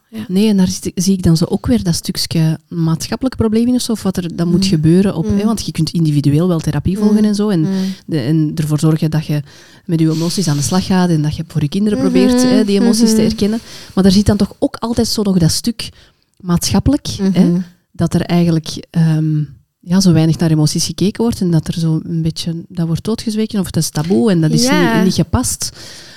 Ja. 0.09 0.25
Nee, 0.27 0.47
en 0.47 0.57
daar 0.57 0.69
zie 0.95 1.13
ik 1.13 1.23
dan 1.23 1.37
zo 1.37 1.45
ook 1.45 1.65
weer 1.65 1.83
dat 1.83 1.95
stukje 1.95 2.59
maatschappelijk 2.67 3.35
probleem 3.35 3.67
in 3.67 3.73
of 3.73 3.81
zo, 3.81 3.91
of 3.91 4.03
wat 4.03 4.17
er 4.17 4.35
dan 4.35 4.47
moet 4.47 4.63
mm. 4.63 4.69
gebeuren. 4.69 5.15
Op, 5.15 5.29
mm. 5.29 5.37
hè, 5.37 5.45
want 5.45 5.65
je 5.65 5.71
kunt 5.71 5.89
individueel 5.89 6.47
wel 6.47 6.59
therapie 6.59 6.97
volgen 6.97 7.17
mm. 7.17 7.23
en 7.23 7.35
zo. 7.35 7.49
En, 7.49 7.67
de, 8.05 8.19
en 8.19 8.51
ervoor 8.55 8.79
zorgen 8.79 9.11
dat 9.11 9.25
je 9.25 9.41
met 9.85 9.99
je 9.99 10.11
emoties 10.11 10.47
aan 10.47 10.57
de 10.57 10.63
slag 10.63 10.85
gaat 10.85 11.09
en 11.09 11.21
dat 11.21 11.35
je 11.35 11.43
voor 11.47 11.61
je 11.61 11.69
kinderen 11.69 11.99
mm-hmm. 11.99 12.13
probeert 12.13 12.43
hè, 12.43 12.65
die 12.65 12.79
emoties 12.79 12.99
te 12.99 13.05
mm-hmm. 13.07 13.25
erkennen. 13.25 13.59
Maar 13.93 14.03
daar 14.03 14.13
zit 14.13 14.25
dan 14.25 14.37
toch 14.37 14.55
ook 14.59 14.75
altijd 14.75 15.07
zo 15.07 15.21
nog 15.21 15.37
dat 15.37 15.51
stuk 15.51 15.89
maatschappelijk, 16.37 17.07
hè, 17.07 17.45
mm-hmm. 17.45 17.63
dat 17.91 18.13
er 18.13 18.21
eigenlijk 18.21 18.87
um, 18.91 19.56
ja, 19.87 20.01
zo 20.01 20.13
weinig 20.13 20.37
naar 20.37 20.51
emoties 20.51 20.85
gekeken 20.85 21.23
wordt 21.23 21.41
en 21.41 21.51
dat 21.51 21.67
er 21.67 21.79
zo 21.79 21.99
een 22.03 22.21
beetje, 22.21 22.65
dat 22.67 22.87
wordt 22.87 23.03
doodgezweken 23.03 23.59
of 23.59 23.65
het 23.65 23.75
is 23.75 23.89
taboe 23.89 24.31
en 24.31 24.41
dat 24.41 24.51
is 24.51 24.69
niet, 24.69 25.03
niet 25.03 25.13
gepast. 25.13 25.71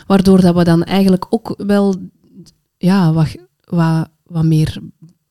Waardoor 0.07 0.41
dat 0.41 0.55
we 0.55 0.64
dan 0.64 0.85
eigenlijk 0.85 1.27
ook 1.31 1.55
wel 1.57 1.95
ja, 2.77 3.12
wat 3.12 3.29
wat, 3.64 4.09
wat 4.23 4.45
meer 4.45 4.79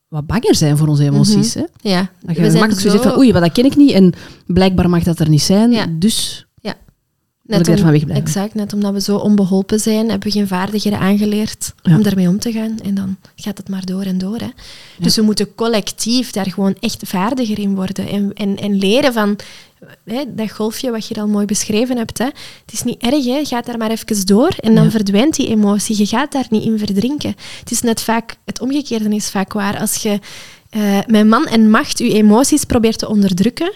wat 0.07 0.27
banger 0.27 0.55
zijn 0.55 0.77
voor 0.77 0.87
onze 0.87 1.03
emoties. 1.03 1.55
Mm 1.55 1.61
hè? 1.61 1.89
Ja. 1.89 2.11
Dat 2.21 2.35
je 2.35 2.41
makkelijk 2.41 2.79
zo... 2.79 2.89
zegt 2.89 3.03
van 3.03 3.17
oei, 3.17 3.31
wat 3.31 3.41
dat 3.41 3.51
ken 3.51 3.65
ik 3.65 3.75
niet 3.75 3.91
en 3.91 4.13
blijkbaar 4.45 4.89
mag 4.89 5.03
dat 5.03 5.19
er 5.19 5.29
niet 5.29 5.41
zijn, 5.41 5.99
dus. 5.99 6.47
Net 7.49 7.67
om, 7.67 7.73
ervan 7.73 7.91
wegblijven. 7.91 8.25
Exact, 8.25 8.53
net 8.53 8.73
omdat 8.73 8.93
we 8.93 9.01
zo 9.01 9.15
onbeholpen 9.15 9.79
zijn, 9.79 10.09
hebben 10.09 10.27
we 10.27 10.33
geen 10.33 10.47
vaardigheden 10.47 10.99
aangeleerd 10.99 11.73
om 11.83 12.03
daarmee 12.03 12.27
om 12.27 12.39
te 12.39 12.51
gaan. 12.51 12.79
En 12.83 12.95
dan 12.95 13.17
gaat 13.35 13.57
het 13.57 13.69
maar 13.69 13.85
door 13.85 14.01
en 14.01 14.17
door. 14.17 14.37
Hè. 14.37 14.49
Dus 14.99 15.15
we 15.15 15.21
moeten 15.21 15.55
collectief 15.55 16.31
daar 16.31 16.51
gewoon 16.51 16.75
echt 16.79 17.01
vaardiger 17.05 17.59
in 17.59 17.75
worden 17.75 18.07
en, 18.07 18.33
en, 18.33 18.57
en 18.57 18.77
leren 18.77 19.13
van 19.13 19.39
dat 20.27 20.51
golfje 20.51 20.91
wat 20.91 21.07
je 21.07 21.15
al 21.15 21.27
mooi 21.27 21.45
beschreven 21.45 21.97
hebt. 21.97 22.17
Hè. 22.17 22.25
Het 22.25 22.73
is 22.73 22.83
niet 22.83 23.01
erg, 23.01 23.25
hè. 23.25 23.45
gaat 23.45 23.65
daar 23.65 23.77
maar 23.77 23.91
even 23.91 24.25
door 24.25 24.55
en 24.59 24.75
dan 24.75 24.91
verdwijnt 24.91 25.35
die 25.35 25.47
emotie. 25.47 25.97
Je 25.97 26.05
gaat 26.05 26.31
daar 26.31 26.47
niet 26.49 26.63
in 26.63 26.77
verdrinken. 26.77 27.35
Het 27.59 27.71
is 27.71 27.81
net 27.81 28.01
vaak, 28.01 28.35
het 28.45 28.61
omgekeerde 28.61 29.15
is 29.15 29.29
vaak 29.29 29.53
waar. 29.53 29.79
Als 29.79 29.95
je 29.95 30.19
uh, 30.71 30.99
met 31.07 31.27
man 31.27 31.45
en 31.45 31.69
macht 31.69 31.97
je 31.97 32.13
emoties 32.13 32.63
probeert 32.63 32.97
te 32.97 33.09
onderdrukken, 33.09 33.73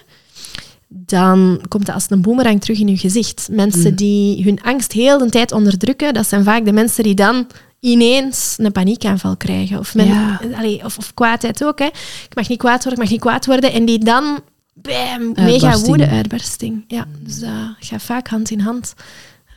dan 0.95 1.61
komt 1.67 1.85
dat 1.85 1.95
als 1.95 2.05
een 2.09 2.21
boemerang 2.21 2.61
terug 2.61 2.79
in 2.79 2.87
je 2.87 2.97
gezicht. 2.97 3.47
Mensen 3.51 3.89
mm. 3.89 3.95
die 3.95 4.43
hun 4.43 4.61
angst 4.61 4.91
heel 4.91 5.17
de 5.17 5.29
tijd 5.29 5.51
onderdrukken, 5.51 6.13
dat 6.13 6.27
zijn 6.27 6.43
vaak 6.43 6.65
de 6.65 6.73
mensen 6.73 7.03
die 7.03 7.15
dan 7.15 7.47
ineens 7.79 8.55
een 8.57 8.71
paniekaanval 8.71 9.37
krijgen. 9.37 9.79
Of, 9.79 9.95
men, 9.95 10.39
of, 10.83 10.97
of 10.97 11.13
kwaadheid 11.13 11.63
ook. 11.63 11.79
Hè. 11.79 11.85
Ik 11.85 12.35
mag 12.35 12.49
niet 12.49 12.57
kwaad 12.57 12.83
worden, 12.83 12.93
ik 12.93 12.99
mag 12.99 13.09
niet 13.09 13.19
kwaad 13.19 13.45
worden. 13.45 13.71
En 13.71 13.85
die 13.85 13.99
dan 13.99 14.39
bam, 14.73 15.33
mega 15.35 15.77
woede 15.77 16.07
uitbarsting. 16.07 16.83
Ja, 16.87 17.05
dus 17.19 17.39
dat 17.39 17.51
gaat 17.79 18.01
vaak 18.01 18.27
hand 18.27 18.49
in 18.49 18.59
hand. 18.59 18.93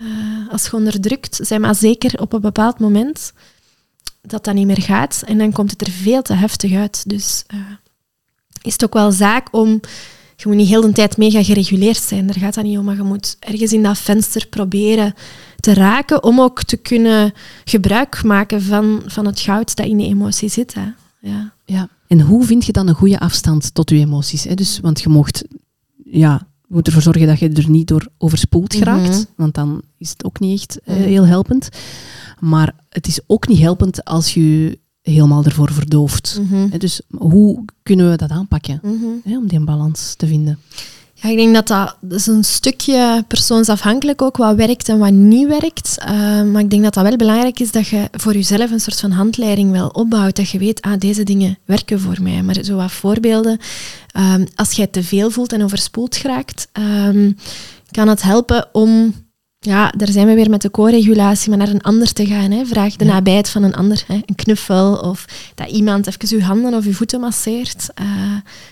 Uh, 0.01 0.53
als 0.53 0.64
je 0.64 0.72
onderdrukt, 0.72 1.39
zijn 1.43 1.61
maar 1.61 1.74
zeker 1.74 2.20
op 2.20 2.32
een 2.32 2.41
bepaald 2.41 2.78
moment 2.78 3.32
dat 4.22 4.45
dat 4.45 4.55
niet 4.55 4.66
meer 4.66 4.82
gaat. 4.82 5.22
En 5.26 5.39
dan 5.39 5.53
komt 5.53 5.70
het 5.70 5.80
er 5.80 5.91
veel 5.93 6.22
te 6.22 6.34
heftig 6.34 6.74
uit. 6.74 7.09
Dus 7.09 7.45
uh, 7.55 7.61
is 8.62 8.72
het 8.72 8.84
ook 8.84 8.95
wel 8.95 9.12
zaak 9.12 9.49
om... 9.51 9.80
Je 10.37 10.49
moet 10.49 10.57
niet 10.57 10.68
heel 10.68 10.80
de 10.80 10.93
tijd 10.93 11.16
mega 11.16 11.43
gereguleerd 11.43 12.03
zijn, 12.03 12.26
daar 12.26 12.39
gaat 12.39 12.55
dat 12.55 12.64
niet 12.64 12.78
om. 12.78 12.84
Maar 12.84 12.97
je 12.97 13.03
moet 13.03 13.37
ergens 13.41 13.72
in 13.72 13.82
dat 13.82 13.99
venster 13.99 14.47
proberen 14.47 15.14
te 15.61 15.74
raken 15.74 16.22
om 16.22 16.41
ook 16.41 16.62
te 16.62 16.76
kunnen 16.76 17.32
gebruik 17.64 18.22
maken 18.22 18.62
van, 18.62 19.03
van 19.07 19.26
het 19.26 19.41
goud 19.41 19.76
dat 19.76 19.87
in 19.87 19.97
die 19.97 20.07
emotie 20.07 20.49
zit. 20.49 20.74
Hè. 20.74 20.87
Ja. 21.20 21.53
ja. 21.64 21.89
En 22.07 22.20
hoe 22.20 22.45
vind 22.45 22.64
je 22.64 22.72
dan 22.72 22.89
een 22.89 22.95
goede 22.95 23.18
afstand 23.18 23.74
tot 23.74 23.91
je 23.91 23.97
emoties? 23.97 24.45
Hè? 24.45 24.55
Dus, 24.55 24.80
want 24.80 25.01
je 25.01 25.09
mocht, 25.09 25.45
ja, 26.05 26.47
moet 26.66 26.87
ervoor 26.87 27.03
zorgen 27.03 27.26
dat 27.26 27.39
je 27.39 27.49
er 27.49 27.70
niet 27.70 27.89
door 27.89 28.09
overspoeld 28.18 28.72
mhm. 28.72 28.82
geraakt, 28.82 29.26
want 29.37 29.55
dan 29.55 29.82
is 29.99 30.11
het 30.11 30.24
ook 30.24 30.41
niet 30.41 30.61
echt 30.61 30.80
eh, 30.80 30.97
mhm. 30.97 31.05
heel 31.05 31.26
helpend. 31.26 31.68
Maar 32.41 32.74
het 32.89 33.07
is 33.07 33.20
ook 33.26 33.49
niet 33.49 33.59
helpend 33.59 34.05
als 34.05 34.34
je 34.34 34.78
helemaal 35.13 35.45
ervoor 35.45 35.73
verdooft. 35.73 36.41
Mhm. 36.43 36.79
Dus 36.79 37.01
hoe 37.17 37.65
kunnen 37.83 38.11
we 38.11 38.17
dat 38.17 38.31
aanpakken 38.31 38.81
hè, 39.25 39.37
om 39.37 39.47
die 39.47 39.61
balans 39.61 40.15
te 40.15 40.27
vinden? 40.27 40.59
Ja, 41.19 41.29
ik 41.29 41.37
denk 41.37 41.55
dat 41.55 41.69
dat, 41.69 41.97
dat 42.01 42.19
is 42.19 42.27
een 42.27 42.45
stukje 42.45 43.25
persoonsafhankelijk 43.29 44.23
ook, 44.23 44.37
wat 44.37 44.57
werkt 44.57 44.89
en 44.89 44.99
wat 44.99 45.11
niet 45.11 45.47
werkt. 45.47 45.97
Uh, 46.01 46.09
maar 46.43 46.61
ik 46.61 46.71
denk 46.71 46.83
dat 46.83 46.95
dat 46.95 47.05
wel 47.05 47.17
belangrijk 47.17 47.61
is 47.61 47.71
dat 47.71 47.87
je 47.87 48.09
voor 48.13 48.33
jezelf 48.33 48.71
een 48.71 48.81
soort 48.81 49.01
van 49.01 49.11
handleiding 49.11 49.71
wel 49.71 49.89
opbouwt. 49.89 50.37
Dat 50.37 50.51
je 50.51 50.59
weet, 50.59 50.83
ah, 50.83 50.99
deze 50.99 51.23
dingen 51.23 51.59
werken 51.65 52.01
voor 52.01 52.17
mij. 52.23 52.43
Maar 52.43 52.57
zo 52.63 52.77
wat 52.77 52.93
voorbeelden. 52.93 53.59
Um, 54.19 54.47
als 54.55 54.73
jij 54.73 54.87
te 54.87 55.03
veel 55.03 55.31
voelt 55.31 55.53
en 55.53 55.63
overspoeld 55.63 56.17
geraakt, 56.17 56.69
um, 57.07 57.37
kan 57.91 58.09
het 58.09 58.23
helpen 58.23 58.69
om 58.73 59.15
ja, 59.67 59.93
daar 59.97 60.09
zijn 60.09 60.27
we 60.27 60.35
weer 60.35 60.51
met 60.51 60.62
de 60.62 60.71
co-regulatie, 60.71 61.49
maar 61.49 61.59
naar 61.59 61.69
een 61.69 61.83
ander 61.83 62.12
te 62.12 62.27
gaan. 62.27 62.51
Hè. 62.51 62.67
Vraag 62.67 62.97
de 62.97 63.05
nabijheid 63.05 63.49
van 63.49 63.62
een 63.62 63.75
ander. 63.75 64.05
Hè. 64.07 64.14
Een 64.14 64.35
knuffel 64.35 64.95
of 64.95 65.25
dat 65.55 65.71
iemand 65.71 66.07
even 66.07 66.37
uw 66.39 66.45
handen 66.45 66.75
of 66.75 66.85
uw 66.85 66.93
voeten 66.93 67.21
masseert. 67.21 67.89
Uh, 68.01 68.07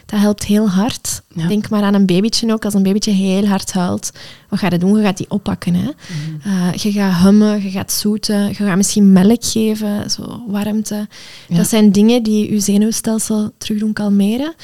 dat 0.06 0.20
helpt 0.20 0.44
heel 0.44 0.70
hard. 0.70 1.22
Denk 1.48 1.68
maar 1.68 1.82
aan 1.82 1.94
een 1.94 2.06
babytje 2.06 2.52
ook. 2.52 2.64
Als 2.64 2.74
een 2.74 2.82
babytje 2.82 3.10
heel 3.10 3.46
hard 3.46 3.72
huilt, 3.72 4.10
wat 4.48 4.58
ga 4.58 4.68
je 4.70 4.78
doen? 4.78 4.96
Je 4.96 5.02
gaat 5.02 5.16
die 5.16 5.30
oppakken. 5.30 5.74
Hè. 5.74 5.90
Mhm. 5.90 6.48
Uh, 6.48 6.72
je 6.72 6.92
gaat 6.92 7.22
hummen, 7.22 7.62
je 7.62 7.70
gaat 7.70 7.92
zoeten, 7.92 8.48
je 8.48 8.54
gaat 8.54 8.76
misschien 8.76 9.12
melk 9.12 9.44
geven, 9.44 10.10
zo 10.10 10.42
warmte. 10.48 11.08
Dat 11.48 11.68
zijn 11.68 11.92
dingen 11.92 12.22
die 12.22 12.52
je 12.52 12.60
zenuwstelsel 12.60 13.50
terug 13.58 13.78
doen 13.78 13.92
kalmeren. 13.92 14.54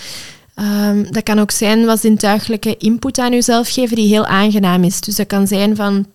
Um, 0.88 1.12
dat 1.12 1.22
kan 1.22 1.38
ook 1.38 1.50
zijn 1.50 1.84
wat 1.84 2.00
zintuigelijke 2.00 2.76
input 2.76 3.18
aan 3.18 3.32
jezelf 3.32 3.68
geven 3.68 3.96
die 3.96 4.08
heel 4.08 4.26
aangenaam 4.26 4.84
is. 4.84 5.00
Dus 5.00 5.16
dat 5.16 5.26
kan 5.26 5.46
zijn 5.46 5.76
van 5.76 6.06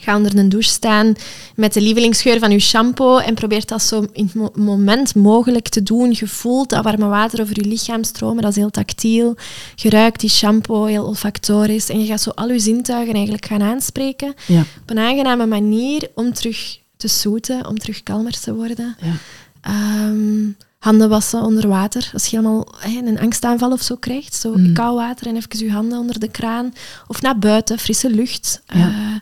Ga 0.00 0.16
onder 0.16 0.38
een 0.38 0.48
douche 0.48 0.68
staan 0.68 1.14
met 1.56 1.72
de 1.72 1.80
lievelingsgeur 1.80 2.38
van 2.38 2.50
je 2.50 2.58
shampoo 2.58 3.18
en 3.18 3.34
probeer 3.34 3.66
dat 3.66 3.82
zo 3.82 4.06
in 4.12 4.30
het 4.32 4.56
moment 4.56 5.14
mogelijk 5.14 5.68
te 5.68 5.82
doen. 5.82 6.14
Je 6.18 6.28
voelt 6.28 6.70
dat 6.70 6.84
warme 6.84 7.06
water 7.06 7.40
over 7.40 7.56
je 7.56 7.68
lichaam 7.68 8.04
stromen, 8.04 8.42
dat 8.42 8.50
is 8.50 8.56
heel 8.56 8.70
tactiel. 8.70 9.36
Je 9.74 9.90
ruikt 9.90 10.20
die 10.20 10.30
shampoo, 10.30 10.84
heel 10.84 11.04
olfactorisch. 11.04 11.88
En 11.88 12.00
je 12.00 12.06
gaat 12.06 12.20
zo 12.20 12.30
al 12.30 12.50
je 12.50 12.58
zintuigen 12.58 13.14
eigenlijk 13.14 13.46
gaan 13.46 13.62
aanspreken 13.62 14.34
ja. 14.46 14.60
op 14.60 14.90
een 14.90 14.98
aangename 14.98 15.46
manier 15.46 16.10
om 16.14 16.32
terug 16.32 16.78
te 16.96 17.08
zoeten, 17.08 17.66
om 17.66 17.78
terug 17.78 18.02
kalmer 18.02 18.40
te 18.40 18.54
worden. 18.54 18.96
Ja. 19.00 19.12
Ehm, 19.60 20.50
handen 20.78 21.08
wassen 21.08 21.42
onder 21.42 21.68
water. 21.68 22.10
Als 22.12 22.26
je 22.26 22.36
helemaal 22.36 22.68
een 22.82 23.20
angstaanval 23.20 23.72
of 23.72 23.82
zo 23.82 23.96
krijgt, 23.96 24.34
zo 24.34 24.54
mm. 24.56 24.72
koud 24.72 24.96
water 24.96 25.26
en 25.26 25.36
even 25.36 25.58
je 25.58 25.72
handen 25.72 25.98
onder 25.98 26.18
de 26.18 26.28
kraan. 26.28 26.74
Of 27.06 27.22
naar 27.22 27.38
buiten, 27.38 27.78
frisse 27.78 28.10
lucht. 28.10 28.62
Ja. 28.66 28.88
Uh, 28.88 29.14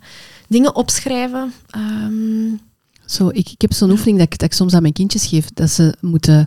dingen 0.53 0.75
opschrijven. 0.75 1.53
Ehm, 1.71 2.55
zo, 3.07 3.29
ik, 3.29 3.55
heb 3.57 3.73
zo'n 3.73 3.91
oefening 3.91 4.19
dat 4.19 4.33
ik, 4.33 4.39
dat 4.39 4.55
soms 4.55 4.75
aan 4.75 4.83
mijn 4.83 4.95
kindjes 4.95 5.27
geef, 5.27 5.51
dat 5.55 5.71
ze 5.71 5.95
moeten 6.01 6.47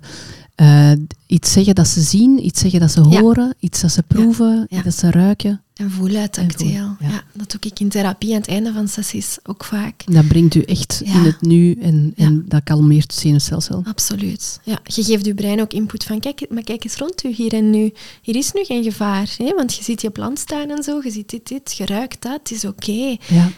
uh, 0.61 0.91
iets 1.27 1.51
zeggen 1.51 1.75
dat 1.75 1.87
ze 1.87 2.01
zien, 2.01 2.45
iets 2.45 2.59
zeggen 2.59 2.79
dat 2.79 2.91
ze 2.91 3.01
horen, 3.01 3.55
iets 3.59 3.81
dat 3.81 3.91
ze 3.91 4.03
proeven, 4.03 4.67
iets 4.69 4.83
dat 4.83 4.95
ze 4.95 5.11
ruiken. 5.11 5.59
En 5.75 5.91
voelen, 5.91 6.31
tactiel. 6.31 6.69
Ja. 6.69 6.97
ja. 6.99 7.23
dat 7.33 7.51
doe 7.51 7.71
ik 7.71 7.79
in 7.79 7.89
therapie 7.89 8.33
aan 8.33 8.39
het 8.39 8.47
einde 8.47 8.73
van 8.73 8.87
sessies 8.87 9.37
ook 9.43 9.63
vaak. 9.63 10.03
Dat 10.05 10.27
brengt 10.27 10.55
u 10.55 10.61
echt 10.61 11.01
in 11.03 11.11
het 11.11 11.41
nu 11.41 11.77
en, 11.81 12.13
en 12.15 12.45
dat 12.47 12.63
kalmeert 12.63 13.11
het 13.11 13.13
zenuwstelsel. 13.21 13.81
Absoluut. 13.87 14.59
Ja, 14.63 14.79
je 14.83 15.03
geeft 15.03 15.25
je 15.25 15.33
brein 15.33 15.61
ook 15.61 15.73
input 15.73 16.03
van, 16.03 16.19
kijk, 16.19 16.45
maar 16.49 16.63
kijk 16.63 16.83
eens 16.83 16.95
rond 16.95 17.23
u 17.23 17.33
hier 17.33 17.53
en 17.53 17.69
nu. 17.69 17.93
Hier 18.21 18.35
is 18.35 18.51
nu 18.51 18.63
geen 18.63 18.83
gevaar, 18.83 19.29
hè? 19.37 19.53
want 19.55 19.75
je 19.75 19.83
ziet 19.83 20.01
je 20.01 20.09
plant 20.09 20.39
staan 20.39 20.69
en 20.69 20.83
zo, 20.83 20.99
je 21.03 21.11
ziet 21.11 21.29
dit, 21.29 21.47
dit, 21.47 21.77
je 21.77 21.85
ruikt 21.85 22.21
dat, 22.21 22.39
het 22.39 22.51
is 22.51 22.65
oké. 22.65 22.91
Okay. 22.91 23.19
Ja. 23.27 23.51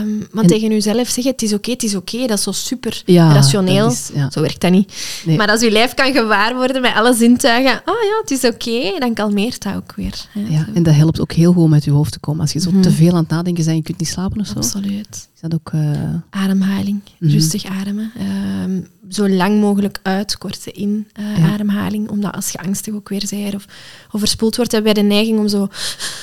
Um, 0.00 0.26
want 0.32 0.48
tegen 0.48 0.70
jezelf 0.70 1.08
zeggen, 1.08 1.32
het 1.32 1.42
is 1.42 1.52
oké, 1.52 1.70
het 1.70 1.82
is 1.82 1.94
oké, 1.94 2.26
dat 2.26 2.38
is 2.38 2.44
zo 2.44 2.52
super 2.52 3.02
rationeel. 3.06 3.90
Is, 3.90 4.10
zo 4.30 4.40
werkt 4.40 4.60
dat 4.60 4.70
niet. 4.70 4.92
Nee. 5.24 5.36
Maar 5.36 5.48
als 5.48 5.60
je 5.60 5.70
lijf 5.70 5.94
kan 5.94 6.12
gewaar 6.12 6.54
worden 6.54 6.82
met 6.82 6.92
alle 7.14 7.28
zintuigen, 7.28 7.72
oh 7.72 8.02
ja, 8.02 8.20
het 8.20 8.30
is 8.30 8.44
oké, 8.44 8.98
dan 8.98 9.14
kalmeert 9.14 9.62
dat 9.62 9.74
ook 9.74 9.94
weer. 9.94 10.26
Hè? 10.30 10.40
Ja, 10.48 10.66
en 10.74 10.82
dat 10.82 10.94
helpt 10.94 11.20
ook 11.20 11.32
heel 11.32 11.52
goed 11.52 11.68
met 11.68 11.84
je 11.84 11.90
hoofd 11.90 12.12
te 12.12 12.18
komen. 12.18 12.40
Als 12.40 12.52
je 12.52 12.60
zo 12.60 12.70
te 12.70 12.76
mhm. 12.76 12.90
veel 12.90 13.10
aan 13.10 13.16
het 13.16 13.28
nadenken 13.28 13.54
bent 13.54 13.68
en 13.68 13.76
je 13.76 13.82
kunt 13.82 13.98
niet 13.98 14.08
slapen 14.08 14.40
of 14.40 14.46
zo. 14.46 14.54
Absoluut. 14.54 15.28
Is 15.34 15.40
dat 15.40 15.54
ook... 15.54 15.70
Uh... 15.74 16.14
Ademhaling. 16.30 17.00
Mhm. 17.18 17.30
Rustig 17.30 17.64
ademen. 17.64 18.12
Uh, 18.18 18.82
zo 19.08 19.28
lang 19.28 19.60
mogelijk 19.60 19.98
uit, 20.02 20.38
korte 20.38 20.72
in 20.72 21.06
uh, 21.20 21.52
ademhaling. 21.52 22.08
Omdat 22.08 22.34
als 22.34 22.50
je 22.50 22.58
angstig 22.58 22.94
ook 22.94 23.08
weer 23.08 23.26
bent 23.30 23.54
of 23.54 23.66
overspoeld 24.10 24.56
wordt, 24.56 24.72
hebben 24.72 24.94
wij 24.94 25.02
de 25.02 25.08
neiging 25.08 25.38
om 25.38 25.48
zo 25.48 25.68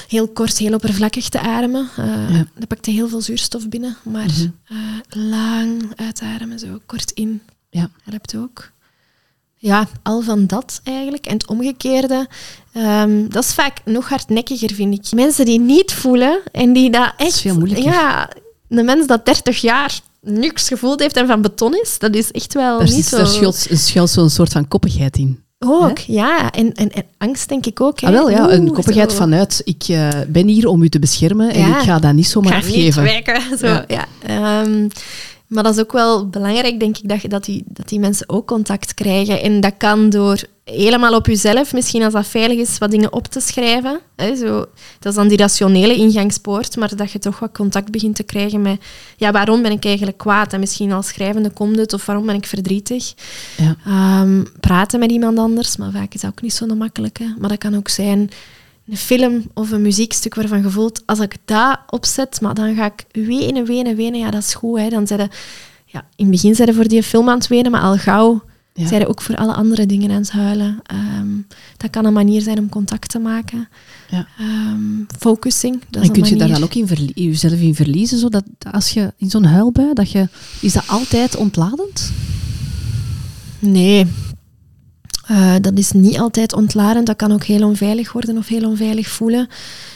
heel 0.07 0.27
kort, 0.27 0.57
heel 0.57 0.73
oppervlakkig 0.73 1.29
te 1.29 1.39
ademen. 1.39 1.89
Ja. 1.97 2.45
Dan 2.55 2.67
pakt 2.67 2.85
je 2.85 2.91
heel 2.91 3.07
veel 3.07 3.21
zuurstof 3.21 3.69
binnen. 3.69 3.97
Maar 4.03 4.29
mhm. 4.29 5.29
lang 5.29 5.83
uitademen, 5.95 6.59
zo 6.59 6.79
kort 6.85 7.11
in. 7.11 7.41
Ja. 7.69 7.89
Helpt 8.03 8.35
ook. 8.35 8.71
Ja, 9.63 9.87
al 10.03 10.21
van 10.21 10.47
dat 10.47 10.81
eigenlijk. 10.83 11.25
En 11.25 11.33
het 11.33 11.47
omgekeerde, 11.47 12.27
ehm, 12.73 13.27
dat 13.29 13.43
is 13.43 13.53
vaak 13.53 13.77
nog 13.85 14.09
hardnekkiger, 14.09 14.73
vind 14.73 14.93
ik. 14.93 15.11
Mensen 15.15 15.45
die 15.45 15.59
niet 15.59 15.93
voelen 15.93 16.39
en 16.51 16.73
die 16.73 16.89
dat 16.91 17.13
echt... 17.17 17.29
is 17.29 17.41
veel 17.41 17.55
moeilijker. 17.57 17.91
Ja, 17.91 18.29
een 18.69 18.85
mens 18.85 19.07
dat 19.07 19.25
30 19.25 19.61
jaar 19.61 19.99
niks 20.21 20.67
gevoeld 20.67 20.99
heeft 20.99 21.15
en 21.17 21.27
van 21.27 21.41
beton 21.41 21.73
is, 21.81 21.99
dat 21.99 22.15
is 22.15 22.31
echt 22.31 22.53
wel 22.53 22.77
Daar, 22.77 22.87
niet 22.87 22.93
zit, 22.95 23.05
zo... 23.05 23.17
daar 23.17 23.27
schuilt, 23.27 23.67
schuilt 23.71 24.09
zo'n 24.09 24.29
soort 24.29 24.51
van 24.51 24.67
koppigheid 24.67 25.17
in. 25.17 25.43
Ook, 25.65 25.97
ja. 25.97 26.51
En, 26.51 26.73
en, 26.73 26.91
en 26.91 27.03
angst 27.17 27.49
denk 27.49 27.65
ik 27.65 27.81
ook. 27.81 27.99
Hè. 27.99 28.07
Ah, 28.07 28.13
wel, 28.13 28.29
ja, 28.29 28.51
een 28.51 28.71
koppigheid 28.71 29.11
zo. 29.11 29.17
vanuit, 29.17 29.61
ik 29.63 29.83
eh, 29.87 30.07
ben 30.27 30.47
hier 30.47 30.67
om 30.67 30.81
u 30.81 30.89
te 30.89 30.99
beschermen 30.99 31.53
en 31.53 31.67
Ja. 31.67 31.77
ik 31.77 31.83
ga 31.83 31.99
dat 31.99 32.13
niet 32.13 32.27
zomaar 32.27 32.51
Ga 32.51 32.57
niet 32.57 32.67
afgeven. 32.67 33.03
wijken. 33.03 33.41
Zo, 33.59 33.67
Ja. 33.67 33.85
ja. 33.87 34.05
Ehm, 34.25 34.87
maar 35.51 35.63
dat 35.63 35.75
is 35.75 35.81
ook 35.81 35.91
wel 35.91 36.29
belangrijk, 36.29 36.79
denk 36.79 36.97
ik, 36.97 37.09
dat, 37.09 37.21
je, 37.21 37.27
dat, 37.27 37.45
die, 37.45 37.63
dat 37.67 37.89
die 37.89 37.99
mensen 37.99 38.29
ook 38.29 38.47
contact 38.47 38.93
krijgen. 38.93 39.41
En 39.41 39.59
dat 39.59 39.73
kan 39.77 40.09
door 40.09 40.43
helemaal 40.63 41.15
op 41.15 41.25
jezelf, 41.27 41.73
misschien 41.73 42.03
als 42.03 42.13
dat 42.13 42.27
veilig 42.27 42.57
is, 42.57 42.77
wat 42.77 42.91
dingen 42.91 43.13
op 43.13 43.27
te 43.27 43.39
schrijven. 43.39 43.99
Hè, 44.15 44.35
zo. 44.35 44.65
Dat 44.99 45.11
is 45.11 45.15
dan 45.15 45.27
die 45.27 45.37
rationele 45.37 45.95
ingangspoort, 45.95 46.75
maar 46.75 46.95
dat 46.95 47.11
je 47.11 47.19
toch 47.19 47.39
wat 47.39 47.53
contact 47.53 47.91
begint 47.91 48.15
te 48.15 48.23
krijgen 48.23 48.61
met 48.61 48.81
ja, 49.17 49.31
waarom 49.31 49.61
ben 49.61 49.71
ik 49.71 49.85
eigenlijk 49.85 50.17
kwaad? 50.17 50.53
En 50.53 50.59
misschien 50.59 50.91
als 50.91 51.07
schrijvende 51.07 51.49
komt 51.49 51.77
het, 51.77 51.93
of 51.93 52.05
waarom 52.05 52.25
ben 52.25 52.35
ik 52.35 52.45
verdrietig? 52.45 53.13
Ja. 53.57 53.75
Ehm, 53.85 54.43
praten 54.59 54.99
met 54.99 55.11
iemand 55.11 55.37
anders, 55.37 55.77
maar 55.77 55.91
vaak 55.91 56.13
is 56.13 56.21
dat 56.21 56.31
ook 56.31 56.41
niet 56.41 56.53
zo 56.53 56.65
makkelijk. 56.65 57.19
Hè. 57.19 57.25
Maar 57.39 57.49
dat 57.49 57.57
kan 57.57 57.75
ook 57.75 57.89
zijn 57.89 58.29
een 58.89 58.97
film 58.97 59.43
of 59.53 59.71
een 59.71 59.81
muziekstuk 59.81 60.35
waarvan 60.35 60.61
je 60.61 60.69
voelt, 60.69 61.03
als 61.05 61.19
ik 61.19 61.35
dat 61.45 61.79
opzet, 61.89 62.41
maar 62.41 62.53
dan 62.53 62.75
ga 62.75 62.85
ik 62.85 63.25
wenen, 63.25 63.65
wenen, 63.65 63.95
wenen. 63.95 64.19
Ja, 64.19 64.31
dat 64.31 64.41
is 64.43 64.53
goed. 64.53 64.79
Hè. 64.79 64.89
Dan 64.89 65.07
zeiden, 65.07 65.29
ja, 65.85 65.99
in 66.15 66.25
het 66.25 66.31
begin 66.31 66.55
zeiden 66.55 66.75
voor 66.75 66.87
die 66.87 67.03
film 67.03 67.29
aan 67.29 67.37
het 67.37 67.47
wenen, 67.47 67.71
maar 67.71 67.81
al 67.81 67.97
gauw 67.97 68.41
Ja. 68.73 68.87
zeiden 68.87 69.09
ook 69.09 69.21
voor 69.21 69.35
alle 69.35 69.53
andere 69.53 69.85
dingen 69.85 70.11
aan 70.11 70.21
het 70.21 70.31
huilen. 70.31 70.79
Ehm, 70.83 71.27
dat 71.77 71.89
kan 71.89 72.05
een 72.05 72.13
manier 72.13 72.41
zijn 72.41 72.59
om 72.59 72.69
contact 72.69 73.09
te 73.09 73.19
maken. 73.19 73.67
Ja. 74.09 74.27
Ehm, 74.39 74.81
focusing, 75.19 75.81
dat 75.89 76.01
is 76.01 76.07
En 76.07 76.13
kun 76.13 76.25
je 76.25 76.35
daar 76.35 76.47
dan 76.47 76.63
ook 76.63 76.73
in 76.73 77.11
jezelf 77.13 77.59
in 77.59 77.75
verliezen, 77.75 78.17
zodat 78.17 78.43
als 78.71 78.89
je 78.89 79.13
in 79.17 79.29
zo'n 79.29 79.43
huilbui, 79.43 79.93
dat 79.93 80.11
je, 80.11 80.27
is 80.61 80.73
dat 80.73 80.87
altijd 80.87 81.35
ontladend? 81.35 82.11
Nee. 83.59 84.07
Eh, 85.31 85.55
dat 85.61 85.77
is 85.77 85.91
niet 85.91 86.19
altijd 86.19 86.53
ontladend. 86.53 87.05
Dat 87.05 87.15
kan 87.15 87.31
ook 87.31 87.43
heel 87.43 87.67
onveilig 87.67 88.11
worden 88.11 88.37
of 88.37 88.47
heel 88.47 88.69
onveilig 88.69 89.07
voelen. 89.07 89.47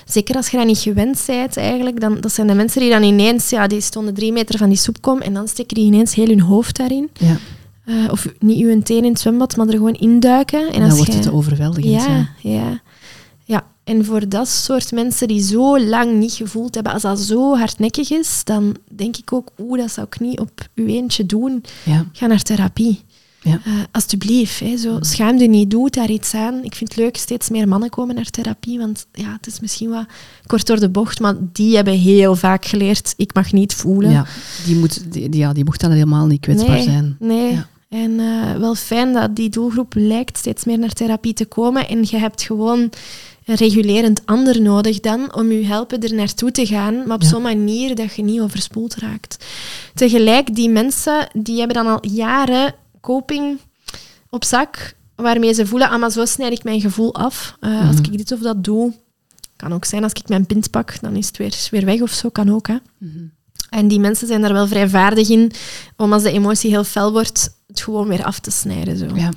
Zeker 0.05 0.35
als 0.35 0.49
je 0.49 0.57
dat 0.57 0.65
niet 0.65 0.77
gewend 0.77 1.23
bent, 1.27 1.57
eigenlijk. 1.57 1.99
Dan, 1.99 2.19
dat 2.19 2.31
zijn 2.31 2.47
de 2.47 2.53
mensen 2.53 2.81
die 2.81 2.89
dan 2.89 3.03
ineens... 3.03 3.49
Ja, 3.49 3.67
die 3.67 3.81
stonden 3.81 4.13
drie 4.13 4.31
meter 4.31 4.57
van 4.57 4.69
die 4.69 4.77
soepkom 4.77 5.21
en 5.21 5.33
dan 5.33 5.47
steken 5.47 5.75
die 5.75 5.85
ineens 5.85 6.15
heel 6.15 6.27
hun 6.27 6.41
hoofd 6.41 6.77
daarin. 6.77 7.09
Ja. 7.13 7.37
Eh, 7.85 8.11
of 8.11 8.27
niet 8.39 8.63
uw 8.63 8.81
teen 8.81 9.03
in 9.03 9.11
het 9.11 9.19
zwembad, 9.19 9.55
maar 9.55 9.67
er 9.67 9.73
gewoon 9.73 9.93
induiken. 9.93 10.67
En 10.67 10.73
En 10.73 10.79
als 10.79 10.87
dan 10.87 10.97
wordt 10.97 11.13
het 11.13 11.21
te 11.21 11.33
overweldigend. 11.33 12.03
ja, 12.03 12.29
ja. 12.41 12.81
Ja, 13.43 13.63
en 13.83 14.05
voor 14.05 14.29
dat 14.29 14.47
soort 14.47 14.91
mensen 14.91 15.27
die 15.27 15.41
zo 15.43 15.79
lang 15.79 16.17
niet 16.17 16.33
gevoeld 16.33 16.75
hebben, 16.75 16.93
als 16.93 17.01
dat 17.01 17.19
zo 17.19 17.57
hardnekkig 17.57 18.11
is, 18.11 18.41
dan 18.43 18.75
denk 18.91 19.17
ik 19.17 19.33
ook, 19.33 19.51
oeh, 19.59 19.79
dat 19.79 19.91
zou 19.91 20.07
ik 20.07 20.19
niet 20.19 20.39
op 20.39 20.67
uw 20.75 20.85
eentje 20.85 21.25
doen. 21.25 21.63
Ja. 21.83 22.05
Ga 22.11 22.27
naar 22.27 22.41
therapie. 22.41 23.01
Ja. 23.45 23.59
Eh, 23.65 23.73
alsjeblieft, 23.91 24.59
hè, 24.59 24.77
zo, 24.77 24.97
schaam 25.01 25.37
je 25.37 25.47
niet, 25.47 25.71
doe 25.71 25.89
daar 25.89 26.09
iets 26.09 26.33
aan. 26.33 26.63
Ik 26.63 26.75
vind 26.75 26.89
het 26.89 26.97
leuk, 26.99 27.17
steeds 27.17 27.49
meer 27.49 27.67
mannen 27.67 27.89
komen 27.89 28.15
naar 28.15 28.29
therapie, 28.29 28.79
want 28.79 29.05
ja, 29.13 29.31
het 29.37 29.47
is 29.47 29.59
misschien 29.59 29.89
wat 29.89 30.05
kort 30.45 30.67
door 30.67 30.79
de 30.79 30.89
bocht, 30.89 31.19
maar 31.19 31.35
die 31.39 31.75
hebben 31.75 31.93
heel 31.93 32.35
vaak 32.35 32.65
geleerd, 32.65 33.13
ik 33.17 33.33
mag 33.33 33.51
niet 33.51 33.73
voelen. 33.73 34.11
Ja, 34.11 34.25
die, 34.65 34.75
moet, 34.75 35.11
die, 35.13 35.29
die- 35.29 35.39
ja, 35.39 35.53
die 35.53 35.63
mocht 35.65 35.79
dan 35.81 35.91
helemaal 35.91 36.25
niet 36.25 36.39
kwetsbaar 36.41 36.75
nee, 36.75 36.83
zijn. 36.83 37.15
Nee. 37.19 37.51
Ja. 37.51 37.67
En 37.89 38.19
eh, 38.19 38.55
wel 38.59 38.75
fijn 38.75 39.13
dat 39.13 39.35
die 39.35 39.49
doelgroep 39.49 39.93
lijkt 39.95 40.37
steeds 40.37 40.63
meer 40.65 40.79
naar 40.79 40.93
therapie 40.93 41.33
te 41.33 41.45
komen. 41.45 41.87
En 41.87 41.99
je 42.09 42.17
hebt 42.17 42.41
gewoon 42.41 42.89
een 43.45 43.55
regulerend 43.55 44.21
ander 44.25 44.61
nodig 44.61 44.99
dan 44.99 45.35
om 45.35 45.51
je 45.51 45.65
helpen 45.65 45.99
er 46.01 46.13
naartoe 46.13 46.51
te 46.51 46.65
gaan, 46.65 46.93
maar 47.07 47.15
op 47.15 47.21
Ja. 47.21 47.27
zo'n 47.27 47.41
manier 47.41 47.95
dat 47.95 48.15
je 48.15 48.23
niet 48.23 48.39
overspoeld 48.41 48.95
raakt. 48.95 49.45
Tegelijk, 49.93 50.55
die 50.55 50.69
mensen 50.69 51.27
die 51.33 51.57
hebben 51.57 51.75
dan 51.83 51.87
al 51.87 52.07
jaren 52.09 52.73
coping 53.05 53.59
op 54.29 54.43
zak, 54.43 54.95
waarmee 55.15 55.53
ze 55.53 55.65
voelen, 55.67 55.89
ah, 55.89 55.99
maar 55.99 56.11
zo 56.11 56.25
snijd 56.25 56.51
ik 56.51 56.63
mijn 56.63 56.81
gevoel 56.81 57.13
af. 57.15 57.55
Eh, 57.59 57.87
Als 57.87 57.95
Mhm. 57.99 58.11
ik 58.11 58.17
dit 58.17 58.31
of 58.31 58.39
dat 58.39 58.63
doe, 58.63 58.93
kan 59.55 59.73
ook 59.73 59.85
zijn 59.85 60.03
als 60.03 60.11
ik 60.11 60.27
mijn 60.27 60.45
pint 60.45 60.69
pak, 60.69 61.01
dan 61.01 61.15
is 61.15 61.27
het 61.27 61.37
weer, 61.37 61.67
weer 61.71 61.85
weg 61.85 62.01
of 62.01 62.11
zo, 62.11 62.29
kan 62.29 62.51
ook. 62.51 62.67
Hè. 62.67 62.75
Mhm. 62.97 63.23
En 63.69 63.87
die 63.87 63.99
mensen 63.99 64.27
zijn 64.27 64.41
daar 64.41 64.53
wel 64.53 64.67
vrij 64.67 64.89
vaardig 64.89 65.29
in 65.29 65.51
om 65.97 66.13
als 66.13 66.23
de 66.23 66.31
emotie 66.31 66.69
heel 66.69 66.83
fel 66.83 67.11
wordt, 67.11 67.55
het 67.67 67.81
gewoon 67.81 68.07
weer 68.07 68.23
af 68.23 68.39
te 68.39 68.51
snijden. 68.51 68.97
Zo. 68.97 69.05
Ja. 69.15 69.29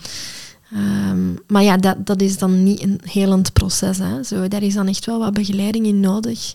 Ehm, 0.72 1.34
maar 1.46 1.62
ja, 1.62 1.76
dat, 1.76 2.06
dat 2.06 2.20
is 2.20 2.38
dan 2.38 2.62
niet 2.62 2.82
een 2.82 3.00
helend 3.04 3.52
proces. 3.52 3.98
Hè. 3.98 4.22
Zo, 4.22 4.48
daar 4.48 4.62
is 4.62 4.74
dan 4.74 4.86
echt 4.88 5.04
wel 5.06 5.18
wat 5.18 5.32
begeleiding 5.34 5.86
in 5.86 6.00
nodig. 6.00 6.54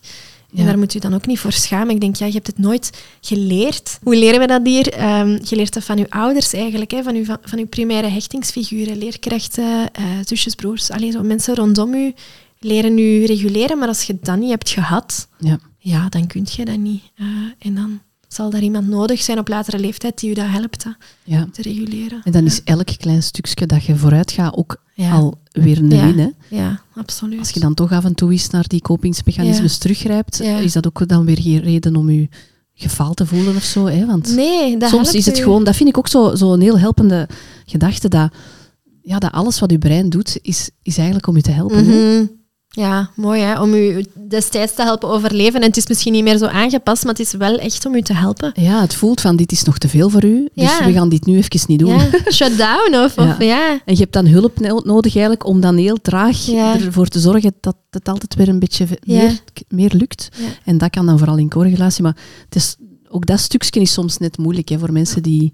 En 0.55 0.59
Ja. 0.61 0.65
daar 0.65 0.77
moet 0.77 0.93
je 0.93 0.99
dan 0.99 1.13
ook 1.13 1.25
niet 1.25 1.39
voor 1.39 1.51
schamen. 1.51 1.93
Ik 1.95 2.01
denk, 2.01 2.15
ja, 2.15 2.25
je 2.25 2.31
hebt 2.33 2.47
het 2.47 2.57
nooit 2.57 3.03
geleerd. 3.21 3.99
Hoe 4.03 4.15
leren 4.15 4.39
we 4.39 4.47
dat 4.47 4.61
hier? 4.65 4.93
Ehm, 4.93 5.29
je 5.43 5.55
leert 5.55 5.73
dat 5.73 5.83
van 5.83 5.97
je 5.97 6.09
ouders 6.09 6.53
eigenlijk, 6.53 6.91
hè, 6.91 7.03
van, 7.03 7.15
je, 7.15 7.25
van, 7.25 7.37
van 7.41 7.59
je 7.59 7.65
primaire 7.65 8.07
hechtingsfiguren, 8.07 8.97
leerkrachten, 8.97 9.91
eh, 9.93 10.03
zusjes, 10.25 10.55
broers. 10.55 10.91
Alleen 10.91 11.11
zo 11.11 11.21
mensen 11.23 11.55
rondom 11.55 11.93
u 11.93 12.13
leren 12.59 12.97
u 12.97 13.25
reguleren. 13.25 13.77
Maar 13.77 13.87
als 13.87 14.03
je 14.03 14.17
dat 14.21 14.37
niet 14.37 14.49
hebt 14.49 14.69
gehad, 14.69 15.27
Ja. 15.39 15.59
ja, 15.77 16.09
dan 16.09 16.27
kun 16.27 16.45
je 16.55 16.65
dat 16.65 16.77
niet. 16.77 17.01
Eh, 17.15 17.25
en 17.59 17.75
dan 17.75 17.99
zal 18.27 18.49
daar 18.49 18.61
iemand 18.61 18.87
nodig 18.87 19.21
zijn 19.21 19.39
op 19.39 19.47
latere 19.47 19.79
leeftijd 19.79 20.19
die 20.19 20.29
u 20.29 20.33
dat 20.33 20.47
helpt 20.47 20.83
hè, 20.83 20.89
Ja. 21.23 21.47
te 21.51 21.61
reguleren. 21.61 22.21
En 22.23 22.31
dan 22.31 22.45
is 22.45 22.63
elk 22.63 22.87
klein 22.97 23.23
stukje 23.23 23.65
dat 23.65 23.83
je 23.85 23.95
vooruit 23.95 24.31
gaat 24.31 24.55
ook 24.55 24.82
Ja. 24.93 25.11
al 25.11 25.39
weer 25.51 25.77
een 25.77 25.89
Ja. 25.89 26.05
win. 26.05 26.19
Hè? 26.19 26.55
Ja, 26.57 26.81
absoluut. 26.95 27.39
Als 27.39 27.49
je 27.49 27.59
dan 27.59 27.73
toch 27.73 27.91
af 27.91 28.05
en 28.05 28.15
toe 28.15 28.31
eens 28.31 28.49
naar 28.49 28.67
die 28.67 28.81
kopingsmechanismes 28.81 29.77
teruggrijpt, 29.77 30.41
is 30.41 30.73
dat 30.73 30.87
ook 30.87 31.07
dan 31.07 31.25
weer 31.25 31.41
geen 31.41 31.59
reden 31.59 31.95
om 31.95 32.09
je 32.09 32.27
gefaald 32.73 33.15
te 33.17 33.25
voelen 33.25 33.55
of 33.55 33.63
zo. 33.63 33.85
Hè? 33.85 34.05
Want 34.05 34.35
Nee, 34.35 34.77
dat 34.77 34.89
soms 34.89 35.13
is 35.13 35.25
het 35.25 35.39
u. 35.39 35.41
gewoon, 35.43 35.63
dat 35.63 35.75
vind 35.75 35.89
ik 35.89 35.97
ook 35.97 36.07
zo'n 36.07 36.37
zo 36.37 36.53
een 36.53 36.61
heel 36.61 36.79
helpende 36.79 37.27
gedachte, 37.65 38.09
dat, 38.09 38.33
ja, 39.01 39.19
dat 39.19 39.31
alles 39.31 39.59
wat 39.59 39.71
je 39.71 39.77
brein 39.77 40.09
doet, 40.09 40.37
is, 40.41 40.69
is 40.81 40.95
eigenlijk 40.97 41.27
om 41.27 41.35
je 41.35 41.41
te 41.41 41.51
helpen. 41.51 41.85
Mhm. 41.85 42.25
Ja, 42.75 43.09
mooi 43.15 43.41
hè, 43.41 43.61
om 43.61 43.73
u 43.73 44.05
destijds 44.27 44.73
te 44.75 44.81
helpen 44.83 45.09
overleven. 45.09 45.59
En 45.61 45.67
het 45.67 45.77
is 45.77 45.87
misschien 45.87 46.13
niet 46.13 46.23
meer 46.23 46.37
zo 46.37 46.45
aangepast, 46.45 47.03
maar 47.03 47.13
het 47.13 47.21
is 47.21 47.33
wel 47.33 47.57
echt 47.57 47.85
om 47.85 47.95
u 47.95 48.01
te 48.01 48.13
helpen. 48.13 48.51
Ja, 48.55 48.81
het 48.81 48.95
voelt 48.95 49.21
van 49.21 49.35
dit 49.35 49.51
is 49.51 49.63
nog 49.63 49.77
te 49.77 49.87
veel 49.87 50.09
voor 50.09 50.23
u, 50.25 50.49
dus 50.53 50.77
Ja. 50.77 50.85
we 50.85 50.91
gaan 50.91 51.09
dit 51.09 51.25
nu 51.25 51.37
even 51.37 51.59
niet 51.67 51.79
doen. 51.79 51.89
Ja, 51.97 52.09
shut 52.33 52.57
down 52.57 52.95
of, 53.03 53.17
of 53.17 53.39
ja. 53.43 53.71
En 53.85 53.93
je 53.93 53.99
hebt 53.99 54.13
dan 54.13 54.25
hulp 54.25 54.59
no- 54.59 54.81
nodig 54.83 55.13
eigenlijk 55.15 55.45
om 55.45 55.61
dan 55.61 55.77
heel 55.77 56.01
traag 56.01 56.45
Ja. 56.45 56.79
ervoor 56.79 57.07
te 57.07 57.19
zorgen 57.19 57.53
dat 57.59 57.75
het 57.89 58.07
altijd 58.09 58.35
weer 58.35 58.47
een 58.47 58.59
beetje 58.59 58.87
Ja. 59.01 59.21
meer, 59.21 59.39
meer 59.67 59.91
lukt. 59.95 60.29
Ja. 60.37 60.45
En 60.65 60.77
dat 60.77 60.89
kan 60.89 61.05
dan 61.05 61.17
vooral 61.17 61.37
in 61.37 61.49
correlatie. 61.49 62.03
Maar 62.03 62.17
het 62.45 62.55
is, 62.55 62.75
ook 63.09 63.25
dat 63.25 63.39
stukje 63.39 63.79
is 63.79 63.91
soms 63.93 64.17
net 64.17 64.37
moeilijk 64.37 64.69
hè, 64.69 64.79
voor 64.79 64.91
mensen 64.91 65.23
die, 65.23 65.51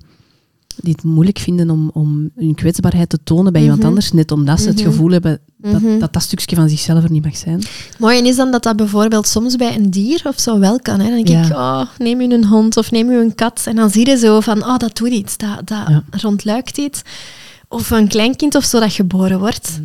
die 0.76 0.92
het 0.92 1.04
moeilijk 1.04 1.40
vinden 1.40 1.70
om, 1.70 1.90
om 1.94 2.30
hun 2.36 2.56
kwetsbaarheid 2.56 3.10
te 3.10 3.20
tonen 3.24 3.52
bij 3.54 3.62
iemand 3.62 3.80
Mhm. 3.80 3.88
anders. 3.88 4.12
Net 4.12 4.32
omdat 4.32 4.60
ze 4.62 4.68
het 4.68 4.76
Mhm. 4.80 4.86
gevoel 4.90 5.12
hebben 5.12 5.40
dat, 5.58 5.82
Mhm. 5.82 6.00
dat 6.00 6.14
dat 6.14 6.22
stukje 6.22 6.56
van 6.56 6.70
zichzelf 6.70 7.04
er 7.04 7.12
niet 7.12 7.24
mag 7.24 7.38
zijn. 7.38 7.62
Mooi 7.98 8.18
en 8.20 8.26
is 8.26 8.36
dan 8.36 8.52
dat 8.52 8.64
dat 8.64 8.76
bijvoorbeeld 8.76 9.28
soms 9.28 9.56
bij 9.56 9.76
een 9.76 9.90
dier 9.90 10.22
of 10.24 10.40
zo 10.40 10.60
wel 10.60 10.80
kan. 10.80 11.00
Hè? 11.00 11.06
Dan 11.06 11.24
denk 11.24 11.28
Ja. 11.28 11.46
ik, 11.46 11.52
oh, 11.52 11.82
neem 11.98 12.22
u 12.22 12.34
een 12.34 12.46
hond 12.46 12.78
of 12.78 12.92
neem 12.92 13.10
u 13.10 13.16
een 13.16 13.36
kat. 13.36 13.62
En 13.66 13.76
dan 13.76 13.90
zie 13.90 14.08
je 14.10 14.18
zo 14.18 14.40
van, 14.40 14.64
oh, 14.64 14.78
dat 14.78 14.98
doet 14.98 15.10
iets, 15.12 15.38
dat, 15.38 15.58
dat 15.68 15.88
Ja. 15.88 16.04
rondluikt 16.10 16.78
iets. 16.78 17.02
Of 17.68 17.90
een 17.90 18.08
kleinkind 18.08 18.56
of 18.56 18.64
zo 18.64 18.80
dat 18.80 18.94
geboren 18.94 19.40
wordt. 19.40 19.80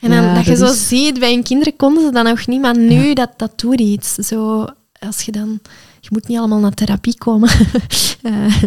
En 0.00 0.10
dan, 0.10 0.22
Ja, 0.22 0.34
dat 0.34 0.44
je 0.44 0.56
zo 0.56 0.64
is- 0.64 0.88
ziet, 0.88 1.18
bij 1.18 1.32
hun 1.32 1.42
kinderen 1.42 1.76
konden 1.76 2.04
ze 2.04 2.10
dat 2.12 2.24
nog 2.24 2.46
niet, 2.46 2.60
maar 2.60 2.78
nu, 2.78 3.12
dat, 3.14 3.30
dat 3.36 3.60
doet 3.60 3.80
iets. 3.80 4.14
Zo, 4.14 4.66
als 4.98 5.20
je 5.20 5.32
dan... 5.32 5.60
Je 6.04 6.10
moet 6.12 6.28
niet 6.28 6.38
allemaal 6.38 6.58
naar 6.58 6.74
therapie 6.74 7.18
komen. 7.18 7.50
Eh, 8.24 8.62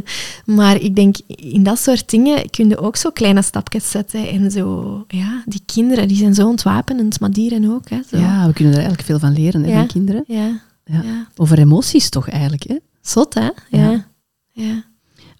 maar 0.46 0.76
ik 0.82 0.96
denk, 0.96 1.18
in 1.28 1.64
dat 1.64 1.80
soort 1.80 2.10
dingen 2.10 2.50
kun 2.50 2.70
je 2.70 2.78
ook 2.78 2.96
zo 2.96 3.10
kleine 3.10 3.42
stapjes 3.42 3.90
zetten. 3.92 4.30
En 4.30 4.52
zo, 4.52 5.04
ja, 5.08 5.44
die 5.46 5.62
kinderen, 5.66 6.08
die 6.08 6.18
zijn 6.18 6.34
zo 6.34 6.48
ontwapenend, 6.48 7.20
maar 7.20 7.32
dieren 7.32 7.72
ook. 7.72 7.90
Hè, 7.90 8.00
zo. 8.10 8.18
Ja, 8.18 8.48
we 8.48 8.54
kunnen 8.54 8.74
er 8.74 8.80
eigenlijk 8.80 9.08
veel 9.08 9.20
van 9.20 9.34
leren 9.34 9.64
hè, 9.64 9.70
Ja. 9.70 9.78
van 9.78 9.88
kinderen. 9.88 10.24
Ja, 10.28 10.62
Ja. 10.86 11.02
ja. 11.04 11.28
Over 11.36 11.60
emoties 11.60 12.10
toch 12.10 12.30
eigenlijk. 12.30 12.64
hè? 12.68 12.76
Zot, 13.02 13.34
hè? 13.34 13.50
Ja. 13.70 14.08
Ja. 14.52 14.84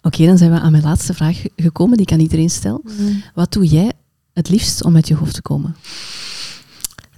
Oké, 0.02 0.26
dan 0.26 0.38
zijn 0.38 0.50
we 0.50 0.58
aan 0.60 0.70
mijn 0.72 0.82
laatste 0.84 1.14
vraag 1.14 1.42
gekomen, 1.56 1.96
die 1.96 2.06
kan 2.06 2.20
iedereen 2.20 2.50
stellen. 2.50 2.80
Mm. 2.98 3.22
Wat 3.34 3.52
doe 3.52 3.66
jij 3.66 3.92
het 4.32 4.48
liefst 4.48 4.84
om 4.84 4.94
uit 4.94 5.08
je 5.08 5.14
hoofd 5.14 5.34
te 5.34 5.42
komen? 5.42 5.76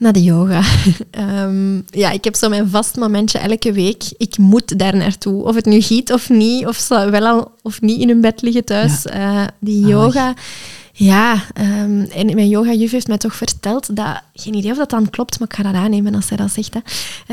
Naar 0.00 0.12
de 0.12 0.22
yoga. 0.22 0.62
Ehm, 1.10 1.80
ja, 1.90 2.10
ik 2.10 2.24
heb 2.24 2.34
zo 2.34 2.48
mijn 2.48 2.68
vast 2.68 2.96
momentje 2.96 3.38
elke 3.38 3.72
week. 3.72 4.02
Ik 4.16 4.38
moet 4.38 4.78
daar 4.78 4.96
naartoe. 4.96 5.44
Of 5.44 5.54
het 5.54 5.64
nu 5.64 5.80
giet 5.80 6.12
of 6.12 6.28
niet, 6.28 6.66
of 6.66 6.76
ze 6.76 7.10
wel 7.10 7.26
al 7.26 7.52
of 7.62 7.80
niet 7.80 8.00
in 8.00 8.08
hun 8.08 8.20
bed 8.20 8.42
liggen 8.42 8.64
thuis. 8.64 9.06
Eh, 9.06 9.44
die 9.58 9.86
yoga 9.86 10.34
Ja, 10.92 11.34
um, 11.60 12.02
en 12.02 12.34
mijn 12.34 12.48
yoga-juf 12.48 12.90
heeft 12.90 13.08
mij 13.08 13.18
toch 13.18 13.34
verteld 13.34 13.96
dat, 13.96 14.22
geen 14.40 14.54
idee 14.54 14.70
of 14.70 14.76
dat 14.76 14.90
dan 14.90 15.10
klopt, 15.10 15.38
maar 15.38 15.48
ik 15.48 15.54
ga 15.54 15.62
dat 15.62 15.74
aannemen 15.74 16.14
als 16.14 16.26
zij 16.26 16.36
dat 16.36 16.52
zegt. 16.52 16.74
Hè. 16.74 16.80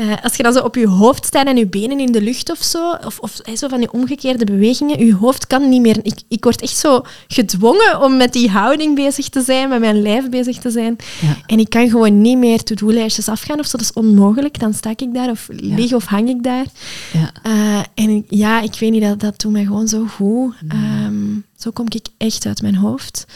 Uh, 0.02 0.14
als 0.22 0.36
je 0.36 0.42
dan 0.42 0.52
zo 0.52 0.60
op 0.60 0.74
je 0.74 0.88
hoofd 0.88 1.26
staat 1.26 1.46
en 1.46 1.56
je 1.56 1.66
benen 1.66 2.00
in 2.00 2.12
de 2.12 2.22
lucht 2.22 2.50
of 2.50 2.62
zo, 2.62 2.90
of, 3.04 3.18
of 3.18 3.40
zo 3.54 3.68
van 3.68 3.78
die 3.78 3.92
omgekeerde 3.92 4.44
bewegingen, 4.44 5.06
je 5.06 5.14
hoofd 5.14 5.46
kan 5.46 5.68
niet 5.68 5.80
meer. 5.80 5.98
Ik, 6.02 6.20
ik 6.28 6.44
word 6.44 6.60
echt 6.60 6.76
zo 6.76 7.02
gedwongen 7.28 8.02
om 8.02 8.16
met 8.16 8.32
die 8.32 8.50
houding 8.50 8.94
bezig 8.94 9.28
te 9.28 9.40
zijn, 9.40 9.68
met 9.68 9.80
mijn 9.80 10.02
lijf 10.02 10.28
bezig 10.28 10.58
te 10.58 10.70
zijn. 10.70 10.96
Ja. 11.20 11.36
En 11.46 11.58
ik 11.58 11.70
kan 11.70 11.88
gewoon 11.88 12.20
niet 12.20 12.38
meer 12.38 12.62
to-do-lijstjes 12.62 13.28
afgaan 13.28 13.58
of 13.58 13.66
zo. 13.66 13.76
Dat 13.76 13.86
is 13.86 13.92
onmogelijk. 13.92 14.60
Dan 14.60 14.74
sta 14.74 14.90
ik 14.96 15.14
daar 15.14 15.30
of 15.30 15.48
lig 15.50 15.92
of 15.92 16.04
hang 16.04 16.28
ik 16.28 16.42
daar. 16.42 16.64
Ja. 17.12 17.32
Uh, 17.46 17.82
en 17.94 18.24
ja, 18.28 18.60
ik 18.60 18.74
weet 18.78 18.90
niet, 18.90 19.02
dat, 19.02 19.20
dat 19.20 19.40
doet 19.40 19.52
mij 19.52 19.64
gewoon 19.64 19.88
zo 19.88 20.06
goed. 20.06 20.54
Um, 20.72 21.44
zo 21.56 21.70
kom 21.70 21.86
ik 21.88 22.06
echt 22.16 22.46
uit 22.46 22.62
mijn 22.62 22.76
hoofd. 22.76 23.26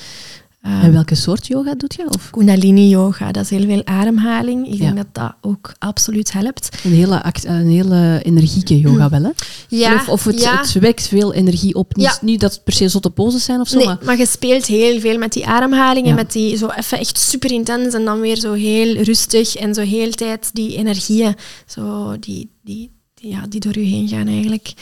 En 0.63 0.81
ehm, 0.83 0.93
welke 0.93 1.15
soort 1.15 1.47
yoga 1.47 1.75
doet 1.75 1.95
je? 1.95 2.05
Of? 2.09 2.31
Kundalini 2.31 2.89
yoga, 2.89 3.33
dat 3.33 3.45
is 3.45 3.51
heel 3.51 3.67
veel 3.67 3.83
ademhaling. 3.85 4.73
Ik 4.73 4.79
denk 4.79 4.97
dat 4.97 5.07
dat 5.13 5.35
ook 5.41 5.75
absoluut 5.79 6.33
helpt. 6.33 6.69
Een 6.85 6.93
hele, 6.93 7.23
een 7.43 7.69
hele 7.69 8.21
energieke 8.23 8.79
yoga 8.81 9.09
wel, 9.09 9.23
hè? 9.23 9.31
Ja. 9.69 9.95
Of, 9.95 10.09
of 10.09 10.25
het, 10.25 10.51
het, 10.51 10.73
wekt 10.73 11.09
veel 11.09 11.33
energie 11.33 11.75
op. 11.75 11.97
Niet, 11.97 12.19
niet 12.21 12.41
dat 12.41 12.53
het 12.53 12.65
per 12.65 12.73
se 12.73 12.89
zotte 12.89 13.11
poses 13.11 13.45
zijn 13.45 13.61
of 13.61 13.69
zo. 13.69 13.77
Nee, 13.77 13.87
maar... 13.87 13.99
maar 14.05 14.19
je 14.19 14.27
speelt 14.27 14.67
heel 14.67 15.01
veel 15.01 15.19
met 15.19 15.33
die 15.33 15.47
ademhaling 15.47 16.07
en 16.07 16.15
met 16.15 16.33
die 16.33 16.57
zo 16.57 16.69
even 16.69 16.99
echt 16.99 17.19
super 17.19 17.51
intens 17.51 17.95
en 17.95 18.05
dan 18.05 18.21
weer 18.21 18.37
zo 18.37 18.53
heel 18.53 18.95
rustig 19.03 19.57
en 19.57 19.75
zo 19.75 19.81
heel 19.81 20.11
tijd 20.11 20.51
die 20.53 20.77
energieën, 20.77 21.35
zo 21.67 22.17
die, 22.21 22.51
die, 22.65 22.91
die, 23.15 23.31
ja, 23.31 23.47
die 23.49 23.61
door 23.61 23.79
je 23.79 23.85
heen 23.85 24.09
gaan 24.09 24.27
eigenlijk. 24.27 24.73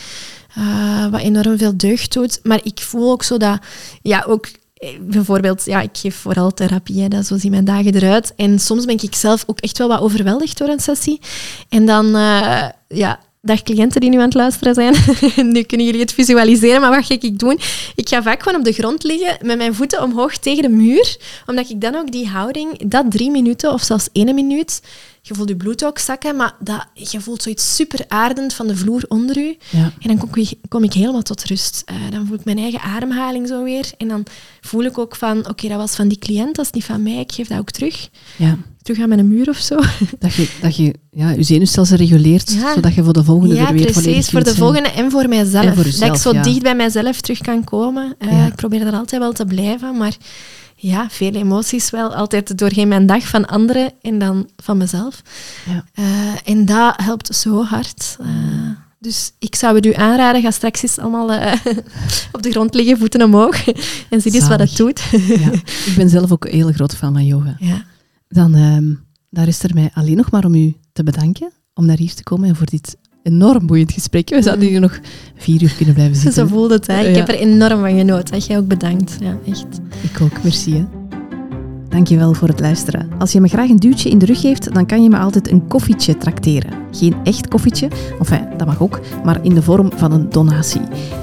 Uh, 0.58 1.06
wat 1.10 1.20
enorm 1.20 1.58
veel 1.58 1.76
deugd 1.76 2.12
doet. 2.12 2.40
Maar 2.42 2.60
ik 2.62 2.80
voel 2.80 3.10
ook 3.10 3.22
zo 3.22 3.36
dat, 3.36 3.58
ja, 4.02 4.24
ook 4.28 4.46
eh, 4.46 4.52
bijvoorbeeld, 5.00 5.64
ja, 5.64 5.80
ik 5.80 5.90
geef 5.92 6.16
vooral 6.16 6.50
therapie, 6.50 7.02
hè, 7.02 7.08
dat, 7.08 7.26
zo 7.26 7.38
zien 7.38 7.50
mijn 7.50 7.64
dagen 7.64 7.94
eruit. 7.94 8.32
En 8.36 8.58
soms 8.58 8.84
ben 8.84 9.02
ik 9.02 9.14
zelf 9.14 9.44
ook 9.46 9.60
echt 9.60 9.78
wel 9.78 9.88
wat 9.88 10.00
overweldigd 10.00 10.58
door 10.58 10.68
een 10.68 10.80
sessie. 10.80 11.20
En 11.68 11.86
dan, 11.86 12.06
uh, 12.06 12.68
ja, 12.88 13.20
dag 13.42 13.62
cliënten 13.62 14.00
die 14.00 14.10
nu 14.10 14.16
aan 14.16 14.24
het 14.24 14.34
luisteren 14.34 14.74
zijn. 14.74 14.94
nu 15.54 15.62
kunnen 15.62 15.86
jullie 15.86 16.00
het 16.00 16.12
visualiseren, 16.12 16.80
maar 16.80 16.90
wat 16.90 17.06
ga 17.06 17.14
ik 17.14 17.38
doen? 17.38 17.58
Ik 17.94 18.08
ga 18.08 18.22
vaak 18.22 18.42
gewoon 18.42 18.58
op 18.58 18.64
de 18.64 18.72
grond 18.72 19.02
liggen 19.02 19.46
met 19.46 19.56
mijn 19.56 19.74
voeten 19.74 20.02
omhoog 20.02 20.36
tegen 20.36 20.62
de 20.62 20.68
muur, 20.68 21.16
omdat 21.46 21.70
ik 21.70 21.80
dan 21.80 21.94
ook 21.94 22.12
die 22.12 22.28
houding, 22.28 22.90
dat 22.90 23.10
drie 23.10 23.30
minuten 23.30 23.72
of 23.72 23.82
zelfs 23.82 24.08
één 24.12 24.34
minuut, 24.34 24.82
je 25.22 25.34
voelt 25.34 25.48
je 25.48 25.56
bloed 25.56 25.84
ook 25.84 25.98
zakken, 25.98 26.36
maar 26.36 26.54
dat, 26.60 26.86
je 26.94 27.20
voelt 27.20 27.42
zoiets 27.42 27.74
super 27.74 28.04
aardend 28.08 28.54
van 28.54 28.66
de 28.66 28.76
vloer 28.76 29.04
onder 29.08 29.38
je. 29.38 29.56
Ja. 29.70 29.92
En 30.00 30.08
dan 30.08 30.18
kom 30.18 30.28
ik, 30.34 30.52
kom 30.68 30.84
ik 30.84 30.92
helemaal 30.92 31.22
tot 31.22 31.44
rust. 31.44 31.84
Uh, 31.90 31.96
dan 32.10 32.26
voel 32.26 32.36
ik 32.36 32.44
mijn 32.44 32.58
eigen 32.58 32.80
ademhaling 32.80 33.48
zo 33.48 33.64
weer. 33.64 33.90
En 33.96 34.08
dan 34.08 34.26
voel 34.60 34.84
ik 34.84 34.98
ook 34.98 35.16
van, 35.16 35.48
oké, 35.48 35.68
dat 35.68 35.76
was 35.76 35.94
van 35.94 36.08
die 36.08 36.18
cliënt, 36.18 36.56
dat 36.56 36.64
is 36.64 36.70
niet 36.70 36.84
van 36.84 37.02
mij, 37.02 37.18
ik 37.18 37.32
geef 37.32 37.48
dat 37.48 37.58
ook 37.58 37.70
terug. 37.70 38.08
Ja. 38.36 38.58
Terug 38.82 39.02
aan 39.02 39.08
mijn 39.08 39.28
muur 39.28 39.48
of 39.48 39.56
zo. 39.56 39.76
Dat 40.18 40.34
je 40.34 40.48
dat 40.60 40.76
je, 40.76 40.94
ja, 41.10 41.30
je 41.30 41.42
zenuwstelsel 41.42 41.96
reguleert, 41.96 42.48
zodat 42.74 42.94
je 42.94 43.04
voor 43.04 43.12
de 43.12 43.24
volgende 43.24 43.54
ja, 43.54 43.68
er 43.68 43.74
weer 43.74 43.92
precies, 43.92 44.30
voor 44.30 44.44
de 44.44 44.54
volgende 44.54 44.90
en 44.90 45.10
voor 45.10 45.28
mijzelf. 45.28 45.64
En 45.64 45.74
voor 45.74 45.84
jezelf, 45.84 46.22
dat 46.22 46.34
ik 46.34 46.42
zo 46.42 46.50
dicht 46.50 46.62
bij 46.62 46.74
mijzelf 46.74 47.20
terug 47.20 47.38
kan 47.38 47.64
komen. 47.64 48.14
Uh, 48.18 48.46
ik 48.46 48.54
probeer 48.54 48.86
er 48.86 48.92
altijd 48.92 49.20
wel 49.20 49.32
te 49.32 49.44
blijven, 49.44 49.96
maar 49.96 50.16
ja, 50.80 51.10
veel 51.10 51.32
emoties 51.32 51.90
wel. 51.90 52.14
Altijd 52.14 52.58
doorheen 52.58 52.88
mijn 52.88 53.06
dag 53.06 53.28
van 53.28 53.46
anderen 53.46 53.92
en 54.02 54.18
dan 54.18 54.48
van 54.56 54.76
mezelf. 54.76 55.22
Ja. 55.66 55.84
Uh, 55.94 56.48
en 56.48 56.64
dat 56.64 56.94
helpt 57.02 57.34
zo 57.34 57.64
hard. 57.64 58.16
Uh, 58.20 58.26
dus 58.98 59.32
ik 59.38 59.54
zou 59.54 59.74
het 59.74 59.86
u 59.86 59.94
aanraden, 59.94 60.42
ga 60.42 60.50
straks 60.50 60.82
eens 60.82 60.98
allemaal 60.98 61.32
uh, 61.32 61.52
op 62.32 62.42
de 62.42 62.50
grond 62.50 62.74
liggen, 62.74 62.98
voeten 62.98 63.22
omhoog. 63.22 63.66
en 64.10 64.20
zie 64.20 64.34
eens 64.34 64.48
wat 64.48 64.60
het 64.60 64.76
doet. 64.76 65.00
ja. 65.10 65.50
Ik 65.88 65.92
ben 65.96 66.08
zelf 66.08 66.32
ook 66.32 66.44
een 66.44 66.50
hele 66.50 66.72
grote 66.72 66.96
fan 66.96 67.12
van 67.12 67.24
yoga. 67.24 67.56
Ja. 67.58 67.84
Dan 68.28 68.54
um, 68.54 69.04
daar 69.30 69.48
is 69.48 69.62
er 69.62 69.74
mij 69.74 69.90
alleen 69.94 70.16
nog 70.16 70.30
maar 70.30 70.44
om 70.44 70.54
u 70.54 70.76
te 70.92 71.02
bedanken 71.02 71.52
om 71.74 71.86
naar 71.86 71.96
hier 71.96 72.14
te 72.14 72.22
komen 72.22 72.48
en 72.48 72.56
voor 72.56 72.66
dit 72.66 72.96
enorm 73.22 73.66
boeiend 73.66 73.92
gesprek. 73.92 74.28
We 74.28 74.42
zouden 74.42 74.68
hier 74.68 74.80
nog 74.80 74.98
vier 75.36 75.62
uur 75.62 75.74
kunnen 75.76 75.94
blijven 75.94 76.16
zitten. 76.22 76.32
Zo 76.48 76.54
voelde 76.54 76.74
het, 76.74 76.86
hè? 76.86 77.06
Ik 77.08 77.16
heb 77.16 77.28
er 77.28 77.34
enorm 77.34 77.80
van 77.80 77.98
genoten. 77.98 78.38
Jij 78.38 78.58
ook 78.58 78.68
bedankt. 78.68 79.16
Ja, 79.20 79.38
echt. 79.46 79.66
Ik 80.12 80.20
ook, 80.20 80.42
merci. 80.42 80.72
Hè. 80.74 80.99
Dankjewel 81.90 82.34
voor 82.34 82.48
het 82.48 82.60
luisteren. 82.60 83.10
Als 83.18 83.32
je 83.32 83.40
me 83.40 83.48
graag 83.48 83.68
een 83.68 83.76
duwtje 83.76 84.10
in 84.10 84.18
de 84.18 84.26
rug 84.26 84.40
geeft, 84.40 84.74
dan 84.74 84.86
kan 84.86 85.02
je 85.02 85.08
me 85.08 85.18
altijd 85.18 85.50
een 85.50 85.66
koffietje 85.66 86.16
trakteren. 86.16 86.72
Geen 86.90 87.14
echt 87.24 87.48
koffietje, 87.48 87.88
enfin, 88.18 88.48
dat 88.56 88.66
mag 88.66 88.82
ook, 88.82 89.00
maar 89.24 89.44
in 89.44 89.54
de 89.54 89.62
vorm 89.62 89.90
van 89.96 90.12
een 90.12 90.30
donatie. 90.30 90.80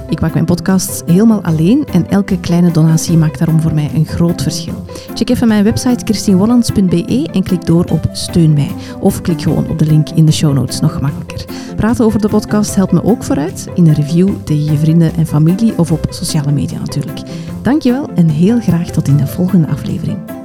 Ik 0.10 0.22
maak 0.22 0.34
mijn 0.34 0.46
podcasts 0.46 1.02
helemaal 1.06 1.44
alleen 1.44 1.86
en 1.92 2.10
elke 2.10 2.40
kleine 2.40 2.72
donatie 2.72 3.18
maakt 3.18 3.40
daarom 3.40 3.62
voor 3.62 3.74
mij 3.74 3.92
een 3.94 4.06
groot 4.06 4.42
verschil. 4.42 4.86
Check 5.14 5.30
even 5.30 5.48
mijn 5.48 5.64
website 5.64 6.06
christienwollands.be 6.06 7.30
en 7.32 7.44
klik 7.44 7.66
door 7.66 7.86
op 7.92 8.10
Steun 8.12 8.54
mij. 8.54 8.72
Of 9.00 9.22
klik 9.22 9.42
gewoon 9.42 9.70
op 9.70 9.80
de 9.80 9.86
link 9.86 10.10
in 10.10 10.26
de 10.26 10.32
show 10.32 10.54
notes, 10.54 10.80
nog 10.80 10.94
gemakkelijker. 10.94 11.46
Praten 11.76 12.06
over 12.06 12.22
de 12.22 12.30
podcast 12.30 12.76
helpt 12.76 12.92
me 12.92 13.04
ook 13.04 13.24
vooruit, 13.24 13.68
in 13.76 13.88
een 13.88 13.94
review 13.94 14.30
tegen 14.44 14.72
je 14.72 14.78
vrienden 14.78 15.16
en 15.16 15.28
familie 15.28 15.78
of 15.78 15.92
op 15.92 16.06
sociale 16.10 16.52
media 16.52 16.80
natuurlijk. 16.80 17.20
Dankjewel 17.62 18.10
en 18.16 18.30
heel 18.30 18.60
graag 18.60 18.90
tot 18.90 19.08
in 19.08 19.18
de 19.18 19.28
volgende 19.28 19.68
aflevering. 19.68 20.37